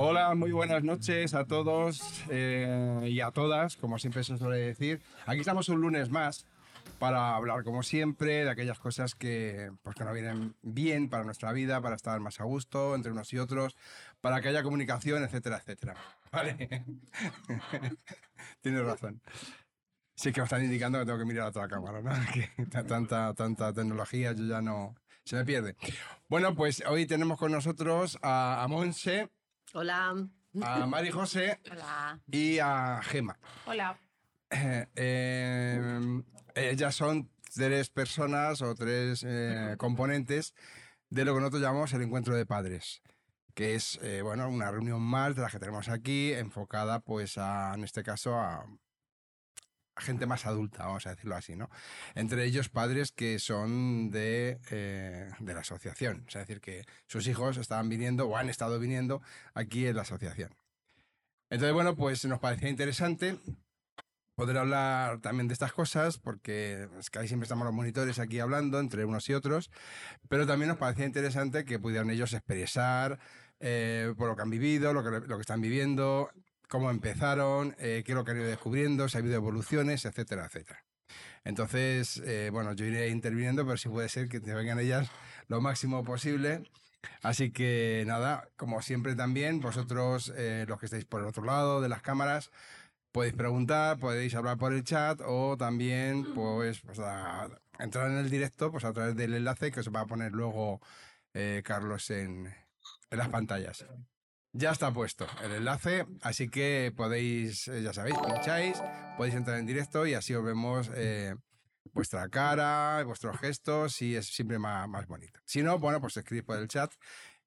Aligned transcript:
Hola, 0.00 0.32
muy 0.36 0.52
buenas 0.52 0.84
noches 0.84 1.34
a 1.34 1.44
todos 1.44 2.22
eh, 2.30 3.08
y 3.10 3.18
a 3.18 3.32
todas, 3.32 3.76
como 3.76 3.98
siempre 3.98 4.22
se 4.22 4.38
suele 4.38 4.58
decir. 4.58 5.02
Aquí 5.26 5.40
estamos 5.40 5.68
un 5.70 5.80
lunes 5.80 6.08
más 6.08 6.46
para 7.00 7.34
hablar, 7.34 7.64
como 7.64 7.82
siempre, 7.82 8.44
de 8.44 8.50
aquellas 8.50 8.78
cosas 8.78 9.16
que, 9.16 9.72
pues, 9.82 9.96
que 9.96 10.04
nos 10.04 10.14
vienen 10.14 10.54
bien 10.62 11.08
para 11.08 11.24
nuestra 11.24 11.50
vida, 11.50 11.80
para 11.80 11.96
estar 11.96 12.20
más 12.20 12.40
a 12.40 12.44
gusto 12.44 12.94
entre 12.94 13.10
unos 13.10 13.32
y 13.32 13.38
otros, 13.38 13.76
para 14.20 14.40
que 14.40 14.50
haya 14.50 14.62
comunicación, 14.62 15.24
etcétera, 15.24 15.56
etcétera. 15.56 15.96
Vale. 16.30 16.84
Tienes 18.60 18.84
razón. 18.84 19.20
Sí 20.14 20.30
que 20.30 20.42
me 20.42 20.44
están 20.44 20.62
indicando 20.64 21.00
que 21.00 21.06
tengo 21.06 21.18
que 21.18 21.24
mirar 21.24 21.46
a 21.46 21.48
otra 21.48 21.66
cámara, 21.66 22.00
¿no? 22.02 22.12
Que 22.32 22.66
tanta, 22.84 23.34
tanta 23.34 23.72
tecnología, 23.72 24.30
yo 24.30 24.44
ya 24.44 24.62
no... 24.62 24.94
Se 25.24 25.34
me 25.34 25.44
pierde. 25.44 25.74
Bueno, 26.28 26.54
pues 26.54 26.84
hoy 26.86 27.04
tenemos 27.04 27.36
con 27.36 27.50
nosotros 27.50 28.16
a, 28.22 28.62
a 28.62 28.68
Monse, 28.68 29.28
Hola. 29.74 30.14
a 30.62 30.86
Mari 30.86 31.10
José 31.10 31.60
Hola. 31.70 32.20
y 32.26 32.58
a 32.58 33.00
Gema. 33.02 33.38
Hola. 33.66 33.98
Eh, 34.50 34.86
eh, 34.96 36.22
ellas 36.54 36.94
son 36.94 37.30
tres 37.54 37.90
personas 37.90 38.62
o 38.62 38.74
tres 38.74 39.24
eh, 39.26 39.74
componentes 39.78 40.54
de 41.10 41.24
lo 41.24 41.34
que 41.34 41.40
nosotros 41.40 41.62
llamamos 41.62 41.92
el 41.92 42.02
encuentro 42.02 42.34
de 42.34 42.46
padres, 42.46 43.02
que 43.54 43.74
es 43.74 43.98
eh, 44.02 44.22
bueno 44.22 44.48
una 44.48 44.70
reunión 44.70 45.02
más 45.02 45.34
de 45.36 45.42
las 45.42 45.52
que 45.52 45.58
tenemos 45.58 45.88
aquí, 45.88 46.32
enfocada 46.32 47.00
pues 47.00 47.36
a, 47.38 47.74
en 47.74 47.84
este 47.84 48.02
caso 48.02 48.34
a, 48.36 48.54
a 48.56 48.66
gente 49.98 50.26
más 50.26 50.46
adulta, 50.46 50.86
vamos 50.86 51.06
a 51.06 51.10
decirlo 51.10 51.36
así, 51.36 51.56
¿no? 51.56 51.70
Entre 52.14 52.44
ellos 52.44 52.68
padres 52.68 53.12
que 53.12 53.38
son 53.38 54.10
de, 54.10 54.58
eh, 54.70 55.30
de 55.38 55.54
la 55.54 55.60
asociación, 55.60 56.24
es 56.28 56.34
decir, 56.34 56.60
que 56.60 56.84
sus 57.06 57.26
hijos 57.26 57.56
estaban 57.56 57.88
viniendo 57.88 58.26
o 58.26 58.36
han 58.36 58.48
estado 58.48 58.78
viniendo 58.78 59.22
aquí 59.54 59.86
en 59.86 59.96
la 59.96 60.02
asociación. 60.02 60.54
Entonces, 61.50 61.72
bueno, 61.72 61.96
pues 61.96 62.24
nos 62.26 62.40
parecía 62.40 62.68
interesante 62.68 63.38
poder 64.38 64.58
hablar 64.58 65.20
también 65.20 65.48
de 65.48 65.54
estas 65.54 65.72
cosas, 65.72 66.16
porque 66.18 66.88
es 67.00 67.10
que 67.10 67.18
ahí 67.18 67.26
siempre 67.26 67.46
estamos 67.46 67.64
los 67.64 67.74
monitores 67.74 68.20
aquí 68.20 68.38
hablando 68.38 68.78
entre 68.78 69.04
unos 69.04 69.28
y 69.28 69.34
otros, 69.34 69.68
pero 70.28 70.46
también 70.46 70.68
nos 70.68 70.78
parecía 70.78 71.06
interesante 71.06 71.64
que 71.64 71.80
pudieran 71.80 72.08
ellos 72.10 72.32
expresar 72.32 73.18
eh, 73.58 74.14
por 74.16 74.28
lo 74.28 74.36
que 74.36 74.42
han 74.42 74.50
vivido, 74.50 74.92
lo 74.92 75.02
que, 75.02 75.26
lo 75.26 75.36
que 75.36 75.40
están 75.40 75.60
viviendo, 75.60 76.30
cómo 76.68 76.90
empezaron, 76.90 77.74
eh, 77.78 78.02
qué 78.04 78.12
es 78.12 78.16
lo 78.16 78.24
que 78.24 78.32
han 78.32 78.38
ido 78.38 78.46
descubriendo, 78.46 79.08
si 79.08 79.16
ha 79.16 79.20
habido 79.20 79.36
evoluciones, 79.36 80.04
etcétera, 80.04 80.46
etcétera. 80.46 80.84
Entonces, 81.44 82.18
eh, 82.24 82.50
bueno, 82.52 82.74
yo 82.74 82.84
iré 82.84 83.08
interviniendo, 83.08 83.64
pero 83.64 83.78
si 83.78 83.88
puede 83.88 84.08
ser 84.08 84.28
que 84.28 84.40
te 84.40 84.54
vengan 84.54 84.78
ellas 84.78 85.10
lo 85.48 85.60
máximo 85.60 86.04
posible. 86.04 86.62
Así 87.22 87.50
que 87.52 88.04
nada, 88.06 88.48
como 88.56 88.82
siempre 88.82 89.14
también, 89.14 89.60
vosotros, 89.60 90.32
eh, 90.36 90.66
los 90.68 90.78
que 90.78 90.86
estáis 90.86 91.04
por 91.04 91.22
el 91.22 91.28
otro 91.28 91.44
lado 91.44 91.80
de 91.80 91.88
las 91.88 92.02
cámaras, 92.02 92.50
podéis 93.12 93.34
preguntar, 93.34 93.98
podéis 93.98 94.34
hablar 94.34 94.58
por 94.58 94.72
el 94.74 94.84
chat 94.84 95.20
o 95.24 95.56
también 95.56 96.34
pues, 96.34 96.80
pues, 96.80 97.00
entrar 97.78 98.10
en 98.10 98.18
el 98.18 98.30
directo 98.30 98.70
pues 98.70 98.84
a 98.84 98.92
través 98.92 99.16
del 99.16 99.34
enlace 99.34 99.70
que 99.70 99.80
os 99.80 99.88
va 99.94 100.00
a 100.00 100.06
poner 100.06 100.32
luego 100.32 100.80
Carlos 101.62 102.10
en 102.10 102.52
las 103.10 103.28
pantallas. 103.28 103.86
Ya 104.52 104.70
está 104.72 104.92
puesto 104.92 105.26
el 105.44 105.52
enlace, 105.52 106.06
así 106.22 106.48
que 106.48 106.92
podéis, 106.96 107.68
eh, 107.68 107.82
ya 107.82 107.92
sabéis, 107.92 108.16
pincháis, 108.18 108.82
podéis 109.16 109.34
entrar 109.34 109.58
en 109.58 109.66
directo 109.66 110.06
y 110.06 110.14
así 110.14 110.34
os 110.34 110.42
vemos 110.44 110.90
eh, 110.94 111.34
vuestra 111.92 112.28
cara, 112.28 113.02
vuestros 113.04 113.38
gestos 113.38 114.00
y 114.02 114.16
es 114.16 114.26
siempre 114.26 114.58
más, 114.58 114.88
más 114.88 115.06
bonito. 115.06 115.38
Si 115.44 115.62
no, 115.62 115.78
bueno, 115.78 116.00
pues 116.00 116.16
escribís 116.16 116.44
por 116.44 116.56
el 116.58 116.66
chat 116.66 116.92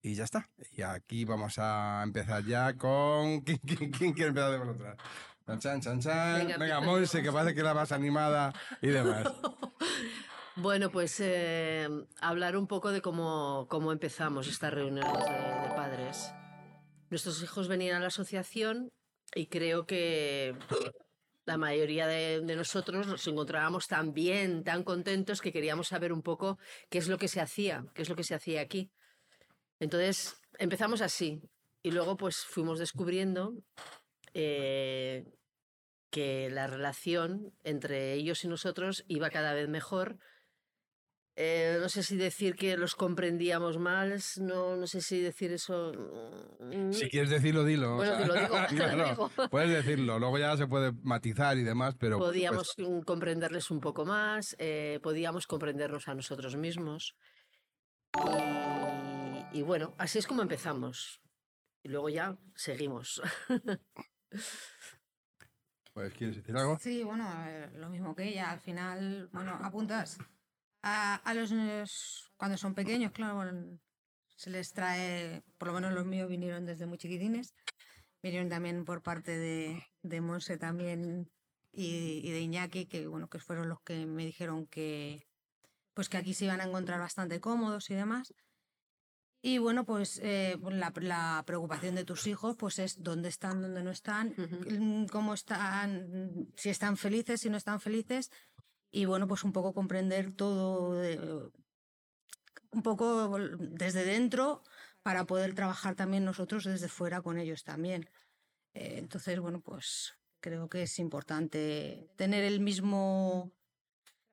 y 0.01 0.13
ya 0.15 0.23
está. 0.25 0.47
Y 0.71 0.83
aquí 0.83 1.25
vamos 1.25 1.55
a 1.57 2.01
empezar 2.03 2.43
ya 2.45 2.75
con... 2.77 3.41
¿Quién, 3.45 3.57
quién- 3.59 3.91
quién 3.91 4.13
quiere 4.13 4.29
empezar 4.29 4.51
de 4.51 4.57
vosotras? 4.59 4.97
Chan, 5.47 5.59
chan, 5.59 5.81
chan, 5.81 5.99
chan. 5.99 6.39
Venga, 6.39 6.57
Venga. 6.57 6.81
Monse, 6.81 7.21
que 7.23 7.31
parece 7.31 7.55
que 7.55 7.63
la 7.63 7.73
más 7.73 7.91
animada 7.91 8.53
y 8.81 8.87
demás. 8.87 9.27
Bueno, 10.57 10.91
pues 10.91 11.15
eh, 11.21 11.87
hablar 12.19 12.57
un 12.57 12.67
poco 12.67 12.91
de 12.91 13.01
cómo, 13.01 13.67
cómo 13.69 13.93
empezamos 13.93 14.47
estas 14.47 14.73
reuniones 14.73 15.13
de, 15.23 15.31
de 15.69 15.75
padres. 15.75 16.33
Nuestros 17.11 17.43
hijos 17.43 17.67
venían 17.67 17.97
a 17.97 17.99
la 17.99 18.07
asociación 18.07 18.93
y 19.35 19.47
creo 19.47 19.85
que 19.85 20.55
la 21.45 21.57
mayoría 21.57 22.07
de, 22.07 22.41
nosotros 22.55 23.05
nos 23.05 23.27
encontrábamos 23.27 23.89
tan 23.89 24.13
bien, 24.13 24.63
tan 24.63 24.85
contentos 24.85 25.41
que 25.41 25.51
queríamos 25.51 25.89
saber 25.89 26.13
un 26.13 26.21
poco 26.21 26.57
qué 26.89 26.99
es 26.99 27.09
lo 27.09 27.17
que 27.17 27.27
se 27.27 27.41
hacía, 27.41 27.85
qué 27.93 28.03
es 28.03 28.09
lo 28.09 28.15
que 28.15 28.23
se 28.23 28.33
hacía 28.33 28.61
aquí. 28.61 28.91
Entonces 29.81 30.41
empezamos 30.57 31.01
así 31.01 31.41
y 31.83 31.91
luego 31.91 32.15
pues 32.15 32.37
fuimos 32.37 32.79
descubriendo 32.79 33.55
eh, 34.33 35.25
que 36.11 36.49
la 36.49 36.67
relación 36.67 37.53
entre 37.65 38.13
ellos 38.13 38.45
y 38.45 38.47
nosotros 38.47 39.03
iba 39.09 39.29
cada 39.29 39.53
vez 39.53 39.67
mejor. 39.67 40.17
Eh, 41.35 41.77
no 41.79 41.87
sé 41.87 42.03
si 42.03 42.17
decir 42.17 42.55
que 42.55 42.75
los 42.75 42.93
comprendíamos 42.95 43.77
más, 43.77 44.37
no, 44.37 44.75
no 44.75 44.85
sé 44.85 45.01
si 45.01 45.21
decir 45.21 45.51
eso. 45.53 45.93
mm, 46.59 46.91
Si 46.91 47.09
quieres 47.09 47.29
decirlo, 47.29 47.63
dilo. 47.63 47.93
o 47.93 47.95
Bueno, 47.95 48.11
sea, 48.17 48.21
te 48.21 48.27
lo 48.27 48.33
digo, 48.35 48.55
te 48.69 48.75
lo 48.75 48.85
claro, 48.85 49.09
digo. 49.09 49.49
Puedes 49.49 49.69
decirlo, 49.69 50.19
luego 50.19 50.37
ya 50.37 50.57
se 50.57 50.67
puede 50.67 50.91
matizar 51.03 51.57
y 51.57 51.63
demás, 51.63 51.95
pero... 51.97 52.19
podíamos 52.19 52.73
mm, 52.77 52.99
comprenderles 53.01 53.71
un 53.71 53.79
poco 53.79 54.03
más, 54.05 54.55
eh, 54.59 54.99
podíamos 55.01 55.47
comprendernos 55.47 56.07
a 56.09 56.15
nosotros 56.15 56.55
mismos. 56.57 57.15
Y, 59.53 59.59
y 59.59 59.61
bueno, 59.61 59.95
así 59.97 60.19
es 60.19 60.27
como 60.27 60.41
empezamos. 60.41 61.21
Y 61.83 61.87
luego 61.89 62.09
ya 62.09 62.37
seguimos. 62.55 63.21
pues, 65.93 66.13
¿quieres 66.13 66.35
decir 66.35 66.55
algo? 66.57 66.77
Sí, 66.79 67.03
bueno, 67.03 67.25
eh, 67.47 67.69
lo 67.77 67.89
mismo 67.89 68.13
que 68.15 68.27
ella. 68.27 68.51
Al 68.51 68.59
final, 68.59 69.29
bueno, 69.31 69.57
apuntas 69.63 70.17
a, 70.81 71.15
a 71.15 71.33
los 71.33 71.51
niños 71.51 72.31
cuando 72.37 72.57
son 72.57 72.73
pequeños, 72.73 73.11
claro, 73.11 73.35
bueno, 73.35 73.79
se 74.35 74.49
les 74.49 74.73
trae, 74.73 75.43
por 75.57 75.67
lo 75.69 75.73
menos 75.75 75.93
los 75.93 76.05
míos 76.05 76.27
vinieron 76.27 76.65
desde 76.65 76.85
muy 76.87 76.97
chiquitines, 76.97 77.53
vinieron 78.23 78.49
también 78.49 78.85
por 78.85 79.01
parte 79.01 79.37
de, 79.37 79.83
de 80.01 80.21
Monse 80.21 80.57
también 80.57 81.31
y, 81.71 82.21
y 82.27 82.31
de 82.31 82.41
Iñaki, 82.41 82.85
que 82.87 83.07
bueno, 83.07 83.29
que 83.29 83.39
fueron 83.39 83.69
los 83.69 83.81
que 83.81 84.05
me 84.05 84.25
dijeron 84.25 84.65
que 84.65 85.27
pues 85.93 86.09
que 86.09 86.17
aquí 86.17 86.33
se 86.33 86.45
iban 86.45 86.61
a 86.61 86.65
encontrar 86.65 86.99
bastante 86.99 87.39
cómodos 87.39 87.89
y 87.89 87.95
demás. 87.95 88.33
Y 89.43 89.57
bueno, 89.57 89.85
pues 89.85 90.19
eh, 90.23 90.55
pues 90.61 90.75
la, 90.75 90.93
la 90.97 91.43
preocupación 91.47 91.95
de 91.95 92.05
tus 92.05 92.27
hijos 92.27 92.55
pues 92.57 92.77
es 92.77 93.01
dónde 93.01 93.27
están, 93.29 93.61
dónde 93.61 93.81
no 93.83 93.89
están, 93.89 94.35
Ujú. 94.37 94.83
mm, 94.83 95.05
cómo 95.07 95.33
están, 95.33 96.47
si 96.55 96.69
están 96.69 96.95
felices, 96.95 97.41
si 97.41 97.49
no 97.49 97.57
están 97.57 97.81
felices. 97.81 98.29
Y 98.91 99.05
bueno, 99.05 99.27
pues 99.27 99.43
un 99.43 99.53
poco 99.53 99.73
comprender 99.73 100.33
todo, 100.33 100.93
un 102.71 102.83
poco 102.83 103.37
desde 103.59 104.03
dentro 104.05 104.63
para 105.03 105.25
poder 105.25 105.53
trabajar 105.55 105.95
también 105.95 106.25
nosotros 106.25 106.63
desde 106.63 106.87
fuera 106.87 107.21
con 107.21 107.37
ellos 107.37 107.63
también. 107.63 108.09
Eh, 108.73 108.95
entonces, 108.97 109.39
bueno, 109.39 109.61
pues 109.61 110.15
creo 110.41 110.69
que 110.69 110.83
es 110.83 110.99
importante 110.99 112.09
tener 112.17 112.43
el 112.43 112.59
mismo, 112.59 113.51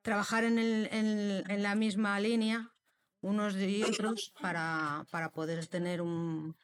trabajar 0.01 0.43
en, 0.43 0.59
el- 0.59 0.89
en 0.91 1.63
la 1.63 1.75
misma 1.75 2.19
línea 2.19 2.73
unos 3.21 3.55
y 3.57 3.83
otros 3.83 4.33
para, 4.41 5.05
para 5.11 5.31
poder 5.31 5.67
tener 5.67 6.01
un, 6.01 6.55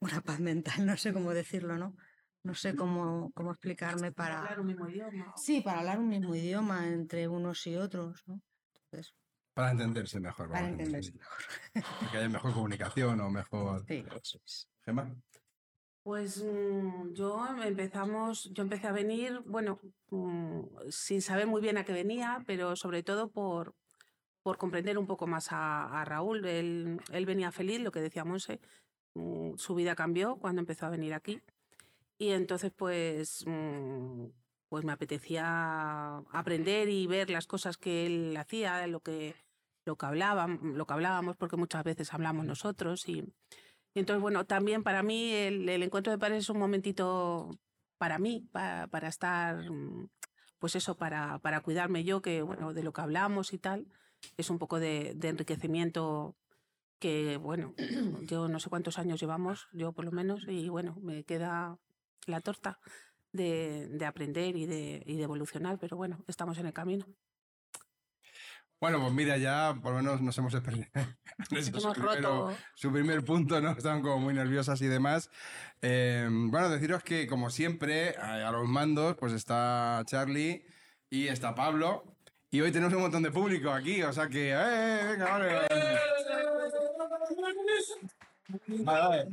una 0.00 0.20
paz 0.20 0.40
mental, 0.40 0.74
no 0.86 0.96
sé 0.96 1.12
cómo 1.12 1.32
decirlo, 1.32 1.76
¿no? 1.78 1.96
No 2.44 2.54
sé 2.54 2.74
cómo, 2.74 3.30
cómo 3.34 3.52
explicarme 3.52 4.10
para... 4.12 4.38
hablar 4.40 4.60
un 4.60 4.66
mismo 4.66 4.88
idioma. 4.88 5.32
Sí, 5.36 5.60
para 5.60 5.78
hablar 5.80 5.98
un 5.98 6.08
mismo 6.08 6.34
idioma 6.34 6.88
entre 6.88 7.28
unos 7.28 7.64
y 7.66 7.76
otros, 7.76 8.22
¿no? 8.26 8.40
Entonces, 8.90 9.14
Para 9.54 9.70
entenderse 9.70 10.18
mejor. 10.18 10.48
para 10.48 10.62
vamos 10.62 10.74
a 10.80 10.84
decir. 10.84 10.86
entenderse 10.86 11.12
mejor. 11.18 11.94
Para 12.00 12.10
que 12.10 12.18
haya 12.18 12.28
mejor 12.28 12.52
comunicación 12.52 13.20
o 13.20 13.30
mejor... 13.30 13.84
Sí, 13.88 14.04
eso 14.20 14.40
es. 14.44 14.68
Gemma. 14.84 15.14
Pues 16.02 16.42
mm, 16.42 17.12
yo 17.12 17.46
empezamos, 17.62 18.50
yo 18.52 18.64
empecé 18.64 18.88
a 18.88 18.92
venir, 18.92 19.40
bueno, 19.46 19.78
mm, 20.10 20.62
sin 20.90 21.22
saber 21.22 21.46
muy 21.46 21.60
bien 21.62 21.78
a 21.78 21.84
qué 21.84 21.92
venía, 21.92 22.42
pero 22.44 22.74
sobre 22.74 23.04
todo 23.04 23.30
por, 23.30 23.76
por 24.42 24.58
comprender 24.58 24.98
un 24.98 25.06
poco 25.06 25.28
más 25.28 25.52
a, 25.52 25.84
a 26.00 26.04
Raúl. 26.04 26.44
Él, 26.44 26.98
él 27.12 27.26
venía 27.26 27.52
feliz, 27.52 27.80
lo 27.80 27.92
que 27.92 28.00
decía 28.00 28.24
Monse, 28.24 28.60
mm, 29.14 29.54
su 29.58 29.76
vida 29.76 29.94
cambió 29.94 30.38
cuando 30.38 30.60
empezó 30.60 30.86
a 30.86 30.90
venir 30.90 31.14
aquí. 31.14 31.40
Y 32.22 32.30
entonces, 32.30 32.70
pues, 32.70 33.44
mm, 33.48 34.26
pues 34.68 34.84
me 34.84 34.92
apetecía 34.92 36.18
aprender 36.30 36.88
y 36.88 37.08
ver 37.08 37.28
las 37.30 37.48
cosas 37.48 37.76
que 37.76 38.06
él 38.06 38.36
hacía, 38.36 38.86
lo 38.86 39.00
que, 39.00 39.34
lo 39.84 39.96
que, 39.96 40.06
hablaban, 40.06 40.60
lo 40.78 40.86
que 40.86 40.92
hablábamos, 40.92 41.36
porque 41.36 41.56
muchas 41.56 41.82
veces 41.82 42.14
hablamos 42.14 42.46
nosotros. 42.46 43.08
Y, 43.08 43.24
y 43.92 43.98
entonces, 43.98 44.22
bueno, 44.22 44.46
también 44.46 44.84
para 44.84 45.02
mí 45.02 45.32
el, 45.32 45.68
el 45.68 45.82
encuentro 45.82 46.12
de 46.12 46.18
padres 46.18 46.44
es 46.44 46.48
un 46.50 46.60
momentito 46.60 47.50
para 47.98 48.20
mí, 48.20 48.48
para, 48.52 48.86
para 48.86 49.08
estar, 49.08 49.68
mm, 49.68 50.08
pues 50.60 50.76
eso, 50.76 50.96
para, 50.96 51.40
para 51.40 51.60
cuidarme 51.60 52.04
yo, 52.04 52.22
que 52.22 52.42
bueno, 52.42 52.72
de 52.72 52.84
lo 52.84 52.92
que 52.92 53.00
hablamos 53.00 53.52
y 53.52 53.58
tal, 53.58 53.88
es 54.36 54.48
un 54.48 54.60
poco 54.60 54.78
de, 54.78 55.14
de 55.16 55.28
enriquecimiento 55.30 56.36
que 57.00 57.36
bueno, 57.36 57.74
yo 58.28 58.46
no 58.46 58.60
sé 58.60 58.70
cuántos 58.70 59.00
años 59.00 59.18
llevamos, 59.20 59.66
yo 59.72 59.92
por 59.92 60.04
lo 60.04 60.12
menos, 60.12 60.46
y 60.46 60.68
bueno, 60.68 60.96
me 61.02 61.24
queda 61.24 61.80
la 62.26 62.40
torta 62.40 62.78
de, 63.32 63.88
de 63.88 64.06
aprender 64.06 64.56
y 64.56 64.66
de, 64.66 65.02
y 65.06 65.16
de 65.16 65.22
evolucionar, 65.22 65.78
pero 65.78 65.96
bueno, 65.96 66.24
estamos 66.28 66.58
en 66.58 66.66
el 66.66 66.72
camino. 66.72 67.06
Bueno, 68.80 69.00
pues 69.00 69.12
mira, 69.12 69.36
ya 69.38 69.78
por 69.80 69.92
lo 69.92 69.98
menos 69.98 70.20
nos 70.20 70.36
hemos 70.38 70.52
roto. 71.96 72.52
Su 72.74 72.90
primer 72.92 73.24
punto, 73.24 73.60
¿no? 73.60 73.70
Estaban 73.70 74.02
como 74.02 74.18
muy 74.18 74.34
nerviosas 74.34 74.82
y 74.82 74.88
demás. 74.88 75.30
Eh, 75.82 76.28
bueno, 76.28 76.68
deciros 76.68 77.04
que, 77.04 77.28
como 77.28 77.48
siempre, 77.50 78.16
a, 78.16 78.48
a 78.48 78.50
los 78.50 78.66
mandos, 78.66 79.16
pues 79.16 79.34
está 79.34 80.02
Charlie 80.06 80.66
y 81.08 81.28
está 81.28 81.54
Pablo. 81.54 82.16
Y 82.50 82.60
hoy 82.60 82.72
tenemos 82.72 82.92
un 82.94 83.02
montón 83.02 83.22
de 83.22 83.30
público 83.30 83.70
aquí, 83.70 84.02
o 84.02 84.12
sea 84.12 84.28
que. 84.28 84.50
¡Eh, 84.50 85.04
venga, 85.12 85.30
vale! 85.30 85.60
Vale, 88.68 89.00
vale. 89.00 89.28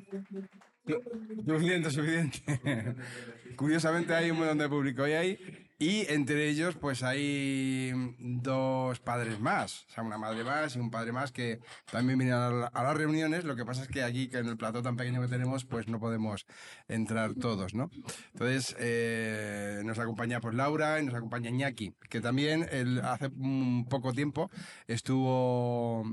Suficiente, 1.46 1.92
suficiente. 1.92 2.40
Curiosamente 3.56 4.14
hay 4.16 4.32
un 4.32 4.38
montón 4.40 4.58
de 4.58 4.70
público 4.70 5.04
hoy 5.04 5.12
ahí. 5.14 5.66
Y 5.82 6.06
entre 6.12 6.50
ellos, 6.50 6.76
pues 6.76 7.04
hay 7.04 7.94
dos 8.20 9.00
padres 9.00 9.40
más. 9.40 9.86
O 9.88 9.92
sea, 9.94 10.04
una 10.04 10.18
madre 10.18 10.44
más 10.44 10.76
y 10.76 10.80
un 10.80 10.92
padre 10.92 11.14
más 11.14 11.32
que 11.32 11.62
también 11.90 12.20
vienen 12.20 12.36
a, 12.36 12.50
la- 12.50 12.68
a 12.68 12.84
las 12.84 12.98
reuniones. 12.98 13.46
Lo 13.46 13.56
que 13.56 13.64
pasa 13.64 13.84
es 13.84 13.88
que 13.88 14.04
aquí, 14.04 14.28
que 14.28 14.40
en 14.40 14.48
el 14.48 14.58
plató 14.58 14.82
tan 14.82 14.98
pequeño 14.98 15.22
que 15.22 15.30
tenemos, 15.30 15.64
pues 15.64 15.88
no 15.88 15.98
podemos 15.98 16.46
entrar 16.90 17.34
todos, 17.36 17.76
¿no? 17.76 17.90
Entonces, 18.34 18.76
eh, 18.78 19.82
nos 19.86 20.00
acompaña 20.00 20.42
pues 20.42 20.54
Laura 20.54 21.00
y 21.00 21.06
nos 21.06 21.16
acompaña 21.16 21.50
Iñaki, 21.50 21.94
que 22.10 22.20
también 22.20 22.68
hace 23.04 23.28
un 23.28 23.86
poco 23.90 24.12
tiempo 24.12 24.52
estuvo 24.88 26.04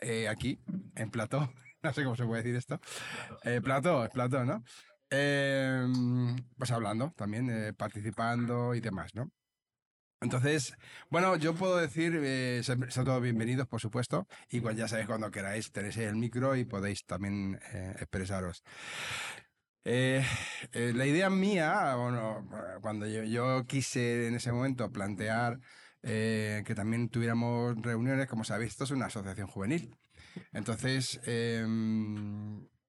eh, 0.00 0.26
aquí, 0.28 0.58
en 0.96 1.10
plató. 1.10 1.52
No 1.84 1.92
sé 1.92 2.04
cómo 2.04 2.16
se 2.16 2.24
puede 2.24 2.42
decir 2.42 2.56
esto. 2.56 2.80
Eh, 3.44 3.60
plató, 3.62 4.04
es 4.04 4.10
plató, 4.10 4.44
¿no? 4.44 4.62
Eh, 5.10 5.84
pues 6.56 6.70
hablando 6.70 7.12
también, 7.16 7.50
eh, 7.50 7.72
participando 7.74 8.74
y 8.74 8.80
demás, 8.80 9.14
¿no? 9.14 9.30
Entonces, 10.20 10.74
bueno, 11.10 11.36
yo 11.36 11.54
puedo 11.54 11.76
decir, 11.78 12.16
eh, 12.22 12.62
son 12.62 13.04
todos 13.04 13.20
bienvenidos, 13.20 13.66
por 13.66 13.80
supuesto, 13.80 14.28
y 14.50 14.60
pues 14.60 14.76
ya 14.76 14.86
sabéis 14.86 15.08
cuando 15.08 15.32
queráis 15.32 15.72
tenéis 15.72 15.96
el 15.96 16.14
micro 16.14 16.54
y 16.54 16.64
podéis 16.64 17.04
también 17.04 17.60
eh, 17.72 17.94
expresaros. 17.98 18.62
Eh, 19.84 20.24
la 20.72 21.06
idea 21.06 21.28
mía, 21.28 21.96
bueno, 21.96 22.48
cuando 22.80 23.06
yo, 23.06 23.24
yo 23.24 23.66
quise 23.66 24.28
en 24.28 24.36
ese 24.36 24.52
momento 24.52 24.92
plantear 24.92 25.58
que 26.02 26.72
también 26.74 27.08
tuviéramos 27.08 27.76
reuniones, 27.82 28.26
como 28.28 28.44
sabéis, 28.44 28.72
esto 28.72 28.84
es 28.84 28.90
una 28.92 29.06
asociación 29.06 29.46
juvenil. 29.48 29.96
Entonces, 30.52 31.20
eh, 31.24 31.64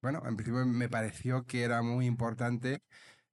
bueno, 0.02 0.22
en 0.26 0.36
principio 0.36 0.66
me 0.66 0.90
pareció 0.90 1.46
que 1.46 1.64
era 1.64 1.82
muy 1.82 2.06
importante 2.06 2.82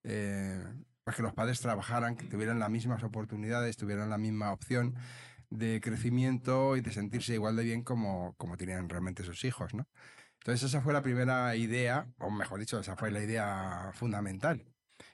eh, 0.05 0.63
pues 1.05 1.17
que 1.17 1.23
los 1.23 1.35
padres 1.35 1.61
trabajaran, 1.61 2.17
que 2.17 2.27
tuvieran 2.27 2.59
las 2.59 2.71
mismas 2.71 3.03
oportunidades, 3.03 3.77
tuvieran 3.77 4.11
la 4.11 4.19
misma 4.19 4.53
opción 4.53 4.95
de 5.51 5.81
crecimiento 5.81 6.77
y 6.77 6.81
de 6.81 6.93
sentirse 6.93 7.35
igual 7.35 7.57
de 7.57 7.65
bien 7.65 7.83
como, 7.83 8.35
como 8.37 8.57
tenían 8.57 8.89
realmente 8.89 9.25
sus 9.25 9.45
hijos, 9.45 9.75
¿no? 9.75 9.89
Entonces 10.39 10.71
esa 10.71 10.81
fue 10.81 10.93
la 10.93 11.03
primera 11.03 11.55
idea, 11.57 12.07
o 12.19 12.31
mejor 12.31 12.61
dicho, 12.61 12.79
esa 12.79 12.97
fue 12.97 13.11
la 13.11 13.23
idea 13.23 13.91
fundamental, 13.93 14.65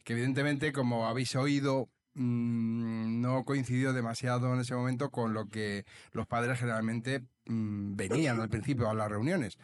que 0.05 0.13
evidentemente, 0.13 0.73
como 0.73 1.07
habéis 1.09 1.35
oído, 1.35 1.89
mm, 2.17 3.21
no 3.21 3.45
coincidió 3.45 3.93
demasiado 3.93 4.53
en 4.53 4.61
ese 4.61 4.75
momento 4.75 5.11
con 5.11 5.33
lo 5.33 5.49
que 5.49 5.87
los 6.13 6.27
padres 6.27 6.59
generalmente 6.59 7.23
mm, 7.47 7.97
venían 7.97 8.41
al 8.41 8.49
principio 8.49 8.91
a 8.91 8.95
las 8.95 9.09
reuniones 9.09 9.59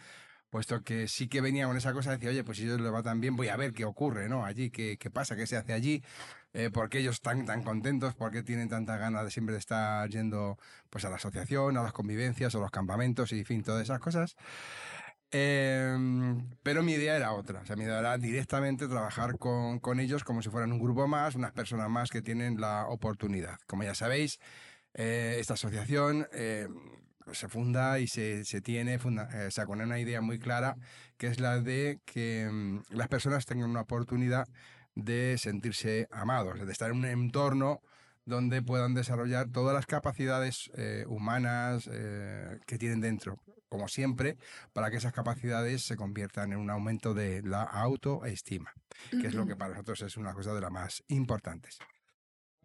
puesto 0.53 0.83
que 0.85 1.09
sí 1.09 1.29
que 1.29 1.41
venía 1.41 1.67
con 1.67 1.79
esa 1.79 1.95
cosa 1.95 2.11
de 2.11 2.17
decir, 2.17 2.29
oye, 2.29 2.45
pues 2.45 2.59
si 2.59 2.65
ellos 2.65 2.79
les 2.79 2.93
va 2.93 3.03
tan 3.03 3.23
bien, 3.23 3.37
voy 3.37 3.49
a 3.49 3.57
ver 3.57 3.73
qué 3.73 3.87
ocurre, 3.87 4.29
¿no? 4.29 4.45
Allí, 4.45 4.69
qué, 4.69 4.99
qué 4.99 5.09
pasa, 5.11 5.35
qué 5.35 5.47
se 5.47 5.57
hace 5.57 5.73
allí, 5.73 6.03
eh, 6.53 6.69
por 6.71 6.91
qué 6.91 6.99
ellos 6.99 7.15
están 7.15 7.47
tan 7.47 7.63
contentos, 7.63 8.15
por 8.15 8.31
qué 8.31 8.43
tienen 8.43 8.69
tanta 8.69 8.99
ganas 8.99 9.25
de 9.25 9.31
siempre 9.31 9.57
estar 9.57 10.07
yendo 10.11 10.59
pues 10.91 11.07
a 11.07 11.09
la 11.09 11.17
asociación, 11.17 11.79
a 11.79 11.83
las 11.83 11.95
convivencias, 11.95 12.55
a 12.55 12.59
los 12.59 12.71
campamentos 12.71 13.33
y, 13.33 13.39
en 13.39 13.45
fin, 13.47 13.63
todas 13.63 13.83
esas 13.83 13.99
cosas. 13.99 14.37
Eh, 15.35 15.97
pero 16.63 16.83
mi 16.83 16.93
idea 16.93 17.17
era 17.17 17.33
otra, 17.33 17.61
o 17.61 17.67
sea, 17.67 17.75
mi 17.75 17.85
idea 17.85 18.01
era 18.01 18.19
directamente 18.19 18.87
trabajar 18.87 19.39
con, 19.39 19.81
con 19.81 19.99
ellos 19.99 20.25
como 20.25 20.43
si 20.43 20.51
fueran 20.51 20.73
un 20.73 20.79
grupo 20.79 21.09
más, 21.09 21.35
unas 21.35 21.53
personas 21.53 21.89
más 21.89 22.11
que 22.11 22.21
tienen 22.21 22.61
la 22.61 22.87
oportunidad. 22.89 23.59
Como 23.67 23.83
ya 23.83 23.95
sabéis, 23.95 24.39
eh, 24.95 25.37
esta 25.41 25.55
asociación 25.55 26.29
eh, 26.33 26.69
se 27.33 27.49
funda 27.49 27.99
y 27.99 28.07
se, 28.07 28.45
se 28.45 28.61
tiene, 28.61 28.99
funda, 28.99 29.29
eh, 29.33 29.51
con 29.65 29.81
una 29.81 29.99
idea 29.99 30.21
muy 30.21 30.39
clara, 30.39 30.77
que 31.17 31.29
es 31.29 31.41
la 31.41 31.61
de 31.61 32.01
que 32.05 32.49
mm, 32.53 32.83
las 32.91 33.09
personas 33.09 33.47
tengan 33.47 33.71
una 33.71 33.83
oportunidad 33.83 34.47
de 34.95 35.37
sentirse 35.39 36.09
amados, 36.11 36.65
de 36.67 36.71
estar 36.71 36.91
en 36.91 36.99
un 36.99 37.05
entorno 37.07 37.81
donde 38.27 38.61
puedan 38.61 38.93
desarrollar 38.93 39.49
todas 39.49 39.75
las 39.75 39.87
capacidades 39.87 40.71
eh, 40.77 41.05
humanas 41.09 41.89
que 42.67 42.79
tienen 42.79 43.01
dentro, 43.01 43.41
como 43.73 43.89
siempre, 43.89 44.37
para 44.75 44.91
que 44.91 44.99
esas 44.99 45.15
capacidades 45.15 45.83
se 45.83 45.97
conviertan 45.97 46.53
en 46.53 46.59
un 46.59 46.69
aumento 46.69 47.15
de 47.15 47.41
la 47.41 47.63
autoestima, 47.63 48.71
que 49.11 49.29
es 49.29 49.33
lo 49.33 49.47
que 49.47 49.57
para 49.57 49.71
nosotros 49.71 50.03
es 50.03 50.19
una 50.19 50.35
cosa 50.35 50.53
de 50.53 50.61
las 50.61 50.71
más 50.71 51.03
importantes. 51.09 51.79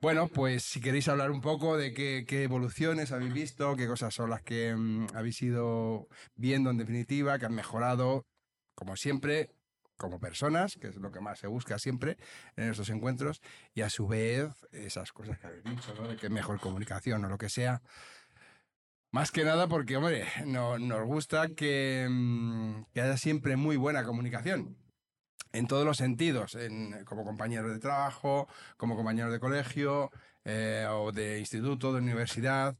Bueno, 0.01 0.27
pues 0.27 0.63
si 0.63 0.81
queréis 0.81 1.07
hablar 1.07 1.31
un 1.31 1.39
poco 1.39 1.77
de 1.77 1.93
qué, 1.93 2.25
qué 2.27 2.43
evoluciones 2.43 3.13
habéis 3.13 3.33
visto, 3.33 3.77
qué 3.77 3.87
cosas 3.87 4.13
son 4.13 4.29
las 4.31 4.41
que 4.43 4.75
mm, 4.75 5.07
habéis 5.15 5.41
ido 5.41 6.09
viendo 6.35 6.71
en 6.71 6.77
definitiva, 6.77 7.39
que 7.39 7.45
han 7.45 7.55
mejorado, 7.55 8.25
como 8.75 8.97
siempre, 8.97 9.55
como 9.95 10.19
personas, 10.19 10.75
que 10.75 10.89
es 10.89 10.97
lo 10.97 11.13
que 11.13 11.21
más 11.21 11.39
se 11.39 11.47
busca 11.47 11.79
siempre 11.79 12.17
en 12.57 12.69
estos 12.69 12.89
encuentros, 12.89 13.41
y 13.73 13.81
a 13.81 13.89
su 13.89 14.07
vez 14.07 14.51
esas 14.73 15.13
cosas 15.13 15.39
que 15.39 15.47
habéis 15.47 15.63
dicho, 15.63 15.93
¿no? 15.95 16.09
de 16.09 16.17
que 16.17 16.29
mejor 16.29 16.59
comunicación 16.59 17.23
o 17.23 17.29
lo 17.29 17.37
que 17.37 17.47
sea. 17.47 17.81
Más 19.11 19.31
que 19.31 19.43
nada 19.43 19.67
porque, 19.67 19.97
hombre, 19.97 20.25
no, 20.45 20.77
nos 20.79 21.05
gusta 21.05 21.47
que, 21.49 22.07
mm, 22.09 22.83
que 22.93 23.01
haya 23.01 23.17
siempre 23.17 23.55
muy 23.55 23.77
buena 23.77 24.03
comunicación 24.03 24.77
en 25.53 25.67
todos 25.67 25.85
los 25.85 25.97
sentidos, 25.97 26.55
en- 26.55 27.05
como 27.05 27.25
compañero 27.25 27.69
de 27.71 27.79
trabajo, 27.79 28.47
como 28.77 28.95
compañero 28.95 29.31
de 29.31 29.39
colegio 29.39 30.11
eh, 30.45 30.87
o 30.89 31.11
de 31.11 31.39
instituto, 31.39 31.93
de 31.93 31.99
universidad, 32.01 32.77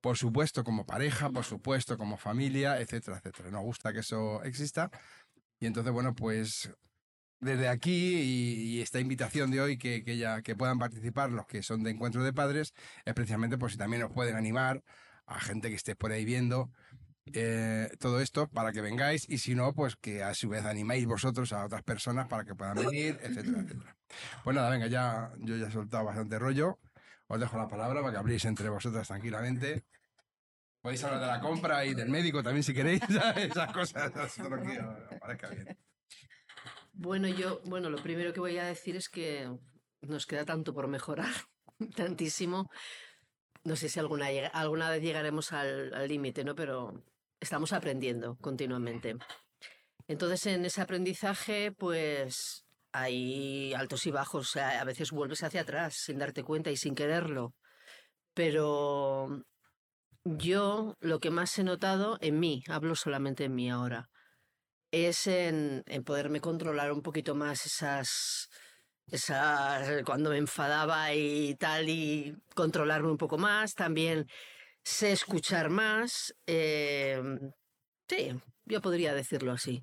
por 0.00 0.16
supuesto 0.18 0.64
como 0.64 0.86
pareja, 0.86 1.30
por 1.30 1.44
supuesto 1.44 1.98
como 1.98 2.16
familia, 2.18 2.80
etcétera, 2.80 3.18
etcétera. 3.18 3.50
Nos 3.50 3.62
gusta 3.64 3.92
que 3.92 4.00
eso 4.00 4.42
exista 4.44 4.90
y 5.60 5.66
entonces, 5.66 5.92
bueno, 5.92 6.14
pues 6.14 6.70
desde 7.40 7.68
aquí 7.68 8.16
y, 8.20 8.78
y 8.78 8.82
esta 8.82 9.00
invitación 9.00 9.50
de 9.50 9.60
hoy 9.60 9.78
que, 9.78 10.04
que, 10.04 10.16
ya, 10.16 10.42
que 10.42 10.56
puedan 10.56 10.78
participar 10.78 11.30
los 11.30 11.46
que 11.46 11.62
son 11.62 11.82
de 11.82 11.90
encuentro 11.90 12.24
de 12.24 12.32
padres, 12.32 12.74
es 13.04 13.14
precisamente 13.14 13.58
por 13.58 13.70
si 13.70 13.76
también 13.78 14.02
os 14.04 14.12
pueden 14.12 14.36
animar 14.36 14.82
a 15.26 15.40
gente 15.40 15.68
que 15.68 15.74
esté 15.74 15.96
por 15.96 16.12
ahí 16.12 16.24
viendo 16.24 16.70
eh, 17.32 17.90
todo 17.98 18.20
esto 18.20 18.48
para 18.48 18.72
que 18.72 18.80
vengáis 18.80 19.28
y 19.28 19.38
si 19.38 19.54
no, 19.54 19.74
pues 19.74 19.96
que 19.96 20.22
a 20.22 20.32
su 20.34 20.48
vez 20.48 20.64
animéis 20.64 21.06
vosotros 21.06 21.52
a 21.52 21.64
otras 21.64 21.82
personas 21.82 22.28
para 22.28 22.44
que 22.44 22.54
puedan 22.54 22.76
venir, 22.76 23.18
etcétera, 23.20 23.62
etcétera. 23.62 23.96
Pues 24.44 24.54
nada, 24.54 24.70
venga, 24.70 24.86
ya 24.86 25.32
yo 25.38 25.56
ya 25.56 25.66
he 25.66 25.70
soltado 25.70 26.04
bastante 26.04 26.38
rollo. 26.38 26.78
Os 27.26 27.40
dejo 27.40 27.58
la 27.58 27.66
palabra 27.66 28.00
para 28.00 28.12
que 28.12 28.18
habléis 28.18 28.44
entre 28.44 28.68
vosotras 28.68 29.08
tranquilamente. 29.08 29.84
Podéis 30.80 31.02
hablar 31.02 31.20
de 31.20 31.26
la 31.26 31.40
compra 31.40 31.84
y 31.84 31.94
del 31.94 32.08
médico 32.08 32.42
también 32.44 32.62
si 32.62 32.72
queréis, 32.72 33.02
esas 33.36 33.72
cosas. 33.72 34.38
No 34.38 34.62
quiero, 34.62 34.96
parezca 35.18 35.48
bien. 35.48 35.76
Bueno, 36.92 37.26
yo, 37.26 37.60
bueno, 37.64 37.90
lo 37.90 37.98
primero 37.98 38.32
que 38.32 38.40
voy 38.40 38.56
a 38.58 38.64
decir 38.64 38.94
es 38.94 39.08
que 39.08 39.50
nos 40.02 40.26
queda 40.26 40.44
tanto 40.44 40.72
por 40.72 40.86
mejorar, 40.86 41.32
tantísimo. 41.96 42.70
No 43.66 43.74
sé 43.74 43.88
si 43.88 43.98
alguna, 43.98 44.28
alguna 44.52 44.88
vez 44.90 45.02
llegaremos 45.02 45.52
al 45.52 46.06
límite, 46.06 46.44
¿no? 46.44 46.54
Pero 46.54 47.02
estamos 47.40 47.72
aprendiendo 47.72 48.36
continuamente. 48.36 49.16
Entonces, 50.06 50.46
en 50.46 50.64
ese 50.64 50.80
aprendizaje, 50.82 51.72
pues 51.72 52.64
hay 52.92 53.74
altos 53.74 54.06
y 54.06 54.12
bajos. 54.12 54.50
O 54.50 54.52
sea, 54.52 54.80
a 54.80 54.84
veces 54.84 55.10
vuelves 55.10 55.42
hacia 55.42 55.62
atrás 55.62 55.96
sin 55.96 56.18
darte 56.18 56.44
cuenta 56.44 56.70
y 56.70 56.76
sin 56.76 56.94
quererlo. 56.94 57.56
Pero 58.32 59.42
yo 60.22 60.94
lo 61.00 61.18
que 61.18 61.30
más 61.30 61.58
he 61.58 61.64
notado 61.64 62.18
en 62.20 62.38
mí, 62.38 62.62
hablo 62.68 62.94
solamente 62.94 63.46
en 63.46 63.56
mí 63.56 63.68
ahora, 63.68 64.10
es 64.92 65.26
en, 65.26 65.82
en 65.86 66.04
poderme 66.04 66.40
controlar 66.40 66.92
un 66.92 67.02
poquito 67.02 67.34
más 67.34 67.66
esas, 67.66 68.48
esas, 69.10 70.02
cuando 70.04 70.30
me 70.30 70.38
enfadaba 70.38 71.12
y 71.14 71.54
tal, 71.56 71.88
y 71.88 72.36
controlarme 72.54 73.10
un 73.10 73.18
poco 73.18 73.38
más. 73.38 73.74
También 73.74 74.26
sé 74.82 75.12
escuchar 75.12 75.70
más. 75.70 76.34
eh, 76.46 77.20
sí, 78.08 78.32
yo 78.64 78.80
podría 78.80 79.14
decirlo 79.14 79.52
así. 79.52 79.82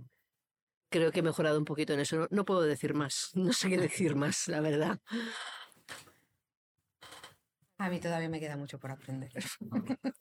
Creo 0.89 1.11
que 1.11 1.19
he 1.19 1.23
mejorado 1.23 1.57
un 1.57 1.65
poquito 1.65 1.93
en 1.93 2.01
eso. 2.01 2.17
No, 2.17 2.27
no 2.29 2.45
puedo 2.45 2.61
decir 2.61 2.93
más. 2.93 3.31
No 3.35 3.53
sé 3.53 3.69
qué 3.69 3.77
decir 3.77 4.15
más, 4.15 4.47
la 4.47 4.61
verdad. 4.61 4.99
A 7.77 7.89
mí 7.89 7.99
todavía 7.99 8.29
me 8.29 8.39
queda 8.39 8.55
mucho 8.55 8.79
por 8.79 8.91
aprender. 8.91 9.31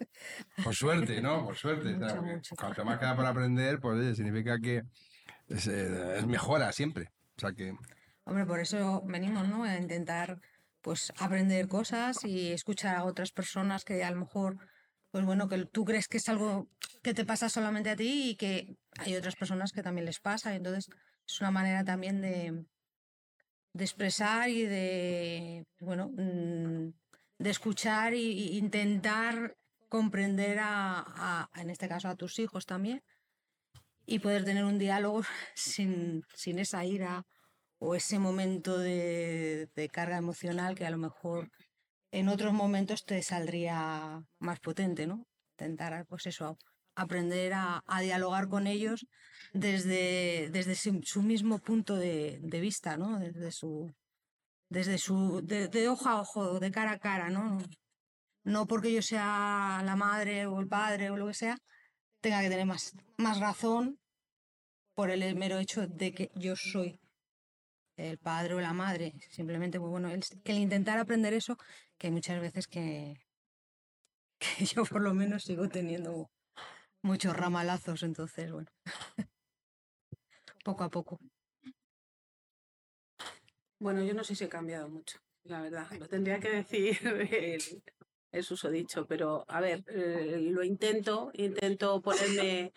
Por 0.65 0.75
suerte, 0.75 1.21
¿no? 1.21 1.45
Por 1.45 1.57
suerte. 1.57 1.95
Mucho, 1.95 2.23
mucho. 2.23 2.57
Cuanto 2.57 2.85
más 2.85 2.99
queda 2.99 3.15
por 3.17 3.27
aprender, 3.27 3.81
pues 3.81 3.99
oye, 3.99 4.15
significa 4.15 4.59
que 4.59 4.83
es, 5.49 5.67
eh, 5.67 6.19
es 6.19 6.27
mejora 6.27 6.73
siempre. 6.73 7.11
O 7.37 7.41
sea 7.41 7.53
que 7.53 7.75
Hombre, 8.25 8.47
por 8.47 8.61
eso 8.61 9.03
venimos, 9.05 9.49
¿no? 9.49 9.65
A 9.65 9.77
intentar, 9.77 10.41
pues, 10.81 11.13
aprender 11.19 11.69
cosas 11.69 12.25
y 12.25 12.53
escuchar 12.53 12.97
a 12.97 13.05
otras 13.05 13.33
personas 13.33 13.85
que 13.85 14.05
a 14.05 14.11
lo 14.11 14.21
mejor, 14.21 14.59
pues 15.11 15.25
bueno, 15.25 15.49
que 15.49 15.67
tú 15.67 15.85
crees 15.85 16.09
que 16.09 16.19
es 16.19 16.29
algo 16.29 16.69
que 17.03 17.15
te 17.15 17.25
pasa 17.25 17.49
solamente 17.49 17.91
a 17.91 17.97
ti 17.97 18.31
y 18.31 18.37
que 18.37 18.77
hay 18.99 19.17
otras 19.17 19.37
personas 19.37 19.73
que 19.73 19.83
también 19.83 20.07
les 20.07 20.21
pasa. 20.21 20.55
Entonces 20.55 20.89
es 21.27 21.41
una 21.41 21.51
manera 21.51 21.85
también 21.85 22.21
de, 22.21 22.65
expresar 23.75 24.49
y 24.49 24.63
de, 24.67 25.67
bueno, 25.81 26.11
mm, 26.17 26.93
de 27.39 27.51
escuchar 27.51 28.15
y 28.15 28.57
intentar 28.59 29.57
comprender 29.89 30.59
a, 30.61 31.05
a- 31.07 31.61
en 31.61 31.71
este 31.71 31.89
caso, 31.89 32.09
a 32.09 32.17
tus 32.17 32.39
hijos 32.39 32.67
también 32.67 33.03
y 34.07 34.19
poder 34.19 34.45
tener 34.45 34.65
un 34.65 34.79
diálogo 34.79 35.23
sin, 35.55 36.23
sin 36.35 36.59
esa 36.59 36.85
ira 36.85 37.25
o 37.85 37.97
ese 37.97 38.19
momento 38.21 38.79
de, 38.79 39.69
de 39.75 39.89
carga 39.89 40.17
emocional 40.17 40.77
que 40.77 40.87
a 40.87 40.91
lo 40.91 40.99
mejor 40.99 41.51
en 42.13 42.29
otros 42.29 42.53
momentos 42.53 43.05
te 43.05 43.21
saldría 43.23 44.23
más 44.39 44.61
potente, 44.61 45.09
¿no? 45.09 45.27
Intentar, 45.59 46.07
pues 46.07 46.27
eso, 46.27 46.57
aprender 46.95 47.53
a, 47.55 47.83
a 47.87 48.01
dialogar 48.01 48.47
con 48.49 48.69
ellos 48.69 49.07
desde, 49.53 50.49
desde 50.53 50.77
su, 50.77 51.01
su 51.03 51.23
mismo 51.23 51.59
punto 51.59 51.97
de, 51.97 52.39
de 52.41 52.61
vista, 52.61 52.97
¿no? 52.97 53.19
Desde 53.19 53.51
su, 53.51 53.93
desde 54.69 54.97
su, 54.99 55.41
de, 55.43 55.67
de 55.67 55.87
a 55.87 56.21
ojo, 56.21 56.61
de 56.61 56.71
cara 56.71 56.93
a 56.93 56.99
cara, 56.99 57.31
¿no? 57.31 57.59
No 58.45 58.67
porque 58.67 58.93
yo 58.93 59.03
sea 59.03 59.83
la 59.85 59.97
madre 59.97 60.47
o 60.47 60.61
el 60.61 60.69
padre 60.69 61.11
o 61.11 61.17
lo 61.17 61.27
que 61.27 61.35
sea, 61.35 61.57
tenga 62.21 62.43
que 62.43 62.49
tener 62.49 62.67
más, 62.67 62.93
más 63.17 63.41
razón 63.41 63.99
por 64.95 65.11
el 65.11 65.35
mero 65.35 65.59
hecho 65.59 65.89
de 65.89 66.13
que 66.13 66.31
yo 66.37 66.55
soy 66.55 67.02
el 68.09 68.19
padre 68.19 68.55
o 68.55 68.61
la 68.61 68.73
madre. 68.73 69.13
Simplemente, 69.31 69.79
pues 69.79 69.91
bueno, 69.91 70.11
el, 70.11 70.23
el 70.45 70.59
intentar 70.59 70.99
aprender 70.99 71.35
eso, 71.35 71.57
que 71.99 72.11
muchas 72.11 72.41
veces 72.41 72.67
que, 72.67 73.15
que 74.39 74.65
yo 74.65 74.85
por 74.85 75.03
lo 75.03 75.15
menos 75.15 75.45
sigo 75.45 75.69
teniendo 75.69 76.31
muchos 77.03 77.37
ramalazos, 77.37 78.03
entonces, 78.03 78.53
bueno, 78.53 78.71
poco 80.65 80.85
a 80.85 80.89
poco. 80.89 81.19
Bueno, 83.79 84.05
yo 84.05 84.15
no 84.15 84.23
sé 84.23 84.37
si 84.37 84.45
he 84.45 84.49
cambiado 84.49 84.89
mucho, 84.89 85.19
la 85.45 85.61
verdad. 85.61 85.91
Lo 85.99 86.09
tendría 86.09 86.39
que 86.39 86.51
decir 86.51 86.99
el, 87.33 87.83
el 88.33 88.45
susodicho, 88.45 89.07
pero 89.07 89.45
a 89.49 89.61
ver, 89.61 89.85
eh, 89.89 90.39
lo 90.41 90.63
intento, 90.63 91.31
intento 91.35 92.01
ponerme, 92.01 92.73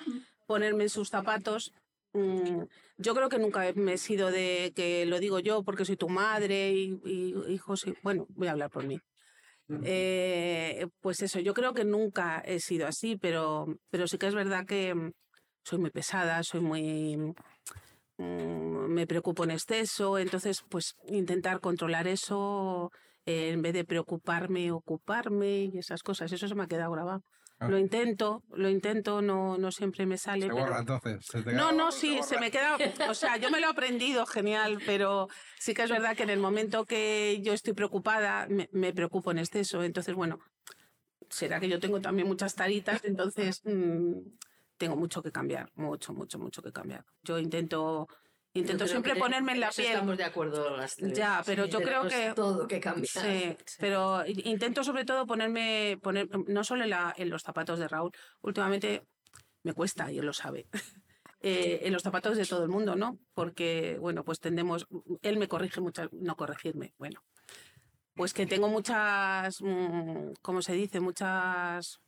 ponerme 0.46 0.84
en 0.84 0.89
sus 0.89 1.10
zapatos. 1.10 1.74
Mm, 2.15 2.63
Yo 2.98 3.13
creo 3.13 3.27
que 3.29 3.38
nunca 3.39 3.62
me 3.75 3.93
he 3.93 3.98
sido 3.98 4.31
de 4.31 4.72
que 4.75 5.05
lo 5.05 5.19
digo 5.19 5.39
yo 5.39 5.63
porque 5.63 5.84
soy 5.86 5.98
tu 5.98 6.07
madre 6.10 6.72
y, 6.72 7.00
y 7.05 7.36
hijos. 7.53 7.86
y- 7.88 7.93
Bueno, 8.03 8.25
voy 8.29 8.48
a 8.48 8.51
hablar 8.51 8.69
por 8.72 8.86
mí. 8.86 9.00
Eh, 9.84 10.88
pues 11.01 11.22
eso, 11.24 11.39
yo 11.39 11.53
creo 11.53 11.74
que 11.74 11.86
nunca 11.86 12.39
he 12.45 12.60
sido 12.60 12.88
así, 12.88 13.17
pero, 13.17 13.67
pero 13.89 14.07
sí 14.07 14.17
que 14.19 14.27
es 14.27 14.36
verdad 14.36 14.65
que 14.67 14.95
mm, 14.95 15.12
soy 15.63 15.79
muy 15.79 15.91
pesada, 15.91 16.43
soy 16.43 16.62
muy 16.62 17.17
mm, 18.17 18.88
me 18.88 19.07
preocupo 19.07 19.43
en 19.43 19.51
exceso, 19.51 20.17
entonces 20.19 20.63
pues 20.69 20.95
intentar 21.07 21.60
controlar 21.62 22.07
eso 22.07 22.91
eh, 23.25 23.50
en 23.51 23.62
vez 23.62 23.74
de 23.74 23.86
preocuparme, 23.86 24.72
ocuparme 24.72 25.65
y 25.74 25.77
esas 25.77 26.03
cosas, 26.03 26.31
eso 26.31 26.48
se 26.48 26.55
me 26.55 26.63
ha 26.63 26.67
quedado 26.67 26.91
grabado. 26.91 27.24
Ah. 27.58 27.70
Lo 27.70 27.78
intento, 27.78 28.44
lo 28.50 28.70
intento, 28.70 29.22
no, 29.22 29.58
no 29.58 29.72
siempre 29.72 30.06
me 30.06 30.18
sale. 30.18 30.42
se 30.42 30.48
pero- 30.50 30.60
borra 30.66 30.80
entonces. 30.80 31.26
se 31.26 31.42
te 31.42 31.54
no, 31.54 31.72
no, 31.72 31.92
sí, 31.92 32.20
se 32.22 32.38
me 32.38 32.52
queda, 32.52 32.78
o 33.10 33.14
sea, 33.14 33.38
yo 33.38 33.50
me 33.50 33.62
lo 33.62 33.68
he 33.68 33.70
aprendido, 33.70 34.26
genial, 34.26 34.80
pero 34.86 35.30
sí 35.58 35.74
que 35.74 35.84
es 35.84 35.90
verdad 35.90 36.18
que 36.18 36.24
en 36.24 36.32
el 36.32 36.40
momento 36.40 36.84
que 36.86 37.40
yo 37.42 37.54
estoy 37.54 37.72
preocupada, 37.74 38.46
me, 38.50 38.68
me 38.74 38.92
preocupo 38.94 39.32
en 39.32 39.38
exceso, 39.40 39.84
entonces, 39.84 40.14
bueno, 40.16 40.40
será 41.30 41.60
que 41.62 41.70
yo 41.70 41.80
tengo 41.80 42.02
también 42.02 42.28
muchas 42.28 42.56
taritas, 42.56 43.04
entonces 43.06 43.62
mm, 43.64 44.14
tengo 44.78 44.98
mucho 44.98 45.24
que 45.24 45.32
cambiar, 45.32 45.72
mucho, 45.76 46.14
mucho, 46.14 46.38
mucho 46.38 46.62
que 46.62 46.74
cambiar. 46.74 47.06
Yo 47.24 47.40
intento, 47.40 48.08
intento 48.56 48.88
siempre 48.88 49.14
que 49.14 49.20
ponerme 49.20 49.52
en 49.54 49.60
la 49.60 49.70
piel. 49.70 49.88
Estamos 49.92 50.18
de 50.18 50.24
acuerdo 50.24 50.78
las 50.78 50.96
tres. 50.96 51.18
Ya, 51.18 51.44
pero 51.46 51.66
yo 51.66 51.82
creo 51.82 52.08
que- 52.08 52.34
todo 52.34 52.68
que 52.68 52.80
cambiar. 52.80 53.08
Sí, 53.08 53.56
pero 53.80 54.24
intento 54.26 54.84
sobre 54.84 55.06
todo 55.06 55.28
ponerme, 55.28 56.00
poner, 56.02 56.28
no 56.48 56.64
solo 56.64 56.84
en, 56.84 56.90
la- 56.90 57.14
en 57.18 57.30
los 57.30 57.44
zapatos 57.44 57.80
de 57.80 57.88
Raúl, 57.88 58.12
últimamente 58.42 59.04
me 59.64 59.74
cuesta, 59.74 60.12
y 60.12 60.20
él 60.20 60.26
lo 60.26 60.34
sabe, 60.34 60.68
eh, 61.42 61.82
en 61.84 61.94
los 61.94 62.02
zapatos 62.02 62.38
de 62.38 62.46
todo 62.46 62.64
el 62.64 62.70
mundo, 62.70 62.96
¿no? 62.96 63.18
Porque, 63.34 63.98
bueno, 64.00 64.24
pues 64.24 64.40
tendemos, 64.40 64.88
él 65.22 65.38
me 65.38 65.48
corrige 65.48 65.82
muchas, 65.82 66.10
no 66.14 66.36
corregirme, 66.36 66.94
bueno, 66.98 67.24
pues 68.16 68.34
que 68.34 68.46
tengo 68.46 68.70
muchas, 68.70 69.62
mm, 69.62 70.34
¿cómo 70.42 70.62
se 70.62 70.74
dice? 70.74 71.02
Muchas, 71.02 72.00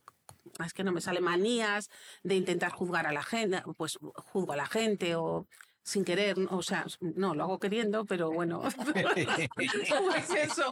es 0.66 0.74
que 0.74 0.84
no 0.86 0.94
me 0.94 1.01
sale, 1.01 1.20
manías 1.20 1.89
de 2.24 2.36
intentar 2.36 2.72
juzgar 2.72 3.06
a 3.06 3.12
la 3.12 3.24
gente, 3.24 3.62
pues 3.75 3.98
juzgo 4.32 4.54
a 4.54 4.58
la 4.58 4.68
gente 4.68 5.16
o 5.16 5.46
sin 5.88 6.03
querer, 6.03 6.36
o 6.50 6.62
sea, 6.62 6.86
no, 7.00 7.34
lo 7.34 7.44
hago 7.44 7.60
queriendo, 7.60 8.03
pero 8.03 8.29
bueno, 8.29 8.62
pues 9.56 10.29
eso. 10.32 10.70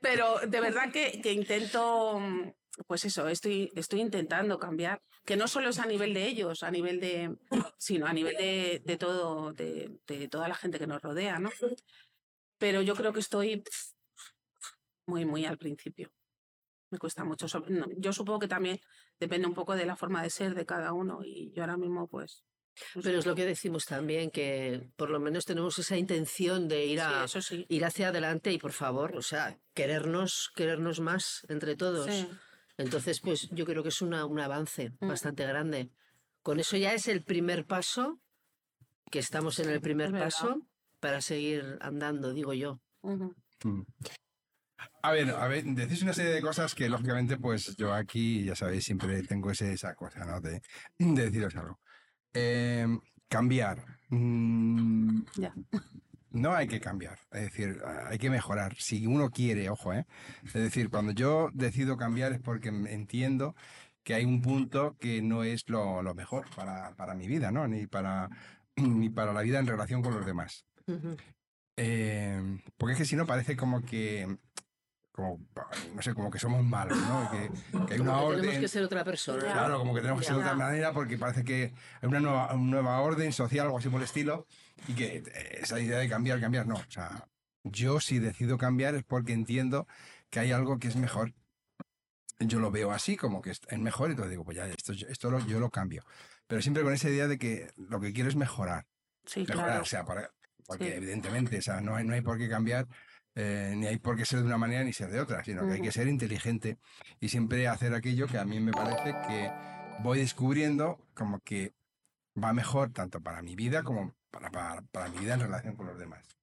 Pero 0.00 0.38
de 0.40 0.60
verdad 0.60 0.90
que, 0.90 1.20
que 1.20 1.34
intento, 1.34 2.18
pues 2.86 3.04
eso, 3.04 3.28
estoy, 3.28 3.70
estoy 3.76 4.00
intentando 4.00 4.58
cambiar, 4.58 5.02
que 5.26 5.36
no 5.36 5.48
solo 5.48 5.68
es 5.68 5.78
a 5.80 5.84
nivel 5.84 6.14
de 6.14 6.26
ellos, 6.26 6.62
a 6.62 6.70
nivel 6.70 6.98
de, 6.98 7.36
sino 7.76 8.06
a 8.06 8.14
nivel 8.14 8.36
de, 8.36 8.80
de 8.82 8.96
todo, 8.96 9.52
de, 9.52 10.00
de 10.06 10.28
toda 10.28 10.48
la 10.48 10.54
gente 10.54 10.78
que 10.78 10.86
nos 10.86 11.02
rodea, 11.02 11.38
¿no? 11.38 11.50
Pero 12.56 12.80
yo 12.80 12.94
creo 12.94 13.12
que 13.12 13.20
estoy 13.20 13.62
muy, 15.04 15.26
muy 15.26 15.44
al 15.44 15.58
principio. 15.58 16.10
Me 16.90 16.98
cuesta 16.98 17.22
mucho. 17.22 17.46
Yo 17.98 18.14
supongo 18.14 18.38
que 18.38 18.48
también 18.48 18.80
depende 19.20 19.46
un 19.46 19.52
poco 19.52 19.76
de 19.76 19.84
la 19.84 19.96
forma 19.96 20.22
de 20.22 20.30
ser 20.30 20.54
de 20.54 20.64
cada 20.64 20.94
uno 20.94 21.20
y 21.22 21.52
yo 21.52 21.64
ahora 21.64 21.76
mismo, 21.76 22.08
pues... 22.08 22.46
Pero 23.02 23.18
es 23.18 23.26
lo 23.26 23.34
que 23.34 23.44
decimos 23.44 23.84
también, 23.84 24.30
que 24.30 24.90
por 24.96 25.10
lo 25.10 25.20
menos 25.20 25.44
tenemos 25.44 25.78
esa 25.78 25.96
intención 25.96 26.66
de 26.68 26.86
ir, 26.86 26.98
Sí, 26.98 27.04
a, 27.06 27.24
eso 27.24 27.40
sí. 27.42 27.66
ir 27.68 27.84
hacia 27.84 28.08
adelante 28.08 28.52
y 28.52 28.58
por 28.58 28.72
favor, 28.72 29.16
o 29.16 29.22
sea, 29.22 29.58
querernos, 29.74 30.50
querernos 30.54 31.00
más 31.00 31.46
entre 31.48 31.76
todos. 31.76 32.06
Sí. 32.12 32.28
Entonces, 32.76 33.20
pues 33.20 33.48
yo 33.52 33.64
creo 33.64 33.82
que 33.82 33.90
es 33.90 34.02
una, 34.02 34.26
un 34.26 34.40
avance 34.40 34.90
Mm. 35.00 35.08
bastante 35.08 35.46
grande. 35.46 35.90
Con 36.42 36.58
eso 36.60 36.76
ya 36.76 36.92
es 36.92 37.06
el 37.08 37.22
primer 37.24 37.64
paso, 37.66 38.20
que 39.10 39.20
estamos 39.20 39.58
en 39.60 39.70
el 39.70 39.80
primer 39.80 40.10
paso, 40.10 40.66
para 40.98 41.20
seguir 41.20 41.78
andando, 41.80 42.32
digo 42.32 42.52
yo. 42.54 42.80
Mm. 43.02 43.82
A 45.02 45.12
ver, 45.12 45.30
a 45.30 45.46
ver, 45.48 45.64
decís 45.64 46.02
una 46.02 46.12
serie 46.12 46.32
de 46.32 46.42
cosas 46.42 46.74
que 46.74 46.88
lógicamente 46.88 47.36
pues 47.36 47.76
yo 47.76 47.92
aquí, 47.92 48.44
ya 48.44 48.56
sabéis, 48.56 48.84
siempre 48.84 49.22
tengo 49.22 49.50
ese, 49.50 49.72
esa 49.72 49.94
cosa, 49.94 50.24
¿no? 50.24 50.40
De, 50.40 50.60
de 50.98 51.24
deciros 51.26 51.54
algo. 51.56 51.78
Eh, 52.34 52.86
cambiar. 53.28 53.84
Mm, 54.10 55.22
Ya. 55.36 55.54
no 56.30 56.52
hay 56.52 56.66
que 56.68 56.80
cambiar, 56.80 57.18
es 57.32 57.42
decir, 57.42 57.80
hay 58.08 58.18
que 58.18 58.30
mejorar. 58.30 58.74
Si 58.76 59.06
uno 59.06 59.30
quiere, 59.30 59.70
ojo, 59.70 59.92
¿eh? 59.92 60.06
Es 60.44 60.52
decir, 60.52 60.90
cuando 60.90 61.12
yo 61.12 61.48
decido 61.52 61.96
cambiar 61.96 62.32
es 62.32 62.40
porque 62.40 62.68
entiendo 62.68 63.54
que 64.02 64.14
hay 64.14 64.24
un 64.24 64.42
punto 64.42 64.96
que 65.00 65.22
no 65.22 65.44
es 65.44 65.68
lo, 65.68 66.02
lo 66.02 66.14
mejor 66.14 66.46
para, 66.54 66.94
para 66.96 67.14
mi 67.14 67.26
vida, 67.26 67.50
¿no? 67.50 67.66
Ni 67.66 67.86
para, 67.86 68.28
ni 68.76 69.08
para 69.10 69.32
la 69.32 69.40
vida 69.42 69.58
en 69.58 69.66
relación 69.66 70.02
con 70.02 70.14
los 70.14 70.26
demás. 70.26 70.66
Eh, 71.76 72.60
porque 72.76 72.92
es 72.92 72.98
que 72.98 73.04
si 73.04 73.16
no 73.16 73.26
parece 73.26 73.56
como 73.56 73.82
que, 73.82 74.36
como, 75.14 75.38
no 75.94 76.02
sé, 76.02 76.12
como 76.12 76.28
que 76.28 76.40
somos 76.40 76.64
malos, 76.64 76.98
¿no? 76.98 77.30
Que, 77.30 77.48
que 77.86 77.92
hay 77.94 77.98
Como 77.98 78.10
una 78.10 78.18
que 78.20 78.24
orden. 78.26 78.40
tenemos 78.40 78.60
que 78.62 78.68
ser 78.68 78.82
otra 78.82 79.04
persona. 79.04 79.40
Claro, 79.44 79.78
como 79.78 79.94
que 79.94 80.00
tenemos 80.00 80.20
que 80.20 80.26
ser 80.26 80.34
de 80.34 80.40
otra 80.42 80.54
manera 80.56 80.92
porque 80.92 81.16
parece 81.16 81.44
que 81.44 81.72
hay 82.02 82.08
una 82.08 82.18
nueva, 82.18 82.52
una 82.54 82.70
nueva 82.72 83.00
orden 83.00 83.32
social, 83.32 83.66
algo 83.66 83.78
así 83.78 83.88
por 83.88 84.00
el 84.00 84.04
estilo, 84.06 84.46
y 84.88 84.94
que 84.94 85.18
eh, 85.18 85.58
esa 85.62 85.78
idea 85.78 85.98
de 85.98 86.08
cambiar, 86.08 86.40
cambiar, 86.40 86.66
no. 86.66 86.74
O 86.74 86.90
sea, 86.90 87.28
yo 87.62 88.00
si 88.00 88.18
decido 88.18 88.58
cambiar 88.58 88.96
es 88.96 89.04
porque 89.04 89.32
entiendo 89.32 89.86
que 90.30 90.40
hay 90.40 90.50
algo 90.50 90.80
que 90.80 90.88
es 90.88 90.96
mejor. 90.96 91.32
Yo 92.40 92.58
lo 92.58 92.72
veo 92.72 92.90
así, 92.90 93.16
como 93.16 93.40
que 93.40 93.50
es 93.50 93.60
es 93.68 93.78
mejor, 93.78 94.08
y 94.08 94.12
entonces 94.12 94.30
digo, 94.32 94.44
pues 94.44 94.56
ya, 94.56 94.66
esto, 94.66 94.92
esto 94.92 95.30
lo- 95.30 95.46
yo 95.46 95.60
lo 95.60 95.70
cambio. 95.70 96.02
Pero 96.48 96.60
siempre 96.60 96.82
con 96.82 96.92
esa 96.92 97.08
idea 97.08 97.28
de 97.28 97.38
que 97.38 97.70
lo 97.76 98.00
que 98.00 98.12
quiero 98.12 98.28
es 98.28 98.34
mejorar 98.36 98.84
Sí, 99.24 99.40
mejorar, 99.40 99.64
claro. 99.66 99.82
o 99.82 99.86
sea, 99.86 100.04
para- 100.04 100.30
porque 100.66 100.86
Sí. 100.88 100.92
evidentemente, 100.96 101.58
o 101.58 101.62
sea, 101.62 101.80
no 101.80 101.94
hay, 101.94 102.04
no 102.04 102.14
hay 102.14 102.20
por 102.20 102.36
qué 102.36 102.48
cambiar, 102.48 102.86
eh, 103.34 103.74
ni 103.76 103.86
hay 103.86 103.98
por 103.98 104.16
qué 104.16 104.24
ser 104.24 104.40
de 104.40 104.46
una 104.46 104.58
manera 104.58 104.84
ni 104.84 104.92
ser 104.92 105.10
de 105.10 105.20
otra, 105.20 105.42
sino 105.44 105.66
que 105.66 105.74
hay 105.74 105.80
que 105.80 105.92
ser 105.92 106.06
inteligente 106.08 106.78
y 107.20 107.28
siempre 107.28 107.68
hacer 107.68 107.94
aquello 107.94 108.26
que 108.26 108.38
a 108.38 108.44
mí 108.44 108.60
me 108.60 108.72
parece 108.72 109.14
que 109.26 109.50
voy 110.02 110.18
descubriendo 110.18 110.98
como 111.14 111.40
que 111.40 111.72
va 112.42 112.52
mejor 112.52 112.92
tanto 112.92 113.20
para 113.20 113.42
mi 113.42 113.54
vida 113.54 113.82
como 113.82 114.14
para, 114.30 114.50
para, 114.50 114.82
para 114.82 115.08
mi 115.08 115.18
vida 115.18 115.34
en 115.34 115.40
relación 115.40 115.76
con 115.76 115.86
los 115.86 115.98
demás. 115.98 116.36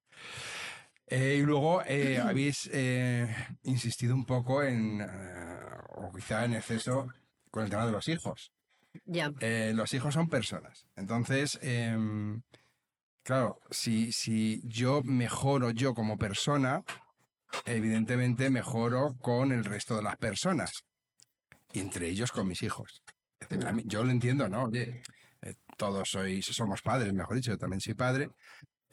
Eh, 1.07 1.37
y 1.39 1.41
luego 1.41 1.83
eh, 1.85 2.19
habéis 2.23 2.69
eh, 2.71 3.27
insistido 3.63 4.15
un 4.15 4.25
poco 4.25 4.63
en, 4.63 5.01
o 5.01 6.11
quizá 6.13 6.45
en 6.45 6.53
exceso, 6.53 7.07
con 7.49 7.63
el 7.63 7.69
tema 7.69 7.85
de 7.85 7.91
los 7.91 8.07
hijos. 8.07 8.53
Ya. 9.05 9.31
Eh, 9.39 9.73
los 9.75 9.93
hijos 9.93 10.13
son 10.13 10.29
personas. 10.29 10.87
Entonces, 10.95 11.59
em, 11.61 12.41
claro, 13.23 13.59
si, 13.69 14.11
si 14.11 14.61
yo 14.65 15.01
mejoro 15.03 15.71
yo 15.71 15.93
como 15.93 16.17
persona, 16.17 16.83
evidentemente 17.65 18.49
mejoro 18.49 19.15
con 19.19 19.51
el 19.51 19.63
resto 19.65 19.95
de 19.95 20.03
las 20.03 20.17
personas. 20.17 20.71
Y 21.73 21.79
entre 21.79 22.07
ellos 22.09 22.31
con 22.31 22.47
mis 22.47 22.63
hijos. 22.63 23.01
Mí- 23.73 23.83
yo 23.85 24.03
lo 24.03 24.11
entiendo, 24.11 24.47
¿no? 24.49 24.63
Oye, 24.65 25.01
eh, 25.41 25.55
todos 25.77 26.09
sois, 26.09 26.45
somos 26.45 26.81
padres, 26.81 27.13
mejor 27.13 27.35
dicho, 27.35 27.51
yo 27.51 27.57
también 27.57 27.81
soy 27.81 27.93
padre. 27.93 28.29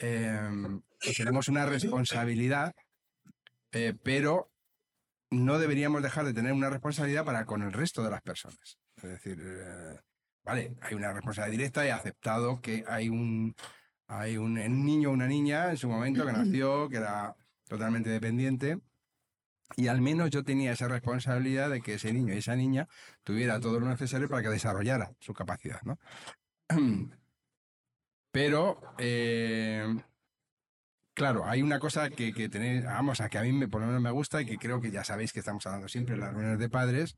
em, 0.01 0.81
tenemos 1.17 1.49
una 1.49 1.65
responsabilidad, 1.65 2.73
eh, 3.71 3.93
pero 4.03 4.49
no 5.31 5.59
deberíamos 5.59 6.01
dejar 6.01 6.25
de 6.25 6.33
tener 6.33 6.53
una 6.53 6.69
responsabilidad 6.69 7.25
para 7.25 7.45
con 7.45 7.61
el 7.63 7.73
resto 7.73 8.03
de 8.03 8.09
las 8.11 8.21
personas. 8.21 8.77
Es 8.95 9.03
decir, 9.03 9.37
eh, 9.41 9.99
vale, 10.43 10.75
hay 10.81 10.95
una 10.95 11.13
responsabilidad 11.13 11.51
directa 11.57 11.85
y 11.85 11.89
aceptado 11.89 12.61
que 12.61 12.83
hay 12.87 13.09
un, 13.09 13.53
hay 14.09 14.37
un, 14.37 14.55
niño 14.55 15.09
o 15.09 15.13
una 15.13 15.27
niña 15.27 15.69
en 15.69 15.77
su 15.77 15.87
momento 15.87 16.25
que 16.25 16.33
nació, 16.33 16.89
que 16.89 16.97
era 16.97 17.35
totalmente 17.67 18.09
dependiente. 18.09 18.79
Y 19.77 19.87
al 19.87 20.01
menos 20.01 20.31
yo 20.31 20.43
tenía 20.43 20.71
esa 20.71 20.87
responsabilidad 20.87 21.69
de 21.69 21.81
que 21.81 21.93
ese 21.93 22.11
niño 22.11 22.33
y 22.33 22.37
esa 22.37 22.55
niña 22.55 22.87
tuviera 23.23 23.59
todo 23.59 23.79
lo 23.79 23.87
necesario 23.87 24.27
para 24.27 24.41
que 24.41 24.49
desarrollara 24.49 25.13
su 25.19 25.33
capacidad, 25.33 25.79
¿no? 25.83 25.99
Pero, 28.31 28.81
eh, 28.97 29.85
claro, 31.13 31.45
hay 31.45 31.61
una 31.61 31.79
cosa 31.79 32.09
que, 32.09 32.33
que 32.33 32.49
tenéis, 32.49 32.85
vamos, 32.85 33.21
a 33.21 33.29
que 33.29 33.37
a 33.37 33.43
mí 33.43 33.67
por 33.67 33.81
lo 33.81 33.87
menos 33.87 34.01
me 34.01 34.11
gusta 34.11 34.41
y 34.41 34.47
que 34.47 34.57
creo 34.57 34.81
que 34.81 34.89
ya 34.89 35.03
sabéis 35.03 35.33
que 35.33 35.39
estamos 35.39 35.65
hablando 35.67 35.87
siempre 35.87 36.15
en 36.15 36.21
las 36.21 36.33
reuniones 36.33 36.59
de 36.59 36.69
padres, 36.69 37.15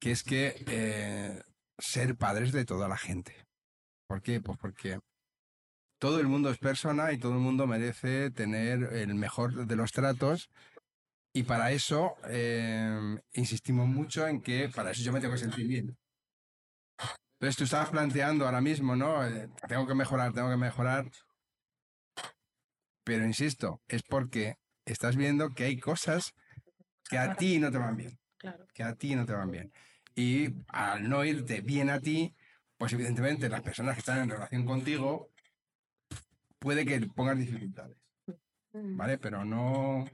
que 0.00 0.10
es 0.10 0.24
que 0.24 0.64
eh, 0.66 1.42
ser 1.78 2.16
padres 2.16 2.50
de 2.50 2.64
toda 2.64 2.88
la 2.88 2.96
gente. 2.96 3.46
¿Por 4.08 4.20
qué? 4.20 4.40
Pues 4.40 4.58
porque 4.58 4.98
todo 6.02 6.18
el 6.18 6.26
mundo 6.26 6.50
es 6.50 6.58
persona 6.58 7.12
y 7.12 7.18
todo 7.18 7.34
el 7.34 7.38
mundo 7.38 7.68
merece 7.68 8.32
tener 8.32 8.92
el 8.92 9.14
mejor 9.14 9.66
de 9.68 9.76
los 9.76 9.92
tratos. 9.92 10.50
Y 11.32 11.44
para 11.44 11.70
eso 11.70 12.16
eh, 12.28 13.20
insistimos 13.34 13.86
mucho 13.86 14.26
en 14.26 14.42
que 14.42 14.68
para 14.68 14.90
eso 14.90 15.04
yo 15.04 15.12
me 15.12 15.20
tengo 15.20 15.34
que 15.34 15.38
sentir 15.38 15.68
bien. 15.68 15.96
Entonces 17.34 17.56
tú 17.56 17.62
estabas 17.62 17.90
planteando 17.90 18.46
ahora 18.46 18.60
mismo, 18.60 18.96
¿no? 18.96 19.24
Eh, 19.24 19.48
tengo 19.68 19.86
que 19.86 19.94
mejorar, 19.94 20.32
tengo 20.32 20.50
que 20.50 20.56
mejorar. 20.56 21.08
Pero 23.04 23.24
insisto, 23.24 23.80
es 23.86 24.02
porque 24.02 24.56
estás 24.84 25.14
viendo 25.14 25.50
que 25.50 25.62
hay 25.66 25.78
cosas 25.78 26.32
que 27.08 27.16
a 27.16 27.36
ti 27.36 27.60
no 27.60 27.70
te 27.70 27.78
van 27.78 27.96
bien 27.96 28.18
Claro. 28.38 28.66
que 28.74 28.82
a 28.82 28.96
ti 28.96 29.14
no 29.14 29.24
te 29.24 29.34
van 29.34 29.52
bien. 29.52 29.72
Y 30.16 30.48
al 30.66 31.08
no 31.08 31.24
irte 31.24 31.60
bien 31.60 31.90
a 31.90 32.00
ti, 32.00 32.34
pues 32.76 32.92
evidentemente 32.92 33.48
las 33.48 33.62
personas 33.62 33.94
que 33.94 34.00
están 34.00 34.18
en 34.18 34.30
relación 34.30 34.66
contigo 34.66 35.31
puede 36.62 36.86
que 36.86 37.00
pongas 37.08 37.36
dificultades, 37.38 37.96
Mm. 38.74 38.96
¿vale? 38.96 39.18
Pero 39.18 39.44
no, 39.44 40.06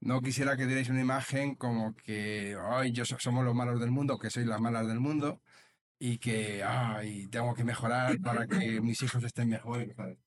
no 0.00 0.20
quisiera 0.20 0.56
que 0.56 0.66
dierais 0.66 0.88
una 0.88 1.00
imagen 1.00 1.54
como 1.54 1.94
que, 1.94 2.56
ay, 2.60 2.90
yo 2.90 3.04
so- 3.04 3.18
somos 3.20 3.44
los 3.44 3.54
malos 3.54 3.78
del 3.78 3.92
mundo, 3.92 4.18
que 4.18 4.30
sois 4.30 4.46
las 4.46 4.60
malas 4.60 4.88
del 4.88 4.98
mundo 4.98 5.40
y 6.00 6.18
que, 6.18 6.64
ay, 6.64 7.28
tengo 7.28 7.54
que 7.54 7.62
mejorar 7.64 8.18
para 8.20 8.46
que 8.48 8.80
mis 8.80 9.00
hijos 9.02 9.22
estén 9.22 9.48
mejor. 9.48 9.94
así. 9.96 10.18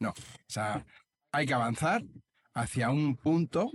No, 0.00 0.10
o 0.10 0.14
sea, 0.48 0.84
hay 1.32 1.46
que 1.46 1.54
avanzar 1.54 2.02
hacia 2.54 2.90
un 2.90 3.16
punto 3.16 3.70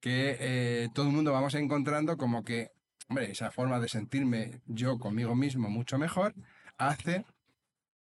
que 0.00 0.36
eh, 0.40 0.88
todo 0.94 1.06
el 1.06 1.12
mundo 1.12 1.32
vamos 1.32 1.54
encontrando 1.54 2.16
como 2.16 2.42
que, 2.42 2.70
hombre, 3.08 3.30
esa 3.30 3.50
forma 3.52 3.78
de 3.78 3.88
sentirme 3.88 4.62
yo 4.66 4.98
conmigo 4.98 5.34
mismo 5.36 5.68
mucho 5.70 5.96
mejor 5.98 6.34
hace, 6.76 7.24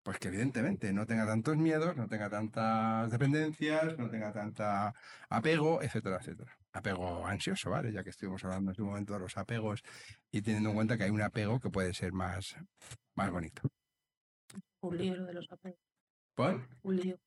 pues 0.03 0.19
que 0.19 0.29
evidentemente 0.29 0.93
no 0.93 1.07
tenga 1.07 1.27
tantos 1.27 1.57
miedos, 1.57 1.97
no 1.97 2.07
tenga 2.09 2.31
tantas 2.31 3.11
dependencias, 3.11 3.99
no 3.99 4.09
tenga 4.09 4.33
tanta 4.33 4.95
apego, 5.29 5.83
etcétera, 5.83 6.19
etcétera. 6.21 6.57
Apego 6.73 7.27
ansioso, 7.27 7.71
¿vale? 7.71 7.93
Ya 7.93 8.03
que 8.03 8.11
estuvimos 8.11 8.45
hablando 8.45 8.71
en 8.71 8.75
su 8.77 8.85
momento 8.85 9.13
de 9.15 9.21
los 9.21 9.37
apegos 9.37 9.83
y 10.31 10.41
teniendo 10.43 10.71
en 10.71 10.75
cuenta 10.77 10.97
que 10.97 11.05
hay 11.05 11.11
un 11.11 11.23
apego 11.23 11.61
que 11.61 11.71
puede 11.71 11.93
ser 11.93 12.13
más, 12.13 12.57
más 13.15 13.31
bonito. 13.31 13.63
Un 14.81 14.97
libro 14.97 15.25
de 15.27 15.35
los 15.35 15.51
apegos. 15.51 15.81
¿Por? 16.35 16.67
Un 16.83 16.97
lío. 16.97 17.19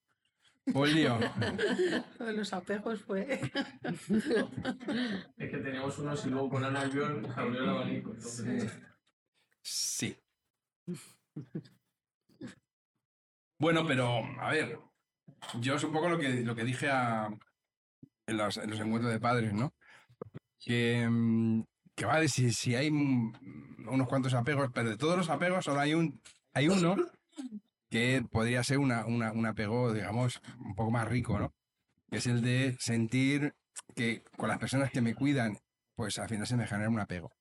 Un 0.74 0.94
lío. 0.94 1.20
Lo 2.20 2.26
de 2.26 2.34
los 2.34 2.54
apegos 2.54 3.02
fue. 3.02 3.40
Es 5.38 5.50
que 5.52 5.58
teníamos 5.58 6.00
unos 6.00 6.26
y 6.26 6.30
luego 6.30 6.50
con 6.50 6.64
Ana 6.64 6.82
abrió 6.82 7.08
el 7.08 7.70
abanico. 7.70 8.12
Entonces, 8.12 8.72
Sí. 9.62 10.18
Bueno, 13.63 13.86
pero, 13.88 14.17
a 14.41 14.52
ver, 14.52 14.78
yo 15.62 15.76
es 15.76 15.84
un 15.86 15.93
poco 15.93 16.10
lo 16.10 16.19
que, 16.19 16.41
lo 16.41 16.54
que 16.54 16.65
dije 16.65 16.89
a- 16.89 17.30
en, 18.28 18.38
los, 18.38 18.58
en 18.58 18.69
los 18.69 18.80
encuentros 18.82 19.13
de 19.13 19.21
padres, 19.21 19.54
¿no? 19.54 19.73
Que, 20.60 21.08
mm, 21.10 21.63
que 21.95 22.04
vale, 22.06 22.28
si, 22.28 22.52
si 22.52 22.76
hay 22.76 22.89
unos 22.89 24.10
cuantos 24.10 24.34
apegos, 24.34 24.69
pero 24.73 24.89
de 24.89 24.97
todos 24.97 25.15
los 25.17 25.30
apegos 25.30 25.63
solo 25.63 25.80
hay, 25.80 25.93
un, 25.93 26.21
hay 26.54 26.67
uno 26.67 26.97
que 27.89 28.21
podría 28.30 28.65
ser 28.65 28.80
una, 28.80 29.06
una- 29.06 29.32
un 29.32 29.45
apego, 29.45 29.93
digamos, 29.93 30.41
un 30.60 30.76
poco 30.76 30.91
más 30.91 31.08
rico, 31.08 31.39
¿no? 31.39 31.54
Que 32.12 32.17
es 32.17 32.28
el 32.28 32.41
de 32.41 32.76
sentir 32.82 33.54
que 33.95 34.26
con 34.36 34.49
las 34.49 34.60
personas 34.60 34.91
que 34.91 34.99
me 34.99 35.15
cuidan, 35.15 35.58
pues 35.95 36.19
al 36.19 36.28
final 36.28 36.47
se 36.47 36.58
me 36.58 36.67
genera 36.67 36.89
un 36.89 36.99
apego 36.99 37.32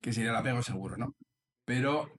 que 0.00 0.12
sería 0.12 0.30
el 0.30 0.36
apego 0.36 0.62
seguro, 0.62 0.96
¿no? 0.96 1.14
Pero 1.64 2.17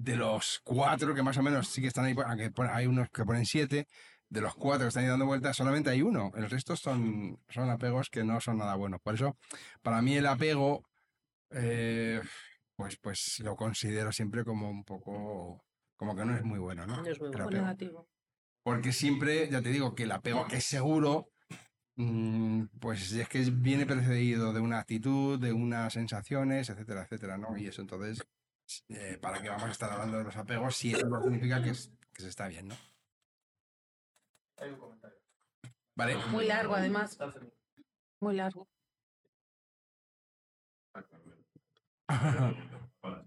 de 0.00 0.16
los 0.16 0.60
cuatro 0.64 1.14
que 1.14 1.22
más 1.22 1.36
o 1.36 1.42
menos 1.42 1.68
sí 1.68 1.82
que 1.82 1.88
están 1.88 2.06
ahí, 2.06 2.16
aunque 2.26 2.50
hay 2.70 2.86
unos 2.86 3.10
que 3.10 3.24
ponen 3.24 3.44
siete, 3.44 3.86
de 4.30 4.40
los 4.40 4.54
cuatro 4.54 4.84
que 4.84 4.88
están 4.88 5.04
ahí 5.04 5.10
dando 5.10 5.26
vueltas, 5.26 5.56
solamente 5.56 5.90
hay 5.90 6.00
uno. 6.00 6.32
El 6.34 6.48
resto 6.48 6.74
son, 6.74 7.38
son 7.48 7.68
apegos 7.68 8.08
que 8.08 8.24
no 8.24 8.40
son 8.40 8.58
nada 8.58 8.76
buenos. 8.76 9.00
Por 9.02 9.14
eso, 9.14 9.36
para 9.82 10.00
mí 10.00 10.16
el 10.16 10.26
apego, 10.26 10.84
eh, 11.50 12.22
pues, 12.76 12.96
pues 12.96 13.40
lo 13.40 13.56
considero 13.56 14.10
siempre 14.10 14.42
como 14.42 14.70
un 14.70 14.84
poco, 14.84 15.62
como 15.96 16.16
que 16.16 16.24
no 16.24 16.34
es 16.34 16.44
muy 16.44 16.58
bueno, 16.58 16.86
¿no? 16.86 17.02
No 17.02 17.06
es 17.06 17.20
muy 17.20 17.30
bueno. 17.30 17.50
negativo. 17.50 18.08
Porque 18.62 18.92
siempre, 18.92 19.50
ya 19.50 19.60
te 19.60 19.70
digo, 19.70 19.94
que 19.94 20.04
el 20.04 20.12
apego 20.12 20.46
que 20.46 20.56
es 20.58 20.64
seguro, 20.64 21.28
mm, 21.96 22.64
pues 22.80 23.12
es 23.12 23.28
que 23.28 23.40
viene 23.50 23.84
precedido 23.84 24.52
de 24.54 24.60
una 24.60 24.78
actitud, 24.78 25.38
de 25.38 25.52
unas 25.52 25.92
sensaciones, 25.92 26.70
etcétera, 26.70 27.02
etcétera, 27.02 27.36
¿no? 27.36 27.56
Y 27.58 27.66
eso 27.66 27.82
entonces, 27.82 28.22
eh, 28.88 29.18
¿para 29.20 29.40
qué 29.42 29.48
vamos 29.48 29.64
a 29.68 29.72
estar 29.72 29.90
hablando 29.90 30.18
de 30.18 30.24
los 30.24 30.36
apegos 30.36 30.76
si 30.76 30.92
eso 30.94 31.06
no 31.08 31.20
significa 31.22 31.62
que, 31.62 31.70
es- 31.70 31.92
que 32.12 32.22
se 32.22 32.28
está 32.28 32.48
bien, 32.48 32.68
¿no? 32.68 32.76
hay 34.56 34.70
un 34.70 34.78
comentario. 34.78 35.18
Vale. 35.96 36.16
Muy 36.30 36.46
largo, 36.46 36.74
además. 36.74 37.18
Muy 38.20 38.36
largo. 38.36 38.68
Vale. 43.02 43.24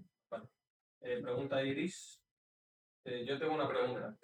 Eh, 1.02 1.22
pregunta 1.22 1.64
Iris. 1.64 2.20
Eh, 3.06 3.26
yo 3.28 3.38
tengo 3.40 3.56
una 3.56 3.68
pregunta. 3.68 4.18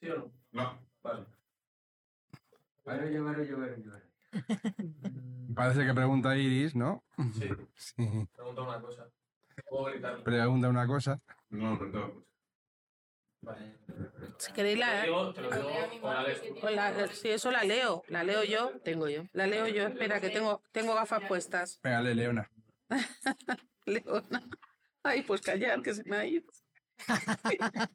¿Sí 0.00 0.08
o 0.10 0.16
no? 0.18 0.32
No. 0.52 0.86
Vale. 1.02 1.26
Parece 5.54 5.86
que 5.86 5.94
pregunta 5.94 6.36
Iris, 6.36 6.74
¿no? 6.74 7.04
Sí, 7.34 7.48
Sí. 7.76 8.28
pregunta 8.34 8.62
una 8.62 8.80
cosa. 8.80 9.08
Pregunta 10.24 10.68
una 10.68 10.86
cosa. 10.86 11.18
No, 11.50 11.78
perdón. 11.78 12.24
Vale. 13.42 13.76
Si 14.38 14.52
queréis 14.52 14.78
la, 14.78 15.06
la- 16.70 17.08
Si 17.08 17.28
eso 17.28 17.50
la 17.50 17.64
leo, 17.64 18.02
la 18.08 18.22
leo 18.24 18.44
yo. 18.44 18.72
Tengo 18.84 19.08
yo. 19.08 19.24
La 19.32 19.46
leo 19.46 19.66
yo. 19.68 19.86
Espera, 19.86 20.20
que 20.20 20.30
tengo, 20.30 20.62
tengo 20.72 20.94
gafas 20.94 21.22
puestas. 21.28 21.78
Pégale, 21.82 22.14
Leona. 22.14 22.50
Leona. 23.86 24.42
Ay, 25.02 25.22
pues 25.22 25.40
callar, 25.40 25.80
que 25.82 25.94
se 25.94 26.04
me 26.04 26.16
ha 26.16 26.26
ido. 26.26 26.50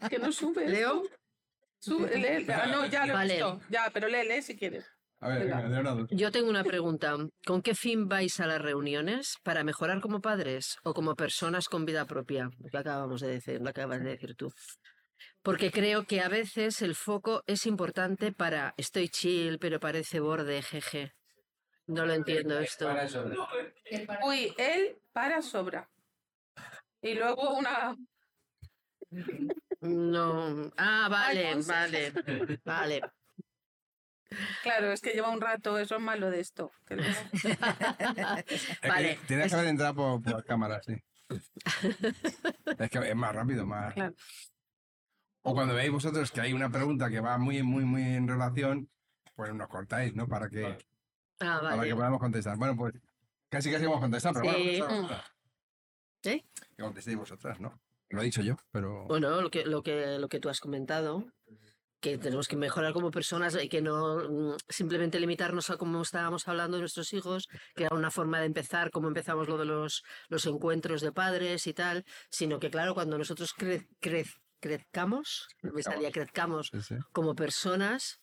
que 0.09 0.17
no 0.19 0.31
sube. 0.31 0.67
¿Leo? 0.67 1.03
Sube, 1.79 2.15
lee. 2.17 2.47
Ah, 2.51 2.67
no, 2.67 2.85
ya 2.85 3.05
lo 3.05 3.11
he 3.13 3.15
Vale. 3.15 3.33
visto. 3.33 3.61
Ya, 3.69 3.89
pero 3.93 4.07
lee, 4.07 4.25
lee 4.27 4.41
si 4.41 4.55
quieres. 4.57 4.89
A 5.23 5.29
ver, 5.29 5.43
Venga. 5.43 5.55
venga, 5.55 5.69
Leona 5.69 5.91
dos. 5.91 6.09
Yo 6.11 6.31
tengo 6.31 6.49
una 6.49 6.65
pregunta. 6.65 7.15
¿Con 7.45 7.61
qué 7.61 7.75
fin 7.75 8.09
vais 8.09 8.41
a 8.41 8.45
las 8.45 8.61
reuniones? 8.61 9.37
¿Para 9.41 9.63
mejorar 9.63 10.01
como 10.01 10.19
padres 10.19 10.77
o 10.83 10.93
como 10.93 11.15
personas 11.15 11.69
con 11.69 11.85
vida 11.85 12.03
propia? 12.05 12.49
Lo 12.59 12.69
que 12.69 12.77
acabamos 12.77 13.21
de 13.21 13.29
decir, 13.29 13.61
lo 13.61 13.71
que 13.71 13.81
acabas 13.81 14.03
de 14.03 14.09
decir 14.09 14.35
tú. 14.35 14.51
Porque 15.41 15.71
creo 15.71 16.03
que 16.03 16.19
a 16.19 16.27
veces 16.27 16.81
el 16.81 16.93
foco 16.93 17.41
es 17.47 17.65
importante 17.65 18.33
para 18.33 18.73
estoy 18.75 19.07
chill, 19.07 19.59
pero 19.59 19.79
parece 19.79 20.19
borde, 20.19 20.61
jeje. 20.61 21.13
No 21.87 22.05
lo 22.05 22.13
entiendo 22.13 22.59
esto. 22.59 22.93
Uy, 24.25 24.53
él 24.57 24.97
para 25.13 25.41
sobra. 25.41 25.89
Y 27.01 27.13
luego 27.13 27.57
una. 27.57 27.95
No. 29.79 30.69
Ah, 30.75 31.07
vale, 31.09 31.55
vale. 31.65 32.13
Vale. 32.65 33.01
Claro, 34.63 34.91
es 34.91 35.01
que 35.01 35.11
lleva 35.11 35.29
un 35.29 35.41
rato, 35.41 35.77
eso 35.77 35.95
es 35.95 36.01
malo 36.01 36.29
de 36.29 36.39
esto. 36.39 36.71
Vale. 38.87 39.19
Tienes 39.27 39.49
que 39.49 39.55
haber 39.55 39.67
entrado 39.67 39.95
por, 39.95 40.21
por 40.21 40.43
cámara, 40.45 40.81
sí. 40.83 40.93
es 42.79 42.89
que 42.89 42.99
es 42.99 43.15
más 43.15 43.35
rápido, 43.35 43.65
más. 43.65 43.93
Claro. 43.93 44.13
O 45.43 45.53
cuando 45.53 45.75
veis 45.75 45.91
vosotros 45.91 46.31
que 46.31 46.41
hay 46.41 46.53
una 46.53 46.69
pregunta 46.69 47.09
que 47.09 47.19
va 47.19 47.37
muy, 47.37 47.61
muy, 47.63 47.83
muy 47.83 48.01
en 48.01 48.27
relación, 48.27 48.89
pues 49.35 49.53
nos 49.53 49.67
cortáis, 49.67 50.15
¿no? 50.15 50.27
Para 50.27 50.49
que, 50.49 50.77
Ah, 51.39 51.59
para 51.61 51.83
que 51.83 51.95
podamos 51.95 52.19
contestar. 52.19 52.55
Bueno, 52.57 52.75
pues 52.77 52.93
casi 53.49 53.69
casi 53.71 53.83
hemos 53.85 53.99
contestado, 53.99 54.39
pero 54.41 54.53
Sí. 54.53 54.79
bueno. 54.79 55.09
¿Eh? 56.25 56.45
que 56.77 56.83
contestéis 56.83 57.17
vosotras, 57.17 57.59
¿no? 57.59 57.77
Lo 58.09 58.21
he 58.21 58.25
dicho 58.25 58.41
yo, 58.41 58.55
pero. 58.71 59.05
Bueno, 59.07 59.41
lo 59.41 59.49
que, 59.49 59.65
lo 59.65 59.83
que, 59.83 60.17
lo 60.19 60.29
que 60.29 60.39
tú 60.39 60.47
has 60.47 60.61
comentado, 60.61 61.25
que 62.03 62.17
tenemos 62.17 62.47
que 62.49 62.57
mejorar 62.57 62.91
como 62.93 63.11
personas 63.11 63.57
y 63.63 63.69
que 63.69 63.81
no 63.81 64.17
mm, 64.29 64.57
simplemente 64.69 65.19
limitarnos 65.21 65.69
a 65.69 65.77
como 65.77 66.01
estábamos 66.01 66.47
hablando 66.49 66.75
de 66.77 66.81
nuestros 66.81 67.13
hijos, 67.13 67.47
que 67.75 67.85
era 67.85 67.95
una 67.95 68.11
forma 68.11 68.39
de 68.41 68.47
empezar, 68.47 68.91
como 68.91 69.07
empezamos 69.07 69.47
lo 69.47 69.57
de 69.57 69.65
los, 69.65 70.03
los 70.27 70.45
encuentros 70.45 70.99
de 71.01 71.13
padres 71.13 71.65
y 71.65 71.73
tal, 71.73 72.03
sino 72.29 72.59
que 72.59 72.69
claro, 72.69 72.93
cuando 72.93 73.17
nosotros 73.17 73.53
cre- 73.55 73.87
cre- 74.01 74.35
crezcamos, 74.59 75.47
me 75.61 75.81
salía 75.81 76.11
crezcamos 76.11 76.67
Sí, 76.73 76.81
sí. 76.81 76.95
como 77.13 77.35
personas, 77.35 78.19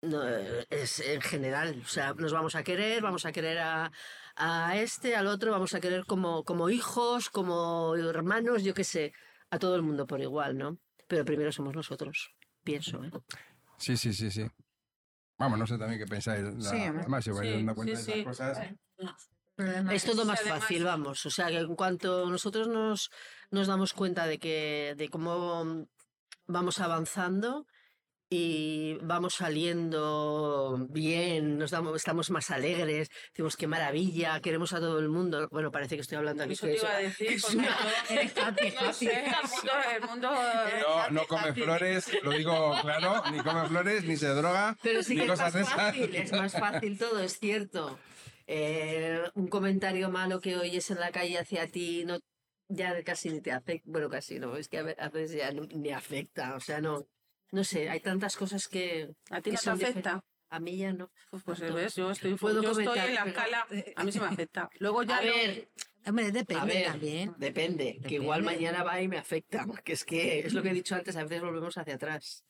no, 0.00 0.28
eh, 0.28 0.64
es 0.70 1.00
en 1.00 1.20
general, 1.20 1.80
o 1.84 1.88
sea, 1.88 2.14
nos 2.14 2.32
vamos 2.32 2.54
a 2.54 2.62
querer, 2.62 3.02
vamos 3.02 3.26
a 3.26 3.32
querer 3.32 3.58
a, 3.58 3.90
a 4.36 4.76
este, 4.76 5.16
al 5.16 5.26
otro, 5.26 5.50
vamos 5.50 5.74
a 5.74 5.80
querer 5.80 6.04
como, 6.06 6.44
como 6.44 6.70
hijos, 6.70 7.30
como 7.30 7.96
hermanos, 7.96 8.62
yo 8.62 8.74
qué 8.74 8.84
sé, 8.84 9.12
a 9.50 9.58
todo 9.58 9.74
el 9.74 9.82
mundo 9.82 10.06
por 10.06 10.20
igual, 10.20 10.56
¿no? 10.56 10.78
Pero 11.08 11.24
primero 11.24 11.50
somos 11.50 11.74
nosotros, 11.74 12.30
pienso, 12.62 13.02
¿eh? 13.02 13.10
Sí, 13.78 13.96
sí, 13.96 14.12
sí, 14.12 14.30
sí. 14.30 14.46
Vamos, 15.38 15.58
no 15.58 15.66
sé 15.66 15.78
también 15.78 15.98
qué 16.00 16.06
pensáis. 16.06 16.42
La, 16.42 16.70
Sí, 16.70 16.76
además, 16.82 17.24
si 17.24 17.30
vais 17.30 17.48
Sí, 17.48 17.52
dando 17.54 17.74
cuenta 17.74 17.96
sí, 17.96 18.06
de 18.06 18.12
sí. 18.12 18.20
esas 18.20 18.24
cosas. 18.38 18.58
Problema 19.54 19.94
Es 19.94 20.04
todo 20.04 20.24
más 20.24 20.40
además- 20.40 20.60
fácil, 20.60 20.84
vamos. 20.84 21.26
O 21.26 21.30
sea, 21.30 21.48
que 21.48 21.58
en 21.58 21.74
cuanto 21.74 22.28
nosotros 22.30 22.68
nos, 22.68 23.10
nos 23.50 23.66
damos 23.66 23.92
cuenta 23.92 24.26
de 24.26 24.38
que 24.38 24.94
de 24.96 25.08
cómo 25.08 25.86
vamos 26.46 26.78
avanzando 26.80 27.66
y 28.30 28.94
vamos 29.02 29.34
saliendo 29.34 30.86
bien, 30.90 31.56
nos 31.58 31.70
damos, 31.70 31.96
estamos 31.96 32.30
más 32.30 32.50
alegres, 32.50 33.08
decimos 33.32 33.56
qué 33.56 33.66
maravilla, 33.66 34.38
queremos 34.40 34.72
a 34.74 34.80
todo 34.80 34.98
el 34.98 35.08
mundo. 35.08 35.48
Bueno, 35.50 35.70
parece 35.70 35.94
que 35.96 36.02
estoy 36.02 36.18
hablando 36.18 36.42
aquí. 36.44 36.52
Eso 36.52 36.66
te 36.66 36.76
iba 36.76 36.90
a 36.90 36.98
decir, 36.98 37.38
una- 37.54 37.78
no 38.82 38.92
sé, 38.92 39.24
el 39.24 39.32
mundo, 39.48 39.72
el 39.94 40.02
mundo 40.08 40.30
No, 40.30 41.10
no 41.10 41.26
come 41.26 41.54
flores, 41.54 42.10
lo 42.22 42.30
digo 42.32 42.74
claro, 42.82 43.22
ni 43.32 43.38
come 43.38 43.66
flores, 43.68 44.04
ni 44.04 44.16
se 44.16 44.28
droga, 44.28 44.76
Pero 44.82 45.02
sí 45.02 45.14
ni 45.14 45.26
que 45.26 45.32
es 45.32 45.38
más 45.40 45.52
fácil, 45.70 46.14
es 46.14 46.32
más 46.32 46.52
fácil 46.52 46.98
todo, 46.98 47.20
es 47.20 47.38
cierto. 47.38 47.98
Eh, 48.46 49.22
un 49.34 49.48
comentario 49.48 50.10
malo 50.10 50.40
que 50.40 50.56
oyes 50.56 50.90
en 50.90 51.00
la 51.00 51.10
calle 51.12 51.38
hacia 51.38 51.66
ti 51.66 52.04
no 52.06 52.18
ya 52.70 53.02
casi 53.02 53.30
ni 53.30 53.40
te 53.40 53.52
afecta, 53.52 53.90
bueno, 53.90 54.10
casi 54.10 54.38
no, 54.38 54.54
es 54.56 54.68
que 54.68 54.78
a 54.78 54.82
ve- 54.82 54.96
a 54.98 55.08
veces 55.08 55.36
ya 55.38 55.50
no- 55.52 55.66
ni 55.74 55.90
afecta, 55.90 56.54
o 56.54 56.60
sea, 56.60 56.80
no, 56.82 57.06
no 57.52 57.64
sé, 57.64 57.88
hay 57.88 58.00
tantas 58.00 58.36
cosas 58.36 58.68
que 58.68 59.10
a 59.30 59.40
ti 59.40 59.50
que 59.50 59.56
no 59.64 59.76
te 59.78 59.86
afecta. 59.86 60.24
a 60.50 60.60
mí 60.60 60.76
ya 60.78 60.92
no. 60.92 61.10
Pues, 61.30 61.42
pues 61.44 61.60
ves, 61.60 61.94
yo 61.96 62.10
estoy, 62.10 62.34
Puedo 62.36 62.62
yo 62.62 62.70
estoy 62.70 62.98
en 62.98 63.14
la 63.14 63.24
pero- 63.24 63.36
escala, 63.36 63.66
a 63.96 64.04
mí 64.04 64.12
sí 64.12 64.20
me 64.20 64.26
afecta. 64.26 64.68
Luego 64.78 65.02
ya 65.02 65.18
A 65.18 65.22
lo- 65.22 65.32
ver, 65.32 65.68
Hombre, 66.06 66.26
a 66.26 66.30
depende 66.30 66.74
ver, 66.74 66.84
también. 66.86 67.34
depende, 67.38 68.00
que 68.06 68.14
igual 68.14 68.42
mañana 68.42 68.82
va 68.82 69.00
y 69.02 69.08
me 69.08 69.18
afecta, 69.18 69.66
que 69.84 69.92
es 69.92 70.04
que 70.04 70.40
es 70.40 70.54
lo 70.54 70.62
que 70.62 70.70
he 70.70 70.74
dicho 70.74 70.94
antes, 70.94 71.16
a 71.16 71.22
veces 71.24 71.42
volvemos 71.42 71.76
hacia 71.76 71.94
atrás. 71.96 72.44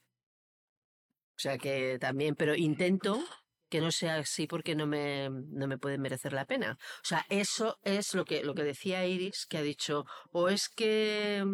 O 1.36 1.40
sea 1.40 1.56
que 1.58 1.98
también, 2.00 2.34
pero 2.34 2.54
intento 2.54 3.22
que 3.68 3.80
no 3.80 3.92
sea 3.92 4.16
así 4.16 4.46
porque 4.46 4.74
no 4.74 4.86
me, 4.86 5.28
no 5.30 5.66
me 5.68 5.78
puede 5.78 5.98
merecer 5.98 6.32
la 6.32 6.46
pena. 6.46 6.78
O 7.02 7.04
sea, 7.04 7.26
eso 7.28 7.78
es 7.82 8.14
lo 8.14 8.24
que, 8.24 8.42
lo 8.42 8.54
que 8.54 8.64
decía 8.64 9.06
Iris, 9.06 9.46
que 9.46 9.58
ha 9.58 9.62
dicho, 9.62 10.04
o 10.32 10.48
es 10.48 10.68
que 10.68 11.44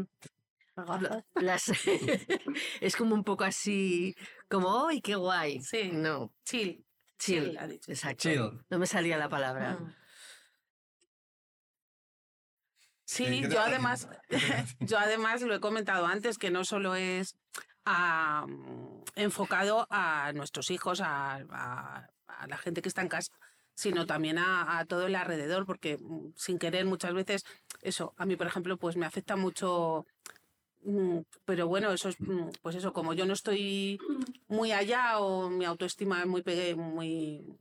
las 1.35 1.69
es 2.81 2.97
como 2.97 3.15
un 3.15 3.25
poco 3.25 3.45
así, 3.45 4.15
como, 4.49 4.87
¡ay, 4.89 5.01
qué 5.01 5.15
guay! 5.15 5.61
Sí. 5.61 5.91
No, 5.93 6.33
chill, 6.45 6.85
chill, 7.19 7.45
chill, 7.45 7.59
ha 7.59 7.67
dicho. 7.67 7.91
exacto. 7.91 8.23
Chill. 8.23 8.65
No 8.71 8.79
me 8.79 8.87
salía 8.87 9.17
la 9.19 9.29
palabra. 9.29 9.75
Mm. 9.75 9.95
Sí, 13.07 13.25
¿qué 13.43 13.49
te 13.49 13.55
yo 13.55 13.61
además, 13.61 14.09
yo 14.81 14.99
además 14.99 15.43
lo 15.43 15.55
he 15.55 15.61
comentado 15.61 16.07
antes, 16.07 16.39
que 16.39 16.51
no 16.51 16.65
solo 16.65 16.95
es 16.95 17.37
enfocado 19.15 19.87
a 19.91 20.33
nuestros 20.35 20.71
hijos, 20.71 21.01
a, 21.01 21.35
a- 21.51 22.09
a 22.27 22.47
la 22.49 22.57
gente 22.57 22.83
que 22.83 22.89
está 22.89 23.03
en 23.03 23.09
casa, 23.09 23.33
sino 23.75 24.07
también 24.07 24.39
a, 24.39 24.79
a 24.79 24.85
todo 24.87 25.07
el 25.07 25.15
alrededor, 25.15 25.67
porque 25.67 25.99
mm, 25.99 26.33
sin 26.37 26.59
querer 26.59 26.85
muchas 26.87 27.13
veces, 27.15 27.45
eso, 27.83 28.15
a 28.17 28.27
mí 28.27 28.37
por 28.37 28.47
ejemplo, 28.47 28.77
pues 28.77 28.97
me 28.97 29.07
afecta 29.07 29.37
mucho, 29.37 30.07
pero 31.45 31.67
bueno, 31.69 31.93
eso 31.93 32.09
es, 32.09 32.21
mm, 32.21 32.49
pues 32.63 32.77
eso, 32.77 32.93
como 32.93 33.15
yo 33.15 33.27
no 33.27 33.33
estoy 33.33 33.99
muy 34.49 34.73
allá 34.73 35.19
o 35.19 35.49
mi 35.51 35.65
autoestima 35.65 36.21
es 36.21 36.27
muy, 36.27 36.43
pegue- 36.43 36.75
muy, 36.77 37.41
muy 37.43 37.59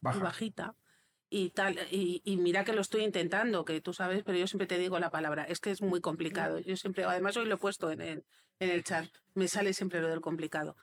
Baja. 0.00 0.20
bajita 0.20 0.74
y 1.28 1.50
tal 1.50 1.78
y, 1.90 2.22
y 2.24 2.36
mira 2.38 2.64
que 2.64 2.72
lo 2.72 2.80
estoy 2.80 3.04
intentando 3.04 3.64
que 3.64 3.80
tú 3.80 3.92
sabes 3.92 4.22
pero 4.24 4.36
yo 4.38 4.46
siempre 4.46 4.66
te 4.66 4.78
digo 4.78 4.98
la 4.98 5.10
palabra 5.10 5.44
es 5.44 5.60
que 5.60 5.70
es 5.70 5.80
muy 5.82 6.00
complicado. 6.00 6.58
Yo 6.58 6.76
siempre 6.76 7.04
además 7.04 7.36
hoy 7.36 7.46
lo 7.46 7.54
he 7.54 7.58
puesto 7.58 7.90
en 7.90 8.00
el, 8.00 8.24
en 8.58 8.70
el 8.70 8.82
chat 8.82 9.06
me 9.34 9.46
sale 9.46 9.72
siempre 9.72 10.00
lo 10.00 10.08
del 10.08 10.20
complicado. 10.20 10.76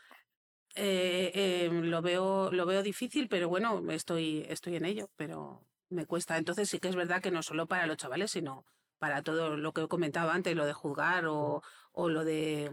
Eh, 0.76 1.32
eh, 1.34 1.70
lo 1.72 2.02
veo 2.02 2.52
lo 2.52 2.66
veo 2.66 2.84
difícil 2.84 3.28
pero 3.28 3.50
bueno 3.50 3.82
estoy 3.92 4.46
estoy 4.48 4.76
en 4.76 4.86
ello 4.86 5.10
pero 5.16 5.66
me 5.90 6.06
cuesta. 6.06 6.38
Entonces 6.38 6.70
sí 6.70 6.80
que 6.80 6.88
es 6.90 6.96
verdad 6.96 7.22
que 7.22 7.32
no 7.32 7.42
solo 7.44 7.66
para 7.68 7.88
los 7.88 7.98
chavales 7.98 8.32
sino 8.32 8.66
para 9.00 9.22
todo 9.22 9.58
lo 9.58 9.74
que 9.74 9.84
he 9.84 9.88
comentado 9.88 10.32
antes 10.32 10.56
lo 10.56 10.66
de 10.66 10.74
juzgar 10.74 11.26
o, 11.26 11.62
o 11.92 12.10
lo 12.10 12.24
de 12.24 12.72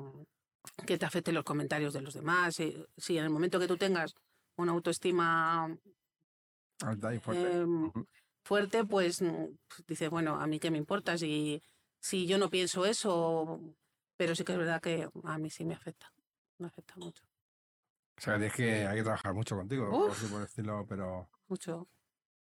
que 0.86 0.98
te 0.98 1.04
afecten 1.06 1.34
los 1.34 1.44
comentarios 1.44 1.92
de 1.92 2.00
los 2.00 2.14
demás 2.14 2.56
si, 2.56 2.86
si 2.96 3.18
en 3.18 3.24
el 3.24 3.30
momento 3.30 3.58
que 3.60 3.68
tú 3.68 3.76
tengas 3.76 4.14
una 4.56 4.72
autoestima 4.72 5.76
Alta 6.84 7.14
y 7.14 7.18
fuerte. 7.18 7.52
em, 7.52 7.92
fuerte, 8.44 8.84
pues 8.84 9.22
mm, 9.22 9.46
pues 9.68 9.86
dice, 9.86 10.08
bueno, 10.08 10.40
a 10.40 10.46
mí 10.46 10.58
qué 10.58 10.70
me 10.70 10.78
importa 10.78 11.16
si, 11.18 11.62
si 12.00 12.26
yo 12.26 12.38
no 12.38 12.50
pienso 12.50 12.84
eso, 12.86 13.60
pero 14.16 14.34
sí 14.34 14.44
que 14.44 14.52
es 14.52 14.58
verdad 14.58 14.80
que 14.80 15.08
a 15.24 15.38
mí 15.38 15.50
sí 15.50 15.64
me 15.64 15.74
afecta, 15.74 16.12
me 16.58 16.66
afecta 16.68 16.94
mucho, 16.96 17.24
O 18.16 18.20
sea, 18.20 18.36
es 18.36 18.52
que 18.52 18.86
hay 18.86 18.96
que 18.96 19.02
trabajar 19.02 19.34
mucho 19.34 19.56
contigo, 19.56 19.90
por, 19.90 20.10
Uf. 20.10 20.30
por 20.30 20.40
decirlo, 20.40 20.86
pero. 20.88 21.28
mucho. 21.48 21.88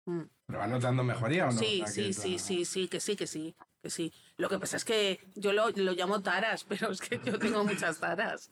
Mm. 0.05 0.21
¿Pero 0.47 0.59
vas 0.59 0.69
notando 0.69 1.03
mejoría 1.03 1.47
o 1.47 1.51
no? 1.51 1.57
Sí, 1.59 1.83
sí, 1.87 2.13
sí, 2.13 2.39
sí, 2.39 2.65
sí, 2.65 2.87
que 2.87 2.99
sí, 2.99 3.15
que 3.15 3.27
sí, 3.27 3.55
que 3.81 3.89
sí. 3.89 4.11
Lo 4.37 4.49
que 4.49 4.57
pasa 4.59 4.77
es 4.77 4.85
que 4.85 5.19
yo 5.35 5.53
lo, 5.53 5.69
lo 5.69 5.91
llamo 5.93 6.21
taras, 6.21 6.63
pero 6.69 6.91
es 6.91 7.01
que 7.01 7.19
yo 7.23 7.37
tengo 7.37 7.63
muchas 7.63 7.99
taras. 7.99 8.49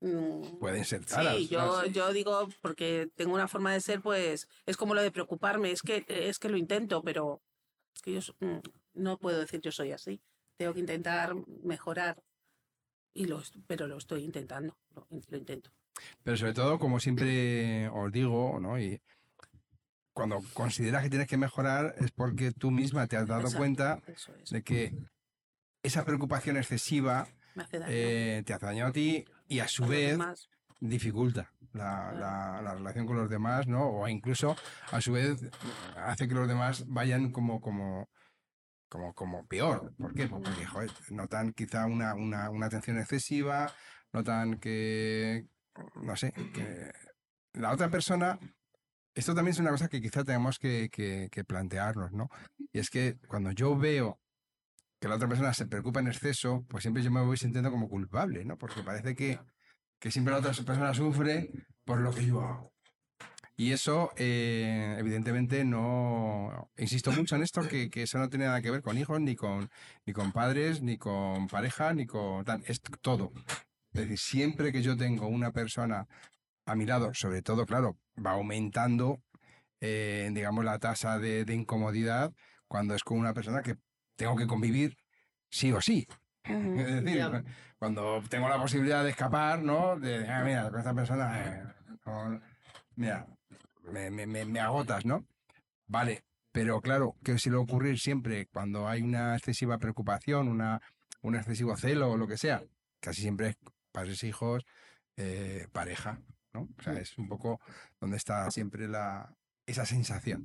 Mm, 0.00 0.58
Pueden 0.58 0.84
ser 0.84 1.04
taras. 1.04 1.36
Sí, 1.36 1.48
yo, 1.48 1.84
yo 1.86 2.12
digo, 2.12 2.48
porque 2.62 3.08
tengo 3.14 3.34
una 3.34 3.48
forma 3.48 3.72
de 3.72 3.80
ser, 3.80 4.00
pues 4.02 4.48
es 4.66 4.76
como 4.76 4.94
lo 4.94 5.02
de 5.02 5.10
preocuparme, 5.10 5.70
es 5.70 5.82
que, 5.82 6.04
es 6.08 6.38
que 6.38 6.48
lo 6.48 6.56
intento, 6.56 7.02
pero 7.02 7.40
es 7.94 8.02
que 8.02 8.12
yo 8.12 8.20
mm, 8.40 8.58
no 8.94 9.18
puedo 9.18 9.38
decir 9.38 9.60
yo 9.60 9.72
soy 9.72 9.92
así. 9.92 10.20
Tengo 10.58 10.74
que 10.74 10.80
intentar 10.80 11.34
mejorar, 11.62 12.22
y 13.14 13.26
lo, 13.26 13.42
pero 13.66 13.86
lo 13.86 13.96
estoy 13.98 14.24
intentando, 14.24 14.76
lo, 14.94 15.06
in- 15.10 15.22
lo 15.28 15.38
intento. 15.38 15.70
Pero 16.22 16.36
sobre 16.36 16.52
todo, 16.52 16.78
como 16.78 17.00
siempre 17.00 17.88
os 17.88 18.12
digo, 18.12 18.58
¿no? 18.60 18.78
Y 18.78 19.00
cuando 20.16 20.40
consideras 20.54 21.02
que 21.02 21.10
tienes 21.10 21.28
que 21.28 21.36
mejorar 21.36 21.94
es 21.98 22.10
porque 22.10 22.50
tú 22.50 22.70
misma 22.70 23.06
te 23.06 23.18
has 23.18 23.26
dado 23.26 23.42
Exacto, 23.42 23.58
cuenta 23.58 24.00
es, 24.06 24.50
de 24.50 24.62
que 24.62 24.94
esa 25.82 26.06
preocupación 26.06 26.56
excesiva 26.56 27.28
hace 27.54 27.80
eh, 27.86 28.42
te 28.46 28.54
hace 28.54 28.64
daño 28.64 28.86
a 28.86 28.92
ti 28.92 29.26
y 29.46 29.58
a 29.58 29.68
su 29.68 29.84
A 29.84 29.88
vez 29.88 30.18
dificulta 30.80 31.52
la, 31.74 32.12
la- 32.12 32.62
la 32.62 32.74
relación 32.74 33.06
con 33.06 33.16
los 33.18 33.28
demás, 33.28 33.66
¿no? 33.66 33.84
O 33.90 34.08
incluso 34.08 34.56
a 34.90 35.00
su 35.02 35.12
vez 35.12 35.38
hace 35.96 36.26
que 36.26 36.34
los 36.34 36.48
demás 36.48 36.84
vayan 36.86 37.30
como, 37.30 37.60
como, 37.60 38.08
como, 38.88 39.12
como 39.12 39.46
peor. 39.46 39.94
¿Por 39.98 40.14
qué? 40.14 40.26
Pues 40.28 40.42
porque 40.42 40.64
joder, 40.64 40.90
notan 41.10 41.52
quizá 41.52 41.84
una, 41.84 42.14
una, 42.14 42.48
una 42.48 42.66
atención 42.66 42.98
excesiva, 42.98 43.70
notan 44.14 44.58
que, 44.60 45.46
no 46.02 46.16
sé, 46.16 46.32
que 46.54 46.90
la 47.52 47.72
otra 47.72 47.90
persona, 47.90 48.38
esto 49.16 49.34
también 49.34 49.52
es 49.54 49.58
una 49.58 49.70
cosa 49.70 49.88
que 49.88 50.00
quizá 50.00 50.22
tenemos 50.24 50.58
que, 50.58 50.88
que- 50.90 51.28
que 51.32 51.44
plantearnos, 51.44 52.12
¿no? 52.12 52.28
Y 52.72 52.78
es 52.78 52.90
que 52.90 53.16
cuando 53.26 53.50
yo 53.50 53.76
veo 53.76 54.20
que 55.00 55.08
la 55.08 55.16
otra 55.16 55.28
persona 55.28 55.52
se 55.54 55.66
preocupa 55.66 56.00
en 56.00 56.08
exceso, 56.08 56.64
pues 56.68 56.82
siempre 56.82 57.02
yo 57.02 57.10
me 57.10 57.22
voy 57.22 57.36
sintiendo 57.36 57.70
como 57.70 57.88
culpable, 57.88 58.44
¿no? 58.44 58.56
Porque 58.56 58.82
parece 58.82 59.14
que, 59.14 59.40
que 59.98 60.10
siempre 60.10 60.32
la 60.32 60.38
otra 60.40 60.52
persona 60.52 60.94
sufre 60.94 61.50
por 61.84 62.00
lo 62.00 62.12
que 62.12 62.26
yo 62.26 62.40
hago. 62.42 62.72
Y 63.58 63.72
eso, 63.72 64.10
eh, 64.16 64.96
evidentemente, 64.98 65.64
no. 65.64 66.70
Insisto 66.76 67.10
mucho 67.12 67.36
en 67.36 67.42
esto, 67.42 67.66
que, 67.66 67.88
que, 67.88 68.02
eso 68.02 68.18
no 68.18 68.28
tiene 68.28 68.44
nada 68.44 68.60
que 68.60 68.70
ver 68.70 68.82
con 68.82 68.98
hijos, 68.98 69.18
ni 69.18 69.34
con, 69.34 69.70
ni 70.04 70.12
con 70.12 70.30
padres, 70.32 70.82
ni 70.82 70.98
con 70.98 71.46
pareja, 71.48 71.94
ni 71.94 72.04
con. 72.06 72.44
Es 72.66 72.82
todo. 73.00 73.32
Es 73.94 74.02
decir, 74.02 74.18
siempre 74.18 74.72
que 74.72 74.82
yo 74.82 74.94
tengo 74.94 75.26
una 75.28 75.52
persona 75.52 76.06
a 76.66 76.74
mi 76.74 76.84
lado, 76.84 77.14
sobre 77.14 77.42
todo, 77.42 77.64
claro, 77.64 77.96
va 78.24 78.32
aumentando, 78.32 79.22
eh, 79.80 80.28
digamos, 80.32 80.64
la 80.64 80.78
tasa 80.78 81.18
de, 81.18 81.44
de, 81.44 81.54
incomodidad 81.54 82.32
cuando 82.68 82.94
es 82.94 83.04
con 83.04 83.18
una 83.18 83.32
persona 83.32 83.62
que 83.62 83.76
tengo 84.16 84.36
que 84.36 84.46
convivir 84.46 84.96
sí 85.48 85.72
o 85.72 85.80
sí. 85.80 86.06
Uh 86.48 86.52
-huh. 86.52 86.80
Es 86.80 87.04
decir, 87.04 87.14
yeah. 87.14 87.44
cuando 87.78 88.22
tengo 88.28 88.48
la 88.48 88.60
posibilidad 88.60 89.04
de 89.04 89.10
escapar, 89.10 89.62
¿no? 89.62 89.98
De, 89.98 90.28
ah, 90.28 90.42
mira, 90.44 90.68
con 90.70 90.78
esta 90.80 90.94
persona, 90.94 91.44
eh, 91.44 91.62
con, 92.02 92.42
mira, 92.96 93.26
me, 93.84 94.10
me, 94.10 94.26
me, 94.26 94.60
agotas, 94.60 95.04
¿no? 95.04 95.24
Vale, 95.86 96.24
pero 96.50 96.80
claro, 96.80 97.14
¿qué 97.22 97.38
suele 97.38 97.58
ocurrir 97.58 97.98
siempre 98.00 98.46
cuando 98.46 98.88
hay 98.88 99.02
una 99.02 99.36
excesiva 99.36 99.78
preocupación, 99.78 100.48
una, 100.48 100.80
un 101.22 101.36
excesivo 101.36 101.76
celo 101.76 102.10
o 102.10 102.16
lo 102.16 102.26
que 102.26 102.36
sea? 102.38 102.64
Casi 103.00 103.22
siempre 103.22 103.50
es 103.50 103.56
padres, 103.92 104.24
hijos, 104.24 104.64
eh, 105.16 105.68
pareja, 105.72 106.18
¿no? 106.56 106.68
O 106.78 106.82
sea, 106.82 106.94
es 106.94 107.16
un 107.18 107.28
poco 107.28 107.60
donde 108.00 108.16
está 108.16 108.50
siempre 108.50 108.88
la, 108.88 109.34
esa 109.66 109.84
sensación. 109.84 110.44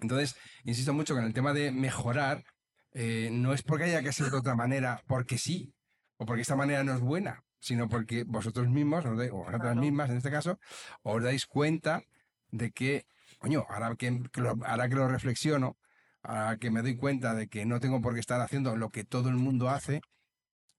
Entonces, 0.00 0.36
insisto 0.64 0.92
mucho 0.92 1.14
que 1.14 1.20
en 1.20 1.26
el 1.26 1.34
tema 1.34 1.52
de 1.52 1.72
mejorar, 1.72 2.44
eh, 2.92 3.30
no 3.32 3.52
es 3.52 3.62
porque 3.62 3.84
haya 3.84 4.02
que 4.02 4.12
ser 4.12 4.30
de 4.30 4.36
otra 4.36 4.54
manera, 4.54 5.02
porque 5.06 5.38
sí, 5.38 5.74
o 6.18 6.26
porque 6.26 6.42
esta 6.42 6.56
manera 6.56 6.84
no 6.84 6.94
es 6.94 7.00
buena, 7.00 7.44
sino 7.58 7.88
porque 7.88 8.24
vosotros 8.24 8.68
mismos, 8.68 9.04
o 9.04 9.14
vosotras 9.14 9.60
claro. 9.60 9.80
mismas 9.80 10.10
en 10.10 10.18
este 10.18 10.30
caso, 10.30 10.58
os 11.02 11.22
dais 11.22 11.46
cuenta 11.46 12.02
de 12.50 12.70
que, 12.70 13.06
coño, 13.38 13.66
ahora 13.68 13.96
que, 13.96 14.22
que 14.32 14.40
lo, 14.40 14.56
ahora 14.64 14.88
que 14.88 14.94
lo 14.94 15.08
reflexiono, 15.08 15.76
ahora 16.22 16.56
que 16.58 16.70
me 16.70 16.82
doy 16.82 16.96
cuenta 16.96 17.34
de 17.34 17.48
que 17.48 17.66
no 17.66 17.80
tengo 17.80 18.00
por 18.00 18.14
qué 18.14 18.20
estar 18.20 18.40
haciendo 18.40 18.76
lo 18.76 18.90
que 18.90 19.04
todo 19.04 19.28
el 19.28 19.36
mundo 19.36 19.70
hace, 19.70 20.00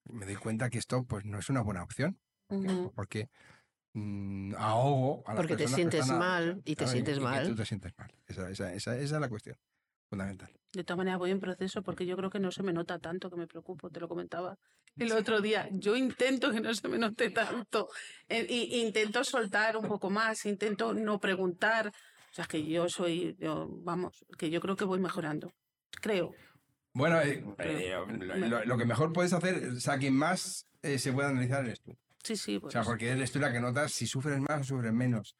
me 0.06 0.26
doy 0.26 0.36
cuenta 0.36 0.70
que 0.70 0.78
esto 0.78 1.04
pues 1.04 1.26
no 1.26 1.38
es 1.40 1.50
una 1.50 1.62
buena 1.62 1.84
opción. 1.84 2.20
Uh 2.50 2.64
-huh. 2.64 2.94
Porque 2.96 3.30
mmm, 3.98 4.56
ahogo 4.58 5.24
a 5.26 5.34
las 5.34 5.38
Porque 5.38 5.56
te 5.56 5.68
sientes 5.68 6.02
están 6.02 6.20
mal 6.20 6.62
y 6.66 6.76
te 6.76 6.84
claro, 6.84 6.92
sientes 6.92 7.18
y, 7.18 7.22
mal. 7.22 7.46
Y 7.46 7.50
tú 7.50 7.56
te 7.56 7.66
sientes 7.66 7.94
mal. 7.98 8.14
Esa, 8.28 8.50
esa, 8.50 8.74
esa, 8.74 8.98
esa 8.98 9.16
es 9.16 9.22
la 9.22 9.30
cuestión 9.30 9.58
fundamental. 10.10 10.50
De 10.74 10.84
todas 10.84 10.98
maneras, 10.98 11.20
voy 11.20 11.32
en 11.32 11.40
proceso 11.40 11.82
porque 11.82 12.06
yo 12.06 12.16
creo 12.18 12.30
que 12.30 12.40
no 12.40 12.52
se 12.52 12.64
me 12.64 12.74
nota 12.74 13.00
tanto 13.00 13.30
que 13.30 13.36
me 13.36 13.48
preocupo, 13.48 13.90
te 13.90 14.00
lo 14.00 14.08
comentaba 14.08 14.58
el 14.98 15.12
otro 15.12 15.42
día. 15.42 15.68
Yo 15.72 15.96
intento 15.96 16.52
que 16.52 16.62
no 16.62 16.74
se 16.74 16.88
me 16.88 16.98
note 16.98 17.30
tanto, 17.30 17.90
e, 18.28 18.46
y, 18.50 18.82
intento 18.82 19.24
soltar 19.24 19.78
un 19.78 19.88
poco 19.88 20.10
más, 20.10 20.46
intento 20.46 20.94
no 20.94 21.20
preguntar. 21.20 21.88
O 22.32 22.34
sea, 22.34 22.46
que 22.46 22.64
yo 22.66 22.90
soy, 22.90 23.36
yo, 23.40 23.68
vamos, 23.70 24.26
que 24.38 24.50
yo 24.50 24.62
creo 24.62 24.76
que 24.76 24.86
voy 24.86 25.00
mejorando, 25.00 25.54
creo. 26.02 26.34
Bueno, 26.94 27.22
eh, 27.22 27.44
eh, 27.60 27.96
lo, 28.50 28.66
lo, 28.66 28.78
que 28.78 28.86
mejor 28.86 29.14
puedes 29.14 29.34
hacer, 29.34 29.70
o 29.70 29.80
sea, 29.80 29.98
quien 29.98 30.16
más 30.16 30.68
eh, 30.82 31.00
se 31.00 31.14
puede 31.14 31.30
analizar 31.30 31.64
eres 31.66 31.82
tú. 31.82 31.98
Sí, 32.28 32.36
sí. 32.36 32.60
Pues. 32.60 32.72
O 32.72 32.74
sea, 32.74 32.84
porque 32.84 33.16
tú 33.32 33.40
la 33.40 33.54
que 33.54 33.62
notas 33.62 33.94
si 33.94 34.06
sufres 34.06 34.38
más 34.42 34.60
o 34.60 34.64
sufres 34.66 34.92
menos. 34.92 35.38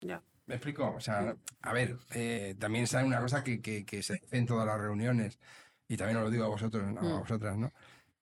Ya. 0.00 0.22
¿Me 0.46 0.54
explico? 0.54 0.94
O 0.94 1.00
sea, 1.00 1.36
a 1.62 1.72
ver, 1.72 1.96
eh, 2.12 2.54
también 2.56 2.84
está 2.84 3.04
una 3.04 3.20
cosa 3.20 3.42
que, 3.42 3.60
que, 3.60 3.84
que, 3.84 4.00
se 4.00 4.14
hace 4.14 4.38
en 4.38 4.46
todas 4.46 4.64
las 4.64 4.78
reuniones, 4.78 5.40
y 5.88 5.96
también 5.96 6.18
os 6.18 6.24
lo 6.24 6.30
digo 6.30 6.44
a 6.44 6.48
vosotros, 6.48 6.84
a 6.96 7.18
vosotras, 7.18 7.56
¿no? 7.56 7.72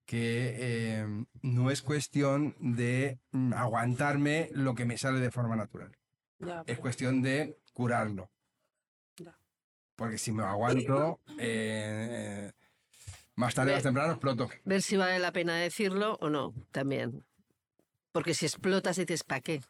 Que 0.07 0.57
eh, 0.59 1.25
no 1.43 1.71
es 1.71 1.83
cuestión 1.83 2.57
de 2.61 3.19
mm, 3.33 3.53
aguantarme 3.53 4.49
lo 4.55 4.75
que 4.75 4.87
me 4.87 4.97
sale 4.97 5.21
de 5.21 5.31
forma 5.31 5.55
natural. 5.55 5.93
Ya, 6.39 6.63
es 6.67 6.79
cuestión 6.79 7.21
de 7.21 7.59
curarlo. 7.75 8.31
Ya. 9.17 9.37
Porque 9.97 10.17
si 10.17 10.33
me 10.33 10.45
aguanto, 10.45 11.21
eh, 11.39 12.53
más 13.35 13.55
tarde 13.55 13.73
o 13.73 13.75
más 13.75 13.83
temprano 13.83 14.13
exploto. 14.13 14.49
Ver 14.65 14.81
si 14.81 14.97
vale 14.97 15.19
la 15.19 15.33
pena 15.33 15.57
decirlo 15.57 16.17
o 16.23 16.31
no, 16.31 16.55
también. 16.71 17.23
Porque 18.13 18.35
si 18.35 18.47
explotas 18.47 18.97
dices, 18.97 19.25
¿para 19.25 19.41
qué? 19.41 19.61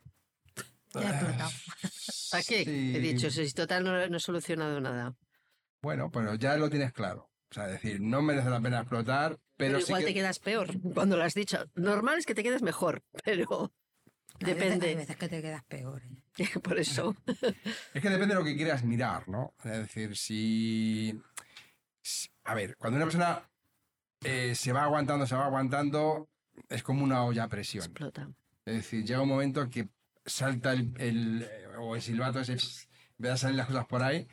Ya 0.95 1.01
he 1.01 1.09
explotado. 1.11 1.51
¿Para 2.31 2.43
qué? 2.45 2.65
Sí. 2.65 2.93
He 2.97 3.01
dicho, 3.01 3.31
si 3.31 3.51
total 3.53 3.85
no, 3.85 4.07
no 4.09 4.17
he 4.17 4.21
solucionado 4.21 4.81
nada. 4.81 5.15
Bueno, 5.83 6.11
pero 6.11 6.35
ya 6.35 6.57
lo 6.57 6.69
tienes 6.71 6.93
claro. 6.93 7.31
O 7.51 7.55
sea, 7.55 7.67
decir, 7.67 8.01
no 8.01 8.23
merece 8.23 8.49
la 8.51 8.61
pena 8.61 8.79
explotar, 8.81 9.39
pero, 9.57 9.75
Pero 9.75 9.79
sí 9.81 9.85
igual 9.87 10.03
que- 10.03 10.07
te 10.09 10.15
quedas 10.15 10.39
peor 10.39 10.69
cuando 10.95 11.17
lo 11.17 11.25
has 11.25 11.35
dicho. 11.35 11.65
Normal 11.75 12.19
es 12.19 12.27
que 12.27 12.35
te 12.35 12.43
quedes 12.43 12.63
mejor, 12.63 13.03
pero 13.25 13.73
Hay 14.41 14.47
veces- 14.47 14.57
depende. 14.61 14.89
Hay 14.89 14.95
veces 14.97 15.17
que 15.17 15.29
te 15.29 15.43
quedas 15.43 15.65
peor. 15.65 16.03
¿eh? 16.39 16.49
Por 16.63 16.79
eso. 16.79 17.15
Es 17.95 18.03
que 18.03 18.09
depende 18.11 18.35
de 18.35 18.41
lo 18.41 18.45
que 18.45 18.57
quieras 18.57 18.85
mirar, 18.85 19.29
¿no? 19.29 19.55
Es 19.65 19.73
decir, 19.73 20.17
si... 20.17 21.21
si- 22.03 22.29
A 22.45 22.55
ver, 22.55 22.77
cuando 22.77 22.97
una 22.97 23.05
persona 23.07 23.49
eh, 24.25 24.55
se 24.55 24.73
va 24.73 24.85
aguantando, 24.85 25.27
se 25.27 25.35
va 25.37 25.45
aguantando, 25.47 26.29
es 26.69 26.83
como 26.83 27.05
una 27.05 27.25
olla 27.25 27.45
a 27.45 27.49
presión. 27.49 27.85
Explota. 27.85 28.31
Es 28.65 28.75
decir, 28.75 29.05
llega 29.05 29.23
un 29.23 29.29
momento 29.29 29.69
que 29.69 29.89
salta 30.25 30.73
el, 30.73 30.93
el- 30.99 31.49
o 31.79 31.97
el 31.97 32.03
silbato 32.03 32.41
ese, 32.41 32.57
ve 33.19 33.31
a 33.31 33.37
salir 33.37 33.57
las 33.57 33.67
cosas 33.67 33.87
por 33.87 34.03
ahí, 34.03 34.27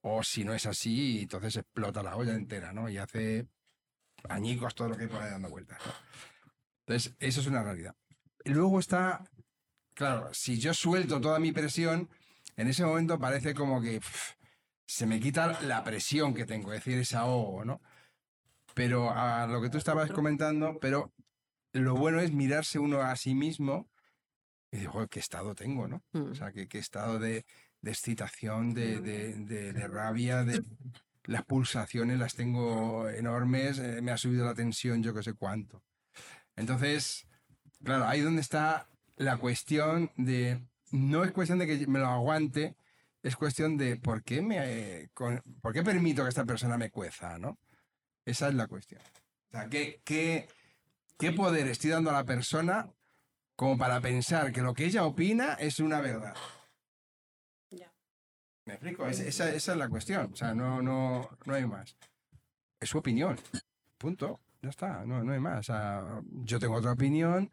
o 0.00 0.22
si 0.22 0.44
no 0.44 0.54
es 0.54 0.66
así, 0.66 1.20
entonces 1.22 1.56
explota 1.56 2.02
la 2.02 2.16
olla 2.16 2.34
entera, 2.34 2.72
¿no? 2.72 2.88
Y 2.88 2.98
hace 2.98 3.46
añicos 4.28 4.74
todo 4.74 4.88
lo 4.88 4.96
que 4.96 5.02
hay 5.04 5.08
por 5.08 5.22
ahí 5.22 5.30
dando 5.30 5.50
vueltas. 5.50 5.78
¿no? 5.84 5.92
Entonces, 6.86 7.14
eso 7.18 7.40
es 7.40 7.46
una 7.46 7.62
realidad. 7.62 7.94
Luego 8.44 8.78
está, 8.78 9.24
claro, 9.94 10.32
si 10.32 10.58
yo 10.58 10.74
suelto 10.74 11.20
toda 11.20 11.38
mi 11.38 11.52
presión, 11.52 12.08
en 12.56 12.68
ese 12.68 12.84
momento 12.84 13.18
parece 13.18 13.54
como 13.54 13.80
que 13.80 14.00
se 14.86 15.06
me 15.06 15.20
quita 15.20 15.60
la 15.62 15.82
presión 15.82 16.34
que 16.34 16.44
tengo, 16.46 16.72
es 16.72 16.80
decir, 16.84 16.98
ese 16.98 17.16
ahogo, 17.16 17.64
¿no? 17.64 17.80
Pero 18.74 19.10
a 19.10 19.46
lo 19.46 19.62
que 19.62 19.70
tú 19.70 19.78
estabas 19.78 20.10
comentando, 20.10 20.78
pero 20.80 21.12
lo 21.74 21.94
bueno 21.96 22.20
es 22.20 22.32
mirarse 22.32 22.78
uno 22.78 23.02
a 23.02 23.14
sí 23.16 23.34
mismo 23.34 23.88
y 24.70 24.76
decir, 24.76 24.88
"Joder, 24.90 25.08
qué 25.08 25.20
estado 25.20 25.54
tengo, 25.54 25.86
¿no? 25.88 26.02
Mm. 26.12 26.30
O 26.30 26.34
sea, 26.34 26.50
qué, 26.52 26.66
qué 26.68 26.78
estado 26.78 27.18
de, 27.18 27.44
de 27.82 27.90
excitación, 27.90 28.72
de, 28.74 29.00
de- 29.00 29.34
de- 29.34 29.72
de 29.72 29.88
rabia, 29.88 30.42
de 30.44 30.62
las 31.24 31.44
pulsaciones 31.44 32.18
las 32.18 32.34
tengo 32.34 33.08
enormes, 33.10 33.78
eh, 33.78 34.00
me 34.02 34.10
ha 34.12 34.16
subido 34.16 34.44
la 34.46 34.54
tensión, 34.54 35.02
yo 35.02 35.12
que 35.14 35.22
sé 35.22 35.34
cuánto. 35.34 35.82
Entonces, 36.56 37.26
claro, 37.82 38.06
ahí 38.06 38.20
donde 38.20 38.40
está 38.40 38.88
la 39.16 39.36
cuestión 39.36 40.10
de, 40.16 40.60
no 40.92 41.24
es 41.24 41.32
cuestión 41.32 41.58
de 41.58 41.66
que 41.66 41.86
me 41.86 41.98
lo 41.98 42.06
aguante, 42.06 42.76
es 43.22 43.36
cuestión 43.36 43.76
de 43.76 43.96
por 43.96 44.22
qué, 44.22 44.42
me, 44.42 44.58
eh, 44.60 45.08
con- 45.14 45.42
por 45.60 45.72
qué 45.72 45.82
permito 45.82 46.22
que 46.22 46.28
esta 46.28 46.44
persona 46.44 46.76
me 46.78 46.90
cueza, 46.90 47.38
¿no? 47.38 47.58
Esa 48.24 48.48
es 48.48 48.54
la 48.54 48.66
cuestión. 48.66 49.00
O 49.48 49.50
sea, 49.50 49.68
¿qué, 49.68 50.00
qué, 50.04 50.48
qué 51.18 51.32
poder 51.32 51.66
estoy 51.68 51.90
dando 51.90 52.10
a 52.10 52.14
la 52.14 52.24
persona 52.24 52.90
como 53.56 53.78
para 53.78 54.00
pensar 54.00 54.52
que 54.52 54.62
lo 54.62 54.74
que 54.74 54.86
ella 54.86 55.04
opina 55.04 55.54
es 55.54 55.78
una 55.78 56.00
verdad? 56.00 56.34
Ya. 57.70 57.92
¿Me 58.64 58.74
explico? 58.74 59.06
Es- 59.06 59.20
esa, 59.20 59.50
esa 59.50 59.72
es 59.72 59.78
la 59.78 59.88
cuestión. 59.88 60.32
O 60.32 60.36
sea, 60.36 60.54
no, 60.54 60.82
no, 60.82 61.28
no 61.44 61.54
hay 61.54 61.66
más. 61.66 61.96
Es 62.80 62.88
su 62.90 62.98
opinión. 62.98 63.38
Punto. 63.98 64.40
Ya 64.62 64.70
está. 64.70 65.04
No, 65.04 65.22
no 65.22 65.32
hay 65.32 65.40
más. 65.40 65.60
O 65.60 65.62
sea, 65.62 66.22
yo 66.44 66.58
tengo 66.58 66.74
otra 66.74 66.92
opinión 66.92 67.50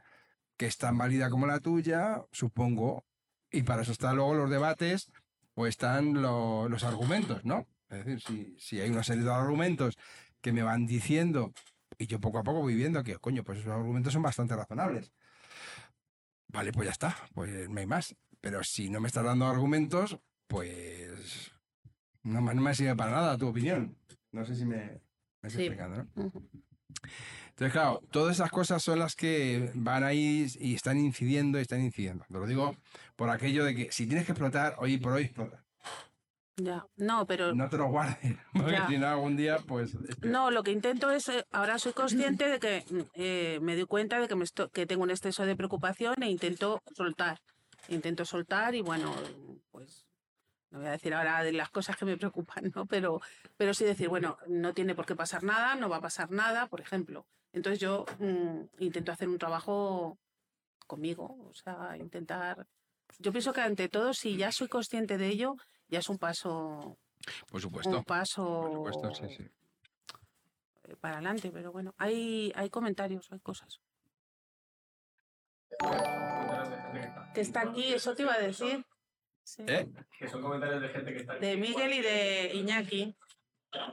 que 0.57 0.65
es 0.65 0.77
tan 0.77 0.97
válida 0.97 1.29
como 1.29 1.47
la 1.47 1.59
tuya, 1.59 2.23
supongo. 2.31 3.05
Y 3.51 3.63
para 3.63 3.81
eso 3.81 3.91
están 3.91 4.15
luego 4.15 4.33
los 4.33 4.49
debates 4.49 5.11
o 5.55 5.67
están 5.67 6.21
lo- 6.21 6.69
los 6.69 6.83
argumentos, 6.83 7.43
¿no? 7.45 7.67
Es 7.89 8.05
decir, 8.05 8.21
si, 8.21 8.55
si 8.59 8.79
hay 8.79 8.89
una 8.89 9.03
serie 9.03 9.23
de 9.23 9.31
argumentos 9.33 9.97
que 10.39 10.53
me 10.53 10.63
van 10.63 10.85
diciendo 10.87 11.51
y 12.01 12.07
yo 12.07 12.19
poco 12.19 12.39
a 12.39 12.43
poco 12.43 12.61
voy 12.61 12.75
viendo 12.75 13.03
que, 13.03 13.17
coño, 13.17 13.43
pues 13.43 13.59
esos 13.59 13.71
argumentos 13.71 14.11
son 14.13 14.21
bastante 14.23 14.55
razonables. 14.55 15.11
Vale, 16.47 16.71
pues 16.71 16.85
ya 16.87 16.91
está, 16.91 17.15
pues 17.33 17.69
no 17.69 17.79
hay 17.79 17.85
más. 17.85 18.15
Pero 18.41 18.63
si 18.63 18.89
no 18.89 18.99
me 18.99 19.07
estás 19.07 19.23
dando 19.23 19.45
argumentos, 19.47 20.17
pues 20.47 21.51
no, 22.23 22.41
me- 22.41 22.53
no 22.55 22.61
me 22.61 22.73
sirve 22.75 22.95
para 22.95 23.11
nada 23.11 23.37
tu 23.37 23.47
opinión. 23.47 23.95
No 24.31 24.43
sé 24.45 24.55
si 24.55 24.65
me, 24.65 25.01
me 25.41 25.47
estoy 25.47 25.51
Sí. 25.51 25.61
explicando, 25.67 26.03
¿no? 26.15 26.31
Entonces, 27.49 27.71
claro, 27.73 28.01
todas 28.11 28.35
esas 28.35 28.49
cosas 28.49 28.81
son 28.81 28.99
las 28.99 29.15
que 29.15 29.71
van 29.75 30.03
ahí 30.03 30.47
y 30.59 30.73
están 30.73 30.97
incidiendo 30.97 31.59
y 31.59 31.61
están 31.61 31.81
incidiendo. 31.81 32.25
Te 32.27 32.33
lo 32.33 32.47
digo 32.47 32.75
por 33.15 33.29
aquello 33.29 33.63
de 33.63 33.75
que 33.75 33.91
si 33.91 34.07
tienes 34.07 34.25
que 34.25 34.31
explotar, 34.31 34.75
hoy 34.79 34.97
por 34.97 35.13
hoy 35.13 35.23
explota. 35.25 35.63
Ya. 36.57 36.85
No, 36.97 37.25
pero 37.25 37.53
No 37.55 37.69
te 37.69 37.77
lo 37.77 37.87
guardes, 37.87 38.17
porque 38.53 38.71
Ya. 38.71 38.87
si 38.87 38.97
no 38.97 39.07
algún 39.07 39.35
día, 39.37 39.57
pues... 39.67 39.93
es 39.95 40.15
peor. 40.15 40.31
No, 40.31 40.51
lo 40.51 40.63
que 40.63 40.71
intento 40.71 41.09
es, 41.09 41.27
eh, 41.29 41.45
ahora 41.51 41.79
soy 41.79 41.93
consciente 41.93 42.49
de 42.49 42.59
que 42.59 42.83
mm, 42.89 42.99
eh, 43.15 43.59
me 43.61 43.75
doy 43.75 43.85
cuenta 43.85 44.19
de 44.19 44.27
que, 44.27 44.35
me 44.35 44.43
esto- 44.43 44.69
que 44.69 44.85
tengo 44.85 45.03
un 45.03 45.11
exceso 45.11 45.45
de 45.45 45.55
preocupación 45.55 46.15
e 46.21 46.29
intento 46.29 46.81
soltar. 46.95 47.39
Intento 47.89 48.25
soltar 48.25 48.75
y 48.75 48.81
bueno, 48.81 49.13
pues 49.71 50.05
no 50.69 50.79
voy 50.79 50.87
a 50.87 50.91
decir 50.91 51.13
ahora 51.13 51.43
de 51.43 51.51
las 51.51 51.69
cosas 51.69 51.97
que 51.97 52.05
me 52.05 52.15
preocupan, 52.17 52.71
¿no? 52.75 52.85
Pero, 52.85 53.19
pero 53.57 53.73
sí 53.73 53.83
decir, 53.83 54.07
bueno, 54.07 54.37
no 54.47 54.73
tiene 54.73 54.93
por 54.95 55.05
qué 55.05 55.15
pasar 55.15 55.43
nada, 55.43 55.75
no 55.75 55.89
va 55.89 55.97
a 55.97 56.01
pasar 56.01 56.31
nada, 56.31 56.67
por 56.67 56.79
ejemplo. 56.79 57.25
Entonces 57.53 57.79
yo 57.79 58.05
mm, 58.19 58.61
intento 58.83 59.11
hacer 59.11 59.27
un 59.27 59.37
trabajo 59.37 60.17
conmigo, 60.87 61.37
o 61.49 61.53
sea, 61.53 61.97
intentar 61.97 62.67
yo 63.19 63.31
pienso 63.31 63.51
que 63.51 63.59
ante 63.61 63.89
todo, 63.89 64.13
si 64.13 64.37
ya 64.37 64.51
soy 64.53 64.69
consciente 64.69 65.17
de 65.17 65.27
ello, 65.27 65.55
ya 65.91 65.99
es 65.99 66.09
un 66.09 66.17
paso, 66.17 66.97
Por 67.49 67.61
supuesto. 67.61 67.89
un 67.97 68.03
paso 68.03 68.43
Por 68.43 68.93
supuesto, 68.93 69.13
sí, 69.27 69.35
sí. 69.37 69.43
eh, 70.85 70.95
para 70.99 71.15
adelante. 71.15 71.51
Pero 71.51 71.71
bueno, 71.71 71.93
hay, 71.97 72.51
hay 72.55 72.69
comentarios, 72.69 73.31
hay 73.31 73.39
cosas. 73.41 73.79
Que 77.33 77.41
está 77.41 77.61
aquí, 77.61 77.93
eso 77.93 78.15
te 78.15 78.23
iba 78.23 78.33
a 78.33 78.39
decir. 78.39 78.85
Sí. 79.43 79.63
¿Eh? 79.67 79.87
Que 80.17 80.27
son 80.27 80.41
comentarios 80.41 80.81
de 80.81 80.89
gente 80.89 81.11
que 81.13 81.19
está 81.19 81.33
aquí. 81.33 81.45
De 81.45 81.57
Miguel 81.57 81.93
y 81.93 82.01
de 82.01 82.51
Iñaki. 82.53 83.15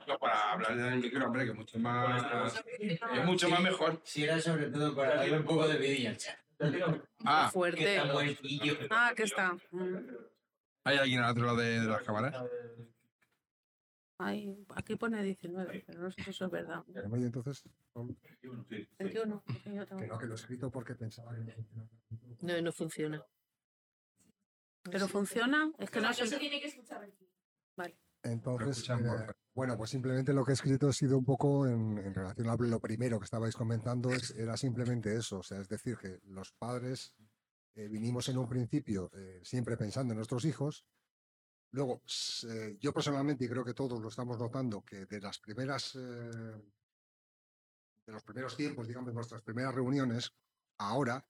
No, 0.07 0.19
para 0.19 0.53
hablar 0.53 0.73
en 0.73 0.81
el 0.85 0.99
micro, 1.01 1.25
hombre, 1.25 1.47
que 1.47 1.53
mucho 1.53 1.79
más. 1.79 2.63
Es 2.81 3.25
mucho 3.25 3.49
más 3.49 3.61
mejor. 3.61 4.01
Si 4.05 4.25
era 4.25 4.41
sobre 4.41 4.71
todo 4.71 4.95
para 4.95 5.17
darle 5.17 5.39
un 5.39 5.45
poco 5.45 5.67
de 5.69 5.79
vidilla. 5.79 6.17
Ah, 7.25 7.49
Fuerte. 7.53 7.99
Ah, 8.91 9.13
que 9.17 9.23
está. 9.23 9.57
Mm. 9.71 9.99
¿Hay 10.89 10.99
alguien 10.99 11.21
al 11.21 11.31
otro 11.33 11.45
lado 11.47 11.59
de, 11.59 11.81
de 11.81 11.87
las 11.87 12.03
cámaras? 12.03 12.35
Ay, 14.21 14.67
aquí 14.75 14.97
pone 14.97 15.23
19, 15.23 15.85
pero 15.87 16.03
no 16.03 16.11
sé 16.11 16.23
si 16.25 16.31
eso 16.31 16.47
es 16.47 16.51
verdad. 16.51 16.83
Oye, 17.11 17.27
entonces, 17.27 17.63
21. 18.99 19.45
que 19.47 19.63
que 19.63 19.71
no, 20.07 20.19
que 20.19 20.27
lo 20.27 20.33
he 20.33 20.35
escrito 20.35 20.71
porque 20.73 20.95
pensaba 20.97 21.33
que 21.37 21.41
no 21.45 21.53
funcionaba. 21.55 21.89
No, 22.41 22.63
no 22.63 22.73
funciona. 22.73 23.25
¿Pero 24.91 25.07
funciona? 25.09 25.71
Es 25.79 25.91
que 25.91 26.01
no 26.01 26.13
sé. 26.13 26.25
Entonces, 28.25 28.69
escuchan, 28.79 29.01
eh, 29.07 29.09
porfa. 29.09 29.33
bueno, 29.55 29.77
pues 29.77 29.91
simplemente 29.91 30.33
lo 30.33 30.45
que 30.45 30.51
he 30.51 30.55
escrito 30.55 30.89
ha 30.89 30.93
sido 30.93 31.17
un 31.19 31.25
poco 31.25 31.67
en, 31.69 31.99
en 31.99 32.13
relación 32.15 32.49
a 32.49 32.57
lo 32.57 32.81
primero 32.81 33.19
que 33.21 33.25
estabais 33.25 33.55
comentando, 33.55 34.11
es- 34.11 34.33
era 34.33 34.57
simplemente 34.57 35.15
eso, 35.15 35.39
o 35.39 35.43
sea, 35.45 35.61
es 35.61 35.69
decir, 35.69 35.97
que 35.97 36.19
los 36.25 36.53
padres 36.53 37.15
eh, 37.79 37.87
vinimos 37.87 38.29
en 38.29 38.39
un 38.39 38.49
principio 38.49 39.09
eh, 39.15 39.41
siempre 39.45 39.77
pensando 39.77 40.13
en 40.13 40.17
nuestros 40.17 40.45
hijos, 40.45 40.85
luego 41.71 42.03
eh, 42.49 42.77
yo 42.81 42.93
personalmente, 42.93 43.45
y 43.45 43.49
creo 43.49 43.65
que 43.65 43.73
todos 43.73 44.01
lo 44.01 44.09
estamos 44.09 44.37
notando, 44.37 44.85
que 44.85 45.07
de 45.07 45.21
las 45.21 45.39
primeras, 45.39 45.95
eh, 45.95 45.99
de 48.05 48.13
los 48.13 48.25
primeros 48.25 48.57
tiempos, 48.57 48.89
digamos, 48.89 49.07
de 49.07 49.15
nuestras 49.15 49.43
primeras 49.43 49.73
reuniones, 49.73 50.33
ahora 50.79 51.25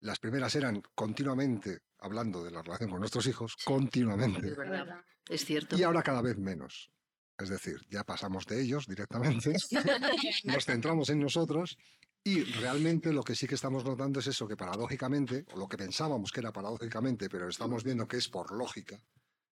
las 0.00 0.18
primeras 0.18 0.56
eran 0.56 0.82
continuamente 0.96 1.82
hablando 1.98 2.42
de 2.42 2.50
la 2.50 2.62
relación 2.62 2.90
con 2.90 2.98
nuestros 2.98 3.26
hijos, 3.28 3.56
continuamente. 3.64 4.48
Es 4.48 4.56
verdad. 4.56 5.04
Es 5.28 5.44
cierto. 5.44 5.76
Y 5.76 5.84
ahora 5.84 6.02
cada 6.02 6.20
vez 6.20 6.36
menos. 6.36 6.90
Es 7.38 7.48
decir, 7.48 7.86
ya 7.90 8.02
pasamos 8.02 8.44
de 8.46 8.60
ellos 8.60 8.88
directamente, 8.88 9.52
nos 10.44 10.64
centramos 10.64 11.10
en 11.10 11.20
nosotros 11.20 11.78
y 12.26 12.42
realmente 12.42 13.12
lo 13.12 13.22
que 13.22 13.36
sí 13.36 13.46
que 13.46 13.54
estamos 13.54 13.84
notando 13.84 14.18
es 14.18 14.26
eso, 14.26 14.48
que 14.48 14.56
paradójicamente, 14.56 15.44
o 15.52 15.58
lo 15.58 15.68
que 15.68 15.76
pensábamos 15.76 16.32
que 16.32 16.40
era 16.40 16.52
paradójicamente, 16.52 17.28
pero 17.28 17.48
estamos 17.48 17.84
viendo 17.84 18.08
que 18.08 18.16
es 18.16 18.28
por 18.28 18.50
lógica, 18.50 19.00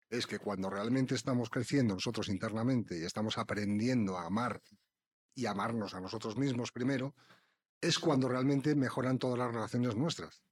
es 0.09 0.27
que 0.27 0.37
cuando 0.37 0.69
realmente 0.69 1.15
estamos 1.15 1.49
creciendo 1.49 1.93
nosotros 1.93 2.27
internamente 2.27 2.99
y 2.99 3.03
estamos 3.03 3.37
aprendiendo 3.37 4.17
a 4.17 4.25
amar 4.25 4.61
y 5.33 5.45
amarnos 5.45 5.93
a 5.93 6.01
nosotros 6.01 6.35
mismos 6.35 6.73
primero, 6.73 7.15
es 7.79 7.99
cuando 7.99 8.27
realmente 8.27 8.75
mejoran 8.75 9.17
todas 9.17 9.39
las 9.39 9.53
relaciones 9.53 9.95
nuestras. 9.95 10.43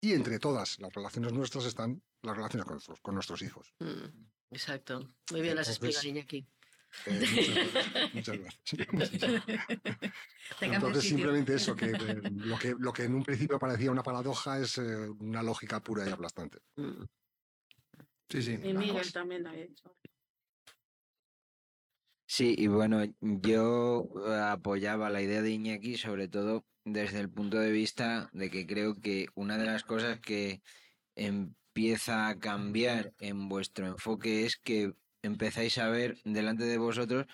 Y 0.00 0.12
entre 0.14 0.38
todas 0.38 0.78
las 0.80 0.92
relaciones 0.94 1.34
nuestras 1.34 1.66
están 1.66 2.02
las 2.22 2.36
relaciones 2.36 2.64
con 2.64 2.74
nuestros, 2.76 3.00
con 3.02 3.14
nuestros 3.14 3.42
hijos. 3.42 3.74
Mm, 3.80 4.24
Exacto. 4.50 5.00
Muy 5.30 5.42
bien 5.42 5.56
las 5.56 5.68
Entonces- 5.68 5.96
explica 5.96 6.08
Iñaki. 6.08 6.46
Eh, 7.06 8.10
muchas 8.14 8.38
gracias. 8.38 8.92
Muchas 8.92 9.20
gracias. 9.20 9.72
Entonces, 10.60 11.04
simplemente 11.04 11.54
eso, 11.54 11.74
que 11.74 11.86
eh, 11.86 12.20
lo, 12.32 12.58
que 12.58 12.74
lo 12.78 12.92
que 12.92 13.04
en 13.04 13.14
un 13.14 13.22
principio 13.22 13.58
parecía 13.58 13.90
una 13.90 14.02
paradoja 14.02 14.58
es 14.58 14.78
eh, 14.78 15.08
una 15.20 15.42
lógica 15.42 15.80
pura 15.80 16.08
y 16.08 16.12
aplastante. 16.12 16.58
Mm. 16.76 17.04
Sí, 18.28 18.42
sí. 18.42 18.58
Y 18.62 18.72
Miguel 18.74 19.12
también 19.12 19.46
había 19.46 19.66
dicho. 19.66 19.94
Sí, 22.26 22.54
y 22.56 22.66
bueno, 22.66 23.04
yo 23.20 24.08
apoyaba 24.42 25.10
la 25.10 25.22
idea 25.22 25.42
de 25.42 25.50
Iñaki, 25.50 25.96
sobre 25.96 26.26
todo 26.26 26.64
desde 26.84 27.20
el 27.20 27.30
punto 27.30 27.58
de 27.58 27.70
vista 27.70 28.28
de 28.32 28.50
que 28.50 28.66
creo 28.66 29.00
que 29.00 29.28
una 29.34 29.56
de 29.56 29.66
las 29.66 29.84
cosas 29.84 30.20
que 30.20 30.62
empieza 31.14 32.28
a 32.28 32.38
cambiar 32.38 33.12
en 33.18 33.48
vuestro 33.48 33.86
enfoque 33.86 34.44
es 34.46 34.56
que 34.56 34.94
empezáis 35.26 35.78
a 35.78 35.88
ver 35.88 36.18
delante 36.24 36.64
de 36.64 36.78
vosotros 36.78 37.26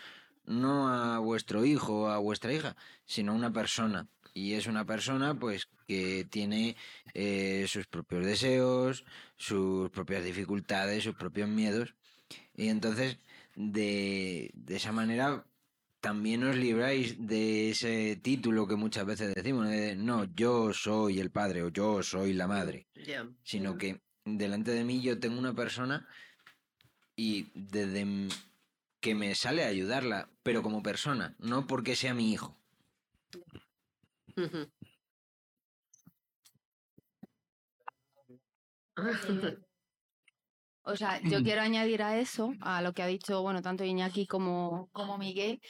no 0.47 0.89
a 0.89 1.19
vuestro 1.19 1.65
hijo 1.65 2.03
o 2.03 2.09
a 2.09 2.19
vuestra 2.19 2.53
hija, 2.53 2.77
sino 3.05 3.33
a 3.33 3.37
una 3.37 3.53
persona. 3.53 4.09
Y 4.33 4.55
es 4.55 4.67
una 4.67 4.85
persona 4.85 5.39
pues 5.39 5.69
que 5.87 6.27
tiene 6.29 6.77
eh, 7.15 7.67
sus 7.69 7.87
propios 7.87 8.25
deseos, 8.25 9.05
sus 9.37 9.91
propias 9.91 10.25
dificultades, 10.25 11.05
sus 11.05 11.15
propios 11.15 11.49
miedos. 11.49 11.95
Y 12.57 12.69
entonces 12.69 13.19
de, 13.57 14.51
de 14.55 14.77
esa 14.77 14.93
manera 14.93 15.45
también 16.01 16.45
os 16.45 16.57
libráis 16.57 17.17
de 17.27 17.71
ese 17.71 18.17
título 18.17 18.67
que 18.67 18.77
muchas 18.77 19.05
veces 19.05 19.35
decimos, 19.35 19.67
¿no? 19.67 19.71
de 19.71 19.97
no, 19.97 20.25
yo 20.35 20.73
soy 20.73 21.21
el 21.21 21.31
padre 21.31 21.63
o 21.63 21.69
yo 21.69 22.03
soy 22.03 22.33
la 22.33 22.47
madre, 22.47 22.87
sino 23.43 23.77
que 23.77 24.01
delante 24.25 24.71
de 24.71 24.85
mí 24.85 25.03
yo 25.03 25.19
tengo 25.19 25.39
una 25.39 25.55
persona 25.55 26.09
y 27.21 27.51
desde 27.55 28.07
que 28.99 29.15
me 29.15 29.35
sale 29.35 29.63
a 29.63 29.69
ayudarla, 29.69 30.31
pero 30.43 30.63
como 30.63 30.83
persona, 30.83 31.37
no 31.39 31.67
porque 31.67 31.95
sea 31.95 32.15
mi 32.15 32.33
hijo. 32.33 32.57
O 40.83 40.97
sea, 40.97 41.21
yo 41.23 41.43
quiero 41.43 41.61
añadir 41.61 42.03
a 42.03 42.19
eso, 42.19 42.55
a 42.61 42.81
lo 42.81 42.95
que 42.95 43.03
ha 43.03 43.07
dicho, 43.07 43.43
bueno, 43.43 43.61
tanto 43.63 43.85
Iñaki 43.85 44.27
como, 44.27 44.89
como 44.93 45.19
Miguel, 45.19 45.61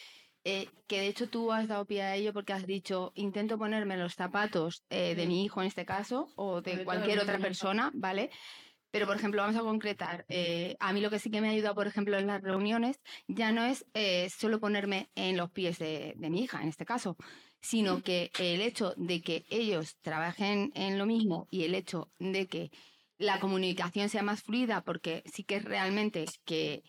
eh, 0.45 0.69
que 0.87 1.01
de 1.01 1.09
hecho 1.09 1.29
tú 1.29 1.53
has 1.53 1.67
dado 1.69 1.85
pie 1.85 2.03
a 2.03 2.15
ello 2.15 2.33
porque 2.33 2.53
has 2.53 2.65
dicho, 2.65 3.13
intento 3.17 3.59
ponerme 3.59 3.99
los 3.99 4.15
zapatos 4.15 4.85
eh, 4.89 5.15
de 5.17 5.27
mi 5.27 5.45
hijo 5.45 5.61
en 5.61 5.67
este 5.67 5.85
caso, 5.85 6.33
o 6.37 6.63
de 6.63 6.85
cualquier 6.85 7.19
otra 7.19 7.39
persona, 7.39 7.91
¿vale? 7.93 8.31
Pero, 8.91 9.07
por 9.07 9.17
ejemplo, 9.17 9.43
vamos 9.43 9.57
a 9.57 9.61
concretar. 9.61 10.25
eh, 10.29 10.77
a 10.81 10.93
mí 10.93 11.01
lo 11.01 11.11
que 11.11 11.19
sí 11.19 11.31
que 11.31 11.41
me 11.41 11.49
ha 11.49 11.53
ayudado, 11.53 11.75
por 11.75 11.87
ejemplo, 11.87 12.19
en 12.19 12.27
las 12.27 12.43
reuniones, 12.43 13.01
ya 13.29 13.53
no 13.53 13.65
es 13.65 13.87
eh, 13.95 14.29
solo 14.31 14.61
ponerme 14.61 15.11
en 15.15 15.37
los 15.37 15.51
pies 15.51 15.79
de, 15.79 16.15
de 16.17 16.31
mi 16.31 16.43
hija, 16.43 16.63
en 16.63 16.69
este 16.69 16.85
caso, 16.85 17.17
sino 17.61 18.03
que 18.03 18.31
el 18.39 18.61
hecho 18.61 18.95
de 18.97 19.23
que 19.23 19.45
ellos 19.51 19.97
trabajen 20.01 20.73
en 20.75 20.99
lo 20.99 21.07
mismo 21.07 21.47
y 21.51 21.65
el 21.65 21.75
hecho 21.75 22.11
de 22.19 22.47
que 22.49 22.71
la 23.19 23.39
comunicación 23.39 24.09
sea 24.09 24.23
más 24.23 24.43
fluida, 24.43 24.83
porque 24.83 25.23
sí 25.27 25.45
que 25.45 25.57
es 25.57 25.65
realmente 25.65 26.25
que, 26.45 26.83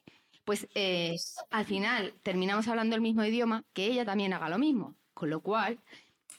pues 0.45 0.67
eh, 0.75 1.15
al 1.49 1.65
final 1.65 2.13
terminamos 2.23 2.67
hablando 2.67 2.95
el 2.95 3.01
mismo 3.01 3.23
idioma, 3.25 3.65
que 3.73 3.85
ella 3.87 4.05
también 4.05 4.33
haga 4.33 4.49
lo 4.49 4.57
mismo. 4.57 4.95
Con 5.13 5.29
lo 5.29 5.41
cual, 5.41 5.81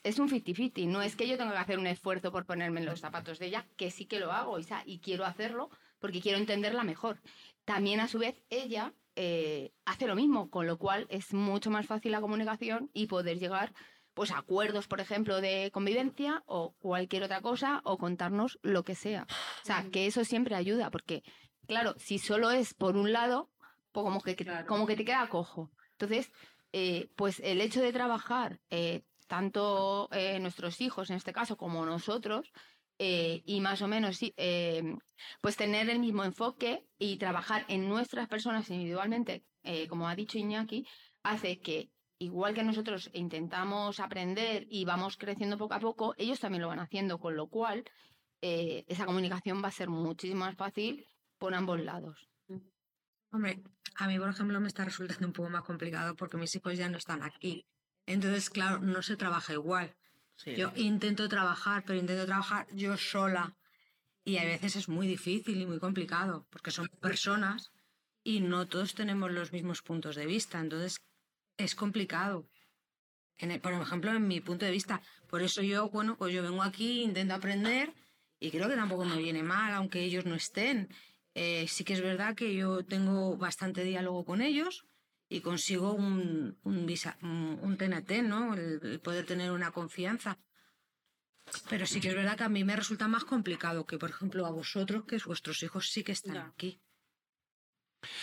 es 0.03 0.19
un 0.19 0.29
50-50. 0.29 0.87
No 0.87 1.03
es 1.03 1.17
que 1.17 1.29
yo 1.29 1.37
tenga 1.39 1.53
que 1.53 1.59
hacer 1.59 1.79
un 1.79 1.87
esfuerzo 1.87 2.33
por 2.33 2.45
ponerme 2.47 2.81
en 2.81 2.87
los 2.87 3.01
zapatos 3.01 3.39
de 3.39 3.47
ella, 3.47 3.67
que 3.77 3.91
sí 3.91 4.07
que 4.07 4.21
lo 4.21 4.33
hago 4.33 4.59
y, 4.59 4.65
sa- 4.65 4.83
y 4.87 4.99
quiero 5.01 5.25
hacerlo 5.25 5.71
porque 5.99 6.21
quiero 6.21 6.39
entenderla 6.39 6.83
mejor. 6.85 7.21
También, 7.65 8.01
a 8.01 8.09
su 8.09 8.19
vez, 8.19 8.43
ella 8.51 8.93
eh, 9.15 9.73
hace 9.85 10.07
lo 10.07 10.17
mismo, 10.17 10.51
con 10.51 10.67
lo 10.67 10.79
cual 10.79 11.07
es 11.11 11.33
mucho 11.35 11.71
más 11.71 11.87
fácil 11.87 12.13
la 12.13 12.21
comunicación 12.21 12.91
y 12.93 13.07
poder 13.07 13.39
llegar 13.39 13.73
pues 14.15 14.31
a 14.31 14.39
acuerdos, 14.39 14.89
por 14.89 15.01
ejemplo, 15.01 15.41
de 15.41 15.71
convivencia 15.73 16.43
o 16.47 16.73
cualquier 16.81 17.23
otra 17.23 17.41
cosa 17.41 17.81
o 17.85 17.97
contarnos 17.97 18.59
lo 18.63 18.83
que 18.85 18.95
sea. 18.95 19.27
O 19.63 19.65
sea, 19.67 19.87
que 19.91 20.07
eso 20.07 20.25
siempre 20.25 20.55
ayuda, 20.55 20.91
porque, 20.91 21.23
claro, 21.67 21.95
si 21.99 22.19
solo 22.19 22.51
es 22.51 22.75
por 22.75 22.97
un 22.97 23.13
lado, 23.13 23.51
pues 23.93 24.05
como 24.05 24.21
que, 24.21 24.37
Claro. 24.37 24.67
como 24.67 24.87
que 24.87 24.97
te 24.97 25.05
queda 25.07 25.29
cojo. 25.29 25.71
Entonces, 25.93 26.31
eh, 26.73 27.09
pues 27.17 27.41
el 27.41 27.61
hecho 27.63 27.81
de 27.81 27.93
trabajar, 27.93 28.61
eh, 28.71 29.03
tanto 29.33 30.11
eh, 30.13 30.39
nuestros 30.41 30.83
hijos 30.83 31.09
en 31.09 31.17
este 31.17 31.33
caso 31.33 31.57
como 31.57 31.87
nosotros, 31.87 32.53
eh, 32.99 33.43
y 33.47 33.63
más 33.63 33.81
o 33.81 33.89
menos 33.89 34.19
eh, 34.21 34.95
pues 35.41 35.57
tener 35.57 35.89
el 35.89 36.01
mismo 36.01 36.23
enfoque 36.23 36.85
y 36.99 37.17
trabajar 37.17 37.65
en 37.69 37.89
nuestras 37.89 38.29
personas 38.29 38.69
individualmente, 38.69 39.43
como 39.89 40.07
ha 40.07 40.15
dicho 40.15 40.37
Iñaki, 40.37 40.87
hace 41.23 41.61
que 41.61 41.89
igual 42.19 42.53
que 42.53 42.63
nosotros 42.63 43.09
intentamos 43.15 44.01
aprender 44.01 44.67
y 44.69 44.85
vamos 44.85 45.17
creciendo 45.17 45.57
poco 45.57 45.73
a 45.73 45.81
poco, 45.81 46.15
ellos 46.19 46.39
también 46.39 46.61
lo 46.61 46.69
van 46.69 46.81
haciendo, 46.81 47.19
con 47.19 47.35
lo 47.35 47.47
cual 47.47 47.85
esa 48.43 49.07
comunicación 49.07 49.63
va 49.65 49.69
a 49.69 49.79
ser 49.81 49.89
muchísimo 49.89 50.41
más 50.41 50.57
fácil 50.57 51.07
por 51.39 51.55
ambos 51.55 51.81
lados. 51.81 52.29
Hombre, 53.31 53.63
a 53.97 54.07
mí, 54.09 54.19
por 54.19 54.29
ejemplo, 54.29 54.61
me 54.61 54.69
está 54.69 54.85
resultando 54.85 55.27
un 55.27 55.33
poco 55.33 55.49
más 55.49 55.63
complicado 55.63 56.15
porque 56.17 56.37
mis 56.37 56.55
hijos 56.55 56.77
ya 56.77 56.91
no 56.91 56.99
están 56.99 57.23
aquí. 57.23 57.65
Entonces, 58.07 58.51
claro, 58.51 58.81
no 58.81 59.03
se 59.03 59.17
trabaja 59.17 59.53
igual. 59.53 59.95
Sí. 60.37 60.55
Yo 60.57 60.73
intento 60.77 61.29
trabajar, 61.29 61.85
pero 61.87 61.99
intento 61.99 62.27
trabajar 62.27 62.67
yo 62.73 62.97
sola. 62.97 63.57
Y 64.25 64.39
a 64.39 64.45
veces 64.45 64.77
es 64.77 64.89
muy 64.89 65.07
difícil 65.07 65.61
y 65.61 65.67
muy 65.67 65.79
complicado 65.79 66.47
porque 66.51 66.71
son 66.71 66.89
personas 67.01 67.73
y 68.23 68.41
no 68.41 68.69
todos 68.69 68.95
tenemos 68.95 69.31
los 69.33 69.53
mismos 69.53 69.83
puntos 69.83 70.15
de 70.17 70.27
vista. 70.27 70.61
Entonces, 70.61 71.01
es 71.57 71.75
complicado. 71.75 72.49
En 73.39 73.51
el- 73.51 73.61
por 73.61 73.73
ejemplo, 73.73 74.13
en 74.13 74.29
mi 74.29 74.41
punto 74.41 74.65
de 74.65 74.71
vista. 74.71 75.03
Por 75.29 75.43
eso 75.43 75.63
yo, 75.63 75.89
bueno, 75.91 76.17
pues 76.17 76.33
yo 76.33 76.43
vengo 76.43 76.63
aquí, 76.63 77.03
intento 77.03 77.35
aprender 77.35 77.93
y 78.39 78.51
creo 78.51 78.69
que 78.69 78.77
tampoco 78.77 79.05
me 79.05 79.19
viene 79.19 79.43
mal, 79.43 79.73
aunque 79.75 80.05
ellos 80.05 80.25
no 80.25 80.35
estén. 80.37 80.89
Eh, 81.35 81.67
sí 81.69 81.83
que 81.83 81.95
es 81.95 82.01
verdad 82.03 82.35
que 82.37 82.55
yo 82.55 82.85
tengo 82.85 83.37
bastante 83.37 83.83
diálogo 83.85 84.25
con 84.25 84.43
ellos 84.43 84.85
y 85.33 85.41
consigo 85.41 85.93
un, 85.95 86.59
un, 86.63 86.87
visa- 86.87 87.17
un- 87.23 87.59
un 87.63 87.77
TNT, 87.77 88.23
¿no? 88.23 88.55
El, 88.55 88.81
el 88.83 89.01
poder 89.01 89.25
tener 89.27 89.51
una 89.51 89.71
confianza. 89.71 90.39
Pero 91.69 91.87
sí 91.87 92.01
que 92.01 92.09
es 92.09 92.15
verdad 92.15 92.37
que 92.37 92.45
a 92.45 92.49
mí 92.49 92.65
me 92.65 92.77
resulta 92.77 93.09
más 93.09 93.25
complicado 93.25 93.87
que, 93.87 93.99
por 93.99 94.11
ejemplo, 94.11 94.47
a 94.47 94.51
vosotros, 94.51 95.05
que 95.07 95.19
vuestros 95.25 95.63
hijos 95.63 95.91
sí 95.91 96.05
que 96.05 96.13
están 96.13 96.35
Ya. 96.35 96.47
aquí. 96.47 96.81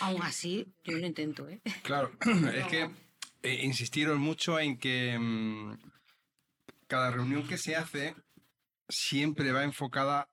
Aún 0.00 0.22
así, 0.22 0.72
yo 0.84 0.96
lo 0.98 1.06
intento, 1.06 1.48
¿eh? 1.48 1.60
Claro, 1.82 2.12
es 2.54 2.66
que 2.66 2.90
eh, 3.42 3.64
insistiros 3.64 4.18
mucho 4.18 4.58
en 4.58 4.78
que 4.78 5.18
mm, 5.18 5.78
cada 6.86 7.10
reunión 7.10 7.46
que 7.46 7.58
se 7.58 7.76
hace 7.76 8.14
siempre 8.88 9.52
va 9.52 9.64
enfocada 9.64 10.28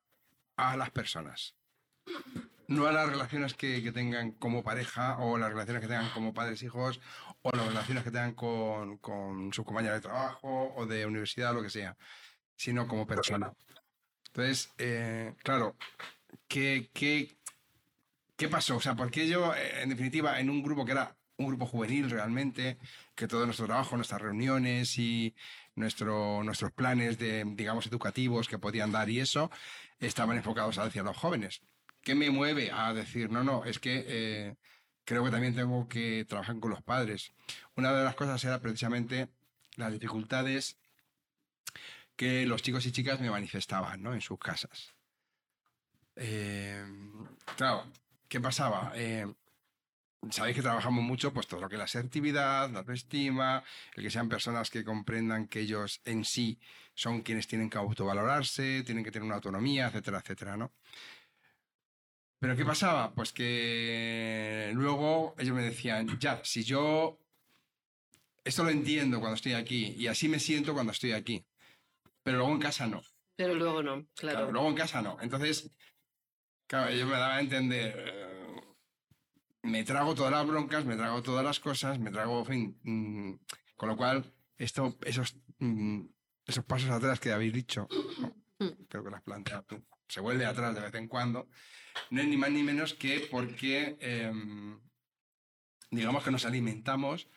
a 0.58 0.76
las 0.78 0.92
personas. 0.92 1.56
No 2.68 2.86
a 2.86 2.92
las 2.92 3.10
relaciones 3.10 3.54
que, 3.54 3.82
que 3.82 3.92
tengan 3.92 4.32
como 4.32 4.64
pareja 4.64 5.18
o 5.20 5.38
las 5.38 5.50
relaciones 5.50 5.82
que 5.82 5.88
tengan 5.88 6.10
como 6.10 6.34
padres 6.34 6.62
hijos 6.64 7.00
o 7.42 7.52
las 7.56 7.68
relaciones 7.68 8.04
que 8.04 8.12
tengan 8.12 8.34
con, 8.34 8.98
con 8.98 9.54
sus 9.54 9.66
compañeros 9.66 9.98
de 9.98 10.02
trabajo 10.02 10.74
o 10.76 10.86
de 10.86 11.06
universidad 11.06 11.54
lo 11.54 11.64
que 11.64 11.70
sea, 11.70 11.96
sino 12.56 12.88
como 12.88 13.08
persona. 13.08 13.54
Entonces, 14.28 14.74
eh, 14.78 15.34
claro, 15.44 15.78
¿qué, 16.48 16.90
qué, 16.94 17.38
¿qué 18.36 18.50
pasó? 18.50 18.76
O 18.76 18.82
sea, 18.82 18.96
porque 18.96 19.28
yo, 19.28 19.56
eh, 19.56 19.84
en 19.84 19.90
definitiva, 19.90 20.40
en 20.40 20.50
un 20.50 20.62
grupo 20.62 20.86
que 20.86 20.92
era 20.92 21.16
un 21.38 21.48
grupo 21.48 21.66
juvenil 21.68 22.10
realmente, 22.10 22.78
que 23.16 23.28
todo 23.28 23.46
nuestro 23.46 23.68
trabajo, 23.68 23.96
nuestras 23.96 24.22
reuniones 24.22 24.98
y 24.98 25.36
nuestro, 25.76 26.44
nuestros 26.44 26.72
planes 26.72 27.18
de, 27.18 27.44
digamos, 27.46 27.88
educativos 27.88 28.48
que 28.48 28.58
podían 28.58 28.92
dar 28.92 29.10
y 29.10 29.20
eso, 29.20 29.52
estaban 30.00 30.38
enfocados 30.38 30.78
hacia 30.78 31.04
los 31.04 31.16
jóvenes. 31.16 31.62
¿Qué 32.08 32.16
me 32.16 32.30
mueve 32.30 32.72
a 32.72 32.94
decir, 32.94 33.30
no, 33.30 33.44
no, 33.44 33.66
es 33.66 33.80
que 33.80 34.06
eh, 34.08 34.56
creo 35.04 35.26
que 35.26 35.30
también 35.30 35.54
tengo 35.54 35.90
que 35.90 36.24
trabajar 36.24 36.58
con 36.58 36.72
los 36.72 36.82
padres? 36.82 37.34
Una 37.76 37.92
de 37.92 38.06
las 38.06 38.16
cosas 38.16 38.42
era 38.46 38.62
precisamente 38.62 39.28
las 39.76 39.92
dificultades 39.92 40.78
que 42.16 42.46
los 42.46 42.62
chicos 42.62 42.86
y 42.86 42.94
chicas 42.94 43.20
me 43.20 43.30
manifestaban 43.30 44.02
¿no? 44.02 44.14
en 44.14 44.22
sus 44.22 44.40
casas. 44.40 44.94
Eh, 46.16 46.82
claro, 47.58 47.92
¿qué 48.30 48.40
pasaba? 48.40 48.94
Eh, 48.96 49.28
Sabéis 50.32 50.56
que 50.56 50.62
trabajamos 50.62 51.04
mucho, 51.04 51.34
pues 51.34 51.46
todo 51.46 51.60
lo 51.60 51.70
que 51.70 51.76
es 51.76 51.80
la 51.80 51.86
asertividad, 51.86 52.70
la 52.72 52.80
autoestima, 52.80 53.64
el 53.96 54.04
que 54.04 54.10
sean 54.10 54.30
personas 54.30 54.70
que 54.70 54.84
comprendan 54.84 55.48
que 55.48 55.60
ellos 55.60 56.02
en 56.06 56.24
sí 56.26 56.58
son 56.96 57.22
quienes 57.22 57.48
tienen 57.48 57.70
que 57.70 57.78
autovalorarse, 57.78 58.84
tienen 58.84 59.04
que 59.04 59.12
tener 59.12 59.26
una 59.26 59.36
autonomía, 59.36 59.88
etcétera, 59.88 60.20
etcétera, 60.20 60.58
¿no? 60.58 60.72
Pero 62.40 62.56
¿qué 62.56 62.66
pasaba? 62.66 63.14
Pues 63.14 63.34
que 63.34 64.72
luego 64.74 65.34
ellos 65.38 65.56
me 65.56 65.64
decían, 65.64 66.20
ya, 66.20 66.40
si 66.44 66.64
yo 66.64 67.20
esto 68.44 68.64
lo 68.64 68.70
entiendo 68.70 69.20
cuando 69.20 69.36
estoy 69.36 69.54
aquí 69.54 69.94
y 69.98 70.08
así 70.08 70.30
me 70.30 70.40
siento 70.40 70.74
cuando 70.74 70.92
estoy 70.92 71.12
aquí, 71.12 71.46
pero 72.24 72.38
luego 72.38 72.54
en 72.54 72.60
casa 72.60 72.88
no. 72.88 73.02
Pero 73.36 73.56
luego 73.56 73.84
no, 73.84 74.08
Claro, 74.16 74.38
claro. 74.38 74.52
luego 74.52 74.70
en 74.70 74.76
casa 74.76 75.02
no. 75.02 75.18
Entonces, 75.22 75.70
claro, 76.68 76.90
ellos 76.90 77.08
me 77.08 77.18
daban 77.18 77.38
a 77.38 77.42
entender, 77.42 77.96
eh, 77.98 78.62
me 79.64 79.84
trago 79.84 80.16
todas 80.16 80.32
las 80.32 80.48
broncas, 80.48 80.86
me 80.86 80.96
trago 80.96 81.22
todas 81.22 81.44
las 81.44 81.60
cosas, 81.60 82.00
me 82.00 82.12
trago, 82.12 82.40
en 82.40 82.46
fin, 82.46 82.80
mm, 82.84 83.34
con 83.76 83.90
lo 83.90 83.98
cual, 83.98 84.34
esto, 84.58 84.98
esos, 85.04 85.36
mm, 85.60 86.02
esos 86.46 86.64
pasos 86.66 86.90
atrás 86.90 87.20
que 87.20 87.32
habéis 87.32 87.54
dicho, 87.54 87.88
¿no? 88.20 88.34
creo 88.88 89.04
que 89.04 89.12
las 89.12 89.22
planteado 89.24 89.64
tú, 89.64 89.84
se 90.08 90.20
vuelve 90.22 90.46
atrás 90.46 90.74
de 90.76 90.82
vez 90.82 90.94
en 90.96 91.08
cuando, 91.08 91.50
no 92.12 92.22
es 92.22 92.28
ni 92.28 92.38
más 92.38 92.52
ni 92.52 92.64
menos 92.64 92.94
que 92.94 93.28
porque, 93.32 93.98
em, 94.00 94.80
digamos 95.92 96.24
que 96.24 96.32
nos 96.32 96.46
alimentamos 96.46 97.30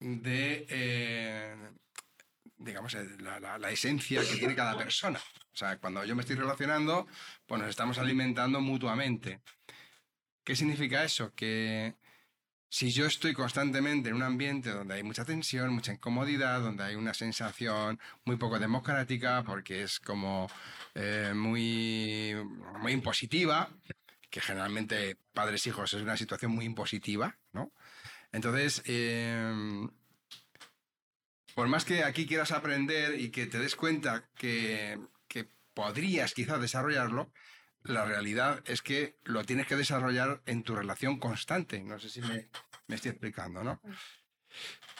de, 0.00 0.66
eh, 0.68 1.56
digamos, 2.56 2.94
eh, 2.94 3.06
la, 3.20 3.40
la- 3.40 3.58
la 3.58 3.70
esencia 3.70 4.20
que 4.22 4.36
tiene 4.36 4.54
cada 4.54 4.76
persona. 4.76 5.18
O 5.52 5.56
sea, 5.56 5.78
cuando 5.78 6.04
yo 6.04 6.14
me 6.16 6.22
estoy 6.22 6.36
relacionando, 6.36 7.06
pues 7.46 7.60
nos 7.60 7.70
estamos 7.70 7.98
alimentando 7.98 8.60
mutuamente. 8.60 9.40
¿Qué 10.44 10.56
significa 10.56 11.04
eso? 11.04 11.32
Que 11.34 11.94
si 12.74 12.90
yo 12.90 13.06
estoy 13.06 13.34
constantemente 13.34 14.08
en 14.08 14.16
un 14.16 14.24
ambiente 14.24 14.70
donde 14.70 14.94
hay 14.94 15.04
mucha 15.04 15.24
tensión, 15.24 15.72
mucha 15.72 15.92
incomodidad, 15.92 16.60
donde 16.60 16.82
hay 16.82 16.96
una 16.96 17.14
sensación 17.14 18.00
muy 18.24 18.34
poco 18.34 18.58
democrática, 18.58 19.44
porque 19.44 19.84
es 19.84 20.00
como 20.00 20.50
eh, 20.96 21.30
muy, 21.36 22.34
muy 22.80 22.90
impositiva, 22.90 23.70
que 24.28 24.40
generalmente 24.40 25.16
padres-hijos 25.32 25.94
es 25.94 26.02
una 26.02 26.16
situación 26.16 26.50
muy 26.50 26.64
impositiva, 26.64 27.38
¿no? 27.52 27.70
Entonces, 28.32 28.82
eh, 28.86 29.86
por 31.54 31.68
más 31.68 31.84
que 31.84 32.02
aquí 32.02 32.26
quieras 32.26 32.50
aprender 32.50 33.20
y 33.20 33.30
que 33.30 33.46
te 33.46 33.60
des 33.60 33.76
cuenta 33.76 34.28
que, 34.36 34.98
que 35.28 35.48
podrías 35.74 36.34
quizás 36.34 36.60
desarrollarlo, 36.60 37.30
la 37.84 38.04
realidad 38.04 38.62
es 38.66 38.82
que 38.82 39.16
lo 39.24 39.44
tienes 39.44 39.66
que 39.66 39.76
desarrollar 39.76 40.40
en 40.46 40.62
tu 40.62 40.74
relación 40.74 41.18
constante. 41.18 41.82
No 41.82 41.98
sé 41.98 42.08
si 42.08 42.20
me, 42.22 42.48
estoy 42.88 43.10
explicando, 43.10 43.62
¿no? 43.62 43.80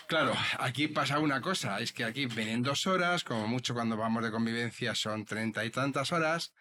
Claro, 0.06 0.34
aquí 0.58 0.88
pasa 0.88 1.18
una 1.18 1.40
cosa, 1.40 1.80
es 1.80 1.92
que 1.92 2.04
aquí 2.04 2.26
vienen 2.26 2.62
dos 2.62 2.86
horas, 2.86 3.24
como 3.24 3.48
mucho 3.48 3.72
cuando 3.72 3.96
vamos 3.96 4.22
de 4.22 4.30
convivencia 4.30 4.94
son 4.94 5.24
treinta 5.24 5.64
y 5.64 5.70
tantas 5.70 6.12
horas, 6.12 6.52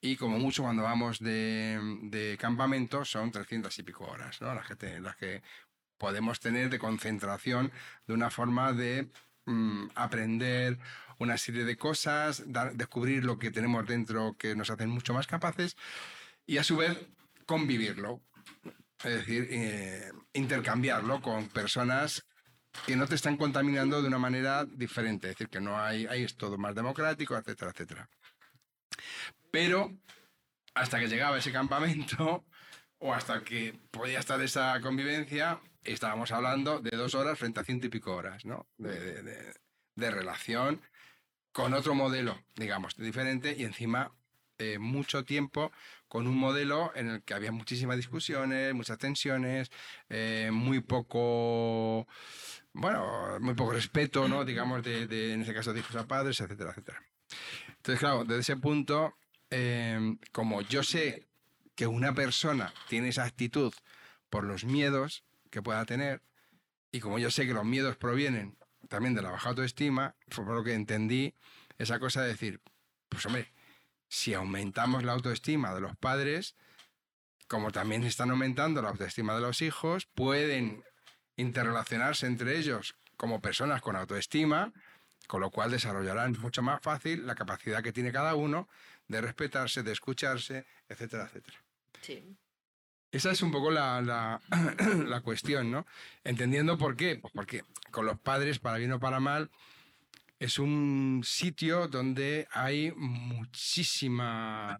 y 0.00 0.16
como 0.16 0.38
mucho 0.38 0.62
cuando 0.62 0.84
vamos 0.84 1.18
de, 1.18 1.80
de 2.02 2.36
campamento 2.38 3.04
son 3.04 3.32
trescientas 3.32 3.76
y 3.78 3.82
pico 3.82 4.04
horas, 4.04 4.40
¿no? 4.40 4.54
Las 4.54 4.68
que, 4.68 5.00
las 5.00 5.16
que 5.16 5.42
podemos 5.98 6.38
tener 6.38 6.70
de 6.70 6.78
concentración 6.78 7.72
de 8.06 8.14
una 8.14 8.30
forma 8.30 8.72
de 8.72 9.08
mm, 9.46 9.86
aprender 9.96 10.78
una 11.22 11.38
serie 11.38 11.64
de 11.64 11.76
cosas, 11.76 12.42
descubrir 12.74 13.24
lo 13.24 13.38
que 13.38 13.50
tenemos 13.50 13.86
dentro 13.86 14.36
que 14.38 14.54
nos 14.54 14.70
hacen 14.70 14.90
mucho 14.90 15.14
más 15.14 15.26
capaces 15.26 15.76
y 16.46 16.58
a 16.58 16.64
su 16.64 16.76
vez 16.76 16.98
convivirlo. 17.46 18.20
Es 19.04 19.14
decir, 19.16 19.48
eh, 19.50 20.12
intercambiarlo 20.32 21.20
con 21.22 21.48
personas 21.48 22.24
que 22.86 22.96
no 22.96 23.06
te 23.06 23.14
están 23.14 23.36
contaminando 23.36 24.00
de 24.00 24.08
una 24.08 24.18
manera 24.18 24.64
diferente. 24.64 25.28
Es 25.28 25.34
decir, 25.34 25.48
que 25.48 25.60
no 25.60 25.80
hay, 25.80 26.06
ahí 26.06 26.24
es 26.24 26.36
todo 26.36 26.58
más 26.58 26.74
democrático, 26.74 27.36
etcétera, 27.36 27.72
etcétera. 27.72 28.08
Pero 29.50 29.92
hasta 30.74 30.98
que 30.98 31.08
llegaba 31.08 31.38
ese 31.38 31.52
campamento 31.52 32.44
o 32.98 33.12
hasta 33.12 33.42
que 33.42 33.78
podía 33.90 34.20
estar 34.20 34.40
esa 34.40 34.80
convivencia, 34.80 35.60
estábamos 35.84 36.30
hablando 36.30 36.80
de 36.80 36.96
dos 36.96 37.14
horas 37.14 37.38
frente 37.38 37.60
a 37.60 37.64
ciento 37.64 37.86
y 37.86 37.90
pico 37.90 38.14
horas, 38.14 38.44
¿no? 38.44 38.66
De 38.78 40.10
relación 40.10 40.80
con 41.52 41.74
otro 41.74 41.94
modelo, 41.94 42.42
digamos, 42.56 42.96
diferente 42.96 43.54
y 43.56 43.64
encima 43.64 44.12
eh, 44.58 44.78
mucho 44.78 45.24
tiempo 45.24 45.72
con 46.08 46.26
un 46.26 46.36
modelo 46.36 46.92
en 46.94 47.08
el 47.08 47.22
que 47.22 47.34
había 47.34 47.52
muchísimas 47.52 47.96
discusiones, 47.96 48.74
muchas 48.74 48.98
tensiones, 48.98 49.70
eh, 50.08 50.50
muy 50.52 50.80
poco, 50.80 52.06
bueno, 52.72 53.38
muy 53.40 53.54
poco 53.54 53.72
respeto, 53.72 54.28
¿no? 54.28 54.44
Digamos, 54.44 54.82
de, 54.82 55.06
de, 55.06 55.32
en 55.32 55.40
este 55.40 55.54
caso 55.54 55.72
de 55.72 55.80
hijos 55.80 55.96
a 55.96 56.06
padres, 56.06 56.40
etcétera, 56.40 56.70
etcétera. 56.70 57.02
Entonces, 57.68 57.98
claro, 57.98 58.24
desde 58.24 58.40
ese 58.40 58.56
punto, 58.56 59.16
eh, 59.50 60.16
como 60.32 60.62
yo 60.62 60.82
sé 60.82 61.26
que 61.74 61.86
una 61.86 62.14
persona 62.14 62.72
tiene 62.88 63.08
esa 63.08 63.24
actitud 63.24 63.72
por 64.30 64.44
los 64.44 64.64
miedos 64.64 65.24
que 65.50 65.62
pueda 65.62 65.84
tener, 65.84 66.22
y 66.90 67.00
como 67.00 67.18
yo 67.18 67.30
sé 67.30 67.46
que 67.46 67.54
los 67.54 67.64
miedos 67.64 67.96
provienen 67.96 68.56
también 68.88 69.14
de 69.14 69.22
la 69.22 69.30
baja 69.30 69.50
autoestima, 69.50 70.14
fue 70.28 70.44
por 70.44 70.54
lo 70.56 70.64
que 70.64 70.74
entendí 70.74 71.34
esa 71.78 71.98
cosa 71.98 72.22
de 72.22 72.28
decir, 72.28 72.60
pues 73.08 73.24
hombre, 73.26 73.52
si 74.08 74.34
aumentamos 74.34 75.04
la 75.04 75.12
autoestima 75.12 75.74
de 75.74 75.80
los 75.80 75.96
padres, 75.96 76.54
como 77.48 77.70
también 77.70 78.04
están 78.04 78.30
aumentando 78.30 78.82
la 78.82 78.90
autoestima 78.90 79.34
de 79.34 79.40
los 79.40 79.62
hijos, 79.62 80.06
pueden 80.06 80.84
interrelacionarse 81.36 82.26
entre 82.26 82.58
ellos 82.58 82.94
como 83.16 83.40
personas 83.40 83.80
con 83.80 83.96
autoestima, 83.96 84.72
con 85.26 85.40
lo 85.40 85.50
cual 85.50 85.70
desarrollarán 85.70 86.36
mucho 86.40 86.62
más 86.62 86.82
fácil 86.82 87.26
la 87.26 87.34
capacidad 87.34 87.82
que 87.82 87.92
tiene 87.92 88.12
cada 88.12 88.34
uno 88.34 88.68
de 89.08 89.20
respetarse, 89.20 89.82
de 89.82 89.92
escucharse, 89.92 90.66
etcétera, 90.88 91.24
etcétera. 91.24 91.58
Sí. 92.00 92.36
Esa 93.12 93.30
es 93.30 93.42
un 93.42 93.52
poco 93.52 93.70
la, 93.70 94.00
la- 95.06 95.20
cuestión, 95.20 95.70
¿no? 95.70 95.86
Entendiendo 96.24 96.78
por 96.78 96.96
qué. 96.96 97.16
Pues 97.16 97.32
porque 97.34 97.62
con 97.90 98.06
los 98.06 98.18
padres, 98.18 98.58
para 98.58 98.78
bien 98.78 98.92
o 98.92 98.98
para 99.00 99.20
mal, 99.20 99.50
es 100.38 100.58
un 100.58 101.20
sitio 101.22 101.88
donde 101.88 102.48
hay 102.50 102.90
muchísima 102.96 104.78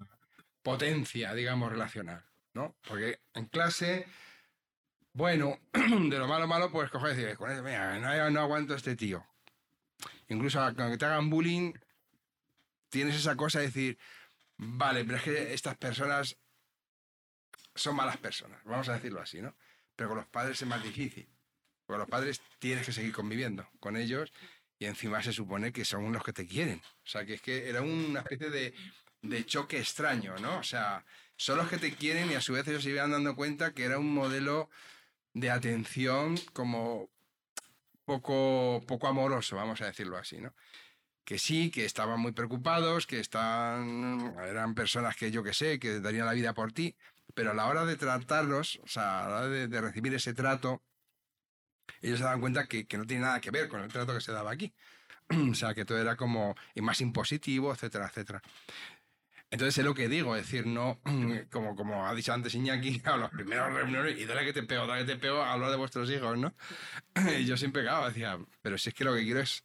potencia, 0.62 1.34
digamos, 1.34 1.70
relacional, 1.70 2.24
¿no? 2.54 2.74
Porque 2.88 3.20
en 3.34 3.44
clase, 3.46 4.06
bueno, 5.12 5.58
de 5.72 6.18
lo 6.18 6.26
malo 6.26 6.46
malo, 6.48 6.72
pues 6.72 6.90
coges 6.90 7.14
y 7.14 7.20
dices, 7.20 7.36
"Con 7.36 7.50
este, 7.50 7.62
mira, 7.62 8.30
no, 8.30 8.40
aguanto 8.40 8.72
a 8.72 8.76
este 8.78 8.96
tío. 8.96 9.24
Incluso 10.28 10.58
cuando 10.74 10.96
te 10.96 11.04
hagan 11.04 11.28
bullying, 11.28 11.74
tienes 12.88 13.14
esa 13.16 13.36
cosa 13.36 13.58
de 13.58 13.66
decir, 13.66 13.98
vale, 14.56 15.04
pero 15.04 15.18
es 15.18 15.22
que 15.22 15.52
estas 15.54 15.76
personas 15.76 16.38
son 17.74 17.96
malas 17.96 18.16
personas, 18.18 18.60
vamos 18.64 18.88
a 18.88 18.94
decirlo 18.94 19.20
así, 19.20 19.40
¿no? 19.40 19.54
Pero 19.96 20.10
con 20.10 20.18
los 20.18 20.26
padres 20.26 20.60
es 20.60 20.68
más 20.68 20.82
difícil. 20.82 21.28
Porque 21.86 21.98
los 21.98 22.08
padres 22.08 22.40
tienes 22.58 22.86
que 22.86 22.92
seguir 22.92 23.12
conviviendo 23.12 23.68
con 23.80 23.96
ellos 23.96 24.32
y 24.78 24.86
encima 24.86 25.22
se 25.22 25.32
supone 25.32 25.72
que 25.72 25.84
son 25.84 26.12
los 26.12 26.24
que 26.24 26.32
te 26.32 26.46
quieren. 26.46 26.80
O 27.04 27.06
sea, 27.06 27.24
que 27.24 27.34
es 27.34 27.42
que 27.42 27.68
era 27.68 27.82
una 27.82 28.20
especie 28.20 28.50
de, 28.50 28.74
de 29.22 29.46
choque 29.46 29.78
extraño, 29.78 30.36
¿no? 30.38 30.58
O 30.58 30.62
sea, 30.62 31.04
son 31.36 31.58
los 31.58 31.68
que 31.68 31.78
te 31.78 31.94
quieren 31.94 32.30
y 32.30 32.34
a 32.34 32.40
su 32.40 32.52
vez 32.52 32.66
ellos 32.68 32.82
se 32.82 32.90
iban 32.90 33.10
dando 33.10 33.34
cuenta 33.34 33.72
que 33.72 33.84
era 33.84 33.98
un 33.98 34.12
modelo 34.12 34.70
de 35.34 35.50
atención 35.50 36.36
como 36.52 37.10
poco, 38.04 38.82
poco 38.86 39.06
amoroso, 39.06 39.56
vamos 39.56 39.80
a 39.80 39.86
decirlo 39.86 40.16
así, 40.16 40.40
¿no? 40.40 40.54
Que 41.24 41.38
sí, 41.38 41.70
que 41.70 41.84
estaban 41.84 42.20
muy 42.20 42.32
preocupados, 42.32 43.06
que 43.06 43.20
están, 43.20 44.34
eran 44.44 44.74
personas 44.74 45.16
que 45.16 45.30
yo 45.30 45.42
que 45.42 45.54
sé, 45.54 45.78
que 45.78 46.00
darían 46.00 46.26
la 46.26 46.32
vida 46.32 46.52
por 46.52 46.72
ti, 46.72 46.96
pero 47.34 47.52
a 47.52 47.54
la 47.54 47.66
hora 47.66 47.84
de 47.84 47.96
tratarlos, 47.96 48.80
o 48.82 48.88
sea, 48.88 49.24
a 49.24 49.28
la 49.28 49.36
hora 49.36 49.48
de, 49.48 49.80
recibir 49.80 50.14
ese 50.14 50.34
trato, 50.34 50.82
ellos 52.00 52.18
se 52.18 52.24
daban 52.24 52.40
cuenta 52.40 52.66
que, 52.66 52.86
que 52.86 52.98
no 52.98 53.06
tiene 53.06 53.22
nada 53.24 53.40
que 53.40 53.50
ver 53.50 53.68
con 53.68 53.82
el 53.82 53.90
trato 53.92 54.14
que 54.14 54.20
se 54.20 54.32
daba 54.32 54.50
aquí. 54.52 54.72
o 55.50 55.54
sea, 55.54 55.74
que 55.74 55.84
todo 55.84 55.98
era 55.98 56.16
como 56.16 56.54
y 56.74 56.80
más 56.80 57.00
impositivo, 57.00 57.72
etcétera, 57.72 58.06
etcétera. 58.06 58.42
Entonces 59.50 59.76
es 59.76 59.84
lo 59.84 59.94
que 59.94 60.08
digo, 60.08 60.34
es 60.34 60.44
decir, 60.44 60.66
no, 60.66 60.98
como, 61.50 61.76
como 61.76 62.06
ha 62.06 62.14
dicho 62.14 62.32
antes 62.32 62.54
Iñaki, 62.54 63.02
a 63.04 63.16
los 63.16 63.30
primeros 63.30 63.72
reuniones, 63.72 64.18
y 64.18 64.24
dale 64.24 64.46
que 64.46 64.52
te 64.52 64.62
pego, 64.62 64.86
dale 64.86 65.04
que 65.04 65.12
te 65.12 65.18
pego, 65.18 65.42
hablar 65.42 65.70
de 65.70 65.76
vuestros 65.76 66.10
hijos, 66.10 66.38
¿no? 66.38 66.54
Yo 67.44 67.56
siempre, 67.56 67.82
claro, 67.82 68.08
decía, 68.08 68.38
pero 68.62 68.78
si 68.78 68.88
es 68.88 68.94
que 68.94 69.04
lo 69.04 69.14
que 69.14 69.24
quiero 69.24 69.40
es 69.40 69.62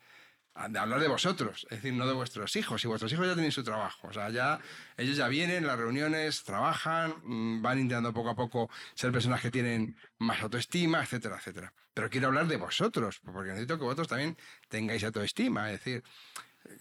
de 0.69 0.79
hablar 0.79 0.99
de 0.99 1.07
vosotros, 1.07 1.67
es 1.69 1.77
decir, 1.77 1.93
no 1.93 2.07
de 2.07 2.13
vuestros 2.13 2.55
hijos. 2.55 2.83
Y 2.83 2.87
vuestros 2.87 3.11
hijos 3.13 3.27
ya 3.27 3.33
tienen 3.33 3.51
su 3.51 3.63
trabajo, 3.63 4.07
o 4.07 4.13
sea, 4.13 4.29
ya 4.29 4.59
ellos 4.97 5.15
ya 5.15 5.27
vienen, 5.27 5.67
las 5.67 5.77
reuniones, 5.77 6.43
trabajan, 6.43 7.15
mm, 7.23 7.61
van 7.61 7.79
intentando 7.79 8.13
poco 8.13 8.29
a 8.29 8.35
poco 8.35 8.69
ser 8.95 9.11
personas 9.11 9.41
que 9.41 9.51
tienen 9.51 9.95
más 10.17 10.41
autoestima, 10.41 11.01
etcétera, 11.01 11.37
etcétera. 11.37 11.73
Pero 11.93 12.09
quiero 12.09 12.27
hablar 12.27 12.47
de 12.47 12.57
vosotros, 12.57 13.19
porque 13.23 13.49
necesito 13.49 13.77
que 13.77 13.83
vosotros 13.83 14.07
también 14.07 14.37
tengáis 14.67 15.03
autoestima, 15.03 15.71
es 15.71 15.83
decir, 15.83 16.03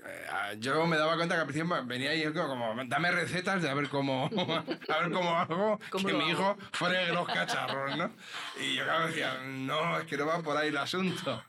eh, 0.04 0.56
yo 0.58 0.86
me 0.86 0.96
daba 0.96 1.16
cuenta 1.16 1.34
que 1.34 1.40
al 1.42 1.46
principio 1.46 1.84
venía 1.84 2.10
ahí 2.10 2.32
como, 2.32 2.74
dame 2.86 3.10
recetas 3.12 3.62
de 3.62 3.70
a 3.70 3.74
ver 3.74 3.88
cómo, 3.88 4.28
a 4.88 4.98
ver 5.00 5.12
cómo 5.12 5.36
hago 5.36 5.78
¿Cómo 5.90 6.06
que 6.06 6.14
mi 6.14 6.30
hago? 6.30 6.30
hijo 6.30 6.56
fregue 6.72 7.12
los 7.12 7.26
cacharros, 7.28 7.96
¿no? 7.96 8.12
Y 8.60 8.74
yo 8.74 8.84
claro 8.84 9.06
decía, 9.06 9.38
no, 9.44 9.98
es 9.98 10.06
que 10.06 10.16
no 10.16 10.26
va 10.26 10.42
por 10.42 10.56
ahí 10.56 10.68
el 10.68 10.76
asunto. 10.76 11.44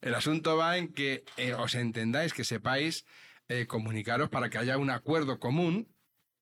El 0.00 0.14
asunto 0.14 0.56
va 0.56 0.78
en 0.78 0.92
que 0.92 1.24
eh, 1.36 1.54
os 1.54 1.74
entendáis, 1.74 2.32
que 2.32 2.44
sepáis 2.44 3.04
eh, 3.48 3.66
comunicaros 3.66 4.30
para 4.30 4.48
que 4.48 4.58
haya 4.58 4.78
un 4.78 4.90
acuerdo 4.90 5.38
común, 5.38 5.88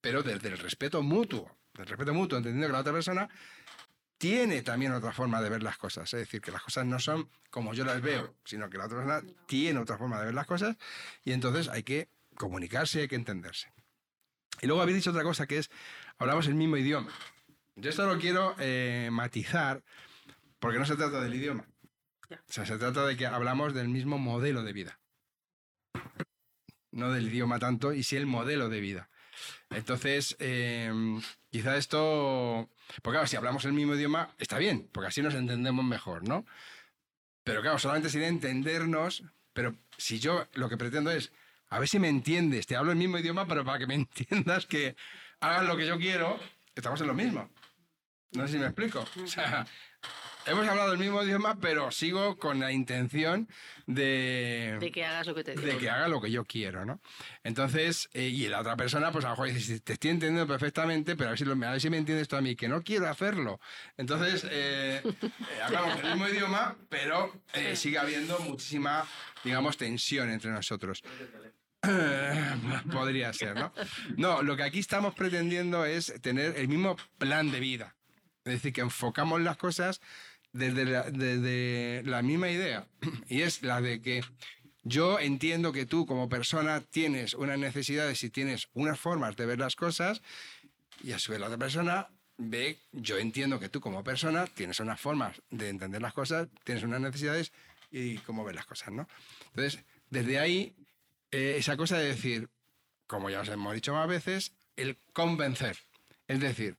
pero 0.00 0.22
desde 0.22 0.48
el 0.48 0.58
respeto 0.58 1.02
mutuo. 1.02 1.56
Del 1.74 1.86
respeto 1.86 2.14
mutuo, 2.14 2.38
entendiendo 2.38 2.68
que 2.68 2.72
la 2.72 2.80
otra 2.80 2.92
persona 2.92 3.28
tiene 4.18 4.62
también 4.62 4.92
otra 4.92 5.12
forma 5.12 5.40
de 5.40 5.48
ver 5.48 5.62
las 5.62 5.78
cosas. 5.78 6.12
Es 6.12 6.20
decir, 6.20 6.40
que 6.40 6.50
las 6.50 6.62
cosas 6.62 6.84
no 6.84 6.98
son 6.98 7.30
como 7.50 7.72
yo 7.72 7.84
las 7.84 8.02
veo, 8.02 8.34
sino 8.44 8.68
que 8.68 8.78
la 8.78 8.86
otra 8.86 8.98
persona 8.98 9.34
tiene 9.46 9.78
otra 9.78 9.96
forma 9.96 10.18
de 10.18 10.26
ver 10.26 10.34
las 10.34 10.46
cosas 10.46 10.76
y 11.24 11.32
entonces 11.32 11.68
hay 11.68 11.84
que 11.84 12.08
comunicarse 12.34 12.98
y 12.98 13.02
hay 13.02 13.08
que 13.08 13.16
entenderse. 13.16 13.72
Y 14.60 14.66
luego 14.66 14.82
habéis 14.82 14.98
dicho 14.98 15.10
otra 15.10 15.22
cosa 15.22 15.46
que 15.46 15.58
es, 15.58 15.70
hablamos 16.18 16.46
el 16.48 16.54
mismo 16.56 16.76
idioma. 16.76 17.12
Yo 17.76 17.90
esto 17.90 18.06
lo 18.06 18.18
quiero 18.18 18.56
eh, 18.58 19.08
matizar 19.12 19.82
porque 20.58 20.80
no 20.80 20.84
se 20.84 20.96
trata 20.96 21.20
del 21.20 21.34
idioma. 21.34 21.64
O 22.30 22.52
sea, 22.52 22.66
se 22.66 22.78
trata 22.78 23.06
de 23.06 23.16
que 23.16 23.26
hablamos 23.26 23.74
del 23.74 23.88
mismo 23.88 24.18
modelo 24.18 24.62
de 24.62 24.72
vida. 24.72 25.00
No 26.90 27.12
del 27.12 27.28
idioma 27.28 27.58
tanto, 27.58 27.92
y 27.92 28.02
sí 28.02 28.16
el 28.16 28.26
modelo 28.26 28.68
de 28.68 28.80
vida. 28.80 29.08
Entonces, 29.70 30.36
eh, 30.40 30.92
quizá 31.50 31.76
esto... 31.76 32.68
Porque 33.02 33.16
claro, 33.16 33.26
si 33.26 33.36
hablamos 33.36 33.64
el 33.64 33.72
mismo 33.72 33.94
idioma, 33.94 34.34
está 34.38 34.58
bien, 34.58 34.88
porque 34.92 35.08
así 35.08 35.22
nos 35.22 35.34
entendemos 35.34 35.84
mejor, 35.84 36.26
¿no? 36.26 36.44
Pero 37.44 37.62
claro, 37.62 37.78
solamente 37.78 38.10
sería 38.10 38.28
entendernos, 38.28 39.24
pero 39.52 39.74
si 39.96 40.18
yo 40.18 40.46
lo 40.54 40.68
que 40.68 40.76
pretendo 40.76 41.10
es, 41.10 41.32
a 41.68 41.78
ver 41.78 41.88
si 41.88 41.98
me 41.98 42.08
entiendes, 42.08 42.66
te 42.66 42.76
hablo 42.76 42.92
el 42.92 42.98
mismo 42.98 43.18
idioma, 43.18 43.46
pero 43.46 43.64
para 43.64 43.78
que 43.78 43.86
me 43.86 43.94
entiendas 43.94 44.66
que 44.66 44.96
hagas 45.40 45.66
lo 45.66 45.76
que 45.76 45.86
yo 45.86 45.98
quiero, 45.98 46.38
estamos 46.74 47.00
en 47.00 47.06
lo 47.06 47.14
mismo. 47.14 47.50
No 48.32 48.46
sé 48.46 48.54
si 48.54 48.58
me 48.58 48.66
explico. 48.66 49.04
O 49.22 49.26
sea, 49.26 49.66
hemos 50.48 50.66
hablado 50.68 50.92
el 50.92 50.98
mismo 50.98 51.22
idioma, 51.22 51.58
pero 51.60 51.90
sigo 51.90 52.36
con 52.38 52.58
la 52.60 52.72
intención 52.72 53.48
de, 53.86 54.76
De 54.80 54.90
que 54.92 55.04
hagas 55.04 55.26
lo 55.26 55.34
que 55.34 55.44
te 55.44 55.52
digo. 55.54 55.62
de 55.66 55.76
que 55.78 55.88
haga 55.90 56.08
lo 56.08 56.20
que 56.20 56.30
yo 56.30 56.44
quiero, 56.44 56.84
¿no? 56.84 57.00
Entonces, 57.44 58.08
eh, 58.12 58.28
y 58.28 58.48
la 58.48 58.60
otra 58.60 58.76
persona, 58.76 59.10
pues 59.12 59.24
a 59.24 59.28
lo 59.28 59.32
mejor 59.34 59.48
dice, 59.48 59.60
"Sí, 59.60 59.80
te 59.80 59.94
estoy 59.94 60.10
entendiendo 60.10 60.46
perfectamente, 60.46 61.16
pero 61.16 61.28
a 61.28 61.30
ver 61.32 61.38
si, 61.38 61.44
lo- 61.44 61.52
a 61.66 61.70
ver 61.72 61.80
si 61.80 61.90
me 61.90 61.96
entiendes 61.98 62.28
tú 62.28 62.36
a 62.36 62.40
mí, 62.40 62.54
que 62.56 62.68
no 62.68 62.82
quiero 62.82 63.08
hacerlo. 63.08 63.60
Entonces, 63.96 64.44
eh, 64.50 65.00
eh, 65.04 65.62
hablamos 65.64 65.98
el 66.04 66.10
mismo 66.10 66.28
idioma, 66.28 66.76
pero 66.88 67.32
eh, 67.54 67.76
sigue 67.76 67.98
habiendo 67.98 68.38
muchísima, 68.40 69.06
digamos, 69.44 69.76
tensión 69.76 70.30
entre 70.30 70.50
nosotros. 70.50 71.02
Podría 72.92 73.32
ser, 73.32 73.54
¿no? 73.54 73.72
No, 74.16 74.42
lo 74.42 74.56
que 74.56 74.64
aquí 74.64 74.80
estamos 74.80 75.14
pretendiendo 75.14 75.84
es 75.84 76.12
tener 76.20 76.56
el 76.56 76.68
mismo 76.68 76.96
plan 77.18 77.50
de 77.50 77.60
vida. 77.60 77.94
Es 78.44 78.54
decir, 78.54 78.72
que 78.72 78.80
enfocamos 78.80 79.40
las 79.42 79.56
cosas 79.56 80.00
desde 80.52 82.02
la, 82.04 82.22
misma 82.22 82.50
idea. 82.50 82.86
Y 83.28 83.42
es 83.42 83.62
la 83.62 83.80
de 83.80 84.00
que 84.00 84.22
yo 84.82 85.18
entiendo 85.20 85.72
que 85.72 85.86
tú 85.86 86.06
como 86.06 86.28
persona 86.28 86.80
tienes 86.80 87.34
unas 87.34 87.58
necesidades 87.58 88.22
y 88.24 88.30
tienes 88.30 88.68
unas 88.74 88.98
formas 88.98 89.36
de 89.36 89.46
ver 89.46 89.58
las 89.58 89.76
cosas 89.76 90.22
y 91.02 91.12
a 91.12 91.18
su 91.18 91.32
vez 91.32 91.40
la 91.40 91.46
otra 91.46 91.58
persona 91.58 92.08
ve, 92.38 92.78
yo 92.92 93.18
entiendo 93.18 93.60
que 93.60 93.68
tú 93.68 93.80
como 93.80 94.02
persona 94.04 94.46
tienes 94.46 94.80
unas 94.80 95.00
formas 95.00 95.42
de 95.50 95.68
entender 95.68 96.00
las 96.00 96.14
cosas, 96.14 96.48
tienes 96.64 96.84
unas 96.84 97.00
necesidades 97.00 97.52
y 97.90 98.18
cómo 98.18 98.44
ves 98.44 98.54
las 98.54 98.66
cosas, 98.66 98.92
¿no? 98.92 99.08
Entonces, 99.50 99.84
desde 100.10 100.38
ahí, 100.38 100.74
eh, 101.30 101.56
esa 101.58 101.76
cosa 101.76 101.98
de 101.98 102.06
decir, 102.06 102.48
como 103.06 103.28
ya 103.30 103.40
os 103.40 103.48
hemos 103.48 103.74
dicho 103.74 103.92
más 103.92 104.08
veces, 104.08 104.52
el 104.76 104.96
convencer. 105.12 105.76
Es 106.28 106.40
decir, 106.40 106.76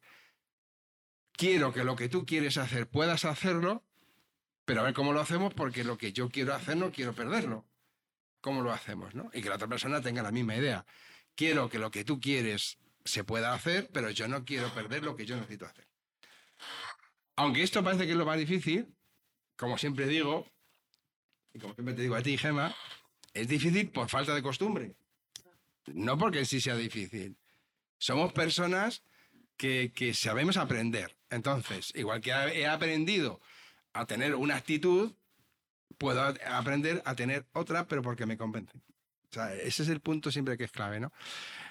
quiero 1.39 1.71
que 1.71 1.85
lo 1.85 1.95
que 1.95 2.09
tú 2.09 2.25
quieres 2.25 2.57
hacer 2.57 2.89
puedas 2.89 3.23
hacerlo, 3.23 3.85
pero 4.65 4.81
a 4.81 4.83
ver 4.83 4.93
cómo 4.93 5.13
lo 5.13 5.21
hacemos 5.21 5.53
porque 5.53 5.85
lo 5.85 5.97
que 5.97 6.11
yo 6.11 6.29
quiero 6.29 6.53
hacer 6.53 6.75
no 6.75 6.91
quiero 6.91 7.13
perderlo. 7.13 7.65
¿Cómo 8.41 8.61
lo 8.61 8.73
hacemos? 8.73 9.15
¿no? 9.15 9.31
Y 9.33 9.41
que 9.41 9.47
la 9.47 9.55
otra 9.55 9.69
persona 9.69 10.01
tenga 10.01 10.21
la 10.21 10.31
misma 10.31 10.57
idea. 10.57 10.85
Quiero 11.35 11.69
que 11.69 11.79
lo 11.79 11.91
que 11.91 12.03
tú 12.03 12.19
quieres 12.19 12.77
se 13.05 13.23
pueda 13.23 13.53
hacer, 13.53 13.89
pero 13.93 14.09
yo 14.09 14.27
no 14.27 14.43
quiero 14.43 14.73
perder 14.73 15.03
lo 15.03 15.15
que 15.15 15.25
yo 15.25 15.37
necesito 15.37 15.65
hacer. 15.65 15.87
Aunque 17.37 17.63
esto 17.63 17.81
parece 17.85 18.05
que 18.05 18.11
es 18.11 18.17
lo 18.17 18.25
más 18.25 18.37
difícil, 18.37 18.93
como 19.55 19.77
siempre 19.77 20.07
digo, 20.07 20.45
y 21.53 21.59
como 21.59 21.73
siempre 21.73 21.95
te 21.95 22.01
digo 22.01 22.15
a 22.15 22.21
ti, 22.21 22.37
Gema, 22.37 22.75
es 23.33 23.47
difícil 23.47 23.89
por 23.91 24.09
falta 24.09 24.35
de 24.35 24.43
costumbre. 24.43 24.93
No 25.85 26.17
porque 26.17 26.39
en 26.39 26.45
sí 26.45 26.59
sea 26.59 26.75
difícil. 26.75 27.37
Somos 27.97 28.33
personas 28.33 29.03
que, 29.55 29.93
que 29.95 30.13
sabemos 30.13 30.57
aprender. 30.57 31.18
Entonces, 31.29 31.91
igual 31.95 32.21
que 32.21 32.31
he 32.31 32.67
aprendido 32.67 33.39
a 33.93 34.05
tener 34.05 34.35
una 34.35 34.55
actitud, 34.55 35.13
puedo 35.97 36.21
aprender 36.47 37.01
a 37.05 37.15
tener 37.15 37.45
otra, 37.53 37.87
pero 37.87 38.01
porque 38.01 38.25
me 38.25 38.37
convence. 38.37 38.77
O 38.77 39.33
sea, 39.33 39.53
ese 39.53 39.83
es 39.83 39.89
el 39.89 39.99
punto 39.99 40.31
siempre 40.31 40.57
que 40.57 40.63
es 40.63 40.71
clave, 40.71 40.99
¿no? 40.99 41.13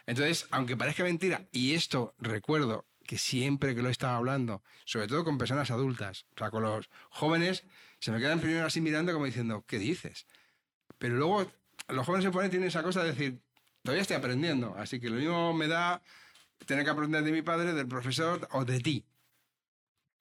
Entonces, 0.06 0.46
aunque 0.50 0.76
parezca 0.76 1.02
mentira, 1.02 1.48
y 1.50 1.74
esto 1.74 2.14
recuerdo 2.18 2.86
que 3.04 3.18
siempre 3.18 3.74
que 3.74 3.82
lo 3.82 3.88
he 3.88 3.92
estado 3.92 4.16
hablando, 4.16 4.62
sobre 4.84 5.08
todo 5.08 5.24
con 5.24 5.38
personas 5.38 5.70
adultas, 5.70 6.26
o 6.34 6.38
sea, 6.38 6.50
con 6.50 6.62
los 6.62 6.88
jóvenes, 7.10 7.64
se 8.00 8.12
me 8.12 8.20
quedan 8.20 8.40
primero 8.40 8.66
así 8.66 8.80
mirando 8.80 9.12
como 9.12 9.24
diciendo, 9.24 9.64
¿qué 9.66 9.78
dices? 9.78 10.26
Pero 10.98 11.16
luego 11.16 11.50
los 11.88 12.06
jóvenes 12.06 12.24
se 12.24 12.30
ponen, 12.30 12.50
tienen 12.50 12.68
esa 12.68 12.82
cosa 12.82 13.02
de 13.02 13.10
decir, 13.10 13.40
todavía 13.82 14.02
estoy 14.02 14.16
aprendiendo, 14.16 14.74
así 14.76 15.00
que 15.00 15.10
lo 15.10 15.16
mismo 15.16 15.52
me 15.54 15.66
da 15.68 16.02
tener 16.66 16.84
que 16.84 16.90
aprender 16.90 17.24
de 17.24 17.32
mi 17.32 17.42
padre, 17.42 17.72
del 17.72 17.88
profesor 17.88 18.46
o 18.52 18.64
de 18.64 18.80
ti. 18.80 19.04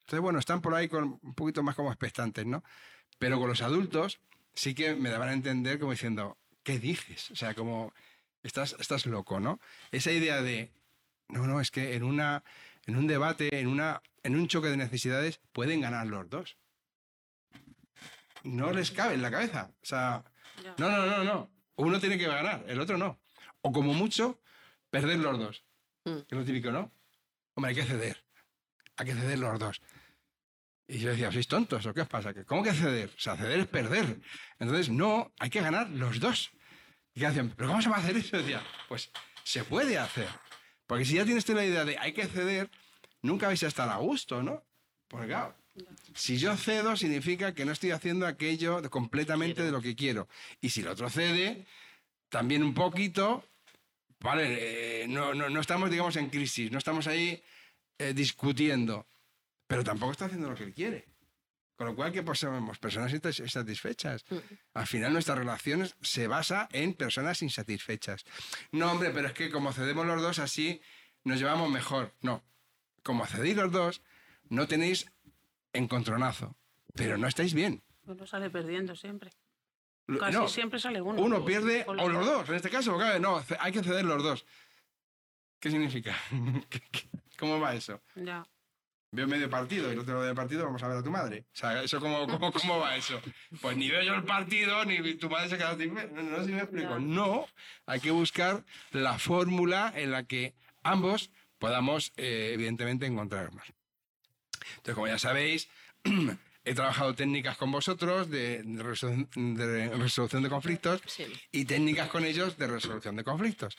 Entonces, 0.08 0.22
bueno, 0.22 0.38
están 0.38 0.62
por 0.62 0.74
ahí 0.74 0.88
con 0.88 1.20
un 1.22 1.34
poquito 1.34 1.62
más 1.62 1.74
como 1.74 1.90
expectantes, 1.92 2.46
¿no? 2.46 2.64
Pero 3.18 3.38
con 3.38 3.46
los 3.46 3.60
adultos 3.60 4.22
sí 4.54 4.74
que 4.74 4.94
me 4.94 5.10
daban 5.10 5.28
a 5.28 5.34
entender 5.34 5.78
como 5.78 5.92
diciendo, 5.92 6.38
¿qué 6.62 6.78
dices? 6.78 7.30
O 7.30 7.36
sea, 7.36 7.52
como, 7.52 7.92
estás, 8.42 8.74
estás 8.80 9.04
loco, 9.04 9.38
¿no? 9.38 9.60
Esa 9.90 10.10
idea 10.10 10.40
de, 10.40 10.72
no, 11.28 11.46
no, 11.46 11.60
es 11.60 11.70
que 11.70 11.94
en, 11.94 12.04
una, 12.04 12.42
en 12.86 12.96
un 12.96 13.06
debate, 13.06 13.60
en, 13.60 13.66
una, 13.66 14.00
en 14.22 14.34
un 14.34 14.48
choque 14.48 14.68
de 14.68 14.78
necesidades, 14.78 15.42
pueden 15.52 15.82
ganar 15.82 16.06
los 16.06 16.30
dos. 16.30 16.56
No 18.44 18.72
les 18.72 18.90
cabe 18.90 19.12
en 19.12 19.20
la 19.20 19.30
cabeza. 19.30 19.72
O 19.82 19.86
sea, 19.86 20.24
no, 20.78 20.88
no, 20.88 21.04
no, 21.04 21.22
no. 21.22 21.50
Uno 21.76 22.00
tiene 22.00 22.16
que 22.16 22.26
ganar, 22.26 22.64
el 22.66 22.80
otro 22.80 22.96
no. 22.96 23.20
O 23.60 23.72
como 23.72 23.92
mucho, 23.92 24.40
perder 24.88 25.18
los 25.18 25.38
dos. 25.38 25.64
Mm. 26.06 26.20
Que 26.20 26.34
es 26.34 26.38
lo 26.38 26.44
típico, 26.46 26.70
¿no? 26.70 26.90
Hombre, 27.52 27.68
hay 27.68 27.74
que 27.74 27.84
ceder. 27.84 28.27
Hay 28.98 29.06
que 29.06 29.14
ceder 29.14 29.38
los 29.38 29.58
dos. 29.58 29.80
Y 30.88 30.98
yo 30.98 31.10
decía, 31.10 31.30
¿sois 31.30 31.46
tontos 31.46 31.86
o 31.86 31.94
qué 31.94 32.02
os 32.02 32.08
pasa? 32.08 32.34
¿Que 32.34 32.44
¿Cómo 32.44 32.62
que 32.62 32.72
ceder? 32.72 33.10
O 33.16 33.20
sea, 33.20 33.36
ceder 33.36 33.60
es 33.60 33.66
perder. 33.66 34.20
Entonces, 34.58 34.88
no, 34.88 35.32
hay 35.38 35.50
que 35.50 35.60
ganar 35.60 35.88
los 35.90 36.18
dos. 36.18 36.50
Y 37.14 37.20
que 37.20 37.26
hacían, 37.26 37.50
¿pero 37.50 37.68
cómo 37.68 37.82
se 37.82 37.90
va 37.90 37.96
a 37.96 38.00
hacer 38.00 38.16
eso? 38.16 38.36
Decía, 38.36 38.62
pues 38.88 39.10
se 39.44 39.64
puede 39.64 39.98
hacer. 39.98 40.28
Porque 40.86 41.04
si 41.04 41.14
ya 41.14 41.24
tienes 41.24 41.48
la 41.48 41.64
idea 41.64 41.84
de 41.84 41.98
hay 41.98 42.12
que 42.12 42.26
ceder, 42.26 42.70
nunca 43.22 43.46
vais 43.46 43.62
a 43.62 43.68
estar 43.68 43.88
a 43.88 43.96
gusto, 43.96 44.42
¿no? 44.42 44.64
Porque 45.06 45.28
claro, 45.28 45.54
si 46.14 46.38
yo 46.38 46.56
cedo 46.56 46.96
significa 46.96 47.54
que 47.54 47.64
no 47.64 47.72
estoy 47.72 47.92
haciendo 47.92 48.26
aquello 48.26 48.82
completamente 48.90 49.62
de 49.62 49.70
lo 49.70 49.80
que 49.80 49.94
quiero. 49.94 50.28
Y 50.60 50.70
si 50.70 50.80
el 50.80 50.88
otro 50.88 51.08
cede, 51.10 51.66
también 52.30 52.64
un 52.64 52.74
poquito, 52.74 53.44
vale, 54.20 55.02
eh, 55.02 55.08
no, 55.08 55.34
no, 55.34 55.48
no 55.50 55.60
estamos, 55.60 55.90
digamos, 55.90 56.16
en 56.16 56.30
crisis, 56.30 56.72
no 56.72 56.78
estamos 56.78 57.06
ahí 57.06 57.42
eh, 57.98 58.12
discutiendo, 58.14 59.06
pero 59.66 59.84
tampoco 59.84 60.12
está 60.12 60.26
haciendo 60.26 60.48
lo 60.50 60.54
que 60.56 60.64
él 60.64 60.74
quiere. 60.74 61.06
Con 61.76 61.86
lo 61.86 61.94
cual, 61.94 62.10
que 62.10 62.24
pues, 62.24 62.40
somos 62.40 62.78
personas 62.80 63.12
insat- 63.12 63.38
insatisfechas. 63.40 64.24
Al 64.74 64.86
final, 64.88 65.12
nuestras 65.12 65.38
relaciones 65.38 65.94
se 66.02 66.26
basa 66.26 66.68
en 66.72 66.94
personas 66.94 67.40
insatisfechas. 67.42 68.24
No, 68.72 68.90
hombre, 68.90 69.10
pero 69.10 69.28
es 69.28 69.32
que 69.32 69.48
como 69.50 69.72
cedemos 69.72 70.04
los 70.04 70.20
dos 70.20 70.40
así, 70.40 70.80
nos 71.22 71.38
llevamos 71.38 71.70
mejor. 71.70 72.14
No. 72.20 72.42
Como 73.04 73.24
cedéis 73.26 73.54
los 73.56 73.70
dos, 73.70 74.02
no 74.48 74.66
tenéis 74.66 75.06
encontronazo, 75.72 76.56
pero 76.94 77.16
no 77.16 77.28
estáis 77.28 77.54
bien. 77.54 77.84
Uno 78.06 78.26
sale 78.26 78.50
perdiendo 78.50 78.96
siempre. 78.96 79.30
Casi 80.18 80.32
no, 80.36 80.48
siempre 80.48 80.80
sale 80.80 81.00
uno. 81.00 81.20
uno 81.22 81.44
pierde, 81.44 81.84
Con 81.84 82.00
o 82.00 82.08
los 82.08 82.26
dos, 82.26 82.48
en 82.48 82.54
este 82.56 82.70
caso, 82.70 82.98
no, 83.20 83.44
hay 83.60 83.72
que 83.72 83.84
ceder 83.84 84.04
los 84.04 84.22
dos. 84.22 84.46
¿Qué 85.60 85.70
significa? 85.70 86.16
¿Qué- 87.38 87.44
qué- 87.46 87.52
¿Cómo 87.52 87.60
va 87.60 87.74
eso? 87.74 88.00
Ya. 88.16 88.46
Veo 89.10 89.26
medio 89.26 89.48
partido 89.48 89.88
y 89.88 89.92
el 89.92 89.98
otro 90.00 90.20
medio 90.20 90.34
partido 90.34 90.64
vamos 90.66 90.82
a 90.82 90.88
ver 90.88 90.98
a 90.98 91.02
tu 91.02 91.10
madre. 91.10 91.46
O 91.54 91.56
sea, 91.56 91.82
¿eso 91.82 91.98
cómo, 91.98 92.26
cómo, 92.26 92.52
cómo 92.52 92.78
va 92.78 92.94
eso? 92.96 93.20
Pues 93.62 93.74
ni 93.76 93.88
veo 93.88 94.02
yo 94.02 94.14
el 94.14 94.24
partido, 94.24 94.84
ni 94.84 95.14
tu 95.14 95.30
madre 95.30 95.48
se 95.48 95.56
queda 95.56 95.76
sin 95.78 95.94
ver. 95.94 96.12
No, 96.12 96.22
no 96.22 96.38
sé 96.38 96.44
si 96.46 96.52
me 96.52 96.58
explico. 96.58 96.90
Ya. 96.90 96.98
No, 96.98 97.46
hay 97.86 98.00
que 98.00 98.10
buscar 98.10 98.64
la 98.90 99.18
fórmula 99.18 99.92
en 99.96 100.10
la 100.10 100.24
que 100.24 100.52
ambos 100.82 101.30
podamos, 101.58 102.12
eh, 102.18 102.50
evidentemente, 102.52 103.06
encontrarnos. 103.06 103.64
Entonces, 104.76 104.94
como 104.94 105.06
ya 105.08 105.18
sabéis, 105.18 105.68
he 106.64 106.74
trabajado 106.74 107.14
técnicas 107.14 107.56
con 107.56 107.72
vosotros 107.72 108.28
de, 108.28 108.62
de 108.62 108.84
resolu- 108.84 109.28
de 109.56 109.88
resolución 109.96 110.42
de 110.42 110.50
conflictos 110.50 111.00
Sí. 111.06 111.24
y 111.50 111.64
técnicas 111.64 112.08
con 112.10 112.24
ellos 112.26 112.58
de 112.58 112.66
resolución 112.66 113.16
de 113.16 113.24
conflictos. 113.24 113.76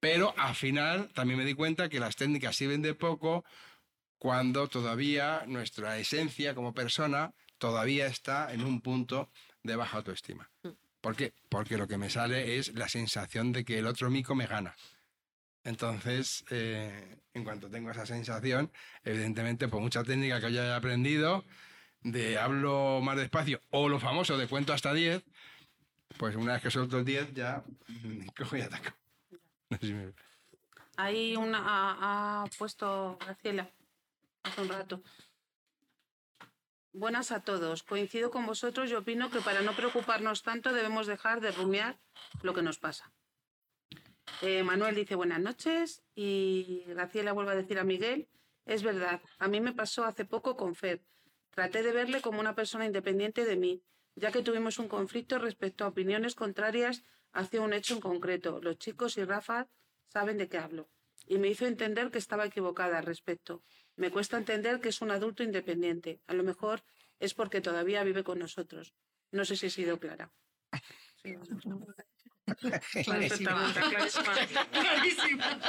Pero 0.00 0.34
al 0.38 0.54
final 0.54 1.10
también 1.12 1.38
me 1.38 1.44
di 1.44 1.54
cuenta 1.54 1.88
que 1.88 2.00
las 2.00 2.16
técnicas 2.16 2.56
sirven 2.56 2.82
de 2.82 2.94
poco 2.94 3.44
cuando 4.18 4.68
todavía 4.68 5.44
nuestra 5.46 5.98
esencia 5.98 6.54
como 6.54 6.74
persona 6.74 7.32
todavía 7.58 8.06
está 8.06 8.52
en 8.52 8.64
un 8.64 8.80
punto 8.80 9.30
de 9.62 9.76
baja 9.76 9.98
autoestima. 9.98 10.50
¿Por 11.00 11.16
qué? 11.16 11.34
Porque 11.48 11.78
lo 11.78 11.86
que 11.86 11.98
me 11.98 12.10
sale 12.10 12.58
es 12.58 12.74
la 12.74 12.88
sensación 12.88 13.52
de 13.52 13.64
que 13.64 13.78
el 13.78 13.86
otro 13.86 14.10
mico 14.10 14.34
me 14.34 14.46
gana. 14.46 14.74
Entonces, 15.64 16.44
eh, 16.50 17.18
en 17.34 17.44
cuanto 17.44 17.70
tengo 17.70 17.90
esa 17.90 18.06
sensación, 18.06 18.72
evidentemente, 19.04 19.68
por 19.68 19.80
mucha 19.80 20.02
técnica 20.02 20.40
que 20.40 20.46
haya 20.46 20.76
aprendido, 20.76 21.44
de 22.02 22.38
hablo 22.38 23.00
más 23.02 23.16
despacio, 23.16 23.60
o 23.70 23.88
lo 23.88 24.00
famoso 24.00 24.38
de 24.38 24.48
cuento 24.48 24.72
hasta 24.72 24.94
10, 24.94 25.22
pues 26.16 26.34
una 26.36 26.54
vez 26.54 26.62
que 26.62 26.70
suelto 26.70 26.98
el 26.98 27.04
10 27.04 27.34
ya 27.34 27.62
mm, 27.88 28.26
cojo 28.36 28.56
y 28.56 28.62
ataco. 28.62 28.99
Ahí 30.96 31.36
una, 31.36 31.60
ha, 31.62 32.44
puesto 32.58 33.16
Graciela 33.20 33.70
hace 34.42 34.62
un 34.62 34.68
rato. 34.68 35.02
Buenas 36.92 37.30
a 37.30 37.40
todos. 37.40 37.82
Coincido 37.82 38.30
con 38.30 38.46
vosotros 38.46 38.90
y 38.90 38.94
opino 38.94 39.30
que 39.30 39.40
para 39.40 39.62
no 39.62 39.72
preocuparnos 39.72 40.42
tanto 40.42 40.72
debemos 40.72 41.06
dejar 41.06 41.40
de 41.40 41.52
rumiar 41.52 41.98
lo 42.42 42.52
que 42.52 42.62
nos 42.62 42.78
pasa. 42.78 43.12
Eh, 44.42 44.62
Manuel 44.62 44.94
dice 44.94 45.14
buenas 45.14 45.40
noches 45.40 46.02
y 46.14 46.84
Graciela 46.88 47.32
vuelve 47.32 47.52
a 47.52 47.56
decir 47.56 47.78
a 47.78 47.84
Miguel, 47.84 48.28
es 48.64 48.82
verdad, 48.82 49.20
a 49.38 49.48
mí 49.48 49.60
me 49.60 49.72
pasó 49.72 50.04
hace 50.04 50.24
poco 50.24 50.56
con 50.56 50.74
Fer. 50.74 51.02
Traté 51.50 51.82
de 51.82 51.92
verle 51.92 52.20
como 52.20 52.40
una 52.40 52.54
persona 52.54 52.86
independiente 52.86 53.44
de 53.44 53.56
mí, 53.56 53.82
ya 54.14 54.30
que 54.32 54.42
tuvimos 54.42 54.78
un 54.78 54.88
conflicto 54.88 55.38
respecto 55.38 55.84
a 55.84 55.88
opiniones 55.88 56.34
contrarias 56.34 57.02
hacia 57.32 57.60
un 57.60 57.72
hecho 57.72 57.94
en 57.94 58.00
concreto. 58.00 58.60
Los 58.62 58.78
chicos 58.78 59.16
y 59.18 59.24
Rafa 59.24 59.68
saben 60.08 60.38
de 60.38 60.48
qué 60.48 60.58
hablo. 60.58 60.88
Y 61.26 61.38
me 61.38 61.48
hizo 61.48 61.66
entender 61.66 62.10
que 62.10 62.18
estaba 62.18 62.46
equivocada 62.46 62.98
al 62.98 63.04
respecto. 63.06 63.62
Me 63.96 64.10
cuesta 64.10 64.36
entender 64.38 64.80
que 64.80 64.88
es 64.88 65.00
un 65.00 65.10
adulto 65.10 65.42
independiente. 65.42 66.20
A 66.26 66.34
lo 66.34 66.42
mejor 66.42 66.82
es 67.18 67.34
porque 67.34 67.60
todavía 67.60 68.02
vive 68.02 68.24
con 68.24 68.38
nosotros. 68.38 68.94
No 69.30 69.44
sé 69.44 69.56
si 69.56 69.66
he 69.66 69.70
sido 69.70 69.98
clara. 70.00 70.30
Sí, 72.60 73.04
perfectamente, 73.04 73.80
clarísima. 74.72 75.60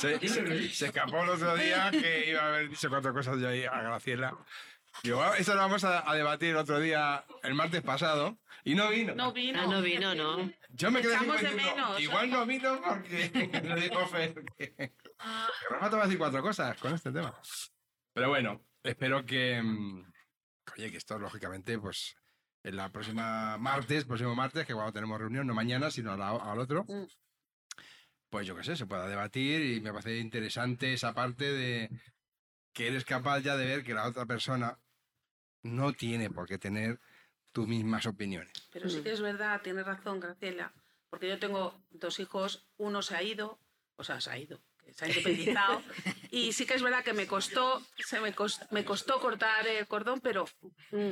Se, 0.00 0.18
se- 0.28 0.68
se 0.70 0.86
escapó 0.86 1.22
el 1.22 1.28
otro 1.30 1.54
día 1.56 1.90
que 1.90 2.30
iba 2.30 2.40
a 2.42 2.46
haber 2.48 2.70
dicho 2.70 2.88
cuatro 2.88 3.12
cosas 3.12 3.38
yo 3.38 3.48
ahí 3.48 3.64
a 3.64 3.82
Graciela. 3.82 4.36
Digo, 5.02 5.20
"Ah, 5.22 5.36
eso 5.36 5.54
lo 5.54 5.60
vamos 5.60 5.84
a, 5.84 6.08
a 6.10 6.14
debatir 6.14 6.56
otro 6.56 6.80
día, 6.80 7.24
el 7.42 7.54
martes 7.54 7.82
pasado, 7.82 8.38
y 8.70 8.74
no 8.74 8.90
vino. 8.90 9.14
No 9.14 9.32
vino. 9.32 9.60
Ah, 9.60 9.66
no 9.66 9.80
vino, 9.82 10.14
¿no? 10.14 10.50
Yo 10.70 10.90
me 10.90 11.00
quedé 11.00 11.14
Echamos 11.14 11.40
de 11.42 11.50
menos. 11.52 12.00
Igual 12.00 12.30
no 12.30 12.44
vino 12.46 12.80
porque 12.82 13.30
le 13.64 13.80
dijo 13.80 14.06
Fer 14.06 14.34
que, 14.56 14.74
que 14.74 14.92
Rafa 15.70 15.90
te 15.90 15.96
va 15.96 16.02
a 16.02 16.06
decir 16.06 16.18
cuatro 16.18 16.42
cosas 16.42 16.78
con 16.78 16.94
este 16.94 17.10
tema. 17.10 17.34
Pero 18.12 18.28
bueno, 18.28 18.64
espero 18.82 19.24
que. 19.24 19.60
mm, 19.62 20.12
Oye, 20.76 20.90
que 20.90 20.96
esto, 20.98 21.18
lógicamente, 21.18 21.78
pues. 21.78 22.14
En 22.64 22.74
la 22.76 22.90
próxima 22.90 23.56
martes, 23.56 24.04
próximo 24.04 24.34
martes, 24.34 24.66
que 24.66 24.74
cuando 24.74 24.92
tenemos 24.92 25.18
reunión, 25.18 25.46
no 25.46 25.54
mañana, 25.54 25.90
sino 25.90 26.12
al, 26.12 26.20
al 26.20 26.58
otro, 26.58 26.84
Mm. 26.88 27.06
pues 28.28 28.46
yo 28.46 28.54
qué 28.56 28.64
sé, 28.64 28.76
se 28.76 28.84
pueda 28.86 29.08
debatir 29.08 29.62
y 29.62 29.80
me 29.80 29.92
parece 29.92 30.18
interesante 30.18 30.92
esa 30.92 31.14
parte 31.14 31.50
de 31.52 31.88
que 32.74 32.88
eres 32.88 33.04
capaz 33.04 33.40
ya 33.40 33.56
de 33.56 33.64
ver 33.64 33.84
que 33.84 33.94
la 33.94 34.06
otra 34.06 34.26
persona 34.26 34.76
no 35.62 35.92
tiene 35.92 36.28
por 36.30 36.46
qué 36.46 36.58
tener 36.58 37.00
tus 37.52 37.66
mismas 37.66 38.06
opiniones. 38.06 38.52
Pero 38.72 38.88
sí 38.88 39.00
que 39.02 39.12
es 39.12 39.20
verdad, 39.20 39.60
tienes 39.62 39.86
razón, 39.86 40.20
Graciela, 40.20 40.72
porque 41.10 41.28
yo 41.28 41.38
tengo 41.38 41.74
dos 41.90 42.20
hijos, 42.20 42.66
uno 42.76 43.02
se 43.02 43.16
ha 43.16 43.22
ido, 43.22 43.58
o 43.96 44.04
sea, 44.04 44.20
se 44.20 44.30
ha 44.30 44.38
ido, 44.38 44.60
se 44.94 45.04
ha 45.04 45.08
independizado, 45.08 45.82
y 46.30 46.52
sí 46.52 46.66
que 46.66 46.74
es 46.74 46.82
verdad 46.82 47.02
que 47.04 47.12
me 47.14 47.26
costó, 47.26 47.82
se 47.98 48.20
me 48.20 48.32
costó, 48.34 48.66
me 48.70 48.84
costó 48.84 49.18
cortar 49.20 49.66
el 49.66 49.86
cordón, 49.86 50.20
pero 50.20 50.46
mm, 50.92 51.10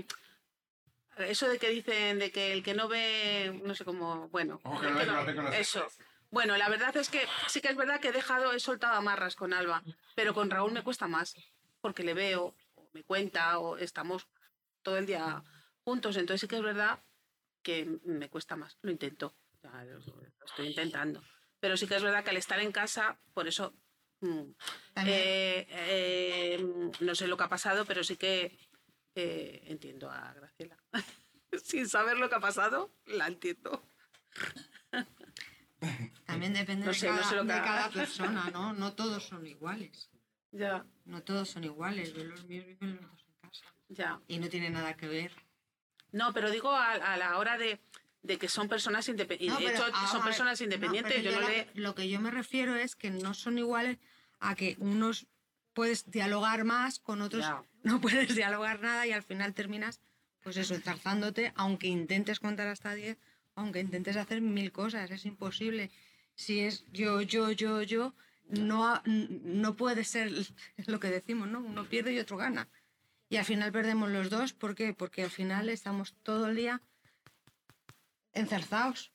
eso 1.18 1.48
de 1.48 1.58
que 1.58 1.70
dicen 1.70 2.18
de 2.18 2.30
que 2.30 2.52
el 2.52 2.62
que 2.62 2.74
no 2.74 2.88
ve, 2.88 3.58
no 3.64 3.74
sé 3.74 3.84
cómo, 3.84 4.28
bueno, 4.28 4.58
que 4.58 4.68
no 4.90 4.94
ve, 4.98 5.06
no- 5.06 5.24
no 5.42 5.48
eso. 5.52 5.86
Bueno, 6.30 6.56
la 6.56 6.68
verdad 6.68 6.94
es 6.96 7.08
que 7.08 7.26
sí 7.48 7.60
que 7.60 7.68
es 7.68 7.76
verdad 7.76 8.00
que 8.00 8.08
he 8.08 8.12
dejado, 8.12 8.52
he 8.52 8.60
soltado 8.60 8.94
amarras 8.94 9.36
con 9.36 9.54
Alba, 9.54 9.82
pero 10.14 10.34
con 10.34 10.50
Raúl 10.50 10.72
me 10.72 10.82
cuesta 10.82 11.06
más, 11.08 11.34
porque 11.80 12.02
le 12.02 12.12
veo, 12.14 12.54
o 12.74 12.88
me 12.92 13.02
cuenta, 13.04 13.58
o 13.58 13.78
estamos 13.78 14.26
todo 14.82 14.98
el 14.98 15.06
día 15.06 15.42
juntos, 15.86 16.16
entonces 16.16 16.40
sí 16.40 16.48
que 16.48 16.56
es 16.56 16.62
verdad 16.62 16.98
que 17.62 17.86
me 18.04 18.28
cuesta 18.28 18.56
más. 18.56 18.76
Lo 18.82 18.90
intento, 18.90 19.36
ya, 19.62 19.84
lo, 19.84 19.98
lo 20.00 20.44
estoy 20.44 20.66
intentando. 20.66 21.22
Pero 21.60 21.76
sí 21.76 21.86
que 21.86 21.94
es 21.94 22.02
verdad 22.02 22.24
que 22.24 22.30
al 22.30 22.36
estar 22.36 22.58
en 22.58 22.72
casa, 22.72 23.20
por 23.34 23.46
eso 23.46 23.72
mm, 24.20 24.50
eh, 25.06 25.66
eh, 25.70 26.92
no 27.00 27.14
sé 27.14 27.28
lo 27.28 27.36
que 27.36 27.44
ha 27.44 27.48
pasado, 27.48 27.84
pero 27.84 28.02
sí 28.02 28.16
que 28.16 28.58
eh, 29.14 29.62
entiendo 29.66 30.10
a 30.10 30.34
Graciela. 30.34 30.76
Sin 31.62 31.88
saber 31.88 32.18
lo 32.18 32.28
que 32.28 32.34
ha 32.34 32.40
pasado, 32.40 32.90
la 33.06 33.28
entiendo. 33.28 33.88
También 36.26 36.52
depende 36.52 36.86
No 36.86 36.92
de, 36.92 36.98
no 36.98 37.14
cada, 37.14 37.22
sé 37.28 37.36
lo 37.36 37.42
que 37.46 37.52
de 37.52 37.60
cada 37.62 37.90
persona, 38.00 38.50
¿no? 38.50 38.72
No 38.72 38.94
todos 38.94 39.22
son 39.24 39.46
iguales. 39.46 40.10
Ya, 40.50 40.84
No 41.04 41.22
todos 41.22 41.48
son 41.50 41.62
iguales. 41.62 42.12
Yo 42.12 42.24
los 42.24 42.44
míos 42.46 42.64
viven 42.66 42.96
los 42.96 43.10
dos 43.10 43.24
en 43.28 43.34
casa. 43.40 43.66
ya. 43.88 44.20
Y 44.26 44.38
no 44.38 44.48
tiene 44.48 44.70
nada 44.70 44.96
que 44.96 45.06
ver. 45.06 45.45
No, 46.16 46.32
pero 46.32 46.50
digo 46.50 46.70
a, 46.70 46.92
a 46.92 47.16
la 47.16 47.38
hora 47.38 47.58
de, 47.58 47.78
de 48.22 48.38
que 48.38 48.48
son 48.48 48.68
personas 48.68 49.08
independientes. 49.08 49.60
No, 49.60 49.66
de 49.66 49.74
hecho, 49.74 49.84
son 50.10 50.22
personas 50.24 50.60
independientes. 50.60 51.22
yo 51.22 51.30
no 51.32 51.40
lo, 51.40 51.48
le. 51.48 51.68
lo 51.74 51.94
que 51.94 52.08
yo 52.08 52.20
me 52.20 52.30
refiero 52.30 52.74
es 52.74 52.96
que 52.96 53.10
no 53.10 53.34
son 53.34 53.58
iguales 53.58 53.98
a 54.40 54.54
que 54.54 54.76
unos 54.78 55.26
puedes 55.74 56.10
dialogar 56.10 56.64
más, 56.64 56.98
con 56.98 57.20
otros 57.20 57.42
Ya. 57.44 57.62
no 57.82 58.00
puedes 58.00 58.34
dialogar 58.34 58.80
nada 58.80 59.06
y 59.06 59.12
al 59.12 59.22
final 59.22 59.52
terminas, 59.52 60.00
pues 60.42 60.56
eso, 60.56 60.74
zarzándote, 60.80 61.52
aunque 61.54 61.88
intentes 61.88 62.40
contar 62.40 62.66
hasta 62.68 62.94
10, 62.94 63.18
aunque 63.54 63.80
intentes 63.80 64.16
hacer 64.16 64.40
mil 64.40 64.72
cosas, 64.72 65.10
es 65.10 65.26
imposible. 65.26 65.90
Si 66.34 66.60
es 66.60 66.84
yo, 66.92 67.20
yo, 67.20 67.50
yo, 67.50 67.82
yo, 67.82 68.14
no, 68.48 69.02
no 69.04 69.76
puede 69.76 70.04
ser 70.04 70.30
lo 70.86 70.98
que 70.98 71.08
decimos, 71.08 71.48
¿no? 71.48 71.60
Uno 71.60 71.84
pierde 71.84 72.12
y 72.14 72.18
otro 72.18 72.36
gana. 72.38 72.68
Y 73.28 73.36
al 73.36 73.44
final 73.44 73.72
perdemos 73.72 74.10
los 74.10 74.30
dos, 74.30 74.52
¿por 74.52 74.74
qué? 74.74 74.94
Porque 74.94 75.24
al 75.24 75.30
final 75.30 75.68
estamos 75.68 76.14
todo 76.22 76.48
el 76.48 76.56
día 76.56 76.80
enzarzados. 78.32 79.12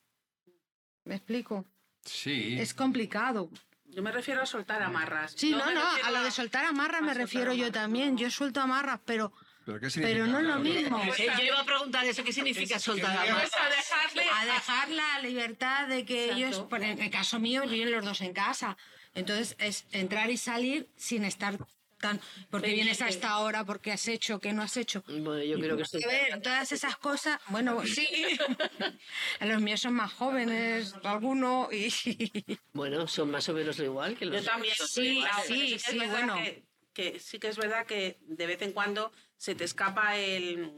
¿Me 1.05 1.15
explico? 1.15 1.65
Sí. 2.03 2.57
Es 2.59 2.73
complicado. 2.73 3.49
Yo 3.85 4.01
me 4.01 4.11
refiero 4.11 4.41
a 4.41 4.45
soltar 4.45 4.81
amarras. 4.81 5.33
Sí, 5.35 5.51
no, 5.51 5.71
no, 5.71 5.81
a 6.03 6.11
lo 6.11 6.23
de 6.23 6.31
soltar 6.31 6.65
amarras 6.65 7.01
a 7.01 7.05
me 7.05 7.13
refiero 7.13 7.53
yo 7.53 7.65
amarras, 7.65 7.83
también. 7.83 8.13
no. 8.15 8.19
Yo 8.21 8.31
suelto 8.31 8.61
amarras, 8.61 8.99
pero 9.05 9.33
¿Pero 9.65 9.79
qué 9.79 9.89
Pero 9.93 10.25
no 10.27 10.39
es 10.39 10.45
lo 10.45 10.59
mismo. 10.59 11.01
Eh, 11.03 11.27
Yo 11.37 11.43
iba 11.43 11.59
a 11.59 11.65
preguntar 11.65 12.03
eso, 12.05 12.23
¿qué 12.23 12.33
significa 12.33 12.79
soltar 12.79 13.15
a 13.15 13.21
Pues 13.33 13.51
a 13.53 13.69
dejarle 13.69 14.23
A 14.29 14.45
dejar 14.45 14.89
la 14.89 15.19
libertad 15.19 15.87
de 15.87 16.03
que 16.03 16.25
Exacto. 16.25 16.45
ellos, 16.45 16.59
por 16.61 16.83
en 16.83 16.99
el 16.99 17.11
caso 17.11 17.39
mío, 17.39 17.63
viven 17.67 17.91
los 17.91 18.03
dos 18.03 18.21
en 18.21 18.33
casa. 18.33 18.75
Entonces 19.13 19.55
es 19.59 19.85
entrar 19.91 20.31
y 20.31 20.37
salir 20.37 20.89
sin 20.95 21.25
estar 21.25 21.57
tan. 22.01 22.19
Porque 22.49 22.73
vienes 22.73 23.01
a 23.01 23.07
esta 23.07 23.37
hora, 23.37 23.63
porque 23.63 23.91
has 23.91 24.07
hecho, 24.07 24.39
que 24.39 24.51
no 24.51 24.61
has 24.61 24.75
hecho. 24.77 25.03
Bueno, 25.07 25.41
yo 25.43 25.59
creo 25.59 25.77
que 25.77 25.83
estoy... 25.83 26.03
A 26.03 26.07
ver, 26.07 26.41
todas 26.41 26.71
esas 26.71 26.97
cosas, 26.97 27.39
bueno, 27.49 27.81
sí. 27.85 28.07
Los 29.39 29.61
míos 29.61 29.79
son 29.79 29.93
más 29.93 30.11
jóvenes, 30.11 30.95
algunos, 31.03 31.71
y 31.71 31.89
Bueno, 32.73 33.07
son 33.07 33.31
más 33.31 33.47
o 33.47 33.53
menos 33.53 33.77
lo 33.77 33.85
igual 33.85 34.17
que 34.17 34.25
los... 34.25 34.43
Yo 34.43 34.51
también. 34.51 34.73
Sí, 34.75 35.19
igual, 35.19 35.31
pero 35.47 35.59
sí, 35.59 35.71
que 35.73 35.79
sí, 35.79 35.99
bueno. 35.99 36.35
Que, 36.35 36.63
que 36.93 37.19
sí 37.19 37.39
que 37.39 37.47
es 37.47 37.57
verdad 37.57 37.85
que 37.85 38.17
de 38.21 38.47
vez 38.47 38.61
en 38.61 38.73
cuando 38.73 39.11
se 39.37 39.55
te 39.55 39.63
escapa 39.63 40.17
el. 40.17 40.73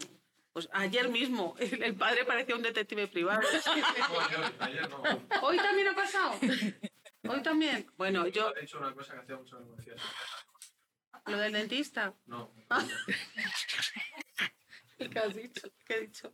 Pues 0.54 0.70
ayer 0.72 1.10
mismo 1.10 1.56
el, 1.60 1.96
padre 1.96 2.26
parecía 2.26 2.56
un 2.56 2.62
detective 2.62 3.08
privado. 3.08 3.42
Ayer 4.60 4.90
no. 4.90 5.04
Hoy 5.42 5.58
también 5.58 5.88
ha 5.88 5.96
pasado. 5.96 6.40
Hoy 7.28 7.42
también. 7.42 7.92
Bueno, 7.98 8.28
yo 8.28 8.54
He 8.56 8.64
hecho 8.64 8.78
una 8.78 8.94
cosa 8.94 9.14
que 9.14 9.20
hacía 9.22 9.36
mucho 9.38 9.58
que. 9.84 9.96
Lo 11.26 11.38
del 11.38 11.54
dentista. 11.54 12.14
No. 12.26 12.52
¿Qué 14.98 15.20
has 15.20 15.36
dicho? 15.36 15.68
¿Qué 15.86 15.96
he 15.96 16.02
dicho? 16.02 16.34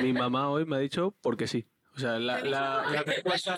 Mi 0.00 0.12
mamá 0.12 0.50
hoy 0.50 0.64
me 0.64 0.76
ha 0.76 0.78
dicho 0.78 1.14
porque 1.20 1.46
sí. 1.46 1.66
O 1.94 1.98
sea, 1.98 2.18
la, 2.18 2.40
la, 2.40 2.90
la 2.90 3.02
respuesta. 3.02 3.56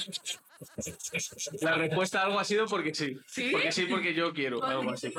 La 1.60 1.74
respuesta 1.74 2.20
a 2.20 2.24
algo 2.24 2.38
ha 2.38 2.44
sido 2.44 2.66
porque 2.66 2.94
sí. 2.94 3.18
¿Sí? 3.26 3.50
Porque 3.50 3.72
sí, 3.72 3.86
porque 3.86 4.14
yo 4.14 4.32
quiero. 4.32 4.62
Algo 4.64 4.90
así. 4.90 5.12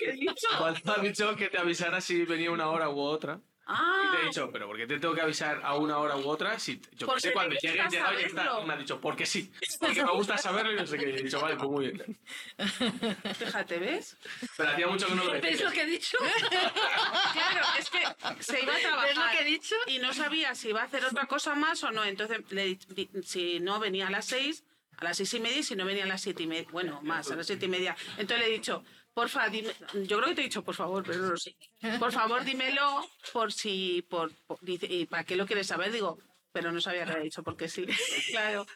He 0.00 0.12
dicho. 0.12 0.48
Ha 0.86 1.02
dicho 1.02 1.36
que 1.36 1.48
te 1.48 1.58
avisara 1.58 2.00
si 2.00 2.24
venía 2.24 2.50
una 2.50 2.70
hora 2.70 2.90
u 2.90 3.00
otra. 3.00 3.40
Y 3.66 3.70
Ah, 3.70 4.12
te 4.14 4.22
he 4.22 4.26
dicho, 4.26 4.50
pero 4.52 4.66
¿por 4.66 4.76
qué 4.76 4.86
te 4.86 4.98
tengo 4.98 5.14
que 5.14 5.22
avisar 5.22 5.58
a 5.64 5.74
una 5.76 5.96
hora 5.96 6.16
u 6.16 6.28
otra? 6.28 6.58
Si 6.58 6.82
yo 6.98 7.06
Porque 7.06 7.22
sé, 7.22 7.32
cuando 7.32 7.54
llegue, 7.56 7.82
llega 7.90 8.14
y 8.14 8.20
ya 8.20 8.26
está. 8.26 8.60
Me 8.60 8.74
ha 8.74 8.76
dicho, 8.76 9.00
porque 9.00 9.24
sí. 9.24 9.50
Porque 9.80 10.04
me 10.04 10.12
gusta 10.12 10.36
saberlo 10.36 10.72
y 10.72 10.76
no 10.76 10.86
sé 10.86 10.98
qué. 10.98 11.08
Y 11.08 11.14
he 11.14 11.22
dicho, 11.22 11.40
vale, 11.40 11.56
pues 11.56 11.70
muy 11.70 11.88
bien. 11.90 12.18
fíjate, 13.38 13.78
¿ves? 13.78 14.16
Pero 14.56 14.68
hacía 14.70 14.86
mucho 14.86 15.06
que 15.06 15.14
no 15.14 15.24
lo 15.24 15.32
¿Ves 15.32 15.42
decía. 15.42 15.64
lo 15.66 15.72
que 15.72 15.82
he 15.82 15.86
dicho? 15.86 16.18
Claro, 17.32 17.66
es 17.78 17.90
que 17.90 18.42
se 18.42 18.62
iba 18.62 18.76
a 18.76 18.78
trabajar. 18.78 19.08
¿Ves 19.08 19.16
lo 19.16 19.30
que 19.30 19.40
he 19.40 19.44
dicho? 19.44 19.74
y 19.86 19.98
no 19.98 20.12
sabía 20.12 20.54
si 20.54 20.68
iba 20.68 20.82
a 20.82 20.84
hacer 20.84 21.04
otra 21.04 21.26
cosa 21.26 21.54
más 21.54 21.82
o 21.84 21.90
no. 21.90 22.04
Entonces, 22.04 22.40
le 22.50 22.66
di- 22.66 23.10
si 23.24 23.60
no 23.60 23.80
venía 23.80 24.08
a 24.08 24.10
las 24.10 24.26
seis, 24.26 24.64
a 24.98 25.04
las 25.04 25.16
seis 25.16 25.32
y 25.34 25.40
media, 25.40 25.58
y 25.58 25.62
si 25.62 25.74
no 25.74 25.84
venía 25.84 26.04
a 26.04 26.06
las 26.06 26.20
siete 26.22 26.42
y 26.42 26.46
media, 26.46 26.66
bueno, 26.70 27.00
más, 27.02 27.30
a 27.30 27.36
las 27.36 27.46
siete 27.46 27.64
y 27.66 27.68
media. 27.68 27.96
Entonces 28.18 28.38
le 28.46 28.46
he 28.54 28.58
dicho, 28.58 28.84
porfa, 29.14 29.48
dime, 29.48 29.70
yo 30.06 30.16
creo 30.18 30.28
que 30.30 30.34
te 30.34 30.40
he 30.42 30.44
dicho, 30.44 30.62
por 30.64 30.74
favor, 30.74 31.04
pero 31.06 31.18
no 31.20 31.30
lo 31.30 31.36
sé. 31.36 31.56
Por 31.98 32.12
favor, 32.12 32.44
dímelo 32.44 33.08
por 33.32 33.52
si, 33.52 34.02
por, 34.10 34.32
por- 34.46 34.58
dice, 34.60 34.86
¿y 34.86 35.06
para 35.06 35.24
qué 35.24 35.36
lo 35.36 35.46
quieres 35.46 35.68
saber? 35.68 35.92
Digo, 35.92 36.18
pero 36.52 36.72
no 36.72 36.80
sabía 36.80 37.04
que 37.04 37.12
había 37.12 37.24
dicho, 37.24 37.42
porque 37.42 37.68
sí, 37.68 37.86
claro, 38.30 38.66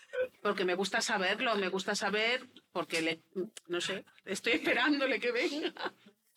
porque 0.42 0.64
me 0.64 0.74
gusta 0.74 1.00
saberlo, 1.00 1.54
me 1.56 1.68
gusta 1.68 1.94
saber, 1.94 2.48
porque 2.72 3.02
le, 3.02 3.20
no 3.66 3.80
sé, 3.80 4.04
estoy 4.24 4.52
esperándole 4.54 5.20
que 5.20 5.32
venga. 5.32 5.72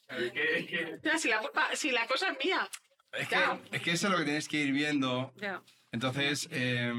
Es 0.10 0.32
que- 0.34 0.58
es 0.60 0.66
que- 0.68 0.99
Ya, 1.04 1.18
si, 1.18 1.30
la, 1.30 1.39
culpa- 1.39 1.76
si 1.76 1.91
la 1.91 2.08
cosa 2.08 2.30
es 2.32 2.38
mía. 2.43 2.68
Es 3.14 3.28
que, 3.28 3.36
es 3.72 3.82
que 3.82 3.91
eso 3.91 4.08
es 4.08 4.12
lo 4.12 4.18
que 4.20 4.26
tienes 4.26 4.47
que 4.47 4.58
ir 4.58 4.72
viendo. 4.72 5.34
Ya. 5.36 5.62
Entonces, 5.91 6.47
eh, 6.52 6.91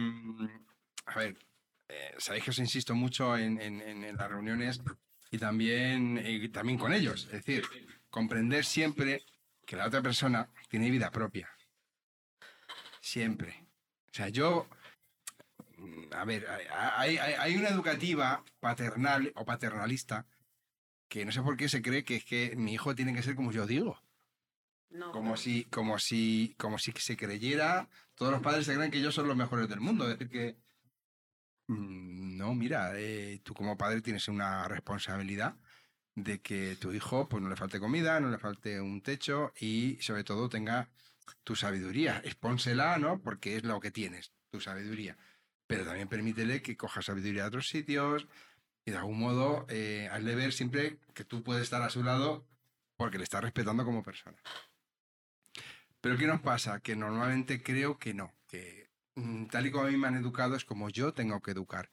a 1.07 1.19
ver, 1.19 1.37
eh, 1.89 2.15
sabéis 2.19 2.45
que 2.45 2.51
os 2.51 2.59
insisto 2.59 2.95
mucho 2.95 3.37
en- 3.37 3.61
en 3.61 4.17
las 4.17 4.29
reuniones 4.31 4.81
y 5.33 5.39
también, 5.39 6.23
y 6.25 6.49
también 6.51 6.79
con 6.79 6.93
ellos. 6.93 7.25
Es 7.33 7.45
decir, 7.45 7.65
comprender 8.11 8.65
siempre 8.65 9.25
que 9.67 9.77
la 9.77 9.87
otra 9.87 10.03
persona 10.03 10.49
tiene 10.69 10.91
vida 10.91 11.11
propia. 11.11 11.49
Siempre. 13.01 13.67
O 14.11 14.15
sea, 14.15 14.29
yo... 14.29 14.69
mm, 15.79 16.13
A 16.15 16.25
ver, 16.25 16.47
hay, 16.71 17.17
hay- 17.19 17.35
hay 17.35 17.57
una 17.57 17.69
educativa 17.69 18.45
paternal 18.61 19.33
o 19.35 19.45
paternalista 19.45 20.27
que 21.09 21.25
no 21.25 21.33
sé 21.33 21.43
por 21.43 21.57
qué 21.57 21.69
se 21.69 21.83
cree 21.83 22.05
que 22.05 22.17
es 22.17 22.25
que 22.25 22.55
mi 22.57 22.73
hijo 22.75 22.95
tiene 22.95 23.15
que 23.15 23.23
ser 23.23 23.35
como 23.35 23.53
yo 23.53 23.67
digo. 23.67 24.01
No. 24.91 25.11
Como 25.13 25.37
si, 25.39 25.65
como 25.65 25.99
si, 25.99 26.55
como 26.59 26.79
si 26.79 26.93
se 26.93 27.17
creyera, 27.17 27.89
todos 28.15 28.33
los 28.33 28.43
padres 28.43 28.67
se 28.67 28.75
creen 28.75 28.91
que 28.91 28.99
ellos 28.99 29.15
son 29.15 29.27
los 29.29 29.37
mejores 29.37 29.69
del 29.69 29.81
mundo. 29.81 30.05
Es 30.11 30.19
decir, 30.19 30.29
que 30.31 30.57
no, 31.69 32.55
mira, 32.55 32.93
eh, 32.97 33.41
tú 33.43 33.55
como 33.55 33.77
padre 33.77 34.03
tienes 34.03 34.29
una 34.29 34.69
responsabilidad 34.69 35.57
de 36.15 36.41
que 36.41 36.77
tu 36.77 36.93
hijo 36.93 37.29
pues 37.29 37.43
no 37.43 37.49
le 37.49 37.57
falte 37.57 37.81
comida, 37.81 38.21
no 38.21 38.31
le 38.31 38.39
falte 38.39 38.81
un 38.81 39.03
techo 39.03 39.53
y 39.59 39.99
sobre 40.01 40.25
todo 40.25 40.49
tenga 40.49 40.91
tu 41.45 41.57
sabiduría. 41.57 42.21
Expónsela, 42.25 42.99
¿no? 42.99 43.21
Porque 43.23 43.57
es 43.57 43.65
lo 43.65 43.81
que 43.81 43.91
tienes, 43.91 44.33
tu 44.51 44.61
sabiduría. 44.61 45.17
Pero 45.67 45.85
también 45.85 46.09
permítele 46.09 46.63
que 46.63 46.77
coja 46.77 47.03
sabiduría 47.03 47.43
de 47.43 47.49
otros 47.49 47.69
sitios 47.69 48.29
y 48.85 48.91
de 48.91 48.99
algún 48.99 49.19
modo 49.19 49.67
eh, 49.69 50.09
hazle 50.13 50.35
ver 50.35 50.53
siempre 50.53 50.99
que 51.15 51.25
tú 51.25 51.43
puedes 51.43 51.63
estar 51.63 51.83
a 51.83 51.91
su 51.91 52.03
lado 52.03 52.47
porque 52.97 53.19
le 53.19 53.25
estás 53.25 53.43
respetando 53.43 53.85
como 53.85 54.03
persona. 54.03 54.37
Pero 56.01 56.19
¿qué 56.19 56.27
nos 56.27 56.41
pasa? 56.41 56.81
Que 56.81 56.97
normalmente 56.97 57.63
creo 57.63 57.99
que 57.99 58.13
no, 58.13 58.33
mm, 58.53 58.82
tal 59.51 59.67
y 59.67 59.71
como 59.71 59.85
a 59.87 59.91
mí 59.91 59.97
me 59.97 60.09
han 60.09 60.17
educado 60.17 60.57
es 60.57 60.65
como 60.65 60.89
yo 60.91 61.13
tengo 61.13 61.41
que 61.41 61.51
educar. 61.51 61.89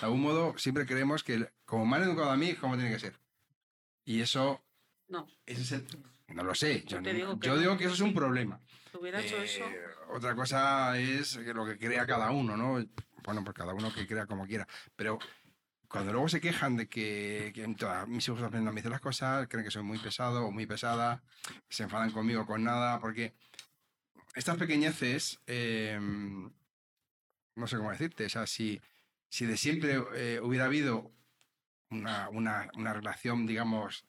De 0.00 0.06
algún 0.06 0.22
modo 0.22 0.56
siempre 0.58 0.86
creemos 0.86 1.22
que 1.22 1.50
como 1.64 1.86
me 1.86 1.96
han 1.96 2.02
educado 2.04 2.30
a 2.30 2.36
mí 2.36 2.50
es 2.50 2.58
como 2.58 2.76
tiene 2.76 2.90
que 2.90 2.98
ser. 3.00 3.18
Y 4.04 4.20
eso, 4.20 4.60
No, 5.08 5.26
ese 5.46 5.62
es 5.62 5.72
el... 5.72 5.86
No 6.28 6.42
lo 6.42 6.54
sé, 6.54 6.82
yo, 6.86 6.96
Yo 6.96 7.00
no- 7.02 7.10
digo 7.12 7.38
que 7.40 7.46
yo 7.46 7.54
no. 7.54 7.60
digo 7.60 7.76
que 7.76 7.84
eso 7.84 7.94
es 7.94 8.00
un 8.00 8.14
problema. 8.14 8.58
hubiera 8.98 9.20
hecho 9.20 9.36
Eh, 9.36 9.44
eso. 9.44 9.64
Otra 10.12 10.34
cosa 10.34 10.98
es 10.98 11.36
lo 11.36 11.66
que 11.66 11.78
crea 11.78 12.06
cada 12.06 12.30
uno, 12.30 12.56
¿no? 12.56 12.84
Bueno, 13.24 13.44
pues 13.44 13.54
cada 13.56 13.72
uno 13.74 13.92
que 13.92 14.06
crea 14.06 14.26
como 14.26 14.46
quiera. 14.46 14.66
Pero 14.96 15.18
cuando 15.88 16.12
luego 16.12 16.28
se 16.28 16.40
quejan 16.40 16.76
de 16.76 16.88
que, 16.88 17.52
que 17.54 17.66
todas- 17.78 18.08
mis 18.08 18.26
hijos 18.26 18.40
no 18.40 18.50
me 18.72 18.72
dicen 18.80 18.90
las 18.90 19.00
cosas, 19.00 19.46
creen 19.48 19.64
que 19.64 19.70
soy 19.70 19.82
muy 19.82 19.98
pesado 19.98 20.44
o 20.46 20.50
muy 20.50 20.66
pesada, 20.66 21.22
se 21.68 21.84
enfadan 21.84 22.10
conmigo 22.10 22.46
con 22.46 22.64
nada, 22.64 22.98
porque 23.00 23.34
estas 24.34 24.56
pequeñeces, 24.56 25.38
eh, 25.46 25.98
no 27.56 27.66
sé 27.66 27.76
cómo 27.76 27.90
decirte, 27.90 28.26
o 28.26 28.28
sea, 28.28 28.46
si, 28.46 28.80
si 29.28 29.46
de 29.46 29.56
siempre 29.56 30.02
eh, 30.16 30.40
hubiera 30.42 30.64
habido 30.66 31.12
una, 31.90 32.28
una, 32.30 32.70
una 32.76 32.92
relación, 32.92 33.46
digamos, 33.46 34.04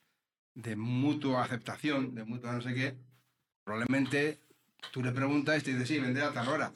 de 0.54 0.76
mutua 0.76 1.44
aceptación, 1.44 2.16
de 2.16 2.24
mutua 2.24 2.54
no 2.54 2.62
sé 2.62 2.74
qué, 2.74 2.96
probablemente 3.64 4.40
tú 4.92 5.04
le 5.04 5.12
preguntas 5.12 5.60
y 5.62 5.66
te 5.66 5.74
dice, 5.74 5.86
sí, 5.86 6.00
vendré 6.00 6.24
a 6.24 6.34
tal 6.34 6.48
hora. 6.48 6.74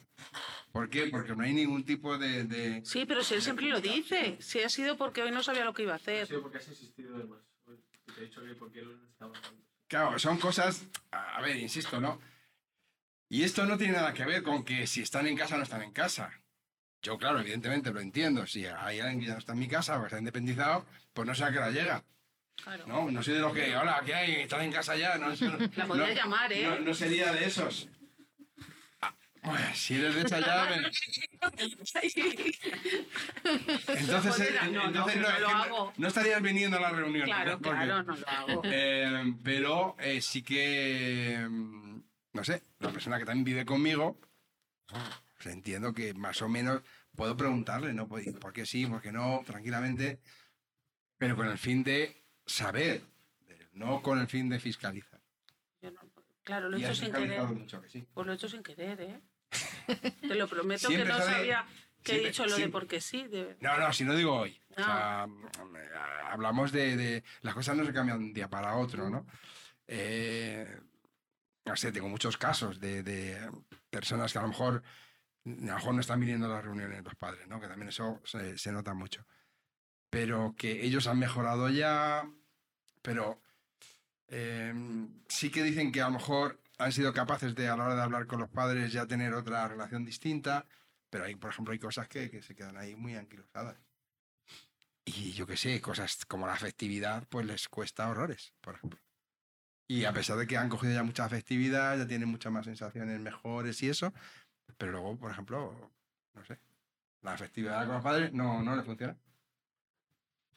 ¿Por 0.71 0.89
qué? 0.89 1.07
Porque 1.07 1.35
no 1.35 1.43
hay 1.43 1.53
ningún 1.53 1.83
tipo 1.83 2.17
de... 2.17 2.43
de- 2.43 2.85
Sí, 2.85 3.05
pero 3.07 3.23
si 3.23 3.33
él 3.33 3.41
siempre 3.41 3.65
lo 3.67 3.81
dice. 3.81 4.37
Si 4.39 4.59
ha 4.61 4.69
sido 4.69 4.97
porque 4.97 5.23
hoy 5.23 5.31
no 5.31 5.41
sabía 5.41 5.65
lo 5.65 5.73
que 5.73 5.81
iba 5.83 5.93
a 5.93 5.95
Ha 5.95 5.97
hacer. 5.97 6.27
sido 6.27 6.41
porque 6.43 6.57
has 6.59 6.67
insistido 6.67 7.17
de 7.17 7.23
más. 7.25 7.39
Y 8.07 8.11
te 8.11 8.21
he 8.21 8.23
dicho 8.25 8.43
que 8.43 8.53
porque 8.53 8.79
él 8.81 8.99
estaba. 9.11 9.33
Claro, 9.87 10.19
son 10.19 10.37
cosas, 10.37 10.85
a 11.11 11.37
a 11.37 11.41
ver, 11.41 11.55
insisto, 11.57 11.99
¿no? 11.99 12.19
Y 13.29 13.43
esto 13.43 13.65
no 13.65 13.77
tiene 13.77 13.93
nada 13.93 14.13
que 14.13 14.25
ver 14.25 14.43
con 14.43 14.63
que 14.63 14.85
si 14.85 15.01
están 15.01 15.25
en 15.25 15.37
casa 15.37 15.55
o 15.55 15.57
no 15.57 15.63
están 15.63 15.81
en 15.81 15.91
casa. 15.91 16.31
Yo, 17.01 17.17
claro, 17.17 17.39
evidentemente 17.39 17.91
lo 17.91 17.99
entiendo. 18.01 18.45
Si 18.45 18.65
hay 18.65 18.99
alguien 18.99 19.19
que 19.21 19.27
ya 19.27 19.33
no 19.33 19.39
está 19.39 19.53
en 19.53 19.59
mi 19.59 19.67
casa 19.67 19.97
o 19.99 20.05
está 20.05 20.19
independizado, 20.19 20.85
pues 21.13 21.25
no 21.27 21.33
sé 21.33 21.43
a 21.45 21.51
qué 21.51 21.57
hora 21.57 21.71
llega. 21.71 22.03
Claro. 22.61 22.85
No, 22.87 23.09
no 23.09 23.23
soy 23.23 23.35
de 23.35 23.39
los 23.39 23.53
que, 23.53 23.73
hola, 23.75 24.01
¿qué 24.05 24.13
hay? 24.13 24.31
¿Están 24.41 24.61
en 24.63 24.71
casa 24.73 24.95
ya? 24.97 25.17
No, 25.17 25.29
La 25.75 25.85
podría 25.85 26.07
no- 26.07 26.13
llamar, 26.13 26.51
¿eh? 26.51 26.63
No, 26.63 26.79
no 26.79 26.93
sería 26.93 27.31
de 27.31 27.45
esos. 27.45 27.87
Ah, 29.01 29.15
bueno, 29.43 29.65
si 29.73 29.95
eres 29.95 30.15
de 30.15 30.21
esa 30.23 30.39
ya... 30.41 30.65
me- 30.65 30.91
Entonces, 33.87 34.39
eh, 34.41 34.59
no, 34.65 34.71
no, 34.71 34.85
entonces 34.87 35.15
no 35.21 35.29
lo 35.29 35.37
que 35.37 35.53
hago. 35.53 35.93
no 35.97 36.07
estarías 36.07 36.41
viniendo 36.41 36.77
a 36.77 36.81
las 36.81 36.91
reuniones. 36.91 37.27
Claro, 37.33 37.51
¿no? 37.51 37.59
Porque- 37.61 37.77
claro, 37.77 38.03
no 38.03 38.15
lo 38.15 38.27
hago. 38.29 38.61
eh, 38.65 39.33
pero 39.43 39.95
eh, 39.99 40.21
sí 40.21 40.43
que, 40.43 41.45
mm, 41.49 41.99
no 42.33 42.43
sé, 42.43 42.63
la 42.79 42.91
persona 42.91 43.17
que 43.19 43.25
también 43.25 43.45
vive 43.45 43.65
conmigo, 43.65 44.19
pues 45.41 45.55
entiendo 45.55 45.93
que 45.93 46.13
más 46.13 46.41
o 46.41 46.49
menos 46.49 46.81
puedo 47.15 47.35
preguntarle, 47.37 47.93
¿no? 47.93 48.07
Pues, 48.07 48.27
¿Por 48.33 48.51
qué 48.53 48.65
sí, 48.65 48.85
por 48.85 49.01
qué 49.01 49.11
no? 49.11 49.41
Tranquilamente, 49.45 50.19
pero 51.17 51.35
con 51.35 51.47
el 51.47 51.57
fin 51.57 51.83
de 51.83 52.23
saber, 52.45 53.01
no 53.73 54.01
con 54.01 54.19
el 54.19 54.27
fin 54.27 54.49
de 54.49 54.59
fiscalizar. 54.59 55.21
Yo 55.81 55.91
no- 55.91 56.01
Claro, 56.43 56.67
lo 56.69 56.77
he 56.77 56.79
hecho 56.81 56.95
sin 56.95 57.11
querer. 57.13 57.41
mucho, 57.43 57.81
que 57.81 57.89
sí. 57.89 58.05
Pues 58.13 58.25
lo 58.27 58.33
he 58.33 58.35
hecho 58.35 58.49
sin 58.49 58.63
querer, 58.63 58.99
¿eh? 59.01 59.21
Te 60.21 60.35
lo 60.35 60.47
prometo 60.47 60.87
Siempre 60.87 61.03
que 61.07 61.13
no 61.13 61.17
sabe- 61.19 61.31
sabía 61.31 61.65
que 62.03 62.11
he 62.11 62.15
siempre- 62.15 62.29
dicho 62.31 62.43
lo 62.45 62.49
de 62.49 62.55
siempre- 62.55 62.79
porque 62.79 63.01
sí. 63.01 63.27
de- 63.27 63.57
No, 63.61 63.77
no, 63.77 63.93
si 63.93 64.03
no 64.03 64.15
digo 64.15 64.33
hoy. 64.35 64.59
O 64.71 64.73
Ah. 64.77 65.25
sea, 65.25 65.27
mm, 65.27 65.75
eh, 65.75 65.89
hablamos 66.31 66.71
de, 66.71 66.97
de- 66.97 67.23
Las 67.41 67.53
cosas 67.53 67.77
no 67.77 67.85
se 67.85 67.93
cambian 67.93 68.19
de 68.19 68.25
un 68.25 68.33
día 68.33 68.49
para 68.49 68.75
otro, 68.77 69.09
¿no? 69.09 69.25
Eh, 69.87 70.67
no 71.65 71.75
sé, 71.75 71.91
tengo 71.91 72.09
muchos 72.09 72.37
casos 72.37 72.79
de, 72.79 73.03
de 73.03 73.49
personas 73.89 74.31
que 74.33 74.39
a 74.39 74.43
lo 74.43 74.47
mejor 74.49 74.81
a 75.45 75.49
lo 75.49 75.75
mejor 75.75 75.93
no 75.93 76.01
están 76.01 76.19
viniendo 76.19 76.45
a 76.47 76.49
las 76.49 76.63
reuniones 76.63 77.03
los 77.03 77.15
padres, 77.15 77.47
¿no? 77.47 77.59
Que 77.59 77.67
también 77.67 77.89
eso 77.89 78.21
se, 78.25 78.57
se 78.57 78.71
nota 78.71 78.93
mucho. 78.93 79.25
Pero 80.09 80.55
que 80.57 80.83
ellos 80.83 81.07
han 81.07 81.19
mejorado 81.19 81.69
ya, 81.69 82.29
pero 83.01 83.41
eh, 84.27 84.73
sí 85.27 85.49
que 85.49 85.63
dicen 85.63 85.91
que 85.91 86.01
a 86.01 86.05
lo 86.05 86.11
mejor 86.11 86.61
han 86.77 86.91
sido 86.91 87.13
capaces 87.13 87.55
de 87.55 87.67
a 87.67 87.75
la 87.75 87.85
hora 87.85 87.95
de 87.95 88.01
hablar 88.01 88.25
con 88.27 88.39
los 88.39 88.49
padres 88.49 88.91
ya 88.91 89.05
tener 89.05 89.33
otra 89.33 89.67
relación 89.67 90.05
distinta, 90.05 90.65
pero 91.09 91.25
hay, 91.25 91.35
por 91.35 91.51
ejemplo, 91.51 91.73
hay 91.73 91.79
cosas 91.79 92.07
que, 92.07 92.29
que 92.29 92.41
se 92.41 92.55
quedan 92.55 92.77
ahí 92.77 92.95
muy 92.95 93.15
anquilosadas. 93.15 93.77
Y 95.05 95.31
yo 95.31 95.47
qué 95.47 95.57
sé, 95.57 95.81
cosas 95.81 96.25
como 96.25 96.45
la 96.45 96.53
afectividad, 96.53 97.27
pues 97.27 97.45
les 97.45 97.67
cuesta 97.67 98.09
horrores, 98.09 98.53
por 98.61 98.75
ejemplo. 98.75 98.99
Y 99.87 100.05
a 100.05 100.13
pesar 100.13 100.37
de 100.37 100.45
que 100.45 100.55
han 100.55 100.69
cogido 100.69 100.93
ya 100.93 101.01
mucha 101.01 101.25
afectividad, 101.25 101.97
ya 101.97 102.07
tienen 102.07 102.29
muchas 102.29 102.51
más 102.51 102.65
sensaciones 102.65 103.19
mejores 103.19 103.81
y 103.81 103.89
eso, 103.89 104.13
pero 104.79 104.93
luego, 104.93 105.19
por 105.19 105.31
ejemplo, 105.31 105.91
no 106.33 106.45
sé, 106.45 106.57
la 107.21 107.33
afectividad 107.33 107.85
con 107.85 107.95
los 107.95 108.03
padres 108.03 108.31
no, 108.31 108.63
no 108.63 108.75
le 108.77 108.83
funciona. 108.83 109.15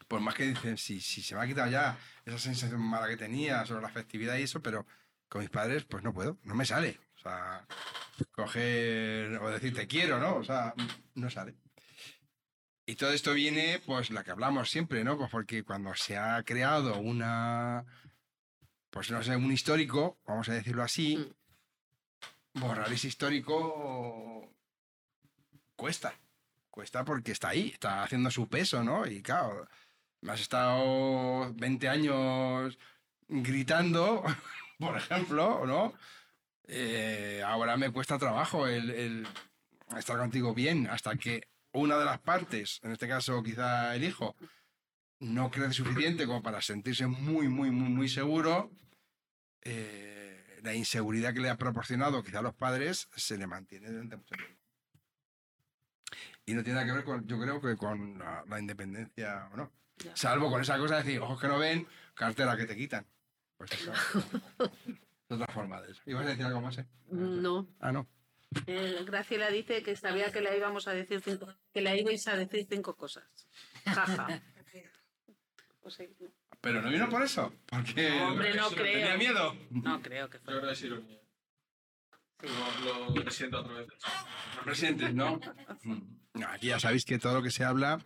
Por 0.06 0.20
más 0.20 0.34
que 0.34 0.46
dicen, 0.46 0.78
si, 0.78 1.00
si 1.00 1.22
se 1.22 1.34
me 1.34 1.42
ha 1.42 1.46
quitado 1.46 1.68
ya 1.68 1.98
esa 2.24 2.38
sensación 2.38 2.80
mala 2.80 3.08
que 3.08 3.16
tenía 3.16 3.66
sobre 3.66 3.82
la 3.82 3.88
afectividad 3.88 4.36
y 4.36 4.42
eso, 4.42 4.62
pero 4.62 4.86
con 5.28 5.40
mis 5.40 5.50
padres, 5.50 5.84
pues 5.84 6.04
no 6.04 6.14
puedo, 6.14 6.38
no 6.44 6.54
me 6.54 6.64
sale. 6.64 7.00
O 7.16 7.18
sea, 7.18 7.66
coger 8.30 9.38
o 9.38 9.50
decir 9.50 9.74
te 9.74 9.88
quiero, 9.88 10.20
¿no? 10.20 10.36
O 10.36 10.44
sea, 10.44 10.72
no 11.14 11.28
sale. 11.28 11.56
Y 12.86 12.94
todo 12.94 13.12
esto 13.12 13.34
viene, 13.34 13.80
pues, 13.84 14.10
la 14.10 14.22
que 14.22 14.30
hablamos 14.30 14.70
siempre, 14.70 15.02
¿no? 15.02 15.18
Pues 15.18 15.30
porque 15.30 15.64
cuando 15.64 15.94
se 15.94 16.16
ha 16.16 16.40
creado 16.44 16.98
una, 17.00 17.84
pues 18.90 19.10
no 19.10 19.20
sé, 19.22 19.34
un 19.34 19.50
histórico, 19.50 20.20
vamos 20.26 20.48
a 20.48 20.54
decirlo 20.54 20.84
así, 20.84 21.32
borrar 22.54 22.92
ese 22.92 23.08
histórico 23.08 24.52
cuesta. 25.76 26.14
Cuesta 26.70 27.04
porque 27.04 27.32
está 27.32 27.50
ahí, 27.50 27.70
está 27.72 28.02
haciendo 28.02 28.30
su 28.30 28.48
peso, 28.48 28.82
¿no? 28.82 29.06
Y 29.06 29.22
claro, 29.22 29.68
me 30.22 30.32
has 30.32 30.40
estado 30.40 31.52
20 31.54 31.88
años 31.88 32.78
gritando, 33.28 34.24
por 34.78 34.96
ejemplo, 34.96 35.66
¿no? 35.66 35.92
Eh, 36.68 37.42
ahora 37.44 37.76
me 37.76 37.90
cuesta 37.90 38.18
trabajo 38.18 38.66
el, 38.66 38.90
el 38.90 39.26
estar 39.98 40.16
contigo 40.16 40.54
bien 40.54 40.86
hasta 40.86 41.16
que 41.16 41.48
una 41.72 41.98
de 41.98 42.04
las 42.04 42.20
partes, 42.20 42.80
en 42.82 42.92
este 42.92 43.08
caso 43.08 43.42
quizá 43.42 43.94
el 43.94 44.04
hijo, 44.04 44.36
no 45.20 45.50
crece 45.50 45.74
suficiente 45.74 46.26
como 46.26 46.42
para 46.42 46.60
sentirse 46.60 47.06
muy, 47.06 47.48
muy, 47.48 47.70
muy, 47.70 47.88
muy 47.88 48.08
seguro, 48.08 48.70
eh, 49.62 50.11
la 50.62 50.74
inseguridad 50.74 51.34
que 51.34 51.40
le 51.40 51.50
ha 51.50 51.56
proporcionado 51.56 52.22
quizá 52.22 52.38
a 52.38 52.42
los 52.42 52.54
padres 52.54 53.08
se 53.14 53.36
le 53.36 53.46
mantiene 53.46 53.88
durante 53.88 54.16
mucho 54.16 54.34
tiempo. 54.34 54.60
Y 56.44 56.54
no 56.54 56.62
tiene 56.62 56.80
nada 56.80 56.86
que 56.86 56.92
ver 56.96 57.04
con, 57.04 57.26
yo 57.26 57.40
creo 57.40 57.60
que 57.60 57.76
con 57.76 58.18
la, 58.18 58.44
la 58.48 58.58
independencia 58.58 59.48
o 59.52 59.56
no. 59.56 59.72
Ya. 59.98 60.16
Salvo 60.16 60.50
con 60.50 60.60
esa 60.60 60.78
cosa 60.78 60.96
de 60.96 61.02
decir, 61.04 61.20
ojos 61.20 61.40
que 61.40 61.48
no 61.48 61.58
ven, 61.58 61.86
cartera 62.14 62.56
que 62.56 62.66
te 62.66 62.76
quitan. 62.76 63.06
Pues 63.56 63.72
eso. 63.72 63.92
es 65.28 65.30
otra 65.30 65.52
forma 65.52 65.80
de 65.80 65.92
eso. 65.92 66.02
¿Ibas 66.06 66.26
a 66.26 66.30
decir 66.30 66.44
algo 66.44 66.60
más, 66.60 66.78
eh? 66.78 66.86
No. 67.10 67.68
Ah, 67.78 67.92
no. 67.92 68.08
Eh, 68.66 69.02
Graciela 69.06 69.50
dice 69.50 69.82
que 69.82 69.96
sabía 69.96 70.30
que 70.32 70.40
le 70.40 70.56
íbamos 70.56 70.86
a 70.88 70.92
decir 70.92 71.22
cinco, 71.22 71.46
que 71.72 71.80
le 71.80 71.96
ibais 71.98 72.26
a 72.28 72.36
decir 72.36 72.66
cinco 72.68 72.96
cosas. 72.96 73.24
Jaja. 73.84 74.26
Pues 75.82 75.94
sí. 75.94 76.08
Pero 76.60 76.80
no 76.82 76.90
vino 76.90 77.08
por 77.08 77.22
eso. 77.22 77.52
Porque 77.66 78.10
No, 78.18 78.28
hombre, 78.28 78.54
no 78.54 78.68
tenía 78.70 79.16
creo. 79.16 79.18
miedo. 79.18 79.56
No 79.70 80.00
creo 80.02 80.28
que 80.30 80.38
Yo 80.38 80.44
fuera. 80.44 80.60
creo 80.60 80.68
que 80.70 80.74
es 80.74 80.82
ironía. 80.82 81.18
Lo, 82.84 83.10
lo 83.14 83.22
presiento 83.22 83.58
a 83.58 83.64
través 83.64 83.86
de 83.88 83.94
eso. 83.94 84.08
Lo 84.56 84.62
presientes, 84.64 85.14
¿no? 85.14 85.40
No, 86.34 86.48
Aquí 86.48 86.68
ya 86.68 86.80
sabéis 86.80 87.04
que 87.04 87.18
todo 87.18 87.34
lo 87.34 87.42
que 87.42 87.50
se 87.50 87.64
habla 87.64 88.00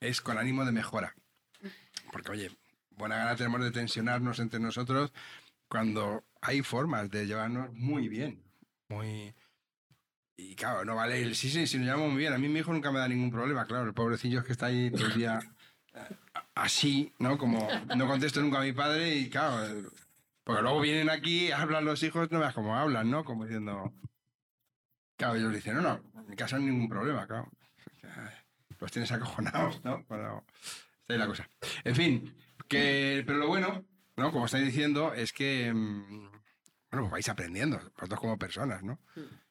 es 0.00 0.20
con 0.20 0.38
ánimo 0.38 0.64
de 0.64 0.72
mejora. 0.72 1.14
Porque, 2.12 2.30
oye, 2.32 2.50
buena 2.90 3.16
gana 3.16 3.36
tenemos 3.36 3.60
de 3.62 3.70
tensionarnos 3.72 4.38
entre 4.38 4.60
nosotros 4.60 5.12
cuando 5.68 6.24
hay 6.40 6.62
formas 6.62 7.10
de 7.10 7.26
llevarnos 7.26 7.72
muy 7.74 8.08
bien. 8.08 8.42
Muy. 8.88 9.34
Y 10.38 10.54
claro, 10.54 10.84
no 10.84 10.94
vale 10.96 11.22
el 11.22 11.34
sí, 11.34 11.50
sí, 11.50 11.66
si 11.66 11.76
nos 11.78 11.86
llevamos 11.86 12.10
muy 12.10 12.18
bien. 12.18 12.32
A 12.32 12.38
mí 12.38 12.48
mi 12.48 12.60
hijo 12.60 12.72
nunca 12.72 12.92
me 12.92 12.98
da 12.98 13.08
ningún 13.08 13.30
problema, 13.30 13.66
claro. 13.66 13.84
El 13.84 13.94
pobrecillo 13.94 14.40
es 14.40 14.44
que 14.46 14.52
está 14.52 14.66
ahí 14.66 14.90
todo 14.90 15.06
el 15.06 15.14
día 15.14 15.38
así, 16.54 17.12
¿no? 17.18 17.38
Como 17.38 17.68
no 17.96 18.06
contesto 18.06 18.40
nunca 18.40 18.58
a 18.58 18.62
mi 18.62 18.72
padre 18.72 19.14
y 19.16 19.30
claro. 19.30 19.90
Porque 20.44 20.62
luego 20.62 20.80
vienen 20.80 21.10
aquí, 21.10 21.50
hablan 21.50 21.84
los 21.84 22.02
hijos, 22.02 22.30
no 22.30 22.38
veas 22.38 22.54
cómo 22.54 22.76
hablan, 22.76 23.10
¿no? 23.10 23.24
Como 23.24 23.44
diciendo. 23.44 23.92
Claro, 25.16 25.34
ellos 25.36 25.52
dicen, 25.52 25.74
no, 25.74 25.80
no, 25.82 26.00
en 26.20 26.28
mi 26.28 26.36
casa 26.36 26.56
no 26.58 26.64
hay 26.64 26.70
ningún 26.70 26.88
problema, 26.88 27.26
claro. 27.26 27.50
Los 28.78 28.92
tienes 28.92 29.10
acojonados, 29.12 29.82
¿no? 29.84 30.04
Pero 30.08 30.44
está 31.00 31.14
ahí 31.14 31.18
la 31.18 31.26
cosa. 31.26 31.48
En 31.84 31.96
fin, 31.96 32.34
que, 32.68 33.22
pero 33.26 33.38
lo 33.38 33.48
bueno, 33.48 33.84
¿no? 34.16 34.30
Como 34.32 34.44
estáis 34.46 34.66
diciendo, 34.66 35.14
es 35.14 35.32
que, 35.32 35.72
mm, 35.72 36.30
bueno, 36.90 37.02
pues 37.02 37.10
vais 37.10 37.28
aprendiendo, 37.30 37.78
vosotros 37.96 38.20
como 38.20 38.38
personas, 38.38 38.82
¿no? 38.82 38.98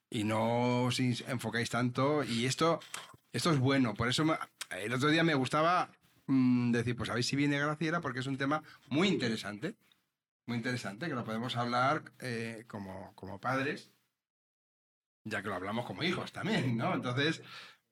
Y 0.09 0.23
no 0.23 0.83
os 0.83 0.99
enfocáis 0.99 1.69
tanto, 1.71 2.23
y 2.23 2.45
esto, 2.45 2.79
esto 3.33 3.51
es 3.51 3.57
bueno, 3.59 3.95
por 3.95 4.07
eso 4.07 4.23
me- 4.23 4.37
el 4.69 4.93
otro 4.93 5.09
día 5.09 5.23
me 5.23 5.33
gustaba 5.33 5.89
mm, 6.27 6.71
decir, 6.71 6.95
pues 6.95 7.09
a 7.09 7.13
ver 7.13 7.23
si 7.23 7.35
viene 7.35 7.59
Graciela, 7.59 8.01
porque 8.01 8.19
es 8.19 8.27
un 8.27 8.37
tema 8.37 8.63
muy 8.89 9.07
interesante, 9.07 9.75
muy 10.47 10.57
interesante, 10.57 11.07
que 11.07 11.15
lo 11.15 11.23
podemos 11.25 11.55
hablar 11.57 12.13
eh, 12.19 12.65
como, 12.67 13.13
como 13.15 13.39
padres, 13.39 13.91
ya 15.23 15.41
que 15.41 15.49
lo 15.49 15.55
hablamos 15.55 15.85
como 15.85 16.03
hijos 16.03 16.31
también, 16.31 16.77
¿no? 16.77 16.93
Entonces, 16.93 17.41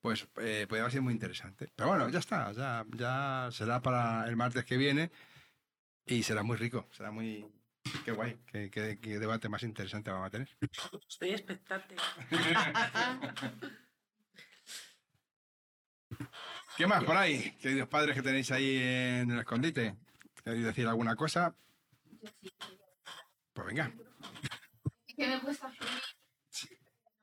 pues 0.00 0.28
eh, 0.36 0.66
puede 0.68 0.88
ser 0.90 1.02
muy 1.02 1.12
interesante. 1.12 1.72
Pero 1.74 1.88
bueno, 1.90 2.08
ya 2.08 2.18
está, 2.20 2.52
ya, 2.52 2.84
ya 2.96 3.48
será 3.50 3.80
para 3.82 4.28
el 4.28 4.36
martes 4.36 4.64
que 4.64 4.76
viene 4.76 5.10
y 6.06 6.22
será 6.22 6.42
muy 6.42 6.56
rico, 6.56 6.88
será 6.92 7.10
muy... 7.10 7.46
Qué 8.04 8.12
guay, 8.12 8.38
qué, 8.46 8.70
qué- 8.70 8.98
qué 9.00 9.18
debate 9.18 9.48
más 9.48 9.62
interesante 9.62 10.10
vamos 10.10 10.28
a 10.28 10.30
tener. 10.30 10.48
Estoy 11.08 11.30
expectante. 11.30 11.96
¿Qué 16.76 16.88
más 16.88 17.04
por 17.04 17.16
ahí, 17.16 17.52
queridos 17.60 17.88
padres 17.88 18.16
que 18.16 18.22
tenéis 18.22 18.50
ahí 18.50 18.76
en 18.76 19.30
el 19.30 19.38
escondite? 19.38 19.96
¿Queréis 20.42 20.64
decir 20.64 20.88
alguna 20.88 21.14
cosa? 21.14 21.54
Pues 23.52 23.66
venga. 23.66 23.92
Es 25.06 25.14
que 25.14 25.28
me 25.28 25.40
cuesta 25.40 25.68
asumir. 25.68 26.02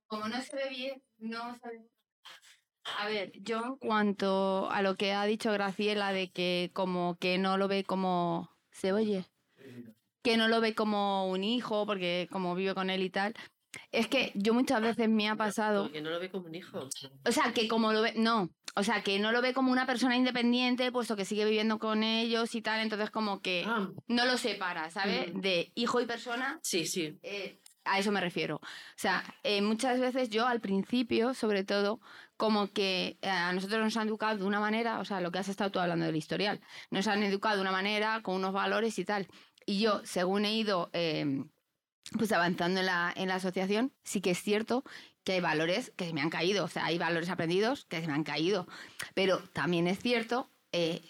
Como 0.08 0.28
no 0.30 0.42
se 0.42 0.56
ve 0.56 0.70
bien, 0.70 1.04
no 1.18 1.58
sabe. 1.60 1.86
A 2.98 3.08
ver, 3.08 3.32
yo 3.42 3.64
en 3.64 3.76
cuanto 3.76 4.70
a 4.72 4.82
lo 4.82 4.96
que 4.96 5.12
ha 5.12 5.26
dicho 5.26 5.52
Graciela 5.52 6.14
de 6.14 6.32
que 6.32 6.72
como 6.74 7.18
que 7.18 7.38
no 7.38 7.58
lo 7.58 7.68
ve 7.68 7.84
como 7.84 8.50
se 8.72 8.94
oye, 8.94 9.26
que 10.24 10.38
no 10.38 10.48
lo 10.48 10.62
ve 10.62 10.74
como 10.76 11.30
un 11.30 11.44
hijo 11.44 11.86
porque 11.86 12.28
como 12.32 12.56
vive 12.56 12.74
con 12.74 12.90
él 12.90 13.04
y 13.04 13.10
tal, 13.10 13.34
es 13.92 14.08
que 14.08 14.32
yo 14.36 14.54
muchas 14.54 14.82
veces 14.82 15.10
me 15.10 15.30
ha 15.30 15.36
pasado 15.36 15.84
Porque 15.84 16.02
no 16.02 16.10
lo 16.10 16.20
ve 16.20 16.30
como 16.30 16.48
un 16.48 16.56
hijo. 16.56 16.88
o 17.26 17.32
sea, 17.32 17.54
que 17.54 17.68
como 17.68 17.94
lo 17.94 18.02
ve, 18.02 18.14
no, 18.18 18.50
o 18.76 18.84
sea, 18.84 19.02
que 19.04 19.20
no 19.20 19.32
lo 19.32 19.42
ve 19.42 19.54
como 19.54 19.72
una 19.72 19.86
persona 19.86 20.16
independiente, 20.16 20.92
puesto 20.92 21.16
que 21.16 21.26
sigue 21.26 21.46
viviendo 21.46 21.80
con 21.80 22.04
ellos 22.04 22.54
y 22.56 22.62
tal, 22.62 22.80
entonces 22.82 23.10
como 23.12 23.42
que 23.42 23.64
Ah, 23.68 23.90
no 24.08 24.26
lo 24.26 24.38
separa, 24.38 24.90
¿sabes? 24.90 25.34
Mm. 25.34 25.42
De 25.42 25.72
hijo 25.76 26.02
y 26.02 26.06
persona, 26.06 26.60
sí, 26.64 26.86
sí. 26.86 27.18
eh, 27.24 27.60
a 27.84 27.98
eso 27.98 28.12
me 28.12 28.22
refiero. 28.22 28.58
O 28.58 28.62
sea, 28.96 29.24
eh, 29.44 29.62
muchas 29.62 30.00
veces 30.00 30.30
yo 30.30 30.46
al 30.48 30.62
principio, 30.62 31.34
sobre 31.34 31.64
todo, 31.64 32.00
como 32.38 32.72
que 32.72 33.18
eh, 33.22 33.30
a 33.30 33.52
nosotros 33.54 33.80
nos 33.82 33.98
han 33.98 34.08
educado 34.08 34.38
de 34.38 34.44
una 34.46 34.60
manera, 34.60 35.00
o 35.00 35.06
sea, 35.06 35.20
lo 35.22 35.32
que 35.32 35.40
has 35.40 35.50
estado 35.50 35.72
tú 35.72 35.80
hablando 35.80 36.06
del 36.06 36.16
historial, 36.16 36.62
nos 36.92 37.08
han 37.08 37.24
educado 37.24 37.56
de 37.56 37.62
una 37.62 37.72
manera, 37.72 38.22
con 38.22 38.36
unos 38.36 38.54
valores 38.54 39.00
y 39.00 39.06
tal. 39.06 39.28
Y 39.66 39.80
yo, 39.80 40.02
según 40.04 40.46
he 40.46 40.54
ido 40.56 40.90
eh, 40.94 41.44
pues 42.18 42.32
avanzando 42.32 42.80
en 42.80 42.86
la, 42.86 43.14
en 43.16 43.28
la 43.28 43.36
asociación, 43.36 43.94
sí 44.04 44.22
que 44.22 44.32
es 44.32 44.42
cierto 44.42 44.84
que 45.24 45.34
hay 45.34 45.40
valores 45.40 45.92
que 45.96 46.06
se 46.08 46.14
me 46.14 46.22
han 46.22 46.30
caído, 46.30 46.66
o 46.66 46.68
sea, 46.68 46.86
hay 46.86 46.98
valores 46.98 47.30
aprendidos 47.30 47.86
que 47.86 48.02
se 48.02 48.08
me 48.08 48.14
han 48.14 48.24
caído. 48.24 48.68
Pero 49.14 49.40
también 49.54 49.88
es 49.88 50.00
cierto 50.00 50.50
eh, 50.72 51.02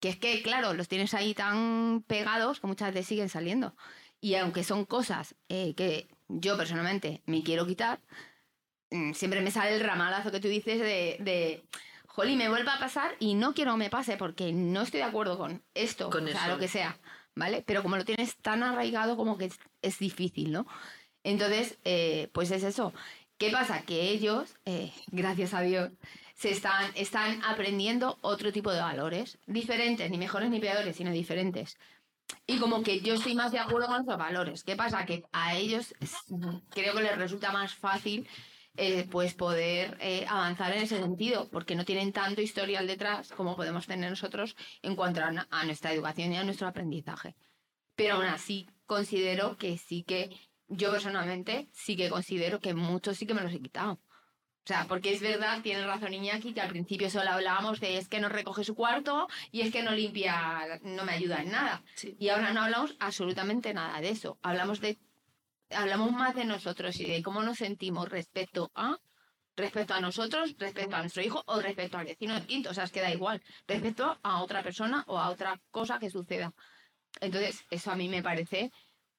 que 0.00 0.08
es 0.08 0.16
que, 0.16 0.42
claro, 0.42 0.74
los 0.74 0.88
tienes 0.88 1.14
ahí 1.14 1.34
tan 1.34 2.04
pegados 2.06 2.60
que 2.60 2.66
muchas 2.66 2.92
veces 2.92 3.06
siguen 3.06 3.28
saliendo. 3.28 3.74
Y 4.20 4.34
aunque 4.36 4.64
son 4.64 4.84
cosas 4.84 5.34
eh, 5.48 5.74
que 5.74 6.08
yo 6.28 6.56
personalmente 6.56 7.22
me 7.26 7.42
quiero 7.42 7.66
quitar, 7.66 8.00
mm, 8.90 9.12
siempre 9.12 9.40
me 9.40 9.50
sale 9.50 9.74
el 9.76 9.80
ramalazo 9.80 10.30
que 10.30 10.40
tú 10.40 10.48
dices 10.48 10.78
de, 10.80 11.16
de 11.20 11.64
jolí, 12.06 12.36
me 12.36 12.48
vuelva 12.48 12.74
a 12.74 12.78
pasar 12.78 13.12
y 13.18 13.34
no 13.34 13.54
quiero 13.54 13.72
que 13.72 13.78
me 13.78 13.90
pase 13.90 14.16
porque 14.16 14.52
no 14.52 14.82
estoy 14.82 14.98
de 14.98 15.04
acuerdo 15.04 15.36
con 15.38 15.62
esto, 15.74 16.10
Con 16.10 16.24
o 16.24 16.28
sea, 16.28 16.42
eso. 16.44 16.48
lo 16.54 16.58
que 16.58 16.68
sea, 16.68 16.98
¿vale? 17.34 17.62
Pero 17.66 17.82
como 17.82 17.96
lo 17.96 18.04
tienes 18.04 18.36
tan 18.36 18.62
arraigado 18.62 19.16
como 19.16 19.38
que 19.38 19.50
es, 19.82 19.98
difícil, 19.98 20.52
¿no? 20.52 20.66
Entonces, 21.22 21.78
eh, 21.84 22.30
pues 22.32 22.50
es 22.50 22.62
eso. 22.64 22.92
¿Qué 23.38 23.50
pasa? 23.50 23.82
Que 23.82 24.10
ellos, 24.10 24.56
eh, 24.64 24.92
gracias 25.08 25.54
a 25.54 25.60
Dios, 25.62 25.90
se 26.34 26.50
están, 26.50 26.90
están 26.94 27.42
aprendiendo 27.44 28.18
otro 28.20 28.52
tipo 28.52 28.72
de 28.72 28.80
valores, 28.80 29.38
diferentes, 29.46 30.10
ni 30.10 30.18
mejores 30.18 30.50
ni 30.50 30.60
peores, 30.60 30.96
sino 30.96 31.10
diferentes. 31.10 31.78
Y 32.46 32.58
como 32.58 32.82
que 32.82 33.00
yo 33.00 33.14
estoy 33.14 33.34
más 33.34 33.52
de 33.52 33.58
acuerdo 33.58 33.86
con 33.86 34.02
esos 34.02 34.18
valores. 34.18 34.64
¿Qué 34.64 34.76
pasa? 34.76 35.04
Que 35.04 35.24
a 35.32 35.56
ellos 35.56 35.94
creo 36.70 36.94
que 36.94 37.02
les 37.02 37.18
resulta 37.18 37.52
más 37.52 37.74
fácil 37.74 38.26
eh, 38.76 39.06
pues 39.10 39.34
poder 39.34 39.96
eh, 40.00 40.26
avanzar 40.28 40.72
en 40.72 40.82
ese 40.82 40.98
sentido, 40.98 41.48
porque 41.50 41.74
no 41.76 41.84
tienen 41.84 42.12
tanto 42.12 42.40
historial 42.40 42.86
detrás 42.86 43.30
como 43.32 43.56
podemos 43.56 43.86
tener 43.86 44.10
nosotros 44.10 44.56
en 44.82 44.96
cuanto 44.96 45.20
a, 45.22 45.46
a 45.50 45.64
nuestra 45.64 45.92
educación 45.92 46.32
y 46.32 46.36
a 46.36 46.44
nuestro 46.44 46.66
aprendizaje. 46.68 47.34
pero 47.96 48.16
aún 48.16 48.26
así 48.26 48.68
considero 48.86 49.56
que 49.56 49.78
sí 49.78 50.02
que, 50.04 50.30
yo 50.68 50.90
personalmente, 50.90 51.68
sí 51.72 51.96
que 51.96 52.10
considero 52.10 52.60
que 52.60 52.74
muchos 52.74 53.16
sí 53.18 53.26
que 53.26 53.34
me 53.34 53.42
los 53.42 53.52
he 53.52 53.60
quitado. 53.60 54.00
O 54.64 54.66
sea, 54.66 54.86
porque 54.88 55.12
es 55.12 55.20
verdad, 55.20 55.60
tiene 55.62 55.86
razón 55.86 56.14
Iñaki, 56.14 56.54
que 56.54 56.60
al 56.62 56.70
principio 56.70 57.10
solo 57.10 57.30
hablábamos 57.30 57.80
de 57.80 57.98
es 57.98 58.08
que 58.08 58.18
no 58.18 58.30
recoge 58.30 58.64
su 58.64 58.74
cuarto 58.74 59.28
y 59.52 59.60
es 59.60 59.70
que 59.70 59.82
no 59.82 59.92
limpia, 59.92 60.80
no 60.82 61.04
me 61.04 61.12
ayuda 61.12 61.42
en 61.42 61.50
nada. 61.50 61.82
Y 62.18 62.30
ahora 62.30 62.52
no 62.54 62.62
hablamos 62.62 62.96
absolutamente 62.98 63.74
nada 63.74 64.00
de 64.00 64.08
eso. 64.08 64.38
Hablamos 64.42 64.80
de 64.80 64.98
hablamos 65.70 66.12
más 66.12 66.34
de 66.34 66.44
nosotros 66.44 66.98
y 67.00 67.04
de 67.04 67.22
cómo 67.22 67.42
nos 67.42 67.58
sentimos 67.58 68.08
respecto 68.08 68.70
a 68.74 68.98
respecto 69.56 69.94
a 69.94 70.00
nosotros, 70.00 70.54
respecto 70.58 70.96
a 70.96 71.00
nuestro 71.00 71.22
hijo 71.22 71.42
o 71.46 71.60
respecto 71.60 71.96
al 71.96 72.06
vecino 72.06 72.34
del 72.34 72.46
quinto, 72.46 72.70
o 72.70 72.74
sea, 72.74 72.84
es 72.84 72.92
que 72.92 73.00
da 73.00 73.12
igual, 73.12 73.40
respecto 73.66 74.18
a 74.22 74.42
otra 74.42 74.62
persona 74.62 75.04
o 75.06 75.18
a 75.18 75.30
otra 75.30 75.60
cosa 75.70 75.98
que 75.98 76.10
suceda. 76.10 76.52
Entonces, 77.20 77.64
eso 77.70 77.92
a 77.92 77.96
mí 77.96 78.08
me 78.08 78.22
parece 78.22 78.72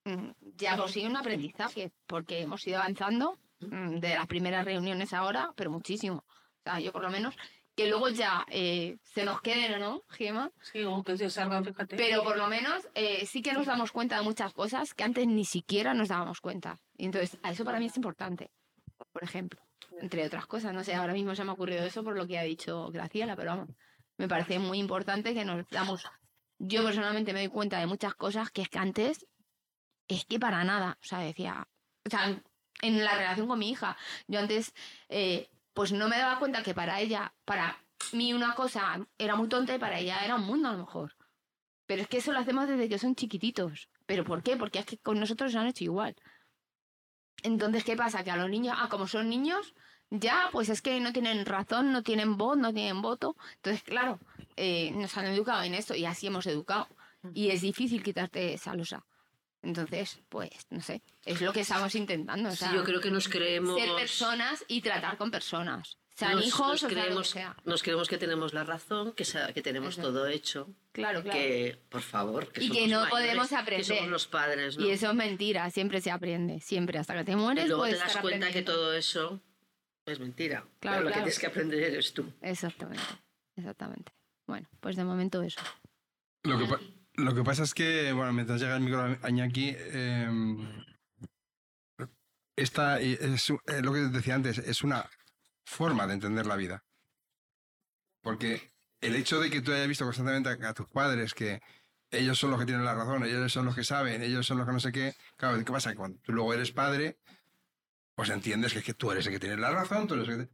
mm, 0.04 0.30
ya 0.56 0.78
sí 0.88 1.06
un 1.06 1.16
aprendizaje, 1.16 1.92
porque 2.06 2.42
hemos 2.42 2.66
ido 2.68 2.78
avanzando 2.80 3.40
mm, 3.60 4.00
de 4.00 4.16
las 4.16 4.28
primeras 4.28 4.66
reuniones 4.66 5.14
ahora, 5.14 5.54
pero 5.56 5.72
muchísimo. 5.72 6.26
O 6.28 6.64
sea, 6.64 6.80
yo 6.80 6.92
por 6.92 7.04
lo 7.04 7.10
menos, 7.10 7.36
que 7.76 7.88
luego 7.88 8.10
ya 8.10 8.46
eh, 8.50 8.98
se 9.04 9.26
nos 9.26 9.42
queden, 9.42 9.80
¿no, 9.80 10.04
Gema? 10.10 10.52
Sí, 10.62 10.82
aunque 10.82 11.18
se 11.18 11.30
salga, 11.30 11.62
fíjate. 11.62 11.98
Pero 11.98 12.24
por 12.24 12.38
lo 12.38 12.48
menos 12.48 12.88
eh, 12.96 13.26
sí 13.26 13.42
que 13.42 13.54
nos 13.54 13.66
damos 13.66 13.92
cuenta 13.92 14.18
de 14.18 14.24
muchas 14.24 14.54
cosas 14.54 14.94
que 14.94 15.04
antes 15.04 15.28
ni 15.28 15.46
siquiera 15.46 15.94
nos 15.94 16.08
dábamos 16.08 16.40
cuenta. 16.40 16.80
Y 16.98 17.06
entonces, 17.06 17.38
a 17.44 17.52
eso 17.52 17.66
para 17.66 17.80
mí 17.80 17.88
es 17.88 17.98
importante, 17.98 18.50
por 19.12 19.24
ejemplo, 19.24 19.62
entre 20.02 20.26
otras 20.26 20.48
cosas. 20.48 20.74
No 20.74 20.84
sé, 20.84 20.96
ahora 20.96 21.14
mismo 21.14 21.36
se 21.36 21.44
me 21.44 21.52
ha 21.52 21.54
ocurrido 21.54 21.84
eso 21.84 22.04
por 22.04 22.16
lo 22.16 22.26
que 22.26 22.40
ha 22.40 22.44
dicho 22.44 22.90
Graciela, 22.92 23.36
pero 23.36 23.52
vamos, 23.52 23.70
me 24.18 24.28
parece 24.28 24.58
muy 24.60 24.80
importante 24.80 25.34
que 25.34 25.44
nos 25.44 25.68
damos... 25.70 26.06
Yo 26.58 26.86
personalmente 26.86 27.34
me 27.34 27.40
doy 27.40 27.50
cuenta 27.50 27.80
de 27.80 27.88
muchas 27.88 28.16
cosas 28.16 28.50
que 28.50 28.62
es 28.62 28.70
que 28.70 28.80
antes 28.80 29.28
es 30.08 30.24
que 30.24 30.40
para 30.40 30.64
nada, 30.64 30.98
o 31.02 31.06
sea, 31.06 31.20
decía, 31.20 31.68
o 32.06 32.10
sea, 32.10 32.42
en 32.82 33.04
la 33.04 33.16
relación 33.16 33.48
con 33.48 33.60
mi 33.60 33.70
hija, 33.70 33.98
yo 34.28 34.40
antes 34.40 34.74
eh, 35.10 35.50
pues 35.76 35.92
no 35.92 36.08
me 36.08 36.18
daba 36.18 36.40
cuenta 36.40 36.64
que 36.64 36.74
para 36.74 37.02
ella, 37.02 37.34
para 37.44 37.78
mí 38.14 38.34
una 38.34 38.56
cosa 38.56 39.06
era 39.18 39.36
muy 39.36 39.50
tonta 39.50 39.76
y 39.76 39.78
para 39.78 40.00
ella 40.00 40.24
era 40.24 40.36
un 40.36 40.46
mundo 40.46 40.70
a 40.70 40.72
lo 40.72 40.80
mejor. 40.80 41.16
Pero 41.86 42.02
es 42.02 42.08
que 42.08 42.18
eso 42.18 42.32
lo 42.32 42.40
hacemos 42.40 42.68
desde 42.68 42.88
que 42.88 42.98
son 42.98 43.14
chiquititos. 43.14 43.90
¿Pero 44.06 44.24
por 44.24 44.42
qué? 44.42 44.56
Porque 44.56 44.80
es 44.80 44.86
que 44.86 44.98
con 44.98 45.20
nosotros 45.20 45.52
se 45.52 45.58
han 45.58 45.68
hecho 45.68 45.84
igual. 45.84 46.16
Entonces, 47.44 47.84
¿qué 47.84 47.98
pasa? 47.98 48.24
Que 48.24 48.32
a 48.32 48.38
los 48.38 48.50
niños, 48.50 48.76
ah, 48.80 48.88
como 48.90 49.06
son 49.06 49.30
niños, 49.30 49.76
ya, 50.10 50.48
pues 50.54 50.70
es 50.70 50.82
que 50.82 51.00
no 51.02 51.12
tienen 51.12 51.46
razón, 51.46 51.92
no 51.92 52.04
tienen 52.04 52.38
voz, 52.38 52.58
no 52.58 52.74
tienen 52.74 53.02
voto. 53.02 53.36
Entonces, 53.56 53.84
claro, 53.84 54.20
eh, 54.56 54.92
nos 54.92 55.16
han 55.18 55.26
educado 55.26 55.62
en 55.64 55.74
esto 55.74 55.94
y 55.94 56.06
así 56.06 56.28
hemos 56.28 56.48
educado. 56.48 56.88
Y 57.34 57.50
es 57.50 57.62
difícil 57.62 58.02
quitarte 58.02 58.54
esa 58.54 58.74
losa. 58.76 59.06
Entonces, 59.66 60.20
pues, 60.30 60.52
no 60.70 60.80
sé, 60.82 61.02
es 61.26 61.42
lo 61.42 61.52
que 61.52 61.62
estamos 61.62 61.94
intentando. 61.96 62.50
o 62.50 62.52
Sí, 62.52 62.58
sea, 62.60 62.74
yo 62.74 62.84
creo 62.84 63.02
que 63.02 63.10
nos 63.12 63.28
creemos... 63.28 63.80
Ser 63.80 63.96
personas 63.96 64.64
y 64.68 64.82
tratar 64.82 65.18
con 65.18 65.32
personas. 65.32 65.98
Sean 66.16 66.34
nos- 66.36 66.46
hijos 66.48 66.68
nos 66.68 66.76
o 66.76 66.78
sea 66.78 66.88
lo 66.90 66.96
que 66.96 67.02
creemos, 67.02 67.30
sea. 67.30 67.58
nos 67.66 67.84
creemos 67.84 68.08
que 68.08 68.18
tenemos 68.18 68.54
la 68.54 68.64
razón, 68.64 69.12
que, 69.14 69.26
sa- 69.26 69.52
que 69.52 69.62
tenemos 69.62 69.98
todo 69.98 70.28
hecho. 70.28 70.70
Claro, 70.94 71.22
claro. 71.24 71.38
Que, 71.38 71.78
por 71.90 72.02
favor, 72.02 72.52
que 72.54 72.64
y 72.64 72.70
que 72.70 72.88
no 72.88 73.02
mayores, 73.02 73.10
podemos 73.12 73.50
Que 73.50 73.56
aprender. 73.56 73.86
somos 73.86 74.08
los 74.08 74.28
padres, 74.28 74.78
¿no? 74.78 74.86
Y 74.86 74.92
eso 74.92 75.10
es 75.10 75.16
mentira, 75.16 75.70
siempre 75.72 76.00
se 76.00 76.12
aprende, 76.12 76.62
siempre. 76.62 77.00
Hasta 77.00 77.16
que 77.18 77.24
te 77.26 77.36
mueres 77.36 77.66
Y 77.66 77.68
luego 77.68 77.82
puedes 77.82 77.96
te 77.96 78.00
das 78.00 78.08
estar 78.10 78.22
cuenta 78.22 78.50
que 78.52 78.62
todo 78.62 78.94
eso 78.94 79.42
es 80.06 80.20
mentira. 80.20 80.64
Claro, 80.80 80.98
Pero 81.00 81.02
lo 81.02 81.08
que 81.10 81.14
tienes 81.16 81.40
que 81.40 81.48
aprender 81.48 81.84
eres 81.84 82.14
tú. 82.14 82.32
Exactamente, 82.42 83.04
exactamente. 83.58 84.14
Bueno, 84.48 84.70
pues 84.80 84.96
de 84.96 85.04
momento 85.04 85.42
eso. 85.42 85.60
Lo 86.44 86.58
que, 86.60 86.66
pa- 86.66 86.80
lo 87.18 87.34
que 87.36 87.44
pasa 87.44 87.64
es 87.64 87.74
que, 87.74 88.12
bueno, 88.14 88.34
mientras 88.34 88.60
llega 88.62 88.76
el 88.76 88.82
micro 88.84 89.18
a 89.22 89.30
Iñaki, 89.30 89.76
eh, 89.78 90.28
esta 92.56 93.00
es 93.00 93.50
u- 93.50 93.60
eh, 93.68 93.82
lo 93.82 93.94
que 93.94 94.00
decía 94.00 94.36
antes, 94.36 94.58
es 94.60 94.84
una 94.84 95.10
forma 95.66 96.08
de 96.08 96.14
entender 96.14 96.46
la 96.46 96.56
vida. 96.56 96.84
Porque 98.22 98.72
el 99.02 99.16
hecho 99.16 99.40
de 99.40 99.50
que 99.50 99.62
tú 99.62 99.72
hayas 99.72 99.88
visto 99.88 100.06
constantemente 100.06 100.50
a, 100.66 100.70
a 100.70 100.74
tus 100.74 100.88
padres 100.90 101.34
que 101.34 101.62
ellos 102.12 102.40
son 102.40 102.52
los 102.52 102.60
que 102.60 102.66
tienen 102.66 102.86
la 102.86 102.96
razón, 102.96 103.24
ellos 103.26 103.52
son 103.52 103.66
los 103.66 103.76
que 103.76 103.84
saben, 103.84 104.22
ellos 104.22 104.46
son 104.46 104.58
los 104.58 104.66
que 104.68 104.74
no 104.74 104.80
sé 104.80 104.92
qué, 104.92 105.16
claro, 105.38 105.58
¿qué 105.58 105.72
pasa? 105.72 105.94
Cuando 105.96 106.20
tú 106.22 106.32
luego 106.32 106.54
eres 106.54 106.72
padre, 106.72 107.18
pues 108.16 108.30
entiendes 108.30 108.72
que 108.74 108.80
es 108.80 108.86
que 108.86 108.94
tú 108.94 109.12
eres 109.12 109.26
el 109.28 109.34
que 109.34 109.40
tiene 109.40 109.58
la 109.58 109.72
razón, 109.72 110.08
tú 110.08 110.14
eres 110.14 110.30
el 110.30 110.38
que... 110.48 110.50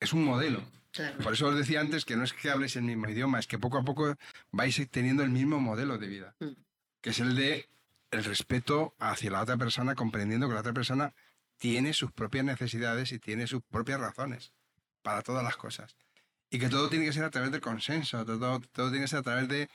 Es 0.00 0.12
un 0.12 0.24
modelo. 0.24 0.62
Claro. 0.92 1.18
Por 1.18 1.32
eso 1.32 1.48
os 1.48 1.56
decía 1.56 1.80
antes 1.80 2.04
que 2.04 2.16
no 2.16 2.24
es 2.24 2.32
que 2.32 2.50
habléis 2.50 2.76
el 2.76 2.82
mismo 2.82 3.08
idioma, 3.08 3.38
es 3.38 3.46
que 3.46 3.58
poco 3.58 3.78
a 3.78 3.84
poco 3.84 4.14
vais 4.50 4.80
teniendo 4.90 5.22
el 5.22 5.30
mismo 5.30 5.58
modelo 5.58 5.98
de 5.98 6.06
vida, 6.06 6.34
Mm. 6.38 6.52
que 7.00 7.10
es 7.10 7.18
el 7.20 7.34
de 7.34 7.68
el 8.10 8.24
respeto 8.24 8.94
hacia 8.98 9.30
la 9.30 9.40
otra 9.40 9.56
persona, 9.56 9.94
comprendiendo 9.94 10.46
que 10.48 10.54
la 10.54 10.60
otra 10.60 10.74
persona 10.74 11.14
tiene 11.56 11.94
sus 11.94 12.12
propias 12.12 12.44
necesidades 12.44 13.10
y 13.12 13.18
tiene 13.18 13.46
sus 13.46 13.62
propias 13.62 14.00
razones 14.00 14.52
para 15.00 15.22
todas 15.22 15.42
las 15.42 15.56
cosas. 15.56 15.96
Y 16.50 16.58
que 16.58 16.68
todo 16.68 16.90
tiene 16.90 17.06
que 17.06 17.12
ser 17.14 17.24
a 17.24 17.30
través 17.30 17.50
del 17.52 17.62
consenso, 17.62 18.26
todo, 18.26 18.60
todo 18.60 18.90
tiene 18.90 19.04
que 19.04 19.08
ser 19.08 19.20
a 19.20 19.22
través 19.22 19.48
de 19.48 19.70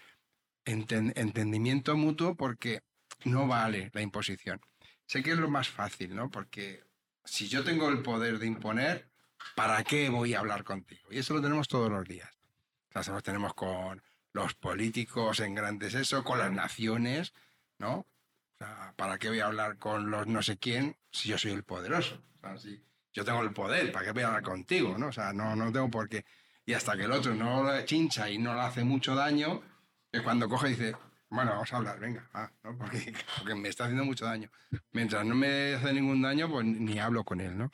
enten- 0.66 1.14
entendimiento 1.16 1.96
mutuo 1.98 2.36
porque 2.36 2.84
no 3.26 3.48
vale 3.48 3.90
la 3.94 4.02
imposición. 4.02 4.62
Sé 5.08 5.24
que 5.24 5.32
es 5.32 5.38
lo 5.40 5.50
más 5.50 5.70
fácil, 5.70 6.14
¿no? 6.16 6.30
Porque 6.30 6.84
si 7.26 7.48
yo 7.48 7.64
tengo 7.64 7.90
el 7.90 8.04
poder 8.04 8.38
de 8.38 8.46
imponer, 8.46 9.10
¿para 9.56 9.84
qué 9.84 10.10
voy 10.10 10.34
a 10.34 10.40
hablar 10.40 10.64
contigo? 10.64 11.08
Y 11.12 11.20
eso 11.20 11.34
lo 11.34 11.42
tenemos 11.42 11.68
todos 11.68 11.90
los 11.90 12.08
días. 12.08 12.30
O 12.90 12.92
sea, 12.94 13.02
eso 13.02 13.14
lo 13.14 13.22
tenemos 13.22 13.54
con 13.54 14.02
los 14.34 14.54
políticos 14.54 15.40
en 15.40 15.56
grandes 15.56 15.94
eso, 15.94 16.24
con 16.24 16.40
las 16.40 16.52
naciones, 16.52 17.34
¿no? 17.80 18.00
O 18.00 18.58
sea, 18.58 18.94
¿para 18.96 19.18
qué 19.18 19.30
voy 19.30 19.40
a 19.40 19.48
hablar 19.48 19.78
con 19.78 20.10
los 20.10 20.28
no 20.28 20.42
sé 20.42 20.58
quién 20.58 20.96
si 21.12 21.30
yo 21.30 21.38
soy 21.38 21.52
el 21.52 21.64
poderoso? 21.64 22.22
O 22.38 22.40
sea, 22.42 22.58
si 22.58 22.84
yo 23.14 23.26
tengo 23.26 23.42
el 23.42 23.52
poder, 23.52 23.92
¿para 23.92 24.06
qué 24.06 24.12
voy 24.12 24.24
a 24.24 24.28
hablar 24.28 24.44
contigo? 24.44 24.98
¿no? 24.98 25.08
O 25.08 25.12
sea, 25.12 25.34
no, 25.34 25.56
no 25.56 25.72
tengo 25.72 25.90
por 25.90 26.08
qué. 26.08 26.26
Y 26.66 26.74
hasta 26.74 26.96
que 26.96 27.04
el 27.04 27.12
otro 27.12 27.34
no 27.34 27.64
le 27.64 27.86
chincha 27.86 28.30
y 28.30 28.38
no 28.38 28.54
le 28.54 28.62
hace 28.62 28.84
mucho 28.84 29.16
daño, 29.16 29.62
es 30.12 30.22
cuando 30.22 30.50
coge 30.50 30.68
y 30.68 30.72
dice, 30.72 30.96
bueno, 31.30 31.52
vamos 31.52 31.72
a 31.74 31.78
hablar, 31.78 32.00
venga, 32.00 32.30
ah, 32.34 32.52
¿no? 32.64 32.78
porque, 32.78 33.14
porque 33.38 33.56
me 33.56 33.70
está 33.70 33.86
haciendo 33.86 34.06
mucho 34.06 34.26
daño. 34.26 34.50
Mientras 34.92 35.26
no 35.26 35.36
me 35.36 35.76
hace 35.76 35.94
ningún 35.94 36.22
daño, 36.22 36.50
pues 36.50 36.66
ni 36.66 37.00
hablo 37.00 37.24
con 37.24 37.42
él, 37.42 37.58
¿no? 37.58 37.72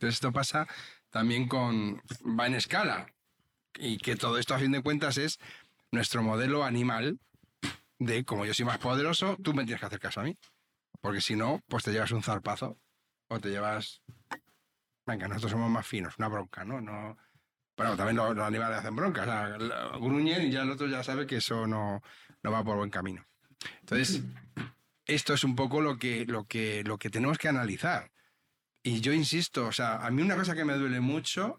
Entonces 0.00 0.14
esto 0.14 0.32
pasa 0.32 0.66
también 1.10 1.46
con, 1.46 2.00
va 2.26 2.46
en 2.46 2.54
escala, 2.54 3.06
y 3.78 3.98
que 3.98 4.16
todo 4.16 4.38
esto 4.38 4.54
a 4.54 4.58
fin 4.58 4.72
de 4.72 4.82
cuentas 4.82 5.18
es 5.18 5.38
nuestro 5.92 6.22
modelo 6.22 6.64
animal 6.64 7.18
de 7.98 8.24
como 8.24 8.46
yo 8.46 8.54
soy 8.54 8.64
más 8.64 8.78
poderoso, 8.78 9.36
tú 9.42 9.52
me 9.52 9.64
tienes 9.64 9.78
que 9.78 9.86
hacer 9.86 10.00
caso 10.00 10.20
a 10.20 10.24
mí. 10.24 10.34
Porque 11.02 11.20
si 11.20 11.36
no, 11.36 11.60
pues 11.68 11.84
te 11.84 11.92
llevas 11.92 12.12
un 12.12 12.22
zarpazo 12.22 12.78
o 13.28 13.38
te 13.40 13.50
llevas... 13.50 14.00
Venga, 15.04 15.28
nosotros 15.28 15.52
somos 15.52 15.70
más 15.70 15.86
finos, 15.86 16.14
una 16.16 16.28
bronca, 16.28 16.64
¿no? 16.64 16.80
no 16.80 17.18
bueno, 17.76 17.94
también 17.94 18.16
los, 18.16 18.34
los 18.34 18.46
animales 18.46 18.78
hacen 18.78 18.96
bronca, 18.96 19.22
o 19.22 19.24
sea, 19.26 19.98
gruñen 19.98 20.48
y 20.48 20.50
ya 20.50 20.62
el 20.62 20.70
otro 20.70 20.86
ya 20.86 21.02
sabe 21.02 21.26
que 21.26 21.36
eso 21.36 21.66
no, 21.66 22.02
no 22.42 22.50
va 22.50 22.64
por 22.64 22.78
buen 22.78 22.90
camino. 22.90 23.26
Entonces, 23.80 24.22
esto 25.04 25.34
es 25.34 25.44
un 25.44 25.54
poco 25.54 25.82
lo 25.82 25.98
que, 25.98 26.24
lo, 26.24 26.44
que, 26.44 26.84
lo 26.84 26.96
que 26.96 27.10
tenemos 27.10 27.36
que 27.36 27.48
analizar. 27.48 28.10
Y 28.82 29.00
yo 29.00 29.12
insisto, 29.12 29.66
o 29.66 29.72
sea, 29.72 29.96
a 30.04 30.10
mí 30.10 30.22
una 30.22 30.36
cosa 30.36 30.54
que 30.54 30.64
me 30.64 30.74
duele 30.74 31.00
mucho 31.00 31.58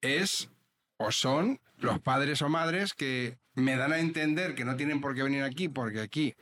es 0.00 0.50
o 0.98 1.10
son 1.10 1.60
los 1.76 2.00
padres 2.00 2.42
o 2.42 2.48
madres 2.48 2.92
que 2.94 3.38
me 3.54 3.76
dan 3.76 3.92
a 3.92 3.98
entender 3.98 4.54
que 4.54 4.64
no 4.64 4.76
tienen 4.76 5.00
por 5.00 5.14
qué 5.14 5.22
venir 5.22 5.42
aquí 5.42 5.68
porque 5.68 6.00
aquí 6.00 6.34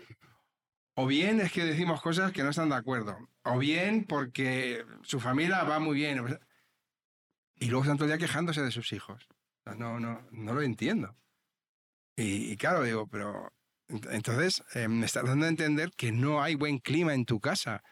o 1.00 1.06
bien 1.06 1.40
es 1.40 1.52
que 1.52 1.64
decimos 1.64 2.02
cosas 2.02 2.32
que 2.32 2.42
no 2.42 2.50
están 2.50 2.70
de 2.70 2.74
acuerdo, 2.74 3.16
o 3.44 3.56
bien 3.56 4.04
porque 4.04 4.84
su 5.04 5.20
familia 5.20 5.62
va 5.62 5.78
muy 5.78 5.94
bien. 5.94 6.40
Y 7.54 7.66
luego 7.66 7.84
están 7.84 7.96
todo 7.98 8.06
el 8.06 8.18
día 8.18 8.26
quejándose 8.26 8.62
de 8.62 8.72
sus 8.72 8.92
hijos. 8.92 9.28
No, 9.76 10.00
no, 10.00 10.26
no 10.32 10.54
lo 10.54 10.62
entiendo. 10.62 11.16
Y, 12.16 12.50
y 12.50 12.56
claro, 12.56 12.82
digo, 12.82 13.06
pero 13.06 13.52
ent- 13.88 14.08
entonces 14.10 14.64
eh, 14.74 14.88
me 14.88 15.06
estás 15.06 15.24
dando 15.24 15.46
a 15.46 15.50
entender 15.50 15.92
que 15.96 16.10
no 16.10 16.42
hay 16.42 16.56
buen 16.56 16.78
clima 16.80 17.14
en 17.14 17.26
tu 17.26 17.38
casa. 17.38 17.84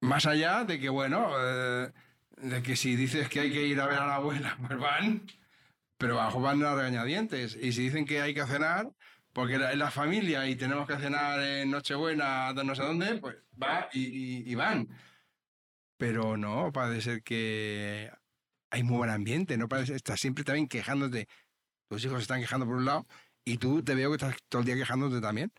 Más 0.00 0.26
allá 0.26 0.64
de 0.64 0.78
que, 0.78 0.88
bueno, 0.88 1.30
eh, 1.38 1.92
de 2.36 2.62
que 2.62 2.76
si 2.76 2.96
dices 2.96 3.28
que 3.28 3.40
hay 3.40 3.52
que 3.52 3.66
ir 3.66 3.80
a 3.80 3.86
ver 3.86 3.98
a 3.98 4.06
la 4.06 4.16
abuela, 4.16 4.56
pues 4.66 4.78
van, 4.78 5.22
pero 5.96 6.16
bajo 6.16 6.40
van 6.40 6.62
a 6.64 6.74
regañadientes. 6.74 7.56
Y 7.60 7.72
si 7.72 7.82
dicen 7.82 8.04
que 8.04 8.20
hay 8.20 8.34
que 8.34 8.46
cenar, 8.46 8.90
porque 9.32 9.54
es 9.54 9.76
la 9.76 9.90
familia 9.90 10.48
y 10.48 10.56
tenemos 10.56 10.86
que 10.86 10.96
cenar 10.96 11.40
en 11.40 11.70
Nochebuena, 11.70 12.52
no 12.52 12.74
sé 12.74 12.82
dónde, 12.82 13.18
pues 13.18 13.36
va 13.60 13.88
y 13.92 14.54
van. 14.54 14.88
Pero 15.98 16.36
no, 16.36 16.72
parece 16.72 17.00
ser 17.02 17.22
que 17.22 18.10
hay 18.70 18.82
muy 18.82 18.98
buen 18.98 19.10
ambiente, 19.10 19.56
no 19.56 19.68
parece, 19.68 19.94
estás 19.96 20.20
siempre 20.20 20.44
también 20.44 20.68
quejándote. 20.68 21.28
Tus 21.88 22.04
hijos 22.04 22.18
se 22.18 22.22
están 22.22 22.40
quejando 22.40 22.66
por 22.66 22.76
un 22.76 22.84
lado 22.84 23.06
y 23.44 23.58
tú 23.58 23.82
te 23.82 23.94
veo 23.94 24.10
que 24.10 24.16
estás 24.16 24.36
todo 24.48 24.60
el 24.60 24.66
día 24.66 24.76
quejándote 24.76 25.20
también. 25.20 25.52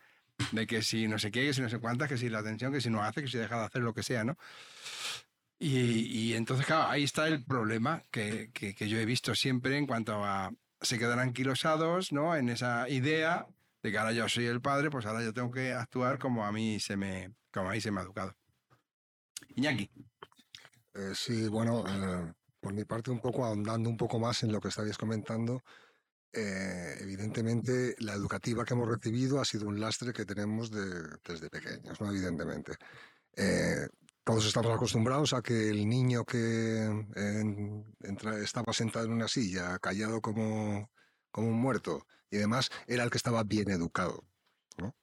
De 0.51 0.65
que 0.67 0.81
si 0.81 1.07
no 1.07 1.19
sé 1.19 1.31
qué, 1.31 1.53
si 1.53 1.61
no 1.61 1.69
sé 1.69 1.79
cuántas, 1.79 2.07
que 2.09 2.17
si 2.17 2.29
la 2.29 2.39
atención, 2.39 2.71
que 2.71 2.81
si 2.81 2.89
no 2.89 3.03
hace, 3.03 3.21
que 3.21 3.27
si 3.27 3.37
deja 3.37 3.59
de 3.59 3.65
hacer 3.65 3.81
lo 3.81 3.93
que 3.93 4.03
sea, 4.03 4.23
¿no? 4.23 4.37
Y, 5.59 6.29
y 6.29 6.33
entonces, 6.35 6.65
claro, 6.65 6.89
ahí 6.89 7.03
está 7.03 7.27
el 7.27 7.43
problema 7.43 8.01
que, 8.11 8.49
que- 8.53 8.73
que 8.73 8.87
yo 8.87 8.97
he 8.97 9.05
visto 9.05 9.35
siempre 9.35 9.77
en 9.77 9.85
cuanto 9.87 10.23
a 10.23 10.51
se 10.81 10.97
quedan 10.97 11.19
anquilosados, 11.19 12.13
¿no? 12.13 12.35
En 12.35 12.47
esa 12.49 12.87
idea 12.87 13.45
de 13.83 13.91
que 13.91 13.97
ahora 13.97 14.13
yo 14.13 14.29
soy 14.29 14.45
el 14.45 14.61
padre, 14.61 14.89
pues 14.89 15.05
ahora 15.05 15.21
yo 15.21 15.33
tengo 15.33 15.51
que 15.51 15.73
actuar 15.73 16.17
como 16.19 16.45
a 16.45 16.51
mí 16.53 16.79
se 16.79 16.95
me, 16.95 17.33
como 17.51 17.69
a 17.69 17.73
mí 17.73 17.81
se 17.81 17.91
me 17.91 17.99
ha 17.99 18.03
educado. 18.03 18.33
Iñaki. 19.55 19.89
Eh, 20.93 21.11
sí, 21.13 21.47
bueno, 21.49 21.83
eh, 21.87 22.33
por 22.61 22.73
mi 22.73 22.85
parte, 22.85 23.11
un 23.11 23.19
poco 23.19 23.43
ahondando 23.45 23.89
un 23.89 23.97
poco 23.97 24.19
más 24.19 24.43
en 24.43 24.51
lo 24.53 24.61
que 24.61 24.69
estabais 24.69 24.97
comentando, 24.97 25.61
eh, 26.33 26.97
evidentemente 26.99 27.95
la 27.99 28.13
educativa 28.13 28.63
que 28.65 28.73
hemos 28.73 28.87
recibido 28.87 29.39
ha 29.41 29.45
sido 29.45 29.67
un 29.67 29.79
lastre 29.79 30.13
que 30.13 30.25
tenemos 30.25 30.69
de- 30.71 31.17
desde 31.25 31.49
pequeños, 31.49 31.99
¿no? 31.99 32.09
Evidentemente. 32.11 32.73
Eh, 33.35 33.87
todos 34.23 34.45
estamos 34.45 34.71
acostumbrados 34.75 35.33
a 35.33 35.41
que 35.41 35.69
el 35.69 35.87
niño 35.89 36.23
que 36.25 36.83
en- 37.15 37.95
entra- 38.01 38.37
estaba 38.39 38.73
sentado 38.73 39.05
en 39.05 39.13
una 39.13 39.27
silla, 39.27 39.79
callado 39.79 40.21
como, 40.21 40.91
como 41.31 41.47
un 41.47 41.59
muerto, 41.59 42.05
y 42.29 42.37
demás, 42.37 42.69
era 42.85 43.03
el 43.03 43.09
que 43.09 43.17
estaba 43.17 43.43
bien 43.43 43.71
educado. 43.71 44.23
¿no? 44.77 44.95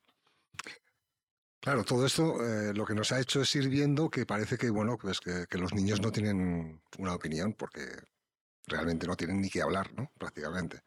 Claro, 1.61 1.83
todo 1.83 2.07
esto 2.07 2.41
eh, 2.45 2.72
lo 2.72 2.85
que 2.87 2.95
nos 2.95 3.11
ha 3.11 3.18
hecho 3.18 3.41
es 3.43 3.53
ir 3.57 3.68
viendo 3.68 4.09
que 4.09 4.24
parece 4.27 4.57
que, 4.57 4.70
bueno, 4.70 4.97
pues 4.97 5.18
que, 5.20 5.47
que 5.51 5.59
los 5.59 5.74
niños 5.74 6.01
no 6.01 6.12
tienen 6.12 6.81
una 6.99 7.14
opinión 7.14 7.55
porque 7.55 7.81
realmente 8.68 9.07
no 9.09 9.16
tienen 9.16 9.41
ni 9.41 9.51
que 9.51 9.62
hablar, 9.62 9.93
¿no? 9.95 10.12
Prácticamente. 10.18 10.83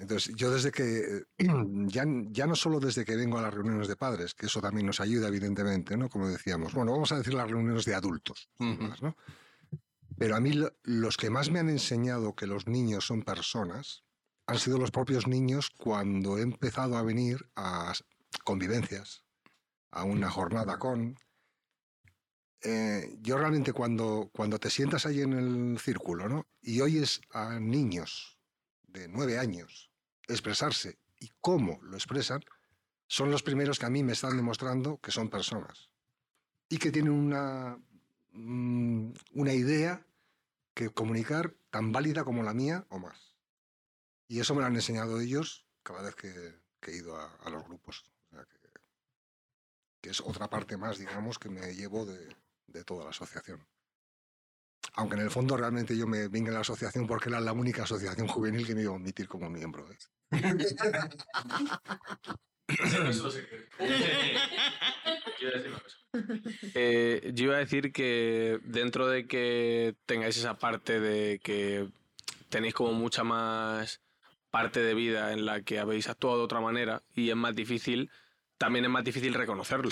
Entonces, 0.00 0.34
yo 0.34 0.50
desde 0.50 0.72
que, 0.72 1.24
ya, 1.38 2.04
ya 2.30 2.46
no 2.46 2.56
solo 2.56 2.80
desde 2.80 3.04
que 3.04 3.16
vengo 3.16 3.38
a 3.38 3.42
las 3.42 3.52
reuniones 3.54 3.86
de 3.86 3.96
padres, 3.96 4.34
que 4.34 4.46
eso 4.46 4.60
también 4.60 4.86
nos 4.86 4.98
ayuda, 5.00 5.28
evidentemente, 5.28 5.96
¿no? 5.96 6.08
Como 6.08 6.26
decíamos, 6.28 6.72
bueno, 6.72 6.92
vamos 6.92 7.12
a 7.12 7.18
decir 7.18 7.34
las 7.34 7.50
reuniones 7.50 7.84
de 7.84 7.94
adultos, 7.94 8.48
¿no? 9.02 9.14
Pero 10.16 10.36
a 10.36 10.40
mí 10.40 10.52
lo- 10.54 10.72
los 10.82 11.16
que 11.16 11.30
más 11.30 11.50
me 11.50 11.60
han 11.60 11.68
enseñado 11.68 12.34
que 12.34 12.46
los 12.46 12.66
niños 12.66 13.06
son 13.06 13.22
personas 13.22 14.04
han 14.46 14.58
sido 14.58 14.78
los 14.78 14.90
propios 14.90 15.26
niños 15.28 15.70
cuando 15.70 16.36
he 16.38 16.42
empezado 16.42 16.96
a 16.96 17.02
venir 17.02 17.48
a 17.54 17.92
convivencias, 18.42 19.24
a 19.92 20.04
una 20.04 20.30
jornada 20.30 20.78
con. 20.78 21.14
Eh, 22.62 23.16
yo 23.20 23.38
realmente 23.38 23.72
cuando, 23.72 24.30
cuando 24.32 24.58
te 24.58 24.68
sientas 24.70 25.06
ahí 25.06 25.20
en 25.22 25.32
el 25.32 25.78
círculo 25.78 26.28
¿no? 26.28 26.46
y 26.60 26.80
oyes 26.80 27.20
a 27.30 27.58
niños 27.58 28.38
de 28.82 29.08
nueve 29.08 29.38
años 29.38 29.89
expresarse 30.32 30.98
y 31.18 31.30
cómo 31.40 31.78
lo 31.82 31.96
expresan, 31.96 32.40
son 33.06 33.30
los 33.30 33.42
primeros 33.42 33.78
que 33.78 33.86
a 33.86 33.90
mí 33.90 34.02
me 34.02 34.12
están 34.12 34.36
demostrando 34.36 34.98
que 35.00 35.10
son 35.10 35.28
personas 35.28 35.90
y 36.68 36.78
que 36.78 36.92
tienen 36.92 37.12
una, 37.12 37.78
mm, 38.32 39.12
una 39.34 39.52
idea 39.52 40.06
que 40.74 40.90
comunicar 40.90 41.54
tan 41.70 41.92
válida 41.92 42.24
como 42.24 42.42
la 42.42 42.54
mía 42.54 42.86
o 42.88 42.98
más. 42.98 43.36
Y 44.28 44.40
eso 44.40 44.54
me 44.54 44.60
lo 44.60 44.66
han 44.68 44.76
enseñado 44.76 45.20
ellos 45.20 45.66
cada 45.82 46.02
vez 46.02 46.14
que, 46.14 46.60
he 46.86 46.96
ido 46.96 47.16
a, 47.16 47.50
los 47.50 47.64
grupos. 47.64 48.04
Que, 48.30 48.70
que 50.00 50.10
es 50.10 50.20
otra 50.20 50.48
parte 50.48 50.76
más, 50.76 50.98
digamos, 50.98 51.38
que 51.38 51.50
me 51.50 51.74
llevo 51.74 52.06
de, 52.06 52.34
de 52.68 52.84
toda 52.84 53.04
la 53.04 53.10
asociación. 53.10 53.66
Aunque 54.94 55.16
en 55.16 55.22
el 55.22 55.30
fondo 55.30 55.56
realmente 55.56 55.96
yo 55.96 56.06
me 56.06 56.28
vine 56.28 56.50
a 56.50 56.52
la 56.52 56.60
asociación 56.60 57.06
porque 57.06 57.28
era 57.28 57.40
la 57.40 57.52
única 57.52 57.84
asociación 57.84 58.26
juvenil 58.28 58.66
que 58.66 58.74
me 58.74 58.82
iba 58.82 58.92
a 58.92 58.96
admitir 58.96 59.28
como 59.28 59.48
miembro. 59.48 59.90
¿eh? 59.90 59.96
Quiero 65.38 65.56
decir 65.56 65.70
una 65.70 65.80
cosa. 65.80 65.96
Eh, 66.74 67.30
yo 67.34 67.44
iba 67.44 67.56
a 67.56 67.60
decir 67.60 67.92
que 67.92 68.58
dentro 68.64 69.08
de 69.08 69.26
que 69.26 69.94
tengáis 70.06 70.36
esa 70.36 70.58
parte 70.58 71.00
de 71.00 71.40
que 71.40 71.88
tenéis 72.48 72.74
como 72.74 72.92
mucha 72.92 73.24
más 73.24 74.00
parte 74.50 74.80
de 74.80 74.94
vida 74.94 75.32
en 75.32 75.46
la 75.46 75.62
que 75.62 75.78
habéis 75.78 76.08
actuado 76.08 76.38
de 76.38 76.44
otra 76.44 76.60
manera 76.60 77.02
y 77.14 77.30
es 77.30 77.36
más 77.36 77.54
difícil, 77.54 78.10
también 78.58 78.84
es 78.84 78.90
más 78.90 79.04
difícil 79.04 79.34
reconocerlo. 79.34 79.90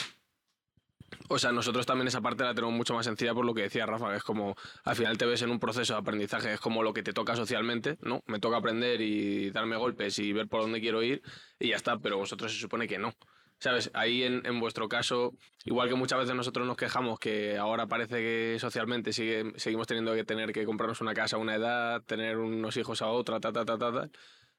O 1.29 1.39
sea, 1.39 1.53
nosotros 1.53 1.87
también 1.87 2.09
esa 2.09 2.21
parte 2.21 2.45
la 2.45 2.55
tenemos 2.55 2.75
mucho 2.75 2.95
más 2.95 3.07
sencilla 3.07 3.35
por 3.35 3.45
lo 3.45 3.55
que 3.55 3.63
decía 3.63 3.87
Rafa, 3.87 4.11
que 4.11 4.17
es 4.17 4.23
como 4.23 4.55
al 4.85 4.97
final 4.97 5.17
te 5.19 5.27
ves 5.27 5.43
en 5.43 5.51
un 5.51 5.59
proceso 5.59 5.95
de 5.95 6.01
aprendizaje, 6.01 6.53
es 6.53 6.61
como 6.61 6.83
lo 6.83 6.93
que 6.93 7.03
te 7.03 7.13
toca 7.13 7.35
socialmente, 7.37 7.97
¿no? 8.03 8.23
Me 8.27 8.39
toca 8.41 8.59
aprender 8.59 9.01
y 9.01 9.51
darme 9.51 9.77
golpes 9.77 10.19
y 10.19 10.33
ver 10.33 10.49
por 10.49 10.61
dónde 10.63 10.81
quiero 10.81 11.03
ir 11.03 11.23
y 11.59 11.69
ya 11.69 11.77
está, 11.77 11.99
pero 11.99 12.19
vosotros 12.19 12.53
se 12.53 12.59
supone 12.59 12.87
que 12.89 12.99
no. 12.99 13.15
¿Sabes? 13.61 13.91
Ahí 13.93 14.23
en, 14.23 14.47
en 14.47 14.61
vuestro 14.61 14.89
caso, 14.89 15.35
igual 15.65 15.89
que 15.89 15.97
muchas 15.97 16.21
veces 16.21 16.35
nosotros 16.37 16.65
nos 16.67 16.77
quejamos 16.77 17.19
que 17.19 17.59
ahora 17.59 17.89
parece 17.89 18.17
que 18.19 18.57
socialmente 18.61 19.13
sigue- 19.13 19.53
seguimos 19.57 19.89
teniendo 19.89 20.15
que 20.15 20.23
tener 20.25 20.53
que 20.53 20.65
comprarnos 20.65 21.01
una 21.01 21.13
casa 21.13 21.37
a 21.37 21.39
una 21.41 21.57
edad, 21.57 22.03
tener 22.05 22.39
unos 22.39 22.77
hijos 22.77 23.03
a 23.03 23.09
otra, 23.09 23.41
ta, 23.41 23.51
ta, 23.53 23.65
ta, 23.65 23.77
ta, 23.77 23.93
ta, 23.93 24.09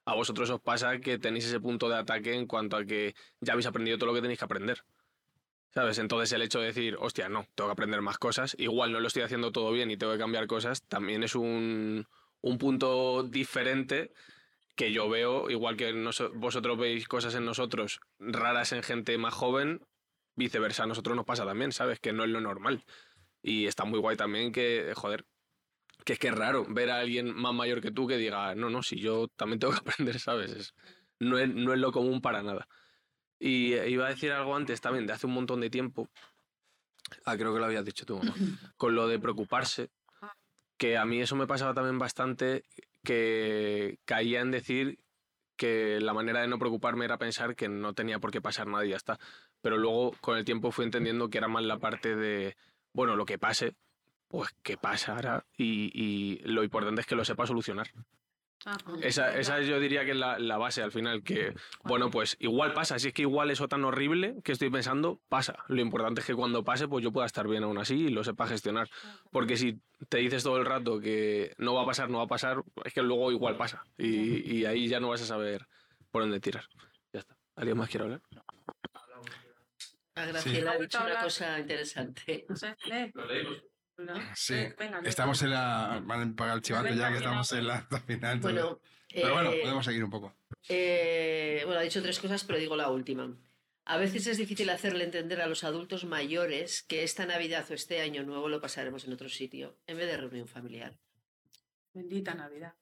a 0.05 0.15
vosotros 0.15 0.49
os 0.49 0.59
pasa 0.59 0.99
que 0.99 1.17
tenéis 1.17 1.45
ese 1.45 1.61
punto 1.61 1.87
de 1.87 1.95
ataque 1.95 2.33
en 2.33 2.45
cuanto 2.45 2.75
a 2.75 2.83
que 2.83 3.15
ya 3.39 3.53
habéis 3.53 3.67
aprendido 3.67 3.97
todo 3.97 4.07
lo 4.07 4.15
que 4.15 4.21
tenéis 4.21 4.39
que 4.39 4.45
aprender. 4.45 4.83
¿Sabes? 5.73 5.99
Entonces 5.99 6.31
el 6.33 6.41
hecho 6.41 6.59
de 6.59 6.67
decir, 6.67 6.97
hostia, 6.99 7.29
no, 7.29 7.45
tengo 7.55 7.69
que 7.69 7.73
aprender 7.73 8.01
más 8.01 8.17
cosas, 8.17 8.55
igual 8.57 8.91
no 8.91 8.99
lo 8.99 9.07
estoy 9.07 9.21
haciendo 9.21 9.51
todo 9.51 9.71
bien 9.71 9.91
y 9.91 9.97
tengo 9.97 10.13
que 10.13 10.19
cambiar 10.19 10.47
cosas, 10.47 10.83
también 10.87 11.23
es 11.23 11.35
un, 11.35 12.07
un 12.41 12.57
punto 12.57 13.23
diferente 13.23 14.11
que 14.75 14.93
yo 14.93 15.09
veo, 15.09 15.49
igual 15.49 15.77
que 15.77 15.93
noso- 15.93 16.31
vosotros 16.35 16.77
veis 16.77 17.07
cosas 17.07 17.35
en 17.35 17.45
nosotros 17.45 18.01
raras 18.19 18.71
en 18.73 18.83
gente 18.83 19.17
más 19.17 19.33
joven, 19.33 19.81
viceversa, 20.35 20.83
a 20.83 20.87
nosotros 20.87 21.15
nos 21.15 21.25
pasa 21.25 21.45
también, 21.45 21.71
¿sabes? 21.73 21.99
Que 21.99 22.13
no 22.13 22.23
es 22.23 22.29
lo 22.31 22.41
normal. 22.41 22.85
Y 23.43 23.67
está 23.67 23.85
muy 23.85 23.99
guay 23.99 24.17
también 24.17 24.51
que, 24.53 24.93
joder, 24.95 25.25
que 26.05 26.13
es 26.13 26.19
que 26.19 26.29
es 26.29 26.35
raro 26.35 26.65
ver 26.67 26.89
a 26.91 26.99
alguien 26.99 27.33
más 27.35 27.53
mayor 27.53 27.81
que 27.81 27.91
tú 27.91 28.07
que 28.07 28.17
diga, 28.17 28.55
no, 28.55 28.69
no, 28.69 28.83
si 28.83 28.99
yo 28.99 29.27
también 29.29 29.59
tengo 29.59 29.73
que 29.73 29.79
aprender, 29.89 30.19
¿sabes? 30.19 30.51
Es- 30.51 30.73
no, 31.19 31.37
es, 31.37 31.49
no 31.53 31.73
es 31.73 31.79
lo 31.79 31.91
común 31.91 32.21
para 32.21 32.41
nada. 32.43 32.67
Y 33.39 33.73
eh, 33.73 33.89
iba 33.89 34.05
a 34.05 34.09
decir 34.09 34.31
algo 34.31 34.55
antes 34.55 34.81
también, 34.81 35.07
de 35.07 35.13
hace 35.13 35.27
un 35.27 35.33
montón 35.33 35.61
de 35.61 35.69
tiempo. 35.69 36.09
Ah, 37.25 37.37
creo 37.37 37.53
que 37.53 37.59
lo 37.59 37.65
habías 37.65 37.85
dicho 37.85 38.05
tú, 38.05 38.17
mamá. 38.17 38.33
Con 38.77 38.95
lo 38.95 39.07
de 39.07 39.19
preocuparse. 39.19 39.89
Que 40.77 40.97
a 40.97 41.05
mí 41.05 41.21
eso 41.21 41.35
me 41.35 41.47
pasaba 41.47 41.73
también 41.73 41.99
bastante, 41.99 42.63
que 43.03 43.99
caía 44.05 44.41
en 44.41 44.51
decir 44.51 44.99
que 45.57 45.99
la 45.99 46.13
manera 46.13 46.39
de 46.39 46.47
no 46.47 46.57
preocuparme 46.57 47.03
era 47.03 47.17
pensar 47.17 47.55
que 47.55 47.67
no 47.67 47.93
tenía 47.93 48.19
por 48.19 48.31
qué 48.31 48.39
pasar 48.39 48.67
nada 48.67 48.85
y 48.85 48.91
ya 48.91 48.95
está. 48.95 49.19
Pero 49.61 49.77
luego, 49.77 50.15
con 50.21 50.37
el 50.37 50.45
tiempo, 50.45 50.71
fui 50.71 50.85
entendiendo 50.85 51.29
que 51.29 51.37
era 51.37 51.49
más 51.49 51.63
la 51.63 51.79
parte 51.79 52.15
de, 52.15 52.55
bueno, 52.93 53.17
lo 53.17 53.25
que 53.25 53.37
pase, 53.37 53.75
pues 54.29 54.55
que 54.63 54.77
pasará 54.77 55.45
y, 55.57 55.91
y 55.93 56.39
lo 56.45 56.63
importante 56.63 57.01
es 57.01 57.07
que 57.07 57.15
lo 57.15 57.25
sepa 57.25 57.45
solucionar. 57.45 57.89
Esa, 59.01 59.37
esa 59.37 59.61
yo 59.61 59.79
diría 59.79 60.03
que 60.03 60.11
es 60.11 60.17
la, 60.17 60.37
la 60.37 60.57
base 60.57 60.81
al 60.81 60.91
final, 60.91 61.23
que 61.23 61.53
bueno, 61.83 62.09
pues 62.11 62.35
igual 62.39 62.73
pasa, 62.73 62.99
si 62.99 63.09
es 63.09 63.13
que 63.13 63.21
igual 63.21 63.51
eso 63.51 63.67
tan 63.67 63.85
horrible 63.85 64.35
que 64.43 64.51
estoy 64.51 64.69
pensando, 64.69 65.21
pasa. 65.29 65.63
Lo 65.67 65.81
importante 65.81 66.21
es 66.21 66.27
que 66.27 66.35
cuando 66.35 66.63
pase, 66.63 66.87
pues 66.87 67.03
yo 67.03 67.11
pueda 67.11 67.25
estar 67.25 67.47
bien 67.47 67.63
aún 67.63 67.77
así 67.77 67.95
y 67.95 68.09
lo 68.09 68.23
sepa 68.23 68.47
gestionar. 68.47 68.89
Porque 69.31 69.55
si 69.55 69.79
te 70.09 70.17
dices 70.17 70.43
todo 70.43 70.57
el 70.57 70.65
rato 70.65 70.99
que 70.99 71.53
no 71.57 71.73
va 71.73 71.83
a 71.83 71.85
pasar, 71.85 72.09
no 72.09 72.17
va 72.17 72.25
a 72.25 72.27
pasar, 72.27 72.63
es 72.83 72.93
que 72.93 73.01
luego 73.01 73.31
igual 73.31 73.55
pasa. 73.55 73.83
Y, 73.97 74.57
y 74.57 74.65
ahí 74.65 74.87
ya 74.87 74.99
no 74.99 75.09
vas 75.09 75.21
a 75.21 75.25
saber 75.25 75.65
por 76.11 76.23
dónde 76.23 76.39
tirar. 76.39 76.65
Ya 77.13 77.21
está. 77.21 77.37
¿Alguien 77.55 77.77
más 77.77 77.89
quiere 77.89 78.05
hablar? 78.05 78.21
A 80.15 80.25
Graciela 80.25 80.71
ha 80.71 80.77
dicho 80.77 80.99
una 81.01 81.21
cosa 81.21 81.59
interesante. 81.59 82.45
Lo 82.49 82.55
Sí, 84.35 84.55
venga, 84.77 85.01
estamos 85.03 85.41
en 85.41 85.51
la. 85.51 86.01
Van 86.03 86.31
a 86.31 86.35
pagar 86.35 86.57
el 86.57 86.61
chivato 86.61 86.93
ya 86.93 87.09
que 87.09 87.17
estamos 87.17 87.51
en 87.51 87.67
la 87.67 87.81
final. 88.07 88.39
Bueno, 88.39 88.79
Pero 89.13 89.33
bueno, 89.33 89.51
eh, 89.51 89.59
podemos 89.61 89.85
seguir 89.85 90.03
un 90.03 90.09
poco. 90.09 90.35
Eh, 90.67 91.63
bueno, 91.65 91.79
ha 91.79 91.83
dicho 91.83 92.01
tres 92.01 92.19
cosas, 92.19 92.43
pero 92.43 92.59
digo 92.59 92.75
la 92.75 92.89
última. 92.89 93.35
A 93.85 93.97
veces 93.97 94.27
es 94.27 94.37
difícil 94.37 94.69
hacerle 94.69 95.03
entender 95.03 95.41
a 95.41 95.47
los 95.47 95.63
adultos 95.63 96.05
mayores 96.05 96.83
que 96.83 97.03
esta 97.03 97.25
Navidad 97.25 97.65
o 97.71 97.73
este 97.73 98.01
año 98.01 98.23
nuevo 98.23 98.47
lo 98.47 98.61
pasaremos 98.61 99.05
en 99.05 99.13
otro 99.13 99.29
sitio, 99.29 99.79
en 99.87 99.97
vez 99.97 100.07
de 100.07 100.17
reunión 100.17 100.47
familiar. 100.47 100.99
Bendita 101.93 102.35
Navidad. 102.35 102.75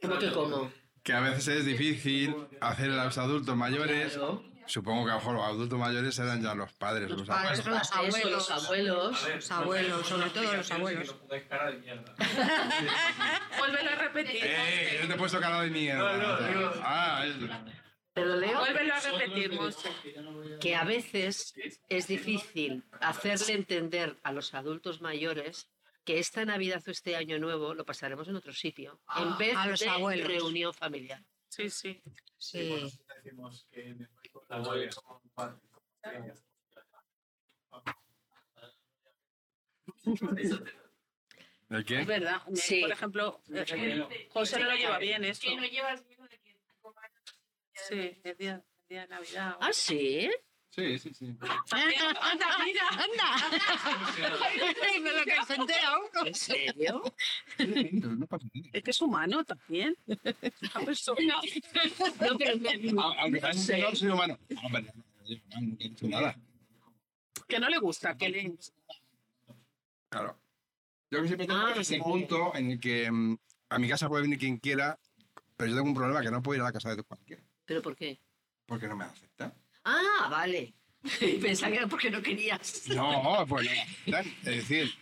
¿Cómo 0.00 0.18
que 0.18 0.30
cómo? 0.30 0.72
Que 1.02 1.12
a 1.12 1.20
veces 1.20 1.48
es 1.48 1.64
difícil 1.64 2.34
hacer 2.60 2.90
a 2.92 3.04
los 3.04 3.18
adultos 3.18 3.56
mayores. 3.56 4.18
Supongo 4.66 5.04
que 5.04 5.10
a 5.10 5.14
lo 5.14 5.20
mejor 5.20 5.34
los 5.36 5.44
adultos 5.44 5.78
mayores 5.78 6.18
eran 6.18 6.42
ya 6.42 6.54
los 6.54 6.72
padres, 6.74 7.10
los, 7.10 7.22
padres, 7.26 7.60
abuelos. 7.66 7.70
los 7.70 7.92
abuelos. 7.92 8.32
los 8.32 8.50
abuelos. 8.50 9.28
Los 9.34 9.50
abuelos, 9.50 10.06
sobre 10.06 10.30
todo 10.30 10.52
los 10.54 10.70
abuelos. 10.70 11.14
Vuélvelo 13.58 13.90
a 13.90 13.94
repetir. 13.96 14.40
¡Eh! 14.42 14.98
Yo 15.02 15.08
te 15.08 15.14
he 15.14 15.16
puesto 15.16 15.40
cara 15.40 15.62
de 15.62 15.70
mierda. 15.70 16.16
No, 16.16 16.40
no, 16.40 16.60
no. 16.60 16.72
Ah, 16.82 17.24
es- 17.26 17.36
¿Te 18.12 18.24
lo 18.24 18.36
leo? 18.36 18.58
Vuélvelo 18.60 18.94
a 18.94 19.00
repetir, 19.00 19.52
Monse. 19.52 19.90
Que 20.60 20.74
a 20.74 20.84
veces 20.84 21.54
es 21.88 22.06
difícil 22.06 22.84
hacerle 23.00 23.54
entender 23.54 24.16
a 24.22 24.32
los 24.32 24.54
adultos 24.54 25.00
mayores 25.02 25.68
que 26.04 26.18
esta 26.18 26.44
Navidad 26.44 26.82
o 26.86 26.90
este 26.90 27.16
año 27.16 27.38
nuevo 27.38 27.74
lo 27.74 27.84
pasaremos 27.84 28.28
en 28.28 28.36
otro 28.36 28.52
sitio, 28.52 29.00
en 29.16 29.36
vez 29.36 29.56
A 29.56 29.66
los 29.66 29.80
de 29.80 29.88
abuelos. 29.88 30.28
reunión 30.28 30.72
familiar. 30.72 31.20
Sí, 31.56 31.70
sí. 31.70 32.02
Sí. 32.36 32.92
¿El 41.70 41.84
qué? 41.86 42.00
Es 42.00 42.06
verdad. 42.06 42.42
Sí. 42.52 42.82
Por 42.82 42.92
ejemplo, 42.92 43.40
eh, 43.54 44.28
José 44.28 44.58
no 44.58 44.66
lo 44.66 44.76
lleva 44.76 44.98
bien 44.98 45.24
esto. 45.24 45.48
Sí, 47.72 48.20
el 48.22 48.36
día, 48.36 48.52
el 48.52 48.88
día 48.88 49.00
de 49.00 49.08
Navidad. 49.08 49.56
¿Ah, 49.58 49.72
sí? 49.72 50.30
Sí, 50.76 50.98
sí, 50.98 51.14
sí. 51.14 51.34
¡Anda, 51.70 52.58
mira! 52.64 52.88
¡Anda! 52.90 53.58
De 55.02 55.18
lo 55.18 55.24
que 55.24 55.44
se 55.46 55.54
entera 55.54 55.98
uno. 55.98 56.26
¿En 56.26 56.34
serio? 56.34 57.02
No 57.92 58.26
pasa 58.26 58.46
nada. 58.52 58.70
Es 58.74 58.82
que 58.84 58.90
es 58.90 59.00
humano 59.00 59.42
también. 59.44 59.96
Una 60.06 60.84
persona. 60.84 61.20
No, 62.20 62.36
pero 62.38 62.58
me- 62.58 63.02
Aunque 63.20 63.40
no 63.40 63.94
soy 63.94 64.08
humano. 64.10 64.38
Hombre, 64.62 64.82
no, 64.82 64.92
no, 64.94 65.04
no, 65.28 65.36
no, 65.54 65.60
nunca 65.62 65.84
he 65.84 65.88
dicho 65.88 66.08
nada. 66.08 66.36
Que 67.48 67.58
no 67.58 67.68
le 67.70 67.78
gusta, 67.78 68.16
que 68.16 68.28
le... 68.28 68.54
Claro. 70.10 70.38
Yo 71.10 71.22
que 71.22 71.26
siempre 71.28 71.46
tengo 71.46 71.60
Ah, 71.60 71.72
ese 71.76 71.94
sí. 71.94 72.00
punto 72.00 72.54
en 72.54 72.72
el 72.72 72.80
que 72.80 73.10
mm, 73.10 73.36
a 73.70 73.78
mi 73.78 73.88
casa 73.88 74.08
puede 74.08 74.22
venir 74.24 74.38
quien 74.38 74.58
quiera, 74.58 74.98
pero 75.56 75.70
yo 75.70 75.76
tengo 75.76 75.88
un 75.88 75.94
problema 75.94 76.20
que 76.20 76.30
no 76.30 76.42
puedo 76.42 76.56
ir 76.56 76.62
a 76.62 76.64
la 76.66 76.72
casa 76.72 76.94
de 76.94 77.02
cualquiera, 77.02 77.42
¿Pero 77.64 77.80
por 77.80 77.96
qué? 77.96 78.20
porque 78.66 78.88
no 78.88 78.96
me 78.96 79.04
acepta. 79.04 79.54
Ah, 79.86 80.28
vale. 80.28 80.74
Pensaba 81.40 81.70
que 81.70 81.78
era 81.78 81.86
porque 81.86 82.10
no 82.10 82.20
querías. 82.20 82.88
No, 82.88 83.46
pues. 83.48 83.70
Es 84.04 84.44
decir, 84.44 84.92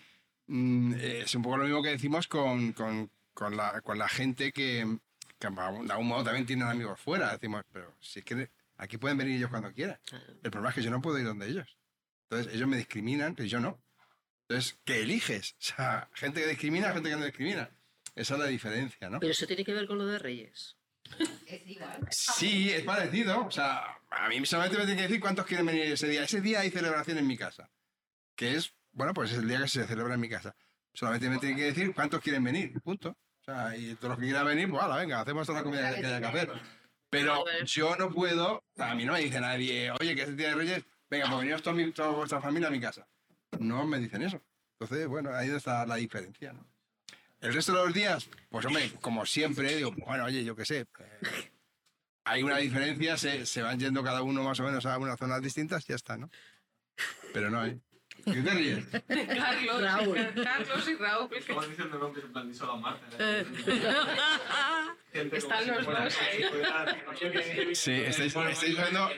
mm, 0.46 0.94
es 1.00 1.34
un 1.34 1.42
poco 1.42 1.56
lo 1.56 1.64
mismo 1.64 1.82
que 1.82 1.90
decimos 1.90 2.28
con, 2.28 2.72
con, 2.74 3.10
con 3.32 3.56
la, 3.56 3.80
con 3.80 3.98
la 3.98 4.08
gente 4.08 4.52
que, 4.52 4.98
que 5.38 5.48
de 5.48 5.92
algún 5.92 6.06
modo 6.06 6.24
también 6.24 6.44
tienen 6.44 6.68
amigos 6.68 7.00
fuera. 7.00 7.32
Decimos, 7.32 7.64
pero 7.72 7.96
si 7.98 8.18
es 8.18 8.24
que 8.26 8.50
aquí 8.76 8.98
pueden 8.98 9.16
venir 9.16 9.36
ellos 9.36 9.50
cuando 9.50 9.72
quieran. 9.72 9.98
El 10.42 10.50
problema 10.50 10.68
es 10.68 10.74
que 10.74 10.82
yo 10.82 10.90
no 10.90 11.00
puedo 11.00 11.18
ir 11.18 11.24
donde 11.24 11.48
ellos. 11.48 11.78
Entonces 12.28 12.54
ellos 12.54 12.68
me 12.68 12.76
discriminan, 12.76 13.34
pero 13.34 13.48
yo 13.48 13.60
no. 13.60 13.82
Entonces, 14.48 14.78
¿qué 14.84 15.00
eliges? 15.00 15.52
O 15.52 15.62
sea, 15.62 16.10
gente 16.12 16.42
que 16.42 16.48
discrimina, 16.48 16.92
gente 16.92 17.08
que 17.08 17.16
no 17.16 17.24
discrimina. 17.24 17.70
Esa 18.14 18.34
es 18.34 18.40
la 18.40 18.46
diferencia, 18.46 19.08
¿no? 19.08 19.18
Pero 19.18 19.32
eso 19.32 19.46
tiene 19.46 19.64
que 19.64 19.72
ver 19.72 19.86
con 19.86 19.96
lo 19.96 20.06
de 20.06 20.18
Reyes. 20.18 20.76
Sí, 22.10 22.70
es 22.70 22.82
parecido. 22.82 23.46
O 23.46 23.50
sea, 23.50 23.98
a 24.10 24.28
mí 24.28 24.44
solamente 24.46 24.78
me 24.78 24.84
tienen 24.84 24.96
que 24.98 25.08
decir 25.08 25.20
cuántos 25.20 25.46
quieren 25.46 25.66
venir 25.66 25.82
ese 25.82 26.08
día. 26.08 26.24
Ese 26.24 26.40
día 26.40 26.60
hay 26.60 26.70
celebración 26.70 27.18
en 27.18 27.26
mi 27.26 27.36
casa. 27.36 27.70
Que 28.36 28.54
es, 28.56 28.74
bueno, 28.92 29.14
pues 29.14 29.32
es 29.32 29.38
el 29.38 29.48
día 29.48 29.60
que 29.60 29.68
se 29.68 29.86
celebra 29.86 30.14
en 30.14 30.20
mi 30.20 30.28
casa. 30.28 30.54
Solamente 30.92 31.28
me 31.28 31.38
tienen 31.38 31.56
que 31.58 31.64
decir 31.64 31.94
cuántos 31.94 32.20
quieren 32.20 32.42
venir. 32.44 32.80
Punto. 32.82 33.10
O 33.10 33.44
sea, 33.44 33.76
y 33.76 33.94
todos 33.96 34.10
los 34.10 34.18
que 34.18 34.24
quieran 34.24 34.46
venir, 34.46 34.70
pues 34.70 34.82
hala, 34.82 34.96
venga, 34.96 35.20
hacemos 35.20 35.46
toda 35.46 35.58
la 35.58 35.64
comida 35.64 35.94
que 35.94 36.06
haya 36.06 36.20
que 36.20 36.26
hacer. 36.26 36.52
Pero 37.10 37.44
yo 37.64 37.94
no 37.96 38.10
puedo, 38.10 38.64
a 38.78 38.94
mí 38.94 39.04
no 39.04 39.12
me 39.12 39.20
dice 39.20 39.38
nadie, 39.40 39.90
oye, 40.00 40.16
que 40.16 40.22
es 40.22 40.28
el 40.28 40.36
día 40.36 40.48
de 40.48 40.54
Reyes, 40.54 40.84
venga, 41.10 41.30
pues 41.30 41.62
toda, 41.62 41.76
mi- 41.76 41.92
toda 41.92 42.08
vuestra 42.08 42.40
familia 42.40 42.68
a 42.68 42.70
mi 42.72 42.80
casa. 42.80 43.06
No 43.60 43.86
me 43.86 43.98
dicen 43.98 44.22
eso. 44.22 44.40
Entonces, 44.80 45.06
bueno, 45.06 45.32
ahí 45.34 45.50
está 45.50 45.84
la 45.86 45.96
diferencia, 45.96 46.52
¿no? 46.54 46.66
El 47.44 47.52
resto 47.52 47.72
de 47.72 47.84
los 47.84 47.92
días, 47.92 48.30
pues 48.48 48.64
hombre, 48.64 48.90
como 49.02 49.26
siempre, 49.26 49.76
digo, 49.76 49.92
bueno, 49.92 50.24
oye, 50.24 50.42
yo 50.44 50.56
qué 50.56 50.64
sé, 50.64 50.78
eh, 50.80 51.50
hay 52.24 52.42
una 52.42 52.56
diferencia, 52.56 53.18
se, 53.18 53.44
se 53.44 53.60
van 53.60 53.78
yendo 53.78 54.02
cada 54.02 54.22
uno 54.22 54.42
más 54.42 54.58
o 54.60 54.62
menos 54.62 54.86
a 54.86 54.96
unas 54.96 55.18
zonas 55.18 55.42
distintas 55.42 55.84
y 55.84 55.88
ya 55.88 55.96
está, 55.96 56.16
¿no? 56.16 56.30
Pero 57.34 57.50
no 57.50 57.60
hay. 57.60 57.78
¿Qué 58.24 58.40
te 58.40 58.50
ríes? 58.50 58.86
Carlos, 59.36 59.82
Raúl. 59.82 60.16
Carlos 60.42 60.88
y 60.88 60.94
Raúl. 60.94 61.28
Estamos 61.36 61.68
diciendo 61.68 61.98
nombres 61.98 62.24
en 62.24 62.32
plan 62.32 62.48
de 62.48 62.54
solo 62.54 62.72
a 62.72 62.76
Marta. 62.78 63.06
Eh. 63.18 63.44
Están 65.32 65.66
los 65.66 65.84
dos 65.84 66.18
ahí. 66.20 67.74
Sí, 67.74 67.92
estáis, 67.92 68.34
estáis 68.34 68.76
viendo 68.76 69.10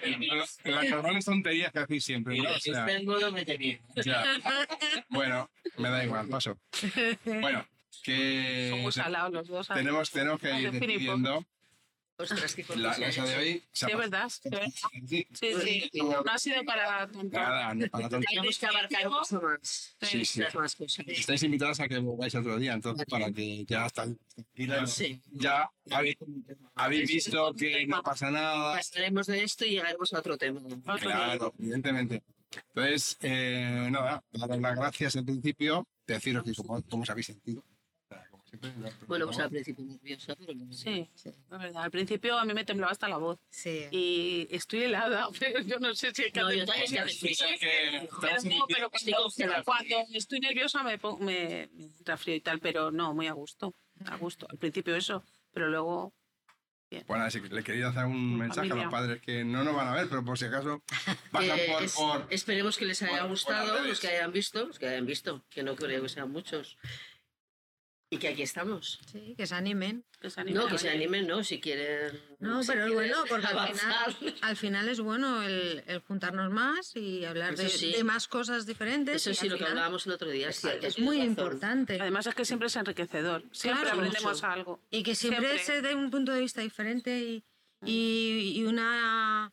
las 0.65 0.91
normales 0.91 1.25
tonterías 1.25 1.71
que 1.71 1.79
hacéis 1.79 2.05
siempre, 2.05 2.39
¿no? 2.39 2.51
O 2.51 2.59
sea, 2.59 2.87
Este. 3.95 4.25
Bueno, 5.11 5.49
me 5.77 5.91
da 5.91 6.05
igual, 6.05 6.29
paso. 6.29 6.59
Bueno, 7.25 7.65
que 8.07 8.91
tenemos, 9.75 10.11
tenemos 10.11 10.41
que 10.41 10.61
ir 10.61 10.71
Ostras, 12.19 12.55
qué 12.55 12.65
la 12.77 12.97
de 12.97 13.37
hoy. 13.37 13.63
Sí, 13.73 13.87
verdad. 13.95 14.31
sí. 14.31 15.27
Sí. 15.35 15.91
No 16.01 16.25
ha 16.27 16.39
sido 16.39 16.65
para 16.65 17.07
tonto. 17.09 17.37
Nada, 17.37 17.75
no, 17.75 17.87
para 17.89 18.09
tanto. 18.09 18.27
Tenemos 18.27 18.59
que 18.59 18.67
abarcar 18.67 19.11
mucho 19.11 19.41
más. 19.43 19.97
Sí, 20.01 20.25
sí. 20.25 20.43
Estáis 21.09 21.43
invitados 21.43 21.79
a 21.81 21.89
que 21.89 21.99
volváis 21.99 22.35
otro 22.35 22.57
día, 22.57 22.73
entonces, 22.73 23.05
para 23.07 23.31
que 23.31 23.67
ya 23.67 23.87
tranquilas. 23.91 24.93
Sí. 24.93 25.21
Ya 25.31 25.71
habéis, 25.91 26.17
habéis 26.75 27.09
visto 27.11 27.53
que 27.55 27.87
no 27.87 28.03
pasa 28.03 28.31
nada. 28.31 28.77
Pasaremos 28.77 29.27
de 29.27 29.45
esto 29.45 29.67
y 29.67 29.71
llegaremos 29.73 30.15
a 30.15 30.21
otro 30.21 30.39
tema. 30.39 30.63
Claro, 30.99 31.53
evidentemente. 31.59 32.23
Entonces, 32.69 33.19
eh, 33.21 33.89
nada, 33.91 34.25
daros 34.33 34.59
las 34.59 34.77
gracias 34.77 35.17
en 35.17 35.27
principio, 35.27 35.87
deciros 36.07 36.45
que 36.45 36.55
cómo 36.55 37.03
os 37.03 37.11
habéis 37.11 37.27
sentido. 37.27 37.63
Bueno, 39.07 39.27
pues 39.27 39.39
al 39.39 39.51
principio 39.51 39.85
nerviosa, 39.85 40.35
pero 40.37 40.55
no. 40.55 40.73
Sí, 40.73 41.09
es 41.15 41.35
verdad. 41.49 41.83
Al 41.85 41.91
principio 41.91 42.39
a 42.39 42.45
mí 42.45 42.55
me 42.55 42.65
temblaba 42.65 42.93
hasta 42.93 43.09
la 43.09 43.17
voz. 43.19 43.39
Sí. 43.51 43.87
Y 43.91 44.49
estoy 44.51 44.83
helada, 44.85 45.29
pero 45.39 45.61
yo 45.61 45.79
no 45.79 45.95
sé 45.95 46.13
si 46.15 46.25
hay 46.25 46.33
que 46.33 46.41
No, 46.41 46.47
hacer 46.49 46.59
yo 46.61 46.67
también, 46.67 46.95
es 47.09 47.21
que 47.21 47.35
Sí, 47.35 47.45
que 47.61 48.09
Pero 48.21 48.89
cuando, 49.65 49.97
estoy 50.15 50.41
nerviosa 50.41 50.83
me, 50.83 50.97
me, 51.21 51.69
me 51.73 51.85
entra 51.85 52.17
frío 52.17 52.35
y 52.37 52.41
tal, 52.41 52.61
pero 52.61 52.91
no, 52.91 53.15
muy 53.15 53.27
a 53.27 53.33
gusto. 53.33 53.75
A 54.07 54.17
gusto. 54.17 54.47
Al 54.51 54.59
principio 54.59 54.95
eso, 54.97 55.25
pero 55.53 55.69
luego. 55.69 56.13
Bueno, 57.09 57.25
así 57.25 57.41
que 57.43 57.49
le 57.49 57.65
quería 57.65 57.89
hacer 57.89 58.05
un 58.05 58.39
mensaje 58.39 58.69
a 58.69 58.71
Familia. 58.71 58.85
los 58.85 58.93
padres 58.93 59.21
que 59.21 59.45
no 59.45 59.65
nos 59.65 59.75
van 59.75 59.89
a 59.89 59.95
ver, 59.95 60.09
pero 60.09 60.25
por 60.25 60.39
si 60.39 60.45
acaso 60.45 60.83
pasan 61.33 61.57
Que 61.59 61.67
por, 61.73 61.83
es- 61.83 61.95
por- 61.97 62.27
Esperemos 62.31 62.77
que 62.79 62.85
les 62.85 63.03
haya 63.03 63.11
por- 63.13 63.21
por 63.23 63.31
gustado, 63.31 63.75
redes. 63.75 63.89
los 63.89 64.01
que 64.01 64.09
hayan 64.09 64.33
visto, 64.33 64.65
los 64.67 64.79
que 64.79 64.87
hayan 64.87 65.05
visto, 65.05 65.45
que 65.51 65.65
no 65.65 65.75
creo 65.75 66.01
que 66.03 66.09
sean 66.09 66.31
muchos. 66.31 66.79
Y 68.09 68.19
que 68.19 68.29
aquí 68.29 68.43
estamos. 68.43 69.01
Sí, 69.11 69.35
que 69.37 69.49
se 69.49 69.55
animen. 69.57 70.05
Que 70.21 70.31
se 70.31 70.41
animen 70.41 70.63
No, 70.63 70.69
que 70.69 70.79
se 70.79 70.89
animen, 70.91 71.27
¿no? 71.27 71.43
Si 71.43 71.61
quieren. 71.61 72.13
No, 72.39 72.63
si 72.63 72.69
pero 72.69 72.87
es 72.87 72.93
bueno, 72.95 73.17
porque 73.29 73.47
al 73.47 73.69
final, 73.75 74.37
al 74.43 74.57
final 74.57 74.89
es 74.89 75.01
bueno 75.01 75.43
el, 75.43 75.83
el 75.89 75.99
juntarnos 76.01 76.53
más 76.53 76.95
y 76.95 77.25
hablar 77.25 77.57
de, 77.57 77.69
sí. 77.69 77.91
de 77.93 78.05
más 78.05 78.29
cosas 78.29 78.65
diferentes. 78.65 79.27
Eso 79.27 79.35
sí, 79.35 79.49
lo 79.49 79.59
que 79.59 79.65
hablábamos 79.65 80.07
el 80.07 80.13
otro 80.13 80.31
día. 80.31 80.51
Es, 80.51 80.57
sí, 80.57 80.69
es 80.69 80.79
tienes 80.79 80.99
muy 81.01 81.17
razón. 81.17 81.31
importante. 81.31 82.01
Además 82.01 82.27
es 82.29 82.35
que 82.37 82.45
siempre 82.45 82.69
es 82.69 82.77
enriquecedor. 82.77 83.43
Siempre 83.51 83.83
Claro, 83.83 83.99
aprendemos 83.99 84.35
mucho. 84.35 84.47
algo. 84.47 84.81
Y 84.89 85.03
que 85.03 85.17
siempre, 85.17 85.59
Siempre. 85.59 85.65
se 85.65 85.83
dé 85.83 85.95
un 85.97 86.11
punto 86.13 86.31
de 86.33 86.41
vista 86.41 86.61
diferente 86.61 87.19
y, 87.19 87.45
y, 87.85 88.53
y 88.57 88.65
una 88.67 89.53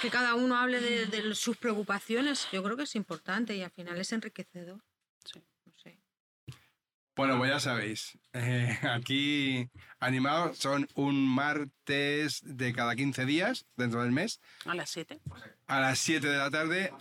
que 0.00 0.08
cada 0.08 0.36
uno 0.36 0.56
hable 0.56 0.80
de, 0.80 1.04
de 1.04 1.34
sus 1.34 1.58
preocupaciones, 1.58 2.48
yo 2.50 2.62
creo 2.62 2.78
que 2.78 2.84
es 2.84 2.94
importante 2.96 3.54
y 3.56 3.62
al 3.62 3.70
final 3.70 3.98
es 3.98 4.10
enriquecedor. 4.12 4.80
Sí. 7.20 7.26
No. 7.26 7.26
Bueno, 7.26 7.38
pues 7.38 7.50
ya 7.50 7.60
sabéis, 7.60 8.18
eh, 8.32 8.78
aquí 8.90 9.68
animados 9.98 10.56
son 10.56 10.88
un 10.94 11.26
martes 11.26 12.40
de 12.44 12.72
cada 12.72 12.96
15 12.96 13.26
días 13.26 13.66
dentro 13.76 14.02
del 14.02 14.10
mes 14.10 14.40
A 14.64 14.74
las 14.74 14.88
7. 14.88 15.20
a 15.66 15.80
las 15.80 15.98
7 15.98 16.26
de 16.26 16.38
la 16.38 16.50
tarde. 16.50 16.92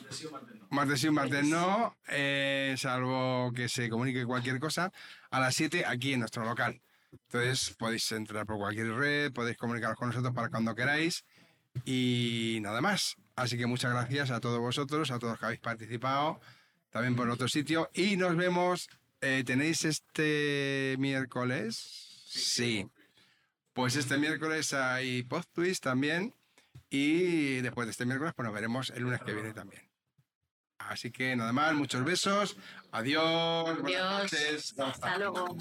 Martes 0.72 1.00
sí, 1.00 1.08
un 1.08 1.16
martes 1.16 1.46
no, 1.46 1.96
eh, 2.10 2.76
salvo 2.78 3.54
que 3.56 3.70
se 3.70 3.90
comunique 3.90 4.26
cualquier 4.26 4.60
cosa, 4.60 4.92
a 5.32 5.40
las 5.40 5.56
7 5.56 5.86
aquí 5.86 6.14
en 6.14 6.20
nuestro 6.20 6.44
local. 6.44 6.82
Entonces 7.12 7.74
podéis 7.78 8.12
entrar 8.12 8.46
por 8.46 8.58
cualquier 8.58 8.92
red, 8.94 9.32
podéis 9.32 9.58
comunicaros 9.58 9.98
con 9.98 10.10
nosotros 10.10 10.34
para 10.34 10.50
cuando 10.50 10.76
queráis 10.76 11.24
y 11.86 12.60
nada 12.62 12.82
más. 12.82 13.16
Así 13.38 13.58
que 13.58 13.68
muchas 13.68 13.92
gracias 13.94 14.32
a 14.32 14.42
todos 14.42 14.60
vosotros, 14.60 15.12
a 15.12 15.18
todos 15.18 15.32
los 15.32 15.40
que 15.40 15.46
habéis 15.46 15.62
participado, 15.62 16.42
también 16.90 17.16
por 17.16 17.30
otro 17.30 17.48
sitio 17.48 17.90
y 17.94 18.18
nos 18.18 18.36
vemos. 18.36 18.90
Eh, 19.22 19.44
¿Tenéis 19.46 19.86
este 19.86 20.96
miércoles? 21.00 22.24
Sí. 22.28 22.88
Pues 23.74 23.96
este 23.96 24.18
miércoles 24.18 24.74
hay 24.74 25.24
post 25.24 25.50
twist 25.54 25.84
también. 25.84 26.34
Y 26.90 27.62
después 27.62 27.88
de 27.88 27.92
este 27.92 28.06
miércoles, 28.06 28.34
pues 28.36 28.46
nos 28.46 28.54
veremos 28.54 28.90
el 28.92 29.04
lunes 29.04 29.22
que 29.22 29.34
viene 29.34 29.54
también. 29.54 29.90
Así 30.80 31.12
que 31.12 31.36
nada 31.36 31.54
más, 31.54 31.74
muchos 31.76 32.04
besos. 32.04 32.58
Adiós. 32.92 33.80
buenas 33.82 34.02
Adiós. 34.02 34.34
noches. 34.34 34.76
Hasta 34.80 35.18
luego. 35.18 35.56